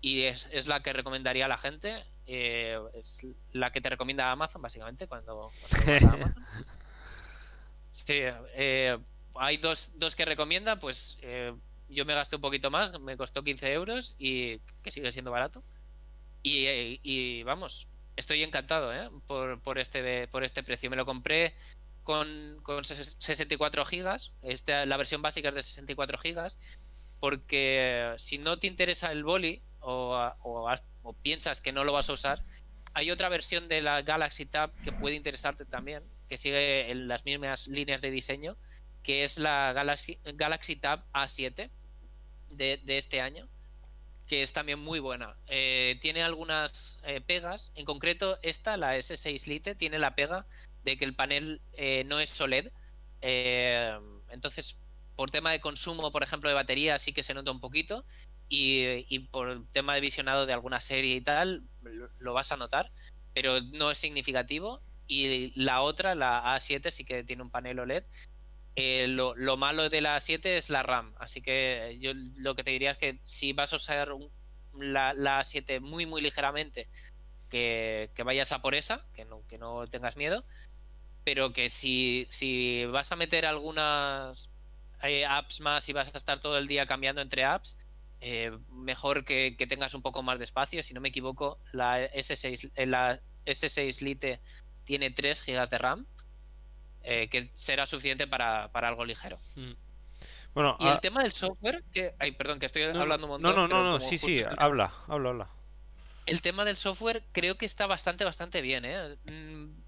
y 0.00 0.22
es, 0.22 0.48
es 0.50 0.66
la 0.66 0.82
que 0.82 0.92
recomendaría 0.92 1.44
a 1.44 1.48
la 1.48 1.56
gente. 1.56 2.02
eh, 2.26 2.80
es 2.94 3.24
la 3.52 3.70
que 3.70 3.80
te 3.80 3.90
recomienda 3.90 4.32
Amazon, 4.32 4.60
básicamente, 4.60 5.06
cuando, 5.06 5.52
cuando 5.70 5.92
vas 5.92 6.02
a 6.02 6.12
Amazon. 6.14 6.46
Sí, 7.92 8.18
eh, 8.56 8.98
hay 9.36 9.56
dos, 9.58 9.92
dos 9.98 10.16
que 10.16 10.24
recomienda, 10.24 10.80
pues 10.80 11.16
yo 11.88 12.04
me 12.04 12.14
gasté 12.14 12.34
un 12.34 12.42
poquito 12.42 12.72
más, 12.72 12.98
me 12.98 13.16
costó 13.16 13.44
15 13.44 13.72
euros 13.72 14.16
y 14.18 14.58
que 14.82 14.90
sigue 14.90 15.12
siendo 15.12 15.30
barato. 15.30 15.62
Y, 16.42 16.66
eh, 16.66 16.98
y, 17.04 17.44
vamos, 17.44 17.86
estoy 18.16 18.42
encantado 18.42 18.92
¿eh? 18.92 19.08
por, 19.28 19.62
por, 19.62 19.78
este, 19.78 20.26
por 20.26 20.42
este 20.42 20.64
precio. 20.64 20.90
Me 20.90 20.96
lo 20.96 21.06
compré 21.06 21.54
con, 22.02 22.58
con 22.62 22.84
64 22.84 23.84
gigas, 23.84 24.32
esta, 24.42 24.86
la 24.86 24.96
versión 24.96 25.22
básica 25.22 25.50
es 25.50 25.54
de 25.54 25.62
64 25.62 26.18
gigas, 26.18 26.58
porque 27.20 28.12
si 28.18 28.38
no 28.38 28.58
te 28.58 28.66
interesa 28.66 29.12
el 29.12 29.24
boli 29.24 29.62
o, 29.80 30.18
o, 30.42 31.12
piensas 31.22 31.60
que 31.60 31.72
no 31.72 31.84
lo 31.84 31.92
vas 31.92 32.08
a 32.08 32.14
usar, 32.14 32.40
hay 32.94 33.10
otra 33.10 33.28
versión 33.28 33.68
de 33.68 33.80
la 33.80 34.02
Galaxy 34.02 34.46
Tab 34.46 34.72
que 34.82 34.92
puede 34.92 35.14
interesarte 35.14 35.64
también, 35.64 36.02
que 36.28 36.38
sigue 36.38 36.90
en 36.90 37.08
las 37.08 37.24
mismas 37.24 37.68
líneas 37.68 38.00
de 38.00 38.10
diseño, 38.10 38.56
que 39.02 39.24
es 39.24 39.38
la 39.38 39.72
Galaxy, 39.72 40.18
Galaxy 40.34 40.76
Tab 40.76 41.04
A7 41.12 41.70
de, 42.50 42.76
de, 42.78 42.98
este 42.98 43.20
año, 43.20 43.48
que 44.26 44.42
es 44.42 44.52
también 44.52 44.78
muy 44.78 45.00
buena. 45.00 45.36
Eh, 45.46 45.98
tiene 46.00 46.22
algunas 46.22 46.98
eh, 47.04 47.20
pegas, 47.20 47.72
en 47.74 47.84
concreto 47.84 48.38
esta, 48.42 48.76
la 48.76 48.96
S6 48.96 49.46
Lite, 49.46 49.74
tiene 49.74 49.98
la 49.98 50.14
pega 50.14 50.46
de 50.84 50.96
que 50.96 51.04
el 51.04 51.14
panel 51.14 51.60
eh, 51.74 52.04
no 52.06 52.20
es 52.20 52.40
OLED. 52.40 52.70
eh, 53.20 53.98
entonces, 54.30 54.78
por 55.16 55.30
tema 55.30 55.52
de 55.52 55.60
consumo, 55.60 56.10
por 56.10 56.22
ejemplo, 56.22 56.48
de 56.48 56.54
batería, 56.54 56.98
sí 56.98 57.12
que 57.12 57.22
se 57.22 57.34
nota 57.34 57.50
un 57.50 57.60
poquito. 57.60 58.04
Y, 58.48 59.06
y 59.08 59.20
por 59.20 59.66
tema 59.72 59.94
de 59.94 60.00
visionado 60.00 60.44
de 60.44 60.52
alguna 60.52 60.80
serie 60.80 61.16
y 61.16 61.20
tal, 61.22 61.62
lo, 62.18 62.34
vas 62.34 62.52
a 62.52 62.58
notar, 62.58 62.92
pero 63.32 63.60
no 63.62 63.90
es 63.90 63.98
significativo 63.98 64.82
y 65.06 65.52
la 65.58 65.80
otra, 65.80 66.14
la 66.14 66.56
A7, 66.56 66.90
sí 66.90 67.04
que 67.04 67.24
tiene 67.24 67.42
un 67.42 67.50
panel 67.50 67.78
OLED. 67.78 68.04
Eh, 68.76 69.06
lo, 69.08 69.34
lo, 69.36 69.56
malo 69.56 69.88
de 69.88 70.00
la 70.00 70.16
A7 70.16 70.46
es 70.46 70.70
la 70.70 70.82
RAM, 70.82 71.14
así 71.18 71.42
que 71.42 71.98
yo 72.00 72.12
lo 72.14 72.54
que 72.54 72.64
te 72.64 72.70
diría 72.70 72.92
es 72.92 72.98
que 72.98 73.20
si 73.24 73.52
vas 73.52 73.72
a 73.72 73.76
usar 73.76 74.12
un, 74.12 74.30
la, 74.74 75.12
la, 75.12 75.40
A7 75.40 75.80
muy, 75.80 76.06
muy 76.06 76.22
ligeramente, 76.22 76.88
que, 77.50 78.10
que, 78.14 78.22
vayas 78.22 78.52
a 78.52 78.62
por 78.62 78.74
esa, 78.74 79.06
que 79.12 79.26
no, 79.26 79.46
que 79.46 79.58
no 79.58 79.86
tengas 79.86 80.16
miedo, 80.16 80.44
pero 81.24 81.52
que 81.52 81.70
si, 81.70 82.26
si 82.30 82.84
vas 82.86 83.12
a 83.12 83.16
meter 83.16 83.46
algunas 83.46 84.50
eh, 85.02 85.24
apps 85.26 85.60
más 85.60 85.88
y 85.88 85.92
vas 85.92 86.12
a 86.12 86.18
estar 86.18 86.38
todo 86.38 86.58
el 86.58 86.66
día 86.66 86.86
cambiando 86.86 87.20
entre 87.20 87.44
apps, 87.44 87.78
eh, 88.20 88.56
mejor 88.70 89.24
que, 89.24 89.56
que, 89.56 89.66
tengas 89.66 89.94
un 89.94 90.02
poco 90.02 90.22
más 90.22 90.38
de 90.38 90.44
espacio. 90.44 90.82
Si 90.82 90.94
no 90.94 91.00
me 91.00 91.08
equivoco, 91.08 91.58
la 91.72 92.00
S6, 92.12 92.72
eh, 92.74 92.86
la 92.86 93.20
S6 93.46 94.02
Lite 94.02 94.40
tiene 94.84 95.10
3 95.10 95.44
GB 95.46 95.68
de 95.68 95.78
RAM, 95.78 96.06
que 97.02 97.50
será 97.52 97.84
suficiente 97.86 98.26
para, 98.28 98.70
para 98.70 98.88
algo 98.88 99.04
ligero. 99.04 99.36
Mm. 99.56 99.72
Bueno, 100.54 100.76
y 100.78 100.86
a... 100.86 100.92
el 100.92 101.00
tema 101.00 101.22
del 101.22 101.32
software, 101.32 101.82
que, 101.92 102.14
ay, 102.18 102.32
perdón, 102.32 102.58
que 102.58 102.66
estoy 102.66 102.82
no, 102.92 103.00
hablando 103.00 103.26
un 103.26 103.32
montón. 103.32 103.54
No, 103.54 103.68
no, 103.68 103.82
no, 103.82 103.92
no 103.92 104.00
sí, 104.00 104.18
sí, 104.18 104.42
habla, 104.58 104.92
habla, 105.08 105.30
habla. 105.30 105.48
El 106.26 106.40
tema 106.42 106.64
del 106.64 106.76
software 106.76 107.24
creo 107.32 107.56
que 107.56 107.66
está 107.66 107.86
bastante, 107.86 108.24
bastante 108.24 108.62
bien. 108.62 108.84
¿eh? 108.84 109.16
Mm, 109.30 109.81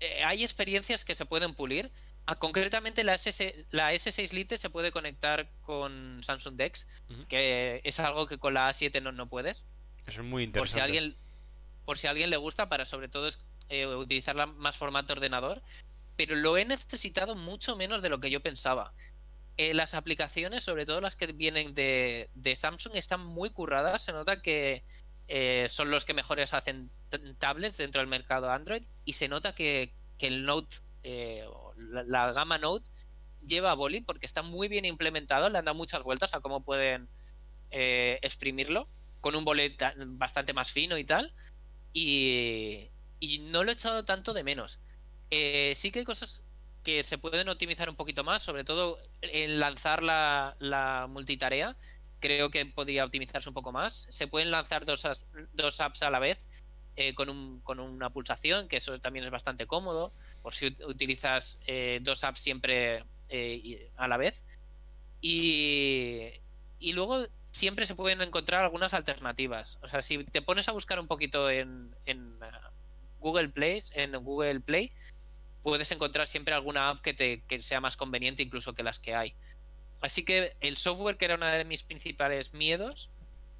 eh, 0.00 0.24
hay 0.24 0.42
experiencias 0.42 1.04
que 1.04 1.14
se 1.14 1.26
pueden 1.26 1.54
pulir. 1.54 1.90
Ah, 2.26 2.36
concretamente 2.36 3.04
la, 3.04 3.14
SS, 3.14 3.66
la 3.70 3.92
S6 3.92 4.32
Lite 4.32 4.58
se 4.58 4.68
puede 4.68 4.90
conectar 4.90 5.48
con 5.62 6.20
Samsung 6.24 6.56
Dex, 6.56 6.88
uh 7.08 7.12
-huh. 7.12 7.26
que 7.28 7.80
es 7.84 8.00
algo 8.00 8.26
que 8.26 8.38
con 8.38 8.54
la 8.54 8.68
A7 8.68 9.00
no, 9.00 9.12
no 9.12 9.28
puedes. 9.28 9.64
Eso 10.06 10.22
es 10.22 10.26
muy 10.26 10.42
interesante. 10.44 10.58
Por 10.58 10.68
si 10.68 10.80
a 10.80 10.84
alguien, 10.84 11.16
por 11.84 11.98
si 11.98 12.06
a 12.06 12.10
alguien 12.10 12.30
le 12.30 12.36
gusta, 12.36 12.68
para 12.68 12.84
sobre 12.84 13.08
todo 13.08 13.28
es, 13.28 13.38
eh, 13.68 13.86
utilizarla 13.86 14.46
más 14.46 14.76
formato 14.76 15.12
ordenador. 15.12 15.62
Pero 16.16 16.34
lo 16.34 16.56
he 16.56 16.64
necesitado 16.64 17.34
mucho 17.36 17.76
menos 17.76 18.02
de 18.02 18.08
lo 18.08 18.18
que 18.18 18.30
yo 18.30 18.40
pensaba. 18.40 18.92
Eh, 19.58 19.72
las 19.72 19.94
aplicaciones, 19.94 20.64
sobre 20.64 20.84
todo 20.84 21.00
las 21.00 21.16
que 21.16 21.28
vienen 21.28 21.74
de, 21.74 22.28
de, 22.34 22.56
Samsung, 22.56 22.96
están 22.96 23.24
muy 23.24 23.50
curradas. 23.50 24.02
Se 24.02 24.12
nota 24.12 24.42
que 24.42 24.84
eh, 25.28 25.66
son 25.68 25.90
los 25.90 26.04
que 26.04 26.14
mejores 26.14 26.54
hacen 26.54 26.90
tablets 27.38 27.76
dentro 27.76 28.00
del 28.00 28.08
mercado 28.08 28.50
Android. 28.50 28.82
Y 29.04 29.14
se 29.14 29.28
nota 29.28 29.54
que, 29.54 29.94
que 30.18 30.26
el 30.26 30.44
Note, 30.44 30.76
eh, 31.02 31.44
la, 31.76 32.32
gama 32.32 32.58
Note, 32.58 32.90
lleva 33.46 33.70
a 33.70 33.74
Boli 33.74 34.00
porque 34.00 34.26
está 34.26 34.42
muy 34.42 34.68
bien 34.68 34.84
implementado. 34.84 35.48
Le 35.48 35.58
han 35.58 35.64
dado 35.64 35.76
muchas 35.76 36.02
vueltas 36.02 36.34
a 36.34 36.40
cómo 36.40 36.62
pueden 36.62 37.08
eh, 37.70 38.18
exprimirlo. 38.22 38.88
Con 39.20 39.34
un 39.34 39.44
bolet 39.44 39.76
bastante 39.96 40.52
más 40.52 40.70
fino 40.70 40.98
y 40.98 41.04
tal. 41.04 41.32
Y, 41.92 42.90
y 43.18 43.38
no 43.38 43.64
lo 43.64 43.70
he 43.70 43.74
echado 43.74 44.04
tanto 44.04 44.34
de 44.34 44.44
menos. 44.44 44.78
Eh, 45.30 45.72
sí 45.76 45.90
que 45.90 46.00
hay 46.00 46.04
cosas 46.04 46.44
que 46.84 47.02
se 47.02 47.18
pueden 47.18 47.48
optimizar 47.48 47.90
un 47.90 47.96
poquito 47.96 48.22
más, 48.22 48.42
sobre 48.42 48.62
todo 48.62 49.00
en 49.22 49.58
lanzar 49.58 50.02
la, 50.02 50.56
la, 50.60 51.06
multitarea. 51.08 51.76
Creo 52.20 52.50
que 52.50 52.64
podría 52.66 53.04
optimizarse 53.04 53.48
un 53.48 53.54
poco 53.54 53.72
más. 53.72 54.06
Se 54.10 54.26
pueden 54.26 54.50
lanzar 54.50 54.84
dos, 54.84 55.06
dos 55.52 55.80
apps 55.80 56.02
a 56.02 56.10
la 56.10 56.18
vez 56.18 56.48
eh, 56.96 57.14
con, 57.14 57.28
un, 57.28 57.60
con, 57.60 57.78
una 57.78 58.10
pulsación, 58.10 58.68
que 58.68 58.78
eso 58.78 58.98
también 59.00 59.24
es 59.24 59.30
bastante 59.30 59.66
cómodo, 59.66 60.12
por 60.42 60.54
si 60.54 60.74
utilizas 60.86 61.58
eh, 61.66 61.98
dos 62.02 62.24
apps 62.24 62.40
siempre 62.40 63.04
eh, 63.28 63.90
a 63.96 64.08
la 64.08 64.16
vez. 64.16 64.44
Y, 65.20 66.30
y 66.78 66.92
luego 66.92 67.26
siempre 67.56 67.86
se 67.86 67.94
pueden 67.94 68.22
encontrar 68.22 68.62
algunas 68.62 68.94
alternativas. 68.94 69.78
O 69.82 69.88
sea, 69.88 70.02
si 70.02 70.24
te 70.24 70.42
pones 70.42 70.68
a 70.68 70.72
buscar 70.72 71.00
un 71.00 71.06
poquito 71.06 71.50
en, 71.50 71.94
en 72.04 72.34
uh, 72.42 73.20
Google 73.20 73.48
Play, 73.48 73.82
en 73.92 74.12
Google 74.12 74.60
Play, 74.60 74.92
puedes 75.62 75.90
encontrar 75.90 76.28
siempre 76.28 76.54
alguna 76.54 76.90
app 76.90 77.00
que, 77.00 77.12
te, 77.12 77.42
que 77.42 77.60
sea 77.60 77.80
más 77.80 77.96
conveniente 77.96 78.42
incluso 78.42 78.74
que 78.74 78.82
las 78.82 78.98
que 78.98 79.14
hay. 79.14 79.34
Así 80.06 80.24
que 80.24 80.52
el 80.60 80.76
software, 80.76 81.16
que 81.16 81.24
era 81.24 81.34
uno 81.34 81.46
de 81.46 81.64
mis 81.64 81.82
principales 81.82 82.54
miedos, 82.54 83.10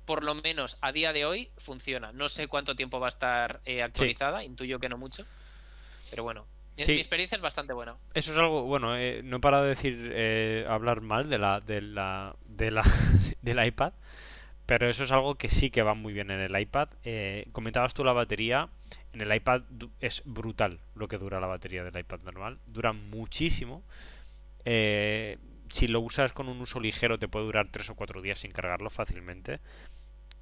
por 0.05 0.23
lo 0.23 0.37
menos 0.37 0.79
a 0.81 0.93
día 0.93 1.13
de 1.13 1.25
hoy 1.25 1.51
funciona. 1.59 2.13
No 2.13 2.29
sé 2.29 2.47
cuánto 2.47 2.77
tiempo 2.77 3.01
va 3.01 3.07
a 3.07 3.09
estar 3.09 3.61
eh, 3.65 3.83
actualizada, 3.83 4.39
sí. 4.39 4.47
intuyo 4.47 4.79
que 4.79 4.89
no 4.89 4.97
mucho. 4.97 5.27
Pero 6.09 6.23
bueno, 6.23 6.47
sí. 6.79 6.93
mi 6.93 6.99
experiencia 6.99 7.35
es 7.35 7.43
bastante 7.43 7.73
buena. 7.73 7.97
Eso 8.15 8.31
es 8.31 8.39
algo, 8.39 8.63
bueno, 8.63 8.97
eh, 8.97 9.23
no 9.25 9.39
he 9.39 9.41
parado 9.41 9.65
de 9.65 9.71
decir, 9.71 10.13
eh, 10.15 10.65
hablar 10.69 11.01
mal 11.01 11.29
de 11.29 11.39
la, 11.39 11.59
de 11.59 11.81
la, 11.81 12.37
de 12.45 12.71
la, 12.71 12.85
del 13.43 13.67
iPad. 13.67 13.93
Pero 14.67 14.89
eso 14.89 15.03
es 15.03 15.11
algo 15.11 15.35
que 15.35 15.49
sí 15.49 15.71
que 15.71 15.83
va 15.83 15.95
muy 15.95 16.13
bien 16.13 16.31
en 16.31 16.39
el 16.39 16.57
iPad. 16.57 16.91
Eh, 17.03 17.49
comentabas 17.51 17.93
tú 17.93 18.05
la 18.05 18.13
batería. 18.13 18.69
En 19.13 19.21
el 19.21 19.35
iPad 19.35 19.63
es 19.99 20.23
brutal 20.25 20.79
lo 20.95 21.09
que 21.09 21.19
dura 21.19 21.41
la 21.41 21.49
batería 21.49 21.83
del 21.83 21.99
iPad 21.99 22.21
normal. 22.21 22.61
Dura 22.69 22.93
muchísimo. 22.93 23.83
Eh, 24.65 25.39
si 25.69 25.89
lo 25.89 26.01
usas 26.01 26.33
con 26.33 26.49
un 26.49 26.61
uso 26.61 26.81
ligero 26.81 27.19
te 27.19 27.29
puede 27.29 27.47
durar 27.47 27.69
3 27.69 27.91
o 27.91 27.95
4 27.95 28.23
días 28.23 28.41
sin 28.41 28.53
cargarlo 28.53 28.91
fácilmente. 28.91 29.61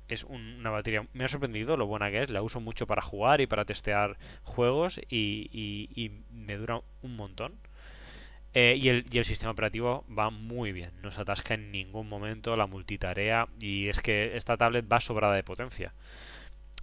Es 0.09 0.25
un, 0.25 0.57
una 0.61 0.71
batería... 0.71 1.07
Me 1.13 1.25
ha 1.25 1.29
sorprendido 1.29 1.77
lo 1.77 1.87
buena 1.87 2.11
que 2.11 2.23
es. 2.23 2.31
La 2.31 2.43
uso 2.43 2.61
mucho 2.61 2.87
para 2.87 3.03
jugar 3.03 3.41
y 3.41 3.47
para 3.47 3.65
testear 3.65 4.19
juegos 4.43 4.99
y, 5.09 5.49
y, 5.51 5.89
y 5.95 6.11
me 6.31 6.57
dura 6.57 6.81
un 7.03 7.17
montón. 7.17 7.59
Eh, 8.53 8.79
y, 8.81 8.89
el, 8.89 9.05
y, 9.11 9.19
el, 9.19 9.25
sistema 9.25 9.51
operativo 9.51 10.05
va 10.17 10.31
muy 10.31 10.71
bien, 10.71 10.93
no 11.03 11.11
se 11.11 11.21
atasca 11.21 11.55
en 11.55 11.73
ningún 11.73 12.09
momento 12.09 12.55
la 12.55 12.69
multitarea 12.69 13.49
y 13.61 13.89
es 13.89 14.01
que 14.01 14.37
esta 14.37 14.57
tablet 14.57 14.87
va 14.91 15.01
sobrada 15.01 15.35
de 15.35 15.43
potencia. 15.43 15.93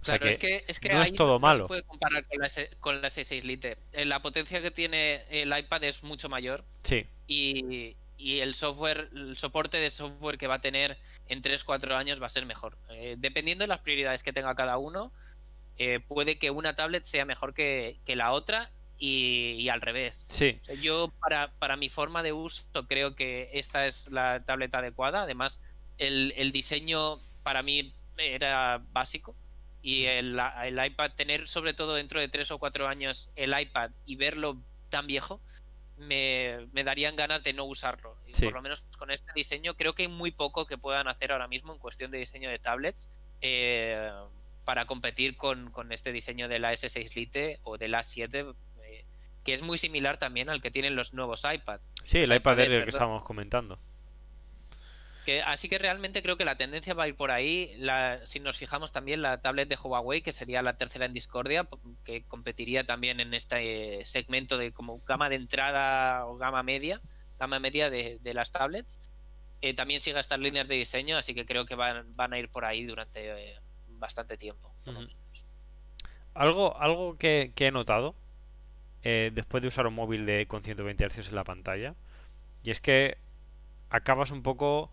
O 0.02 0.04
sea 0.04 0.18
claro, 0.18 0.24
que 0.24 0.30
es 0.30 0.38
que, 0.38 0.64
es 0.66 0.80
que 0.80 0.92
no 0.92 1.02
es 1.02 1.14
todo 1.14 1.34
no 1.34 1.38
malo. 1.38 1.64
se 1.64 1.68
puede 1.68 1.82
comparar 1.84 2.24
con 2.26 2.40
la, 2.40 2.48
con 2.80 3.00
la 3.00 3.08
S6 3.08 3.42
Lite. 3.44 3.78
Eh, 3.92 4.04
La 4.04 4.20
potencia 4.20 4.60
que 4.60 4.70
tiene 4.70 5.22
el 5.30 5.56
iPad 5.56 5.84
es 5.84 6.02
mucho 6.02 6.28
mayor. 6.28 6.64
Sí. 6.82 7.06
Y, 7.28 7.96
y 8.22 8.40
el 8.40 8.54
software, 8.54 9.10
el 9.14 9.36
soporte 9.36 9.78
de 9.78 9.90
software 9.90 10.38
que 10.38 10.46
va 10.46 10.54
a 10.54 10.60
tener 10.60 10.96
en 11.28 11.42
3-4 11.42 11.96
años 11.96 12.22
va 12.22 12.26
a 12.26 12.28
ser 12.28 12.46
mejor. 12.46 12.78
Eh, 12.90 13.16
dependiendo 13.18 13.64
de 13.64 13.68
las 13.68 13.80
prioridades 13.80 14.22
que 14.22 14.32
tenga 14.32 14.54
cada 14.54 14.78
uno, 14.78 15.10
eh, 15.76 15.98
puede 16.06 16.38
que 16.38 16.52
una 16.52 16.74
tablet 16.74 17.02
sea 17.02 17.24
mejor 17.24 17.52
que, 17.52 17.98
que 18.04 18.14
la 18.14 18.30
otra 18.30 18.70
y, 18.96 19.56
y, 19.58 19.68
al 19.68 19.80
revés. 19.80 20.26
Sí. 20.28 20.60
Yo, 20.80 21.12
para, 21.20 21.50
para, 21.58 21.76
mi 21.76 21.88
forma 21.88 22.22
de 22.22 22.32
uso, 22.32 22.64
creo 22.86 23.16
que 23.16 23.50
esta 23.54 23.88
es 23.88 24.08
la 24.12 24.44
tableta 24.44 24.78
adecuada. 24.78 25.22
Además, 25.22 25.60
el, 25.98 26.32
el 26.36 26.52
diseño 26.52 27.18
para 27.42 27.64
mí 27.64 27.92
era 28.16 28.82
básico. 28.92 29.34
Y 29.82 30.04
el, 30.04 30.38
el, 30.62 30.86
iPad, 30.86 31.10
tener 31.16 31.48
sobre 31.48 31.74
todo 31.74 31.96
dentro 31.96 32.20
de 32.20 32.28
tres 32.28 32.52
o 32.52 32.58
cuatro 32.58 32.86
años 32.86 33.32
el 33.34 33.58
iPad 33.58 33.90
y 34.06 34.14
verlo 34.14 34.62
tan 34.90 35.08
viejo, 35.08 35.40
me, 36.02 36.68
me 36.72 36.84
darían 36.84 37.16
ganas 37.16 37.42
de 37.42 37.52
no 37.52 37.64
usarlo. 37.64 38.16
Y 38.26 38.34
sí. 38.34 38.44
por 38.44 38.54
lo 38.54 38.62
menos 38.62 38.82
con 38.98 39.10
este 39.10 39.32
diseño, 39.34 39.74
creo 39.76 39.94
que 39.94 40.02
hay 40.02 40.08
muy 40.08 40.30
poco 40.30 40.66
que 40.66 40.78
puedan 40.78 41.08
hacer 41.08 41.32
ahora 41.32 41.48
mismo 41.48 41.72
en 41.72 41.78
cuestión 41.78 42.10
de 42.10 42.18
diseño 42.18 42.50
de 42.50 42.58
tablets. 42.58 43.10
Eh, 43.40 44.10
para 44.64 44.86
competir 44.86 45.36
con, 45.36 45.72
con, 45.72 45.90
este 45.90 46.12
diseño 46.12 46.48
de 46.48 46.60
la 46.60 46.72
S6 46.72 47.16
Lite 47.16 47.58
o 47.64 47.78
de 47.78 47.88
la 47.88 48.04
7 48.04 48.46
que 49.44 49.54
es 49.54 49.62
muy 49.62 49.78
similar 49.78 50.18
también 50.18 50.48
al 50.48 50.60
que 50.60 50.70
tienen 50.70 50.94
los 50.94 51.14
nuevos 51.14 51.44
iPad. 51.50 51.80
Sí, 52.02 52.18
el 52.18 52.32
iPad 52.32 52.60
Air 52.60 52.84
que 52.84 52.90
estábamos 52.90 53.22
comentando. 53.22 53.78
Que, 55.24 55.40
así 55.42 55.68
que 55.68 55.78
realmente 55.78 56.22
creo 56.22 56.36
que 56.36 56.44
la 56.44 56.56
tendencia 56.56 56.94
va 56.94 57.04
a 57.04 57.08
ir 57.08 57.14
por 57.14 57.30
ahí. 57.30 57.74
La, 57.78 58.20
si 58.26 58.40
nos 58.40 58.56
fijamos 58.56 58.92
también 58.92 59.22
la 59.22 59.40
tablet 59.40 59.68
de 59.68 59.76
Huawei, 59.76 60.22
que 60.22 60.32
sería 60.32 60.62
la 60.62 60.76
tercera 60.76 61.06
en 61.06 61.12
discordia, 61.12 61.68
que 62.04 62.24
competiría 62.24 62.84
también 62.84 63.20
en 63.20 63.32
este 63.34 64.04
segmento 64.04 64.58
de 64.58 64.72
como 64.72 64.98
gama 65.00 65.28
de 65.28 65.36
entrada 65.36 66.26
o 66.26 66.36
gama 66.36 66.62
media, 66.62 67.00
gama 67.38 67.60
media 67.60 67.88
de, 67.88 68.18
de 68.20 68.34
las 68.34 68.50
tablets. 68.50 68.98
Eh, 69.62 69.74
también 69.74 70.00
sigue 70.00 70.18
estas 70.18 70.40
líneas 70.40 70.66
de 70.66 70.74
diseño, 70.74 71.16
así 71.16 71.34
que 71.34 71.46
creo 71.46 71.64
que 71.64 71.76
van, 71.76 72.04
van 72.16 72.32
a 72.32 72.38
ir 72.38 72.48
por 72.48 72.64
ahí 72.64 72.84
durante 72.84 73.30
eh, 73.30 73.60
bastante 73.86 74.36
tiempo. 74.36 74.74
Algo, 76.34 76.76
algo 76.80 77.16
que, 77.16 77.52
he 77.56 77.70
notado 77.70 78.16
eh, 79.04 79.30
después 79.32 79.62
de 79.62 79.68
usar 79.68 79.86
un 79.86 79.94
móvil 79.94 80.26
de 80.26 80.48
con 80.48 80.64
120 80.64 81.08
Hz 81.08 81.28
en 81.28 81.34
la 81.36 81.44
pantalla, 81.44 81.94
y 82.64 82.72
es 82.72 82.80
que 82.80 83.18
acabas 83.88 84.32
un 84.32 84.42
poco, 84.42 84.90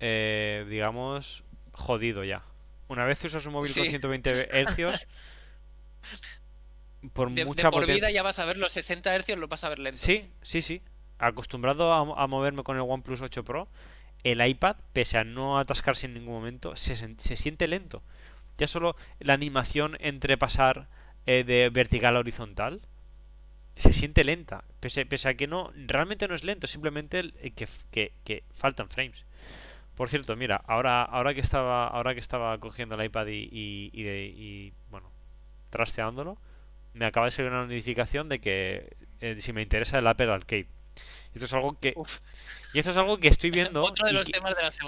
digamos, 0.00 1.44
jodido 1.72 2.24
ya. 2.24 2.42
Una 2.88 3.04
vez 3.04 3.20
que 3.20 3.26
usas 3.26 3.44
un 3.46 3.54
móvil 3.54 3.72
con 3.74 3.84
120 3.84 4.48
Hz, 4.64 5.06
por 7.12 7.30
mucha 7.30 7.70
por 7.70 7.86
vida 7.86 8.10
ya 8.10 8.22
vas 8.22 8.38
a 8.38 8.44
ver 8.44 8.58
los 8.58 8.72
60 8.72 9.18
Hz, 9.18 9.36
lo 9.36 9.48
vas 9.48 9.64
a 9.64 9.68
ver 9.68 9.78
lento. 9.78 10.00
Sí, 10.00 10.30
sí, 10.42 10.62
sí 10.62 10.82
acostumbrado 11.18 11.92
a, 11.92 12.26
moverme 12.26 12.62
con 12.62 12.76
el 12.76 12.82
OnePlus 12.82 13.22
8 13.22 13.44
Pro, 13.44 13.68
el 14.24 14.46
iPad, 14.46 14.76
pese 14.92 15.18
a 15.18 15.24
no 15.24 15.58
atascarse 15.58 16.06
en 16.06 16.14
ningún 16.14 16.34
momento, 16.34 16.76
se, 16.76 16.96
siente 17.36 17.68
lento. 17.68 18.02
Ya 18.58 18.66
solo 18.66 18.96
la 19.20 19.34
animación 19.34 19.96
entre 20.00 20.36
pasar 20.36 20.88
eh, 21.26 21.44
de 21.44 21.70
vertical 21.70 22.16
a 22.16 22.20
horizontal 22.20 22.80
se 23.74 23.92
siente 23.92 24.24
lenta. 24.24 24.64
Pese, 24.80 25.06
a 25.28 25.34
que 25.34 25.46
no, 25.46 25.70
realmente 25.74 26.28
no 26.28 26.34
es 26.34 26.44
lento, 26.44 26.66
simplemente 26.66 27.32
que, 27.54 28.44
faltan 28.52 28.88
frames. 28.88 29.24
Por 29.96 30.08
cierto, 30.08 30.36
mira, 30.36 30.62
ahora, 30.66 31.02
ahora 31.02 31.34
que 31.34 31.40
estaba, 31.40 31.88
ahora 31.88 32.14
que 32.14 32.20
estaba 32.20 32.58
cogiendo 32.58 32.96
el 32.96 33.04
iPad 33.06 33.26
y, 33.28 33.48
y, 33.92 34.72
bueno, 34.90 35.10
trasteándolo, 35.70 36.38
me 36.92 37.06
acaba 37.06 37.26
de 37.26 37.32
salir 37.32 37.50
una 37.50 37.62
notificación 37.62 38.28
de 38.28 38.38
que 38.38 38.96
eh, 39.20 39.36
si 39.40 39.52
me 39.52 39.62
interesa 39.62 39.98
el 39.98 40.06
Apple 40.06 40.30
Arcade 40.30 40.68
esto 41.36 41.44
es 41.44 41.54
algo 41.54 41.78
que. 41.78 41.94
Y 42.72 42.78
esto 42.78 42.90
es 42.90 42.96
algo 42.96 43.18
que 43.18 43.28
estoy 43.28 43.50
viendo. 43.52 43.92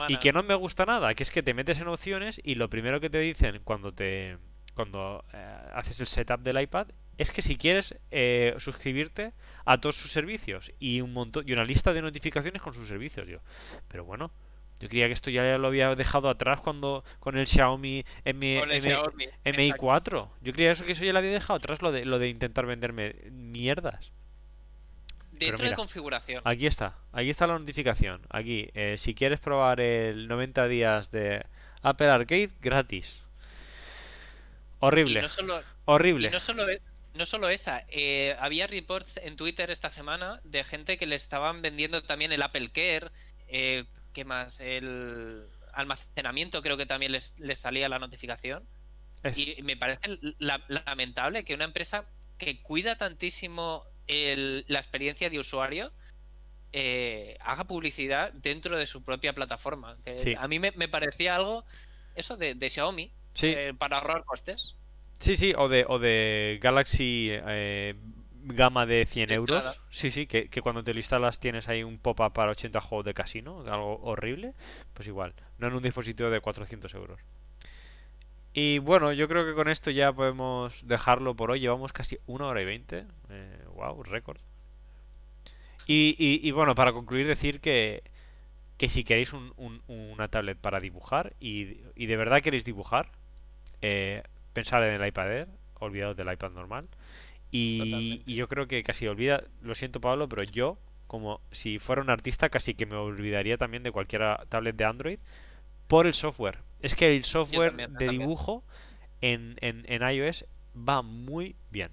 y, 0.08 0.16
que, 0.16 0.32
no 0.32 0.42
me 0.42 0.54
gusta 0.54 0.86
nada, 0.86 1.14
que 1.14 1.22
es 1.22 1.30
que 1.30 1.42
te 1.42 1.54
metes 1.54 1.78
en 1.80 1.88
opciones 1.88 2.40
y 2.42 2.54
lo 2.54 2.70
primero 2.70 3.00
que 3.00 3.10
te 3.10 3.18
dicen 3.18 3.60
cuando 3.64 3.92
te. 3.92 4.38
cuando 4.74 5.24
eh, 5.32 5.58
haces 5.74 6.00
el 6.00 6.06
setup 6.06 6.40
del 6.40 6.60
iPad 6.60 6.88
es 7.18 7.32
que 7.32 7.42
si 7.42 7.56
quieres 7.56 7.96
eh, 8.12 8.54
suscribirte 8.58 9.32
a 9.64 9.78
todos 9.78 9.96
sus 9.96 10.12
servicios 10.12 10.72
y 10.78 11.00
un 11.00 11.12
montón 11.12 11.44
y 11.48 11.52
una 11.52 11.64
lista 11.64 11.92
de 11.92 12.00
notificaciones 12.00 12.62
con 12.62 12.72
sus 12.72 12.86
servicios 12.86 13.26
yo 13.26 13.40
pero 13.88 14.04
bueno 14.04 14.30
yo 14.80 14.88
creía 14.88 15.06
que 15.06 15.12
esto 15.12 15.30
ya 15.30 15.58
lo 15.58 15.68
había 15.68 15.94
dejado 15.94 16.28
atrás 16.28 16.60
cuando 16.60 17.04
con 17.18 17.36
el 17.36 17.46
Xiaomi, 17.46 18.04
M, 18.24 18.62
Mi 19.56 19.72
4 19.72 20.30
yo 20.40 20.52
creía 20.52 20.72
eso 20.72 20.84
que 20.84 20.92
eso 20.92 21.04
ya 21.04 21.12
lo 21.12 21.18
había 21.18 21.32
dejado 21.32 21.56
atrás 21.56 21.82
lo 21.82 21.92
de 21.92 22.04
lo 22.04 22.18
de 22.18 22.28
intentar 22.28 22.66
venderme 22.66 23.14
mierdas 23.30 24.12
Dentro 25.38 25.68
de 25.68 25.74
configuración. 25.74 26.42
Aquí 26.44 26.66
está, 26.66 26.98
aquí 27.12 27.30
está 27.30 27.46
la 27.46 27.58
notificación. 27.58 28.20
Aquí, 28.28 28.70
eh, 28.74 28.96
si 28.98 29.14
quieres 29.14 29.38
probar 29.38 29.80
el 29.80 30.26
90 30.26 30.66
días 30.68 31.10
de 31.10 31.44
Apple 31.82 32.08
Arcade, 32.08 32.50
gratis. 32.60 33.24
Horrible. 34.80 35.26
Horrible. 35.84 36.30
no 36.30 36.40
solo, 36.40 36.68
e, 36.68 36.80
no 37.14 37.26
solo 37.26 37.48
esa, 37.48 37.84
eh, 37.88 38.36
había 38.38 38.66
reports 38.66 39.18
en 39.18 39.36
Twitter 39.36 39.70
esta 39.70 39.90
semana 39.90 40.40
de 40.44 40.64
gente 40.64 40.98
que 40.98 41.06
le 41.06 41.16
estaban 41.16 41.62
vendiendo 41.62 42.02
también 42.02 42.32
el 42.32 42.42
Apple 42.42 42.70
Care. 42.70 43.10
Eh, 43.48 43.84
¿Qué 44.18 44.24
más? 44.24 44.58
El 44.58 45.46
almacenamiento 45.74 46.60
creo 46.60 46.76
que 46.76 46.86
también 46.86 47.12
les, 47.12 47.36
salía 47.54 47.88
la 47.88 48.00
notificación. 48.00 48.64
Y 49.36 49.62
me 49.62 49.76
parece 49.76 50.18
lamentable 50.40 51.44
que 51.44 51.54
una 51.54 51.66
empresa 51.66 52.04
que 52.36 52.60
cuida 52.60 52.96
tantísimo 52.96 53.84
la 54.08 54.80
experiencia 54.80 55.30
de 55.30 55.38
usuario 55.38 55.92
eh, 56.72 57.38
haga 57.42 57.68
publicidad 57.68 58.32
dentro 58.32 58.76
de 58.76 58.88
su 58.88 59.04
propia 59.04 59.32
plataforma. 59.34 59.96
A 60.36 60.48
mí 60.48 60.58
me, 60.58 60.72
parecía 60.88 61.36
algo, 61.36 61.64
eso 62.16 62.36
de, 62.36 62.56
Xiaomi, 62.68 63.12
eh, 63.42 63.72
para 63.78 63.98
ahorrar 63.98 64.24
costes. 64.24 64.74
Sí, 65.20 65.36
sí, 65.36 65.54
o 65.56 65.68
de, 65.68 65.84
o 65.86 66.00
de 66.00 66.58
Galaxy 66.60 67.28
eh, 67.30 67.94
gama 68.48 68.86
de 68.86 69.06
100 69.06 69.32
euros. 69.32 69.80
Sí, 69.90 70.10
sí, 70.10 70.26
que, 70.26 70.48
cuando 70.62 70.82
te 70.82 70.92
lo 70.92 70.98
instalas 70.98 71.40
tienes 71.40 71.68
ahí 71.68 71.82
un 71.82 71.98
pop-up 71.98 72.32
para 72.32 72.50
80 72.50 72.80
juegos 72.80 73.04
de 73.04 73.14
casino, 73.14 73.64
algo 73.66 74.00
horrible. 74.02 74.54
Pues 74.94 75.08
igual, 75.08 75.34
no 75.58 75.68
en 75.68 75.74
un 75.74 75.82
dispositivo 75.82 76.30
de 76.30 76.40
400 76.40 76.92
euros. 76.94 77.20
Y 78.52 78.78
bueno, 78.78 79.12
yo 79.12 79.28
creo 79.28 79.46
que 79.46 79.54
con 79.54 79.68
esto 79.68 79.90
ya 79.90 80.12
podemos 80.12 80.86
dejarlo 80.86 81.34
por 81.34 81.50
hoy. 81.50 81.60
Llevamos 81.60 81.92
casi 81.92 82.18
una 82.26 82.46
hora 82.46 82.62
y 82.62 82.64
veinte. 82.64 83.04
Eh, 83.30 83.64
wow, 83.74 84.02
récord. 84.02 84.40
Y, 85.86 86.16
y, 86.18 86.50
bueno, 86.50 86.74
para 86.74 86.92
concluir, 86.92 87.26
decir 87.26 87.60
que, 87.60 88.02
que 88.76 88.90
si 88.90 89.04
queréis 89.04 89.32
una 89.32 90.28
tablet 90.28 90.58
para 90.58 90.80
dibujar 90.80 91.32
y, 91.40 91.78
y, 91.96 92.06
de 92.06 92.16
verdad 92.16 92.42
queréis 92.42 92.64
dibujar, 92.64 93.10
eh, 93.80 94.22
pensad 94.52 94.86
en 94.86 95.00
el 95.00 95.08
iPad 95.08 95.32
Air, 95.32 95.48
olvidaos 95.80 96.14
del 96.14 96.30
iPad 96.30 96.50
normal. 96.50 96.88
Y, 97.50 98.22
y, 98.26 98.34
yo 98.34 98.46
creo 98.46 98.68
que 98.68 98.82
casi 98.82 99.06
olvida, 99.06 99.42
lo 99.62 99.74
siento 99.74 100.00
Pablo, 100.00 100.28
pero 100.28 100.42
yo, 100.42 100.78
como 101.06 101.40
si 101.50 101.78
fuera 101.78 102.02
un 102.02 102.10
artista, 102.10 102.50
casi 102.50 102.74
que 102.74 102.84
me 102.84 102.96
olvidaría 102.96 103.56
también 103.56 103.82
de 103.82 103.90
cualquier 103.90 104.22
tablet 104.48 104.76
de 104.76 104.84
Android 104.84 105.18
por 105.86 106.06
el 106.06 106.14
software. 106.14 106.58
Es 106.80 106.94
que 106.94 107.16
el 107.16 107.24
software 107.24 107.88
de 107.90 108.08
dibujo 108.08 108.62
en, 109.20 109.56
en, 109.60 109.84
en, 109.88 110.08
iOS 110.08 110.44
va 110.76 111.02
muy 111.02 111.56
bien. 111.70 111.90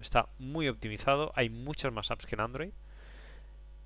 Está 0.00 0.28
muy 0.38 0.68
optimizado. 0.68 1.32
Hay 1.34 1.48
muchas 1.48 1.92
más 1.92 2.10
apps 2.10 2.26
que 2.26 2.34
en 2.34 2.40
Android. 2.40 2.70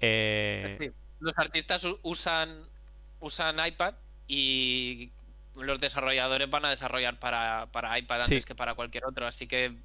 Eh... 0.00 0.92
Los 1.20 1.38
artistas 1.38 1.86
usan, 2.02 2.66
usan 3.20 3.64
iPad 3.64 3.94
y 4.26 5.12
los 5.54 5.78
desarrolladores 5.78 6.50
van 6.50 6.64
a 6.64 6.70
desarrollar 6.70 7.18
para, 7.20 7.68
para 7.70 7.96
iPad 7.98 8.22
antes 8.22 8.44
que 8.44 8.56
para 8.56 8.74
cualquier 8.74 9.04
otro. 9.04 9.26
Así 9.26 9.46
que 9.46 9.76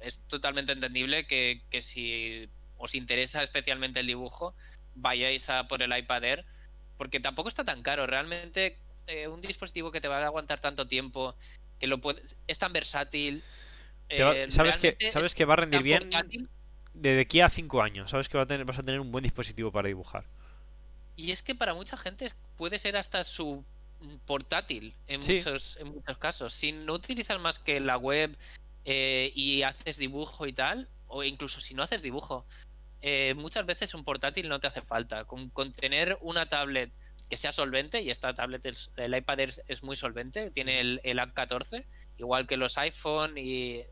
es 0.00 0.20
totalmente 0.26 0.72
entendible 0.72 1.26
que, 1.26 1.62
que 1.70 1.82
si 1.82 2.48
os 2.78 2.94
interesa 2.94 3.42
especialmente 3.42 4.00
el 4.00 4.06
dibujo, 4.06 4.54
vayáis 4.94 5.48
a 5.50 5.66
por 5.68 5.82
el 5.82 5.96
iPad 5.96 6.24
Air. 6.24 6.44
Porque 6.96 7.20
tampoco 7.20 7.48
está 7.48 7.64
tan 7.64 7.82
caro. 7.82 8.06
Realmente 8.06 8.78
eh, 9.06 9.28
un 9.28 9.40
dispositivo 9.40 9.90
que 9.90 10.00
te 10.00 10.08
va 10.08 10.18
a 10.18 10.26
aguantar 10.26 10.60
tanto 10.60 10.86
tiempo, 10.86 11.34
que 11.78 11.86
lo 11.86 12.00
puedes, 12.00 12.36
es 12.46 12.58
tan 12.58 12.72
versátil. 12.72 13.42
Eh, 14.08 14.46
sabes 14.50 14.78
que 14.78 14.96
sabes 15.10 15.34
que 15.34 15.44
va 15.44 15.54
a 15.54 15.56
rendir 15.56 15.82
bien 15.82 16.00
de 16.94 17.20
aquí 17.20 17.40
a 17.40 17.50
5 17.50 17.82
años. 17.82 18.10
Sabes 18.10 18.28
que 18.28 18.36
va 18.36 18.44
a 18.44 18.46
tener, 18.46 18.64
vas 18.64 18.78
a 18.78 18.82
tener 18.82 19.00
un 19.00 19.10
buen 19.10 19.24
dispositivo 19.24 19.72
para 19.72 19.88
dibujar. 19.88 20.24
Y 21.16 21.32
es 21.32 21.42
que 21.42 21.54
para 21.54 21.74
mucha 21.74 21.96
gente 21.96 22.30
puede 22.56 22.78
ser 22.78 22.96
hasta 22.96 23.24
su 23.24 23.64
portátil 24.26 24.94
en, 25.06 25.20
muchos, 25.20 25.76
en 25.78 25.88
muchos 25.88 26.18
casos. 26.18 26.54
Si 26.54 26.72
no 26.72 26.94
utilizas 26.94 27.40
más 27.40 27.58
que 27.58 27.80
la 27.80 27.96
web 27.96 28.36
eh, 28.84 29.32
y 29.34 29.62
haces 29.62 29.96
dibujo 29.96 30.46
y 30.46 30.52
tal, 30.52 30.88
o 31.06 31.22
incluso 31.22 31.60
si 31.60 31.74
no 31.74 31.82
haces 31.82 32.02
dibujo, 32.02 32.46
muchas 33.36 33.66
veces 33.66 33.92
un 33.92 34.02
portátil 34.02 34.48
no 34.48 34.60
te 34.60 34.66
hace 34.66 34.80
falta. 34.80 35.26
Con, 35.26 35.50
con 35.50 35.74
tener 35.74 36.16
una 36.22 36.48
tablet 36.48 36.90
que 37.28 37.36
sea 37.36 37.52
solvente 37.52 38.00
y 38.02 38.10
esta 38.10 38.34
tablet, 38.34 38.64
el 38.96 39.14
iPad 39.14 39.40
es, 39.40 39.82
muy 39.82 39.96
solvente, 39.96 40.50
tiene 40.50 40.80
el, 40.80 41.00
el 41.04 41.18
A14, 41.18 41.84
igual 42.16 42.46
que 42.46 42.56
los 42.56 42.78
iPhone 42.78 43.36
y 43.36 43.82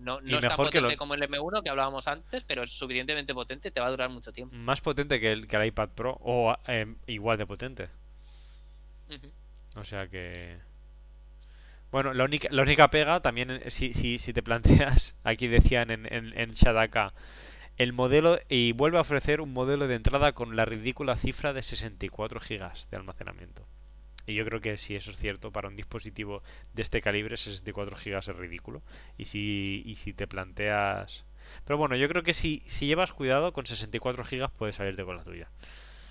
no, 0.00 0.20
no 0.20 0.38
es 0.38 0.46
tan 0.46 0.56
potente 0.56 0.96
como 0.96 1.14
el 1.14 1.22
M1 1.22 1.62
que 1.62 1.70
hablábamos 1.70 2.08
antes, 2.08 2.44
pero 2.44 2.62
es 2.62 2.72
suficientemente 2.72 3.34
potente, 3.34 3.70
te 3.70 3.80
va 3.80 3.86
a 3.86 3.90
durar 3.90 4.08
mucho 4.08 4.32
tiempo. 4.32 4.54
Más 4.56 4.80
potente 4.80 5.20
que 5.20 5.32
el, 5.32 5.46
que 5.46 5.56
el 5.56 5.66
iPad 5.66 5.90
Pro 5.90 6.16
o 6.20 6.56
em, 6.66 6.96
igual 7.06 7.38
de 7.38 7.46
potente. 7.46 7.88
O 9.76 9.84
sea 9.84 10.08
que... 10.08 10.58
Bueno, 11.90 12.14
la 12.14 12.24
única, 12.24 12.48
la 12.50 12.62
única 12.62 12.88
pega 12.88 13.20
también, 13.20 13.62
si, 13.68 13.92
si, 13.94 14.18
si 14.18 14.32
te 14.32 14.42
planteas, 14.42 15.18
aquí 15.24 15.48
decían 15.48 15.90
en, 15.90 16.12
en, 16.12 16.38
en 16.38 16.52
Shadaka, 16.52 17.12
el 17.76 17.92
modelo 17.92 18.38
y 18.48 18.72
vuelve 18.72 18.98
a 18.98 19.00
ofrecer 19.00 19.40
un 19.40 19.52
modelo 19.52 19.88
de 19.88 19.94
entrada 19.94 20.32
con 20.32 20.54
la 20.54 20.64
ridícula 20.64 21.16
cifra 21.16 21.52
de 21.52 21.62
64 21.62 22.40
GB 22.40 22.72
de 22.90 22.96
almacenamiento. 22.96 23.66
Y 24.26 24.34
yo 24.34 24.44
creo 24.44 24.60
que 24.60 24.76
si 24.78 24.94
eso 24.94 25.10
es 25.10 25.16
cierto, 25.16 25.50
para 25.50 25.68
un 25.68 25.76
dispositivo 25.76 26.42
de 26.72 26.82
este 26.82 27.00
calibre, 27.00 27.36
64 27.36 27.96
GB 27.96 28.18
es 28.18 28.36
ridículo. 28.36 28.82
Y 29.18 29.24
si, 29.24 29.82
y 29.84 29.96
si 29.96 30.12
te 30.12 30.26
planteas... 30.26 31.26
Pero 31.64 31.78
bueno, 31.78 31.96
yo 31.96 32.08
creo 32.08 32.22
que 32.22 32.34
si, 32.34 32.62
si 32.66 32.86
llevas 32.86 33.12
cuidado, 33.12 33.52
con 33.52 33.66
64 33.66 34.24
GB 34.24 34.50
puedes 34.50 34.76
salirte 34.76 35.04
con 35.04 35.16
la 35.16 35.24
tuya. 35.24 35.50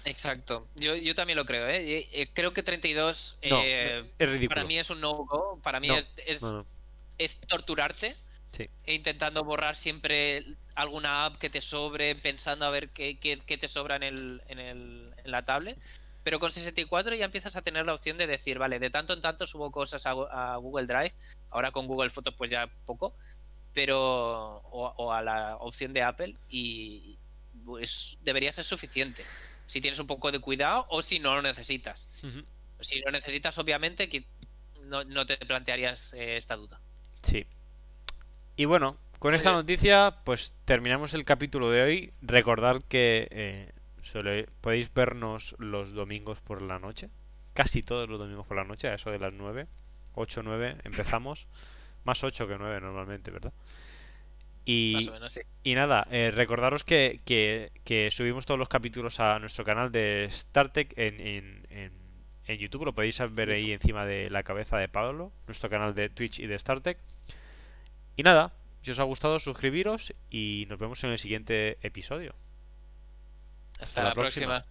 Exacto, 0.05 0.67
yo, 0.76 0.95
yo 0.95 1.13
también 1.15 1.38
lo 1.38 1.45
creo, 1.45 1.67
¿eh? 1.67 2.07
eh 2.11 2.30
creo 2.34 2.53
que 2.53 2.63
32 2.63 3.38
eh, 3.41 4.03
es 4.17 4.30
ridículo. 4.30 4.55
para 4.55 4.67
mí 4.67 4.77
es 4.77 4.89
un 4.89 5.01
no-go, 5.01 5.59
para 5.61 5.80
mí 5.80 5.89
es, 5.89 6.09
es, 6.26 6.41
es 7.17 7.39
torturarte 7.41 8.15
e 8.57 8.93
intentando 8.93 9.43
borrar 9.43 9.76
siempre 9.76 10.43
alguna 10.76 11.26
app 11.26 11.38
que 11.38 11.49
te 11.49 11.61
sobre, 11.61 12.15
pensando 12.15 12.65
a 12.65 12.69
ver 12.69 12.89
qué, 12.89 13.15
te 13.45 13.67
sobra 13.67 13.95
en, 13.97 14.03
el, 14.03 14.41
en, 14.47 14.59
el, 14.59 15.13
en 15.23 15.31
la 15.31 15.43
tablet. 15.45 15.77
Pero 16.23 16.39
con 16.39 16.51
64 16.51 17.15
ya 17.15 17.26
empiezas 17.26 17.55
a 17.55 17.61
tener 17.61 17.85
la 17.85 17.93
opción 17.93 18.17
de 18.17 18.27
decir, 18.27 18.59
vale, 18.59 18.80
de 18.80 18.89
tanto 18.89 19.13
en 19.13 19.21
tanto 19.21 19.47
subo 19.47 19.71
cosas 19.71 20.05
a, 20.05 20.11
a 20.11 20.57
Google 20.57 20.85
Drive, 20.85 21.13
ahora 21.49 21.71
con 21.71 21.88
Google 21.88 22.09
Fotos 22.09 22.34
pues 22.38 22.51
ya 22.51 22.67
poco, 22.85 23.15
pero 23.73 24.61
o, 24.71 25.13
a 25.13 25.21
la 25.21 25.57
opción 25.57 25.93
de 25.93 26.03
Apple 26.03 26.35
y 26.49 27.17
pues, 27.65 28.17
debería 28.21 28.51
ser 28.51 28.65
suficiente. 28.65 29.23
Si 29.69 29.81
tienes 29.81 29.99
un 29.99 30.07
poco 30.07 30.31
de 30.31 30.39
cuidado 30.39 30.87
o 30.89 31.03
si 31.03 31.19
no 31.19 31.35
lo 31.35 31.43
necesitas. 31.43 32.09
Si 32.79 32.99
lo 33.01 33.11
necesitas, 33.11 33.55
obviamente, 33.59 34.09
que 34.09 34.25
no, 34.85 35.03
no 35.03 35.27
te 35.27 35.37
plantearías 35.37 36.11
eh, 36.13 36.37
esta 36.37 36.55
duda. 36.55 36.81
Sí. 37.21 37.45
Y 38.55 38.65
bueno, 38.65 38.97
con 39.19 39.35
esta 39.35 39.51
noticia, 39.51 40.21
pues 40.23 40.55
terminamos 40.65 41.13
el 41.13 41.23
capítulo 41.23 41.69
de 41.69 41.83
hoy. 41.83 42.13
Recordad 42.23 42.81
que 42.81 43.27
eh, 43.29 44.47
podéis 44.59 44.91
vernos 44.91 45.55
los 45.59 45.93
domingos 45.93 46.41
por 46.41 46.63
la 46.63 46.79
noche. 46.79 47.11
Casi 47.53 47.83
todos 47.83 48.09
los 48.09 48.17
domingos 48.17 48.47
por 48.47 48.57
la 48.57 48.63
noche, 48.63 48.87
a 48.87 48.95
eso 48.95 49.11
de 49.11 49.19
las 49.19 49.33
9. 49.33 49.67
8, 50.15 50.41
9 50.41 50.77
empezamos. 50.83 51.45
Más 52.05 52.23
8 52.23 52.47
que 52.47 52.57
9 52.57 52.81
normalmente, 52.81 53.29
¿verdad? 53.29 53.53
Y, 54.71 55.09
y 55.63 55.73
nada, 55.73 56.05
eh, 56.11 56.29
recordaros 56.29 56.83
que, 56.83 57.21
que, 57.25 58.09
subimos 58.11 58.45
todos 58.45 58.59
los 58.59 58.69
capítulos 58.69 59.19
a 59.19 59.39
nuestro 59.39 59.65
canal 59.65 59.91
de 59.91 60.27
StarTech 60.29 60.93
en, 60.95 61.19
en, 61.19 61.91
en, 62.45 62.57
YouTube. 62.59 62.85
Lo 62.85 62.93
podéis 62.93 63.19
ver 63.31 63.49
ahí 63.49 63.71
encima 63.71 64.05
de 64.05 64.29
la 64.29 64.43
cabeza 64.43 64.77
de 64.77 64.87
Pablo, 64.87 65.31
nuestro 65.47 65.71
canal 65.71 65.95
de 65.95 66.09
Twitch 66.09 66.39
y 66.39 66.45
de 66.45 66.59
StarTech. 66.59 66.99
Y 68.15 68.21
nada, 68.21 68.53
si 68.81 68.91
os 68.91 68.99
ha 68.99 69.03
gustado, 69.05 69.39
suscribiros 69.39 70.13
y 70.29 70.67
nos 70.69 70.77
vemos 70.77 71.03
en 71.03 71.09
el 71.09 71.17
siguiente 71.17 71.79
episodio. 71.81 72.35
Hasta, 73.79 74.03
la, 74.03 74.13
próxima. 74.13 74.63